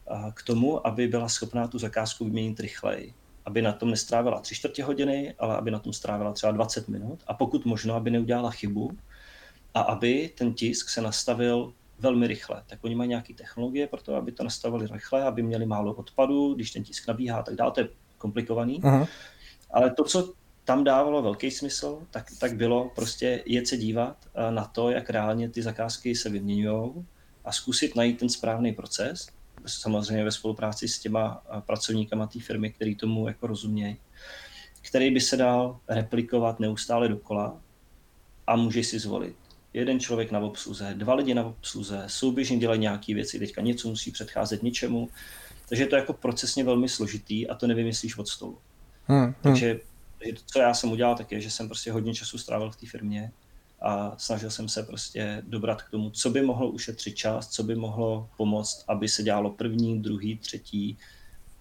a 0.08 0.32
k 0.34 0.42
tomu, 0.42 0.86
aby 0.86 1.08
byla 1.08 1.28
schopná 1.28 1.68
tu 1.68 1.78
zakázku 1.78 2.24
vyměnit 2.24 2.60
rychleji. 2.60 3.14
Aby 3.46 3.62
na 3.62 3.72
tom 3.72 3.90
nestrávila 3.90 4.40
tři 4.40 4.54
čtvrtě 4.54 4.84
hodiny, 4.84 5.34
ale 5.38 5.56
aby 5.56 5.70
na 5.70 5.78
tom 5.78 5.92
strávila 5.92 6.32
třeba 6.32 6.52
20 6.52 6.88
minut 6.88 7.20
a 7.26 7.34
pokud 7.34 7.64
možno, 7.64 7.94
aby 7.94 8.10
neudělala 8.10 8.50
chybu, 8.50 8.90
a 9.76 9.80
aby 9.80 10.30
ten 10.38 10.54
tisk 10.54 10.88
se 10.88 11.00
nastavil 11.00 11.72
velmi 11.98 12.26
rychle. 12.26 12.62
Tak 12.66 12.78
oni 12.82 12.94
mají 12.94 13.08
nějaké 13.08 13.34
technologie 13.34 13.86
pro 13.86 14.02
to, 14.02 14.14
aby 14.14 14.32
to 14.32 14.44
nastavili 14.44 14.86
rychle, 14.92 15.22
aby 15.22 15.42
měli 15.42 15.66
málo 15.66 15.94
odpadu, 15.94 16.54
když 16.54 16.70
ten 16.70 16.82
tisk 16.82 17.08
nabíhá 17.08 17.38
a 17.38 17.42
tak 17.42 17.54
dále. 17.54 17.72
To 17.72 17.80
je 17.80 17.88
komplikovaný. 18.18 18.80
Uh-huh. 18.80 19.08
Ale 19.70 19.90
to, 19.90 20.04
co 20.04 20.32
tam 20.64 20.84
dávalo 20.84 21.22
velký 21.22 21.50
smysl, 21.50 22.02
tak, 22.10 22.26
tak 22.40 22.56
bylo 22.56 22.90
prostě 22.94 23.42
jet 23.46 23.66
se 23.66 23.76
dívat 23.76 24.16
eh, 24.34 24.50
na 24.50 24.64
to, 24.64 24.90
jak 24.90 25.10
reálně 25.10 25.48
ty 25.48 25.62
zakázky 25.62 26.14
se 26.14 26.30
vyměňují 26.30 26.92
a 27.44 27.52
zkusit 27.52 27.96
najít 27.96 28.18
ten 28.18 28.28
správný 28.28 28.72
proces, 28.72 29.28
samozřejmě 29.66 30.24
ve 30.24 30.32
spolupráci 30.32 30.88
s 30.88 30.98
těma 30.98 31.42
pracovníkama 31.66 32.26
té 32.26 32.40
firmy, 32.40 32.72
který 32.72 32.94
tomu 32.94 33.28
jako 33.28 33.46
rozumějí, 33.46 33.96
který 34.82 35.10
by 35.10 35.20
se 35.20 35.36
dal 35.36 35.80
replikovat 35.88 36.60
neustále 36.60 37.08
dokola 37.08 37.60
a 38.46 38.56
můžeš 38.56 38.86
si 38.86 38.98
zvolit 38.98 39.36
jeden 39.76 40.00
člověk 40.00 40.30
na 40.30 40.38
obsluze, 40.40 40.94
dva 40.94 41.14
lidi 41.14 41.34
na 41.34 41.44
obsluze, 41.44 42.04
souběžně 42.06 42.58
dělají 42.58 42.80
nějaké 42.80 43.14
věci, 43.14 43.38
teďka 43.38 43.60
něco 43.60 43.88
musí 43.88 44.10
předcházet 44.10 44.62
něčemu. 44.62 45.08
Takže 45.68 45.84
je 45.84 45.86
to 45.86 45.96
jako 45.96 46.12
procesně 46.12 46.64
velmi 46.64 46.88
složitý 46.88 47.48
a 47.48 47.54
to 47.54 47.66
nevymyslíš 47.66 48.18
od 48.18 48.28
stolu. 48.28 48.58
Hmm, 49.06 49.22
hmm. 49.22 49.34
Takže 49.42 49.80
co 50.46 50.58
já 50.58 50.74
jsem 50.74 50.92
udělal, 50.92 51.16
tak 51.16 51.32
je, 51.32 51.40
že 51.40 51.50
jsem 51.50 51.68
prostě 51.68 51.92
hodně 51.92 52.14
času 52.14 52.38
strávil 52.38 52.70
v 52.70 52.76
té 52.76 52.86
firmě 52.86 53.32
a 53.82 54.14
snažil 54.18 54.50
jsem 54.50 54.68
se 54.68 54.82
prostě 54.82 55.42
dobrat 55.46 55.82
k 55.82 55.90
tomu, 55.90 56.10
co 56.10 56.30
by 56.30 56.42
mohlo 56.42 56.70
ušetřit 56.70 57.16
čas, 57.16 57.48
co 57.48 57.62
by 57.62 57.74
mohlo 57.74 58.28
pomoct, 58.36 58.84
aby 58.88 59.08
se 59.08 59.22
dělalo 59.22 59.50
první, 59.50 60.02
druhý, 60.02 60.38
třetí 60.38 60.98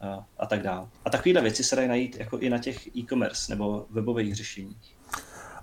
a, 0.02 0.26
a 0.38 0.46
tak 0.46 0.64
dále. 0.64 0.88
A 1.06 1.10
takovéhle 1.10 1.42
věci 1.42 1.64
se 1.64 1.76
dají 1.76 1.88
najít 1.88 2.20
jako 2.20 2.38
i 2.38 2.50
na 2.50 2.58
těch 2.58 2.96
e-commerce 2.96 3.52
nebo 3.52 3.86
webových 3.90 4.36
řešeních. 4.36 4.96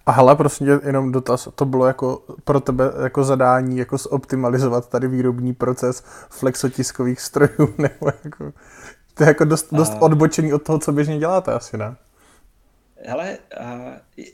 A 0.07 0.13
hele, 0.13 0.37
prostě 0.37 0.65
jenom 0.87 1.13
dotaz, 1.13 1.49
to 1.55 1.65
bylo 1.65 1.87
jako 1.87 2.23
pro 2.45 2.61
tebe 2.61 2.93
jako 3.03 3.25
zadání, 3.25 3.79
jako 3.79 3.99
zoptimalizovat 3.99 4.89
tady 4.89 5.09
výrobní 5.09 5.55
proces 5.55 6.05
flexotiskových 6.31 7.21
strojů, 7.21 7.75
nebo 7.79 8.13
jako, 8.25 8.53
to 9.15 9.25
je 9.25 9.29
jako 9.29 9.45
dost, 9.45 9.75
dost 9.75 9.93
odbočený 10.01 10.53
od 10.53 10.63
toho, 10.63 10.79
co 10.79 10.93
běžně 10.93 11.19
děláte 11.19 11.53
asi, 11.53 11.79
ne? 11.79 11.97
Hele, 13.05 13.39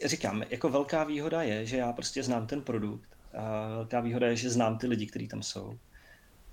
říkám, 0.05 0.43
jako 0.51 0.69
velká 0.69 1.05
výhoda 1.05 1.43
je, 1.43 1.67
že 1.67 1.77
já 1.77 1.93
prostě 1.93 2.23
znám 2.23 2.47
ten 2.47 2.63
produkt. 2.63 3.09
A 3.39 3.69
velká 3.69 4.01
výhoda 4.01 4.27
je, 4.27 4.37
že 4.37 4.51
znám 4.51 4.79
ty 4.79 4.87
lidi, 4.87 5.07
kteří 5.07 5.29
tam 5.29 5.43
jsou. 5.43 5.79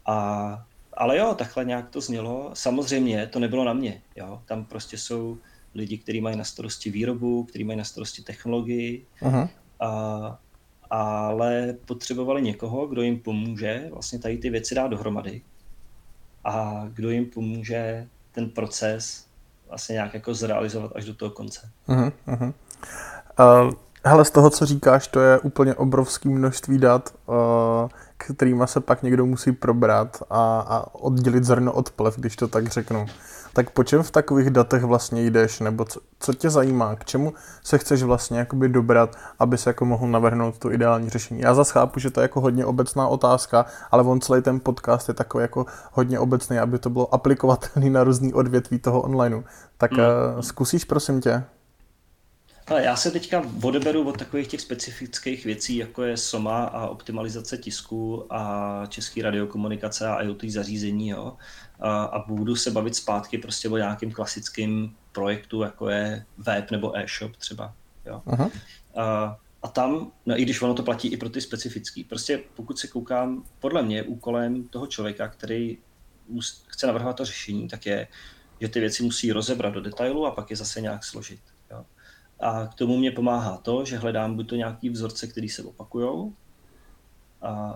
A, 0.06 0.66
ale 0.94 1.18
jo, 1.18 1.36
takhle 1.38 1.66
nějak 1.66 1.90
to 1.90 2.02
znělo. 2.02 2.52
Samozřejmě 2.54 3.28
to 3.28 3.40
nebylo 3.40 3.64
na 3.64 3.74
mě. 3.74 4.02
Jo. 4.16 4.42
Tam 4.46 4.66
prostě 4.66 4.98
jsou 4.98 5.38
lidi, 5.76 5.98
kteří 5.98 6.22
mají 6.22 6.38
na 6.38 6.44
starosti 6.44 6.92
výrobu, 6.92 7.44
kteří 7.44 7.64
mají 7.64 7.78
na 7.78 7.84
starosti 7.84 8.24
technologii, 8.24 9.06
uh-huh. 9.22 9.50
a, 9.80 10.40
ale 10.90 11.76
potřebovali 11.86 12.42
někoho, 12.42 12.88
kdo 12.88 13.02
jim 13.02 13.20
pomůže 13.20 13.88
vlastně 13.92 14.20
tady 14.20 14.38
ty 14.38 14.50
věci 14.50 14.76
dát 14.76 14.88
dohromady 14.88 15.42
a 16.44 16.86
kdo 16.94 17.10
jim 17.10 17.26
pomůže 17.26 18.08
ten 18.32 18.50
proces 18.50 19.28
vlastně 19.70 19.94
nějak 19.94 20.14
jako 20.14 20.34
zrealizovat 20.34 20.92
až 20.96 21.06
do 21.06 21.16
toho 21.16 21.32
konce. 21.32 21.70
Uh-huh. 21.88 22.54
Uh, 23.40 23.74
hele, 24.06 24.26
z 24.26 24.32
toho, 24.32 24.50
co 24.50 24.66
říkáš, 24.66 25.08
to 25.08 25.20
je 25.20 25.40
úplně 25.40 25.76
obrovské 25.76 26.30
množství 26.30 26.78
dat, 26.78 27.14
uh, 27.26 27.36
kterýma 28.18 28.68
se 28.68 28.80
pak 28.80 29.04
někdo 29.04 29.26
musí 29.26 29.52
probrat 29.52 30.24
a, 30.30 30.60
a 30.60 30.96
oddělit 30.96 31.44
zrno 31.44 31.74
od 31.74 31.90
plev, 31.90 32.18
když 32.18 32.36
to 32.36 32.48
tak 32.48 32.68
řeknu 32.68 33.06
tak 33.56 33.70
po 33.70 33.84
čem 33.84 34.04
v 34.04 34.12
takových 34.12 34.50
datech 34.50 34.84
vlastně 34.84 35.26
jdeš, 35.26 35.60
nebo 35.60 35.86
co, 35.86 36.00
co 36.20 36.34
tě 36.34 36.50
zajímá, 36.50 36.96
k 36.96 37.06
čemu 37.06 37.34
se 37.64 37.78
chceš 37.78 38.04
vlastně 38.04 38.40
jakoby 38.40 38.70
dobrat, 38.70 39.16
aby 39.40 39.58
se 39.58 39.70
jako 39.70 39.86
mohl 39.86 40.08
navrhnout 40.08 40.58
to 40.58 40.72
ideální 40.72 41.10
řešení. 41.10 41.40
Já 41.40 41.54
zase 41.54 41.74
chápu, 41.74 42.00
že 42.00 42.12
to 42.12 42.20
je 42.20 42.24
jako 42.24 42.42
hodně 42.42 42.66
obecná 42.66 43.08
otázka, 43.08 43.66
ale 43.92 44.04
on 44.04 44.22
celý 44.22 44.42
ten 44.42 44.60
podcast 44.60 45.08
je 45.08 45.14
takový 45.14 45.42
jako 45.42 45.66
hodně 45.92 46.20
obecný, 46.20 46.60
aby 46.60 46.80
to 46.80 46.90
bylo 46.90 47.14
aplikovatelný 47.14 47.90
na 47.90 48.04
různý 48.04 48.34
odvětví 48.34 48.80
toho 48.80 49.02
onlineu. 49.02 49.42
Tak 49.78 49.92
mm. 49.92 49.98
zkusíš 50.42 50.86
prosím 50.86 51.22
tě? 51.22 51.44
Ale 52.68 52.84
já 52.84 52.96
se 52.96 53.12
teďka 53.12 53.44
odeberu 53.62 54.08
od 54.08 54.18
takových 54.18 54.48
těch 54.48 54.62
specifických 54.62 55.46
věcí, 55.46 55.78
jako 55.78 56.04
je 56.04 56.18
SOMA 56.18 56.64
a 56.66 56.88
optimalizace 56.88 57.58
tisku 57.58 58.34
a 58.34 58.84
český 58.90 59.22
radiokomunikace 59.22 60.08
a 60.08 60.22
IoT 60.22 60.44
zařízení, 60.44 61.10
jo 61.10 61.38
a, 61.80 62.04
a 62.04 62.28
budu 62.28 62.56
se 62.56 62.72
bavit 62.72 62.96
zpátky 62.96 63.38
prostě 63.38 63.70
o 63.70 63.78
nějakým 63.78 64.12
klasickým 64.12 64.96
projektu, 65.12 65.62
jako 65.62 65.90
je 65.90 66.26
web 66.38 66.72
nebo 66.72 66.98
e-shop 66.98 67.36
třeba. 67.36 67.74
Jo. 68.06 68.22
Aha. 68.26 68.52
A, 68.96 69.38
a 69.64 69.68
tam, 69.68 70.12
no 70.26 70.40
i 70.40 70.42
když 70.42 70.62
ono 70.62 70.74
to 70.74 70.84
platí 70.84 71.08
i 71.08 71.18
pro 71.18 71.30
ty 71.30 71.42
specifický, 71.42 72.04
prostě 72.04 72.44
pokud 72.56 72.80
se 72.80 72.88
koukám, 72.88 73.44
podle 73.60 73.84
mě 73.84 74.04
úkolem 74.04 74.68
toho 74.68 74.88
člověka, 74.88 75.28
který 75.28 75.78
chce 76.68 76.88
navrhovat 76.88 77.16
to 77.16 77.26
řešení, 77.26 77.68
tak 77.68 77.86
je, 77.86 78.08
že 78.62 78.68
ty 78.68 78.80
věci 78.80 79.04
musí 79.04 79.32
rozebrat 79.32 79.74
do 79.74 79.82
detailu 79.82 80.26
a 80.26 80.32
pak 80.32 80.50
je 80.50 80.56
zase 80.56 80.82
nějak 80.82 81.04
složit. 81.04 81.40
A 82.40 82.68
k 82.68 82.74
tomu 82.74 82.98
mě 82.98 83.12
pomáhá 83.12 83.58
to, 83.58 83.86
že 83.86 83.98
hledám 83.98 84.36
buď 84.36 84.50
to 84.50 84.56
nějaký 84.56 84.90
vzorce, 84.90 85.28
které 85.28 85.50
se 85.50 85.64
opakují, 85.64 86.34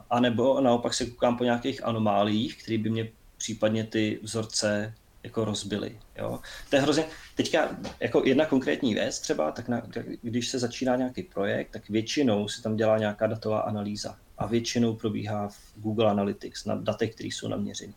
a, 0.10 0.20
nebo 0.20 0.62
naopak 0.62 0.94
se 0.94 1.06
koukám 1.06 1.38
po 1.38 1.44
nějakých 1.44 1.84
anomálích, 1.86 2.64
které 2.64 2.78
by 2.78 2.90
mě 2.90 3.10
případně 3.38 3.84
ty 3.84 4.20
vzorce 4.24 4.94
jako 5.24 5.46
rozbili. 5.46 6.00
Jo? 6.18 6.40
To 6.70 6.76
je 6.76 6.82
hrozně, 6.82 7.06
teďka 7.36 7.78
jako 8.00 8.22
jedna 8.26 8.46
konkrétní 8.46 8.94
věc 8.94 9.20
třeba, 9.20 9.52
tak, 9.52 9.68
na, 9.68 9.82
tak 9.82 10.06
když 10.22 10.48
se 10.48 10.60
začíná 10.60 10.96
nějaký 10.96 11.24
projekt, 11.24 11.70
tak 11.72 11.90
většinou 11.90 12.48
se 12.48 12.62
tam 12.62 12.76
dělá 12.76 12.98
nějaká 12.98 13.28
datová 13.28 13.60
analýza 13.60 14.18
a 14.38 14.46
většinou 14.46 14.96
probíhá 14.96 15.48
v 15.48 15.74
Google 15.76 16.12
Analytics 16.12 16.66
na 16.66 16.76
datech, 16.76 17.16
které 17.16 17.28
jsou 17.28 17.48
naměřené. 17.48 17.94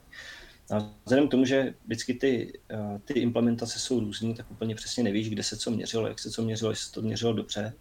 A 0.71 0.91
vzhledem 1.05 1.29
k 1.29 1.31
tomu, 1.31 1.45
že 1.45 1.75
vždycky 1.85 2.15
ty, 2.15 2.61
eh, 2.71 3.01
ty 3.05 3.21
implementace 3.21 3.79
jsou 3.79 4.01
různé, 4.01 4.35
tak 4.35 4.51
úplně 4.51 4.75
přesně 4.75 5.05
nevíš, 5.05 5.31
kde 5.31 5.43
se 5.43 5.57
co 5.57 5.71
měřilo, 5.71 6.07
jak 6.07 6.19
se 6.19 6.31
co 6.31 6.43
měřilo, 6.43 6.71
jestli 6.71 6.87
se 6.87 6.93
to 6.93 7.03
měřilo 7.03 7.33
dobře, 7.33 7.73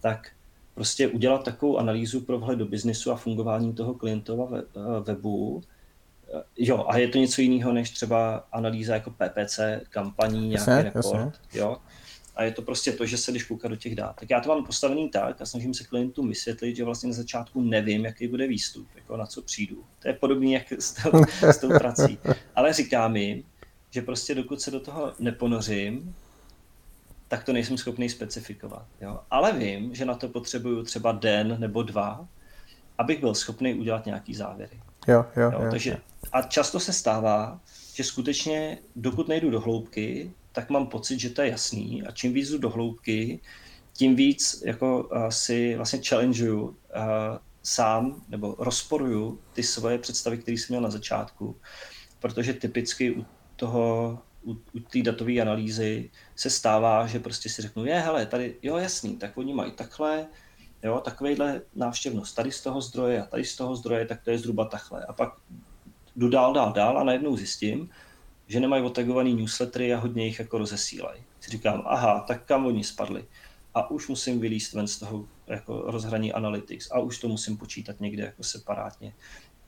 tak 0.00 0.30
prostě 0.74 1.08
udělat 1.08 1.44
takovou 1.44 1.78
analýzu 1.78 2.20
pro 2.20 2.38
vhled 2.38 2.58
do 2.58 2.66
biznisu 2.66 3.12
a 3.12 3.16
fungování 3.16 3.72
toho 3.74 3.94
klientova 3.94 4.48
eh, 4.58 4.62
webu, 5.04 5.62
eh, 6.34 6.42
Jo, 6.56 6.84
a 6.88 6.98
je 6.98 7.08
to 7.08 7.18
něco 7.18 7.40
jiného 7.40 7.72
než 7.72 7.90
třeba 7.90 8.46
analýza 8.52 8.94
jako 8.94 9.10
PPC, 9.10 9.60
kampaní, 9.90 10.48
nějaký 10.48 10.70
report. 10.70 11.06
Jasně. 11.06 11.60
Jo? 11.60 11.76
A 12.40 12.42
je 12.42 12.52
to 12.52 12.62
prostě 12.62 12.92
to, 12.92 13.06
že 13.06 13.16
se 13.16 13.30
když 13.30 13.44
kouká 13.44 13.68
do 13.68 13.76
těch 13.76 13.94
dát. 13.94 14.16
Tak 14.20 14.30
já 14.30 14.40
to 14.40 14.48
mám 14.48 14.64
postavený 14.64 15.10
tak 15.10 15.40
a 15.40 15.46
snažím 15.46 15.74
se 15.74 15.84
klientům 15.84 16.28
vysvětlit, 16.28 16.76
že 16.76 16.84
vlastně 16.84 17.06
na 17.06 17.12
začátku 17.12 17.62
nevím, 17.62 18.04
jaký 18.04 18.28
bude 18.28 18.46
výstup, 18.46 18.88
jako 18.94 19.16
na 19.16 19.26
co 19.26 19.42
přijdu. 19.42 19.84
To 20.02 20.08
je 20.08 20.14
podobné 20.14 20.50
jak 20.50 20.72
s 20.72 20.92
tou, 20.92 21.24
s 21.42 21.58
tou 21.58 21.68
prací. 21.68 22.18
Ale 22.54 22.72
říkám 22.72 23.16
jim, 23.16 23.44
že 23.90 24.02
prostě 24.02 24.34
dokud 24.34 24.60
se 24.60 24.70
do 24.70 24.80
toho 24.80 25.12
neponořím, 25.18 26.14
tak 27.28 27.44
to 27.44 27.52
nejsem 27.52 27.78
schopný 27.78 28.08
specifikovat. 28.08 28.86
Jo? 29.00 29.20
Ale 29.30 29.52
vím, 29.52 29.94
že 29.94 30.04
na 30.04 30.14
to 30.14 30.28
potřebuju 30.28 30.82
třeba 30.82 31.12
den 31.12 31.56
nebo 31.58 31.82
dva, 31.82 32.28
abych 32.98 33.20
byl 33.20 33.34
schopný 33.34 33.74
udělat 33.74 34.06
nějaký 34.06 34.34
závěry. 34.34 34.80
Jo, 35.08 35.24
jo, 35.36 35.50
jo, 35.52 35.68
Takže, 35.70 35.90
jo. 35.90 35.96
A 36.32 36.42
často 36.42 36.80
se 36.80 36.92
stává, 36.92 37.60
že 37.94 38.04
skutečně, 38.04 38.78
dokud 38.96 39.28
nejdu 39.28 39.50
do 39.50 39.60
hloubky, 39.60 40.30
tak 40.52 40.70
mám 40.70 40.86
pocit, 40.86 41.20
že 41.20 41.30
to 41.30 41.42
je 41.42 41.50
jasný. 41.50 42.02
A 42.02 42.10
čím 42.10 42.32
víc 42.32 42.50
jdu 42.50 42.58
do 42.58 42.70
hloubky, 42.70 43.40
tím 43.92 44.16
víc 44.16 44.62
jako 44.66 45.04
uh, 45.04 45.28
si 45.28 45.76
vlastně 45.76 46.00
challengeuju 46.08 46.62
uh, 46.62 46.74
sám 47.62 48.22
nebo 48.28 48.56
rozporuju 48.58 49.40
ty 49.52 49.62
svoje 49.62 49.98
představy, 49.98 50.38
které 50.38 50.58
jsem 50.58 50.66
měl 50.68 50.80
na 50.80 50.90
začátku, 50.90 51.56
protože 52.20 52.52
typicky 52.52 53.10
u 53.10 53.26
toho 53.56 54.18
u, 54.44 54.52
u 54.52 54.80
té 54.80 55.02
datové 55.02 55.40
analýzy 55.40 56.10
se 56.36 56.50
stává, 56.50 57.06
že 57.06 57.18
prostě 57.18 57.48
si 57.48 57.62
řeknu, 57.62 57.84
je, 57.84 58.00
hele, 58.00 58.26
tady, 58.26 58.56
jo, 58.62 58.76
jasný, 58.76 59.16
tak 59.16 59.38
oni 59.38 59.54
mají 59.54 59.72
takhle, 59.72 60.26
jo, 60.82 61.00
takovejhle 61.00 61.62
návštěvnost. 61.74 62.36
Tady 62.36 62.52
z 62.52 62.62
toho 62.62 62.80
zdroje 62.80 63.22
a 63.22 63.26
tady 63.26 63.44
z 63.44 63.56
toho 63.56 63.76
zdroje, 63.76 64.06
tak 64.06 64.22
to 64.22 64.30
je 64.30 64.38
zhruba 64.38 64.64
takhle. 64.64 65.04
A 65.04 65.12
pak 65.12 65.34
jdu 66.16 66.28
dál, 66.28 66.54
dál, 66.54 66.72
dál 66.72 66.98
a 66.98 67.04
najednou 67.04 67.36
zjistím, 67.36 67.90
že 68.50 68.60
nemají 68.60 68.82
otagovaný 68.82 69.34
newslettery 69.34 69.94
a 69.94 69.98
hodně 69.98 70.26
jich 70.26 70.38
jako 70.38 70.58
rozesílají. 70.58 71.22
Si 71.40 71.50
říkám, 71.50 71.82
aha, 71.86 72.24
tak 72.28 72.44
kam 72.44 72.66
oni 72.66 72.84
spadli? 72.84 73.24
A 73.74 73.90
už 73.90 74.08
musím 74.08 74.40
vylíst 74.40 74.72
ven 74.72 74.88
z 74.88 74.98
toho 74.98 75.24
jako 75.46 75.82
rozhraní 75.86 76.32
analytics 76.32 76.90
a 76.90 76.98
už 76.98 77.18
to 77.18 77.28
musím 77.28 77.56
počítat 77.56 78.00
někde 78.00 78.24
jako 78.24 78.42
separátně. 78.42 79.14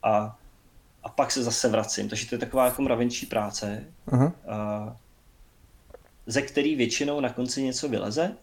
A 0.03 0.39
a 1.03 1.09
pak 1.09 1.31
se 1.31 1.43
zase 1.43 1.69
vracím. 1.69 2.09
Takže 2.09 2.29
to 2.29 2.35
je 2.35 2.39
taková 2.39 2.65
jako 2.65 2.81
mravenčí 2.81 3.25
práce, 3.25 3.85
uh-huh. 4.07 4.31
a, 4.47 4.97
ze 6.25 6.41
který 6.41 6.75
většinou 6.75 7.19
na 7.19 7.29
konci 7.29 7.63
něco 7.63 7.89
vyleze, 7.89 8.37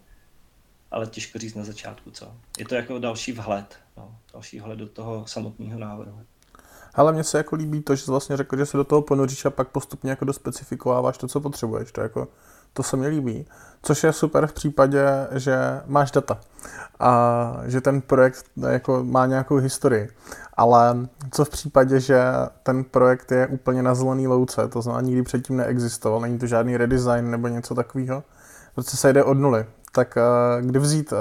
ale 0.91 1.07
těžko 1.07 1.39
říct 1.39 1.55
na 1.55 1.63
začátku, 1.63 2.11
co. 2.11 2.35
Je 2.59 2.65
to 2.65 2.75
jako 2.75 2.99
další 2.99 3.31
vhled, 3.31 3.79
no, 3.97 4.17
další 4.33 4.59
vhled 4.59 4.79
do 4.79 4.87
toho 4.87 5.27
samotného 5.27 5.79
návrhu. 5.79 6.25
Ale 6.95 7.11
mně 7.11 7.23
se 7.23 7.37
jako 7.37 7.55
líbí 7.55 7.81
to, 7.81 7.95
že 7.95 8.03
jsi 8.03 8.11
vlastně 8.11 8.37
řekl, 8.37 8.57
že 8.57 8.65
se 8.65 8.77
do 8.77 8.83
toho 8.83 9.01
ponoříš 9.01 9.45
a 9.45 9.49
pak 9.49 9.67
postupně 9.67 10.09
jako 10.09 10.25
dospecifikováváš 10.25 11.17
to, 11.17 11.27
co 11.27 11.39
potřebuješ. 11.39 11.91
To, 11.91 12.01
jako, 12.01 12.27
to 12.73 12.83
se 12.83 12.97
mi 12.97 13.07
líbí. 13.07 13.45
Což 13.81 14.03
je 14.03 14.13
super 14.13 14.47
v 14.47 14.53
případě, 14.53 15.27
že 15.31 15.81
máš 15.85 16.11
data 16.11 16.39
a 16.99 17.53
že 17.65 17.81
ten 17.81 18.01
projekt 18.01 18.45
jako 18.69 19.03
má 19.03 19.25
nějakou 19.25 19.55
historii. 19.55 20.09
Ale 20.53 21.07
co 21.31 21.45
v 21.45 21.49
případě, 21.49 21.99
že 21.99 22.23
ten 22.63 22.83
projekt 22.83 23.31
je 23.31 23.47
úplně 23.47 23.83
na 23.83 23.95
zelený 23.95 24.27
louce, 24.27 24.67
to 24.67 24.81
znamená 24.81 25.01
nikdy 25.01 25.23
předtím 25.23 25.57
neexistoval, 25.57 26.21
není 26.21 26.39
to 26.39 26.47
žádný 26.47 26.77
redesign 26.77 27.31
nebo 27.31 27.47
něco 27.47 27.75
takového, 27.75 28.23
prostě 28.73 28.97
se 28.97 29.13
jde 29.13 29.23
od 29.23 29.33
nuly. 29.33 29.65
Tak 29.91 30.17
uh, 30.17 30.67
kdy 30.67 30.79
vzít 30.79 31.11
uh, 31.11 31.17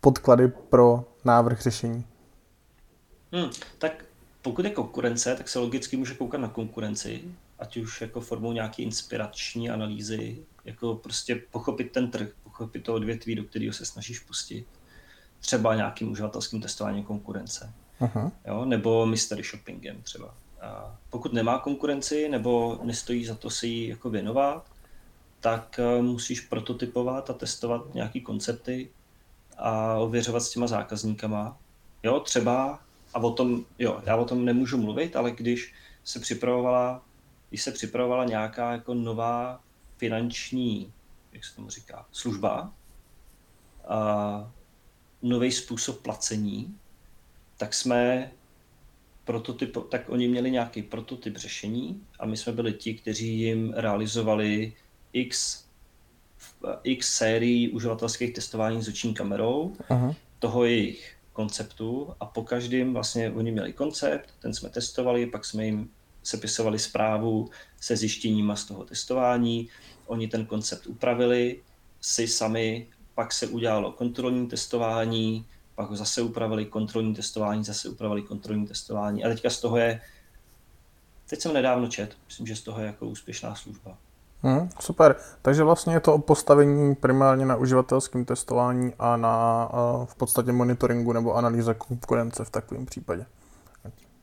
podklady 0.00 0.48
pro 0.48 1.04
návrh 1.24 1.60
řešení? 1.60 2.06
Hmm, 3.32 3.50
tak 3.78 3.92
pokud 4.46 4.64
je 4.64 4.70
konkurence, 4.70 5.36
tak 5.36 5.48
se 5.48 5.58
logicky 5.58 5.96
může 5.96 6.14
koukat 6.14 6.40
na 6.40 6.48
konkurenci, 6.48 7.22
ať 7.58 7.76
už 7.76 8.00
jako 8.00 8.20
formou 8.20 8.52
nějaké 8.52 8.82
inspirační 8.82 9.70
analýzy, 9.70 10.38
jako 10.64 10.94
prostě 10.94 11.42
pochopit 11.50 11.92
ten 11.92 12.10
trh, 12.10 12.28
pochopit 12.44 12.84
to 12.84 12.94
odvětví, 12.94 13.34
do 13.34 13.44
kterého 13.44 13.72
se 13.72 13.84
snažíš 13.84 14.18
pustit. 14.18 14.66
Třeba 15.40 15.74
nějakým 15.74 16.12
uživatelským 16.12 16.60
testováním 16.60 17.04
konkurence. 17.04 17.72
Aha. 18.00 18.32
Jo, 18.46 18.64
nebo 18.64 19.06
mystery 19.06 19.42
shoppingem 19.42 20.02
třeba. 20.02 20.34
A 20.60 20.98
pokud 21.10 21.32
nemá 21.32 21.58
konkurenci 21.58 22.28
nebo 22.28 22.80
nestojí 22.82 23.24
za 23.24 23.34
to 23.34 23.50
si 23.50 23.66
ji 23.66 23.88
jako 23.88 24.10
věnovat, 24.10 24.70
tak 25.40 25.78
eh, 25.78 26.02
musíš 26.02 26.40
prototypovat 26.40 27.30
a 27.30 27.32
testovat 27.32 27.94
nějaký 27.94 28.20
koncepty 28.20 28.90
a 29.58 29.94
ověřovat 29.94 30.42
s 30.42 30.50
těma 30.50 30.66
zákazníkama. 30.66 31.58
Jo, 32.02 32.20
třeba 32.20 32.85
a 33.16 33.18
o 33.18 33.30
tom, 33.30 33.64
jo, 33.78 34.02
já 34.06 34.16
o 34.16 34.24
tom 34.24 34.44
nemůžu 34.44 34.78
mluvit, 34.78 35.16
ale 35.16 35.30
když 35.30 35.74
se 36.04 36.20
připravovala, 36.20 37.04
když 37.48 37.62
se 37.62 37.72
připravovala 37.72 38.24
nějaká 38.24 38.72
jako 38.72 38.94
nová 38.94 39.60
finanční, 39.96 40.92
jak 41.32 41.44
se 41.44 41.56
tomu 41.56 41.70
říká, 41.70 42.06
služba, 42.12 42.72
a 43.88 44.52
nový 45.22 45.52
způsob 45.52 46.02
placení, 46.02 46.78
tak 47.56 47.74
jsme 47.74 48.32
prototyp, 49.24 49.76
tak 49.90 50.08
oni 50.08 50.28
měli 50.28 50.50
nějaký 50.50 50.82
prototyp 50.82 51.36
řešení 51.36 52.02
a 52.18 52.26
my 52.26 52.36
jsme 52.36 52.52
byli 52.52 52.72
ti, 52.72 52.94
kteří 52.94 53.40
jim 53.40 53.72
realizovali 53.76 54.72
x, 55.12 55.64
x 56.82 57.16
sérií 57.16 57.68
uživatelských 57.68 58.34
testování 58.34 58.82
s 58.82 58.88
oční 58.88 59.14
kamerou, 59.14 59.76
Aha. 59.88 60.14
toho 60.38 60.64
jejich 60.64 61.15
konceptu 61.36 62.14
a 62.20 62.26
po 62.26 62.42
každém 62.42 62.92
vlastně 62.92 63.30
oni 63.30 63.52
měli 63.52 63.72
koncept, 63.72 64.34
ten 64.40 64.54
jsme 64.54 64.68
testovali, 64.68 65.26
pak 65.26 65.44
jsme 65.44 65.66
jim 65.66 65.90
sepisovali 66.22 66.78
zprávu 66.78 67.50
se 67.80 67.96
zjištěníma 67.96 68.56
z 68.56 68.64
toho 68.64 68.84
testování, 68.84 69.68
oni 70.06 70.28
ten 70.28 70.46
koncept 70.46 70.86
upravili 70.86 71.62
si 72.00 72.28
sami, 72.28 72.88
pak 73.14 73.32
se 73.32 73.46
udělalo 73.46 73.92
kontrolní 73.92 74.48
testování, 74.48 75.46
pak 75.74 75.90
ho 75.90 75.96
zase 75.96 76.22
upravili 76.22 76.64
kontrolní 76.64 77.14
testování, 77.14 77.64
zase 77.64 77.88
upravili 77.88 78.22
kontrolní 78.22 78.66
testování 78.66 79.24
a 79.24 79.28
teďka 79.28 79.50
z 79.50 79.60
toho 79.60 79.76
je, 79.76 80.00
teď 81.28 81.40
jsem 81.40 81.52
nedávno 81.52 81.88
čet, 81.88 82.16
myslím, 82.26 82.46
že 82.46 82.56
z 82.56 82.62
toho 82.62 82.80
je 82.80 82.86
jako 82.86 83.06
úspěšná 83.06 83.54
služba. 83.54 83.98
Hmm, 84.46 84.68
super. 84.80 85.16
Takže 85.42 85.64
vlastně 85.64 85.94
je 85.94 86.00
to 86.00 86.14
o 86.14 86.18
postavení 86.18 86.94
primárně 86.94 87.46
na 87.46 87.56
uživatelském 87.56 88.24
testování 88.24 88.92
a 88.98 89.16
na 89.16 89.68
uh, 89.72 90.06
v 90.06 90.14
podstatě 90.14 90.52
monitoringu 90.52 91.12
nebo 91.12 91.34
analýze 91.34 91.74
konkurence 91.74 92.44
v 92.44 92.50
takovém 92.50 92.86
případě. 92.86 93.26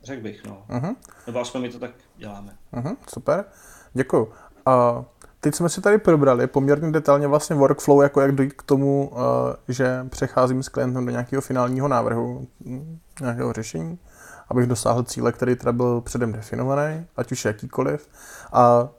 Řekl 0.04 0.22
bych, 0.22 0.46
no. 0.46 0.64
Uh-huh. 0.70 0.96
Nebo 1.28 1.40
aspoň 1.40 1.62
my 1.62 1.70
to 1.70 1.80
tak 1.80 1.92
děláme. 2.18 2.56
Uh-huh, 2.74 2.96
super. 3.08 3.46
Děkuji. 3.94 4.24
Uh, 4.68 5.04
teď 5.40 5.56
jsme 5.56 5.70
si 5.70 5.82
tady 5.82 5.98
probrali 5.98 6.48
poměrně 6.48 6.92
detailně 6.92 7.28
vlastně 7.28 7.56
workflow, 7.56 8.04
jako 8.04 8.22
jak 8.22 8.36
dojít 8.36 8.54
k 8.54 8.64
tomu, 8.64 9.10
uh, 9.10 9.20
že 9.68 10.06
přecházím 10.10 10.64
s 10.64 10.70
klientem 10.70 11.06
do 11.06 11.12
nějakého 11.12 11.42
finálního 11.42 11.88
návrhu, 11.88 12.48
hm, 12.66 13.00
nějakého 13.22 13.54
řešení, 13.54 14.00
abych 14.50 14.68
dosáhl 14.68 15.04
cíle, 15.04 15.32
který 15.32 15.56
teda 15.56 15.72
byl 15.72 16.02
předem 16.02 16.32
definovaný, 16.32 17.06
ať 17.18 17.32
už 17.32 17.46
jakýkoliv. 17.46 18.10
A 18.54 18.90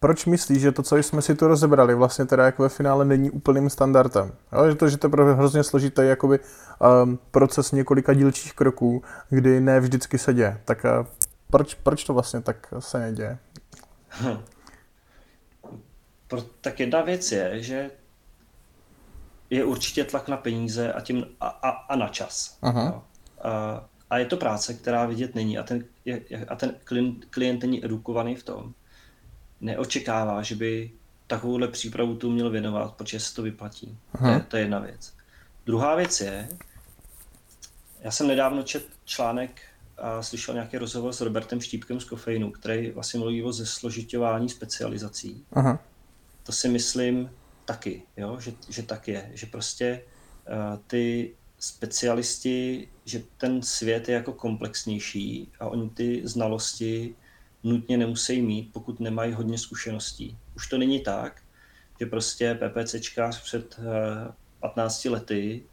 proč 0.00 0.26
myslíš, 0.26 0.60
že 0.60 0.72
to, 0.72 0.82
co 0.82 0.96
jsme 0.96 1.22
si 1.22 1.34
tu 1.34 1.46
rozebrali, 1.46 1.94
vlastně 1.94 2.24
teda 2.24 2.44
jako 2.44 2.62
ve 2.62 2.68
finále 2.68 3.04
není 3.04 3.30
úplným 3.30 3.70
standardem? 3.70 4.32
Jo? 4.52 4.68
Že 4.68 4.74
to, 4.74 4.88
že 4.88 4.96
to 4.96 5.10
je 5.28 5.34
hrozně 5.34 5.64
složitý 5.64 6.02
jakoby, 6.04 6.38
um, 7.02 7.18
proces 7.30 7.72
několika 7.72 8.14
dílčích 8.14 8.52
kroků, 8.52 9.02
kdy 9.30 9.60
ne 9.60 9.80
vždycky 9.80 10.18
se 10.18 10.34
děje. 10.34 10.60
Tak 10.64 10.84
uh, 10.84 11.06
proč, 11.50 11.74
proč 11.74 12.04
to 12.04 12.14
vlastně 12.14 12.40
tak 12.40 12.74
se 12.78 12.98
neděje? 12.98 13.38
Hm. 14.10 14.38
Pro, 16.28 16.42
tak 16.60 16.80
jedna 16.80 17.02
věc 17.02 17.32
je, 17.32 17.62
že 17.62 17.90
je 19.50 19.64
určitě 19.64 20.04
tlak 20.04 20.28
na 20.28 20.36
peníze 20.36 20.92
a, 20.92 21.00
tím, 21.00 21.26
a, 21.40 21.48
a, 21.48 21.68
a 21.68 21.96
na 21.96 22.08
čas. 22.08 22.58
Aha. 22.62 23.02
A, 23.42 23.84
a 24.10 24.18
je 24.18 24.26
to 24.26 24.36
práce, 24.36 24.74
která 24.74 25.06
vidět 25.06 25.34
není 25.34 25.58
a 25.58 25.62
ten, 25.62 25.84
je, 26.04 26.20
a 26.48 26.56
ten 26.56 26.74
klient, 26.84 27.24
klient 27.30 27.62
není 27.62 27.84
edukovaný 27.84 28.36
v 28.36 28.42
tom. 28.42 28.74
Neočekává, 29.60 30.42
že 30.42 30.54
by 30.54 30.90
takovouhle 31.26 31.68
přípravu 31.68 32.16
tu 32.16 32.30
měl 32.30 32.50
věnovat, 32.50 32.94
protože 32.94 33.20
se 33.20 33.34
to 33.34 33.42
vyplatí. 33.42 33.98
To 34.18 34.26
je, 34.26 34.40
to 34.40 34.56
je 34.56 34.62
jedna 34.62 34.78
věc. 34.78 35.12
Druhá 35.66 35.94
věc 35.94 36.20
je, 36.20 36.48
já 38.00 38.10
jsem 38.10 38.26
nedávno 38.26 38.62
čet 38.62 38.86
článek 39.04 39.62
a 39.98 40.22
slyšel 40.22 40.54
nějaký 40.54 40.78
rozhovor 40.78 41.12
s 41.12 41.20
Robertem 41.20 41.60
Štípkem 41.60 42.00
z 42.00 42.04
Kofeinu, 42.04 42.50
který 42.50 42.90
vlastně 42.90 43.20
mluví 43.20 43.42
o 43.42 43.52
zesložitování 43.52 44.48
specializací. 44.48 45.44
Aha. 45.52 45.78
To 46.42 46.52
si 46.52 46.68
myslím 46.68 47.30
taky, 47.64 48.02
jo? 48.16 48.40
Že, 48.40 48.52
že 48.68 48.82
tak 48.82 49.08
je, 49.08 49.30
že 49.34 49.46
prostě 49.46 50.02
uh, 50.48 50.78
ty 50.86 51.34
specialisti, 51.58 52.88
že 53.04 53.22
ten 53.38 53.62
svět 53.62 54.08
je 54.08 54.14
jako 54.14 54.32
komplexnější 54.32 55.52
a 55.60 55.66
oni 55.66 55.90
ty 55.90 56.20
znalosti 56.24 57.14
nutně 57.66 57.96
nemusí 57.96 58.42
mít, 58.42 58.72
pokud 58.72 59.00
nemají 59.00 59.32
hodně 59.32 59.58
zkušeností. 59.58 60.38
Už 60.56 60.68
to 60.68 60.78
není 60.78 61.00
tak, 61.00 61.42
že 62.00 62.06
prostě 62.06 62.54
PPCčkář 62.54 63.42
před 63.42 63.80
15 64.60 65.06
eh, 65.06 65.10
lety 65.10 65.64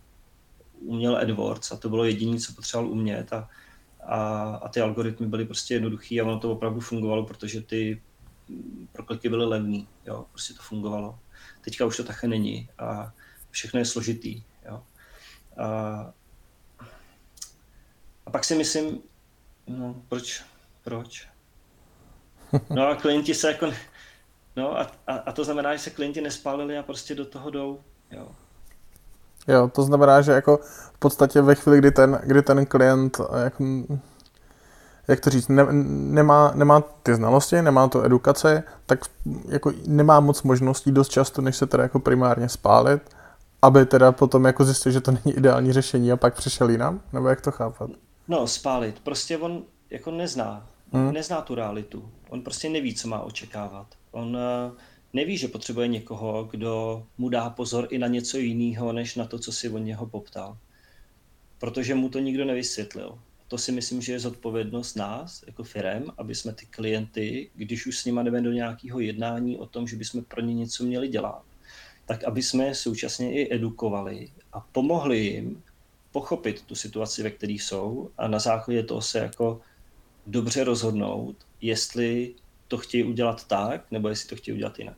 uměl 0.79 1.17
AdWords 1.17 1.71
a 1.71 1.77
to 1.77 1.89
bylo 1.89 2.03
jediné, 2.03 2.39
co 2.39 2.53
potřeboval 2.53 2.91
umět 2.91 3.33
a, 3.33 3.49
a, 4.03 4.43
a 4.55 4.69
ty 4.69 4.81
algoritmy 4.81 5.27
byly 5.27 5.45
prostě 5.45 5.73
jednoduchý 5.73 6.21
a 6.21 6.23
ono 6.23 6.39
to 6.39 6.51
opravdu 6.51 6.79
fungovalo, 6.79 7.25
protože 7.25 7.61
ty 7.61 8.01
prokliky 8.91 9.29
byly 9.29 9.45
levný, 9.45 9.87
jo, 10.05 10.25
prostě 10.31 10.53
to 10.53 10.61
fungovalo. 10.61 11.19
Teďka 11.61 11.85
už 11.85 11.97
to 11.97 12.03
také 12.03 12.27
není 12.27 12.69
a 12.79 13.13
všechno 13.51 13.79
je 13.79 13.85
složitý, 13.85 14.43
jo. 14.65 14.83
A, 15.57 15.67
a 18.25 18.31
pak 18.31 18.43
si 18.43 18.55
myslím, 18.55 18.99
no 19.67 20.03
proč, 20.09 20.43
proč? 20.83 21.32
No 22.69 22.87
a 22.87 22.95
klienti 22.95 23.33
se 23.33 23.47
jako, 23.47 23.67
no 24.55 24.79
a, 24.79 24.91
a, 25.07 25.13
a 25.15 25.31
to 25.31 25.43
znamená, 25.43 25.75
že 25.75 25.81
se 25.81 25.89
klienti 25.89 26.21
nespálili 26.21 26.77
a 26.77 26.83
prostě 26.83 27.15
do 27.15 27.25
toho 27.25 27.49
jdou, 27.49 27.79
jo. 28.11 28.27
Jo, 29.47 29.67
to 29.73 29.83
znamená, 29.83 30.21
že 30.21 30.31
jako 30.31 30.59
v 30.93 30.99
podstatě 30.99 31.41
ve 31.41 31.55
chvíli, 31.55 31.77
kdy 31.77 31.91
ten, 31.91 32.19
kdy 32.23 32.41
ten 32.41 32.65
klient 32.65 33.17
jak, 33.43 33.53
jak 35.07 35.19
to 35.19 35.29
říct, 35.29 35.47
ne, 35.47 35.67
nemá, 35.71 36.51
nemá 36.55 36.81
ty 36.81 37.15
znalosti, 37.15 37.61
nemá 37.61 37.87
tu 37.87 38.01
edukaci, 38.01 38.63
tak 38.85 38.99
jako 39.47 39.71
nemá 39.87 40.19
moc 40.19 40.43
možností 40.43 40.91
dost 40.91 41.09
často, 41.09 41.41
než 41.41 41.57
se 41.57 41.67
teda 41.67 41.83
jako 41.83 41.99
primárně 41.99 42.49
spálit, 42.49 43.01
aby 43.61 43.85
teda 43.85 44.11
potom 44.11 44.45
jako 44.45 44.63
zjistil, 44.63 44.91
že 44.91 45.01
to 45.01 45.11
není 45.11 45.37
ideální 45.37 45.73
řešení 45.73 46.11
a 46.11 46.17
pak 46.17 46.35
přišel 46.35 46.69
jinam? 46.69 47.01
Nebo 47.13 47.29
jak 47.29 47.41
to 47.41 47.51
chápat? 47.51 47.89
No, 48.27 48.47
spálit. 48.47 48.99
Prostě 48.99 49.37
on 49.37 49.63
jako 49.89 50.11
nezná. 50.11 50.65
Hmm. 50.93 51.13
Nezná 51.13 51.41
tu 51.41 51.55
realitu. 51.55 52.11
On 52.29 52.41
prostě 52.41 52.69
neví, 52.69 52.95
co 52.95 53.07
má 53.07 53.21
očekávat. 53.21 53.87
On 54.11 54.35
uh, 54.35 54.77
neví, 55.13 55.37
že 55.37 55.47
potřebuje 55.47 55.87
někoho, 55.87 56.43
kdo 56.43 57.03
mu 57.17 57.29
dá 57.29 57.49
pozor 57.49 57.87
i 57.89 57.97
na 57.97 58.07
něco 58.07 58.37
jiného, 58.37 58.93
než 58.93 59.15
na 59.15 59.25
to, 59.25 59.39
co 59.39 59.51
si 59.51 59.69
od 59.69 59.77
něho 59.77 60.05
poptal. 60.05 60.57
Protože 61.59 61.95
mu 61.95 62.09
to 62.09 62.19
nikdo 62.19 62.45
nevysvětlil. 62.45 63.19
To 63.47 63.57
si 63.57 63.71
myslím, 63.71 64.01
že 64.01 64.11
je 64.11 64.19
zodpovědnost 64.19 64.95
nás, 64.95 65.43
jako 65.47 65.63
firem, 65.63 66.05
aby 66.17 66.35
jsme 66.35 66.53
ty 66.53 66.65
klienty, 66.65 67.49
když 67.55 67.85
už 67.85 67.99
s 67.99 68.05
nimi 68.05 68.19
jdeme 68.23 68.41
do 68.41 68.51
nějakého 68.51 68.99
jednání 68.99 69.57
o 69.57 69.65
tom, 69.65 69.87
že 69.87 69.95
bychom 69.95 70.23
pro 70.23 70.41
ně 70.41 70.53
něco 70.53 70.83
měli 70.83 71.07
dělat, 71.07 71.43
tak 72.05 72.23
aby 72.23 72.43
jsme 72.43 72.75
současně 72.75 73.33
i 73.33 73.55
edukovali 73.55 74.29
a 74.53 74.59
pomohli 74.59 75.19
jim 75.19 75.63
pochopit 76.11 76.61
tu 76.61 76.75
situaci, 76.75 77.23
ve 77.23 77.29
které 77.29 77.53
jsou 77.53 78.09
a 78.17 78.27
na 78.27 78.39
základě 78.39 78.83
toho 78.83 79.01
se 79.01 79.19
jako 79.19 79.61
dobře 80.27 80.63
rozhodnout, 80.63 81.35
jestli 81.61 82.33
to 82.67 82.77
chtějí 82.77 83.03
udělat 83.03 83.43
tak, 83.43 83.81
nebo 83.91 84.09
jestli 84.09 84.29
to 84.29 84.35
chtějí 84.35 84.55
udělat 84.55 84.79
jinak. 84.79 84.97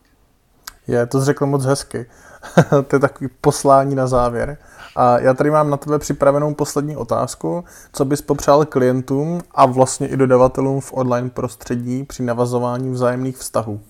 Je, 0.87 1.05
to 1.05 1.25
řekl 1.25 1.45
moc 1.45 1.65
hezky. 1.65 2.05
to 2.87 2.95
je 2.95 2.99
takový 2.99 3.29
poslání 3.41 3.95
na 3.95 4.07
závěr. 4.07 4.57
A 4.95 5.19
já 5.19 5.33
tady 5.33 5.51
mám 5.51 5.69
na 5.69 5.77
tebe 5.77 5.99
připravenou 5.99 6.53
poslední 6.53 6.95
otázku. 6.95 7.63
Co 7.93 8.05
bys 8.05 8.21
popřál 8.21 8.65
klientům 8.65 9.41
a 9.51 9.65
vlastně 9.65 10.07
i 10.07 10.17
dodavatelům 10.17 10.81
v 10.81 10.93
online 10.93 11.29
prostředí 11.29 12.03
při 12.03 12.23
navazování 12.23 12.91
vzájemných 12.91 13.37
vztahů? 13.37 13.81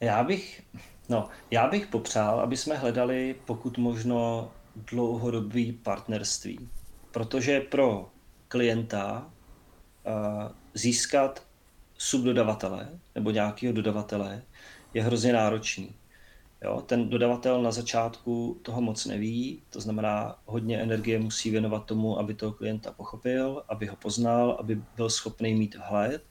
Já 0.00 0.24
bych, 0.24 0.62
no, 1.08 1.28
já 1.50 1.68
bych 1.68 1.86
popřál, 1.86 2.40
aby 2.40 2.56
jsme 2.56 2.76
hledali 2.76 3.34
pokud 3.44 3.78
možno 3.78 4.50
dlouhodobý 4.76 5.72
partnerství. 5.72 6.68
Protože 7.10 7.60
pro 7.60 8.08
klienta 8.48 9.26
získat 10.74 11.42
subdodavatele 11.98 12.88
nebo 13.14 13.30
nějakého 13.30 13.72
dodavatele 13.72 14.42
je 14.94 15.02
hrozně 15.02 15.32
náročný. 15.32 15.94
Jo, 16.64 16.82
ten 16.86 17.08
dodavatel 17.08 17.62
na 17.62 17.70
začátku 17.70 18.58
toho 18.62 18.80
moc 18.80 19.06
neví, 19.06 19.62
to 19.70 19.80
znamená, 19.80 20.38
hodně 20.46 20.80
energie 20.80 21.18
musí 21.18 21.50
věnovat 21.50 21.84
tomu, 21.84 22.18
aby 22.18 22.34
toho 22.34 22.52
klienta 22.52 22.92
pochopil, 22.92 23.62
aby 23.68 23.86
ho 23.86 23.96
poznal, 23.96 24.56
aby 24.60 24.82
byl 24.96 25.10
schopný 25.10 25.54
mít 25.54 25.76
vhled. 25.88 26.22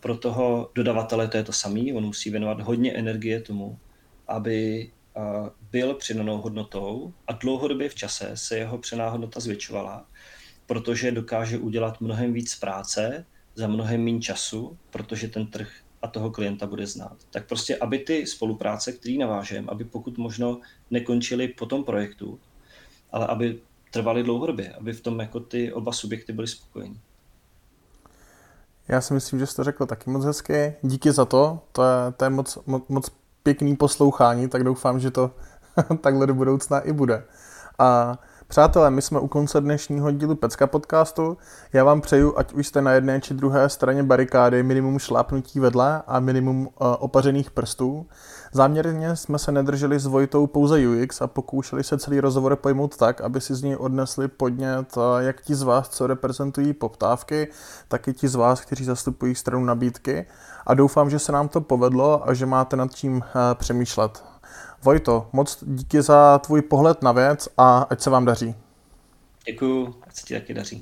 Pro 0.00 0.16
toho 0.16 0.70
dodavatele 0.74 1.28
to 1.28 1.36
je 1.36 1.44
to 1.44 1.52
samé, 1.52 1.80
on 1.94 2.04
musí 2.04 2.30
věnovat 2.30 2.60
hodně 2.60 2.92
energie 2.92 3.40
tomu, 3.40 3.78
aby 4.28 4.90
byl 5.70 5.94
přidanou 5.94 6.38
hodnotou 6.38 7.12
a 7.26 7.32
dlouhodobě 7.32 7.88
v 7.88 7.94
čase 7.94 8.30
se 8.34 8.58
jeho 8.58 8.78
přená 8.78 9.08
hodnota 9.08 9.40
zvětšovala, 9.40 10.06
protože 10.72 11.12
dokáže 11.12 11.58
udělat 11.58 12.00
mnohem 12.00 12.32
víc 12.32 12.54
práce 12.54 13.24
za 13.54 13.66
mnohem 13.66 14.04
méně 14.04 14.20
času, 14.20 14.78
protože 14.90 15.28
ten 15.28 15.46
trh 15.46 15.68
a 16.02 16.08
toho 16.08 16.30
klienta 16.30 16.66
bude 16.66 16.86
znát. 16.86 17.16
Tak 17.30 17.48
prostě, 17.48 17.76
aby 17.76 17.98
ty 17.98 18.26
spolupráce, 18.26 18.92
které 18.92 19.16
navážeme, 19.18 19.66
aby 19.70 19.84
pokud 19.84 20.18
možno 20.18 20.60
nekončily 20.90 21.48
po 21.48 21.66
tom 21.66 21.84
projektu, 21.84 22.40
ale 23.12 23.26
aby 23.26 23.60
trvaly 23.90 24.22
dlouhodobě, 24.22 24.72
aby 24.72 24.92
v 24.92 25.00
tom 25.00 25.20
jako 25.20 25.40
ty 25.40 25.72
oba 25.72 25.92
subjekty 25.92 26.32
byly 26.32 26.48
spokojení. 26.48 27.00
Já 28.88 29.00
si 29.00 29.14
myslím, 29.14 29.38
že 29.38 29.46
jsi 29.46 29.56
to 29.56 29.64
řekl 29.64 29.86
taky 29.86 30.10
moc 30.10 30.24
hezky. 30.24 30.74
Díky 30.82 31.12
za 31.12 31.24
to. 31.24 31.60
To 31.72 31.82
je, 31.82 32.12
to 32.16 32.24
je 32.24 32.30
moc, 32.30 32.58
moc, 32.66 32.84
moc 32.88 33.10
pěkný 33.42 33.76
poslouchání, 33.76 34.48
tak 34.48 34.64
doufám, 34.64 35.00
že 35.00 35.10
to 35.10 35.30
takhle 36.00 36.26
do 36.26 36.34
budoucna 36.34 36.80
i 36.80 36.92
bude. 36.92 37.24
A 37.78 38.18
Přátelé, 38.52 38.90
my 38.90 39.02
jsme 39.02 39.20
u 39.20 39.28
konce 39.28 39.60
dnešního 39.60 40.10
dílu 40.10 40.34
Pecka 40.34 40.66
podcastu. 40.66 41.36
Já 41.72 41.84
vám 41.84 42.00
přeju, 42.00 42.38
ať 42.38 42.52
už 42.52 42.66
jste 42.66 42.82
na 42.82 42.92
jedné 42.92 43.20
či 43.20 43.34
druhé 43.34 43.68
straně 43.68 44.02
barikády, 44.02 44.62
minimum 44.62 44.98
šlápnutí 44.98 45.60
vedle 45.60 46.02
a 46.06 46.20
minimum 46.20 46.60
uh, 46.60 46.68
opařených 46.98 47.50
prstů. 47.50 48.06
Záměrně 48.52 49.16
jsme 49.16 49.38
se 49.38 49.52
nedrželi 49.52 49.98
s 49.98 50.06
Vojtou 50.06 50.46
pouze 50.46 50.88
UX 50.88 51.22
a 51.22 51.26
pokoušeli 51.26 51.84
se 51.84 51.98
celý 51.98 52.20
rozhovor 52.20 52.56
pojmout 52.56 52.96
tak, 52.96 53.20
aby 53.20 53.40
si 53.40 53.54
z 53.54 53.62
něj 53.62 53.76
odnesli 53.76 54.28
podnět 54.28 54.96
uh, 54.96 55.02
jak 55.18 55.40
ti 55.40 55.54
z 55.54 55.62
vás, 55.62 55.88
co 55.88 56.06
reprezentují 56.06 56.72
poptávky, 56.72 57.48
tak 57.88 58.08
i 58.08 58.12
ti 58.12 58.28
z 58.28 58.34
vás, 58.34 58.60
kteří 58.60 58.84
zastupují 58.84 59.34
stranu 59.34 59.64
nabídky. 59.64 60.26
A 60.66 60.74
doufám, 60.74 61.10
že 61.10 61.18
se 61.18 61.32
nám 61.32 61.48
to 61.48 61.60
povedlo 61.60 62.28
a 62.28 62.34
že 62.34 62.46
máte 62.46 62.76
nad 62.76 62.94
čím 62.94 63.16
uh, 63.16 63.22
přemýšlet. 63.54 64.31
Vojto, 64.84 65.28
moc 65.32 65.64
díky 65.66 66.02
za 66.02 66.38
tvůj 66.38 66.62
pohled 66.62 67.02
na 67.02 67.12
věc 67.12 67.48
a 67.58 67.86
ať 67.90 68.00
se 68.00 68.10
vám 68.10 68.24
daří. 68.24 68.54
Děkuju, 69.46 69.94
ať 70.06 70.14
se 70.14 70.26
ti 70.26 70.34
taky 70.34 70.54
daří. 70.54 70.80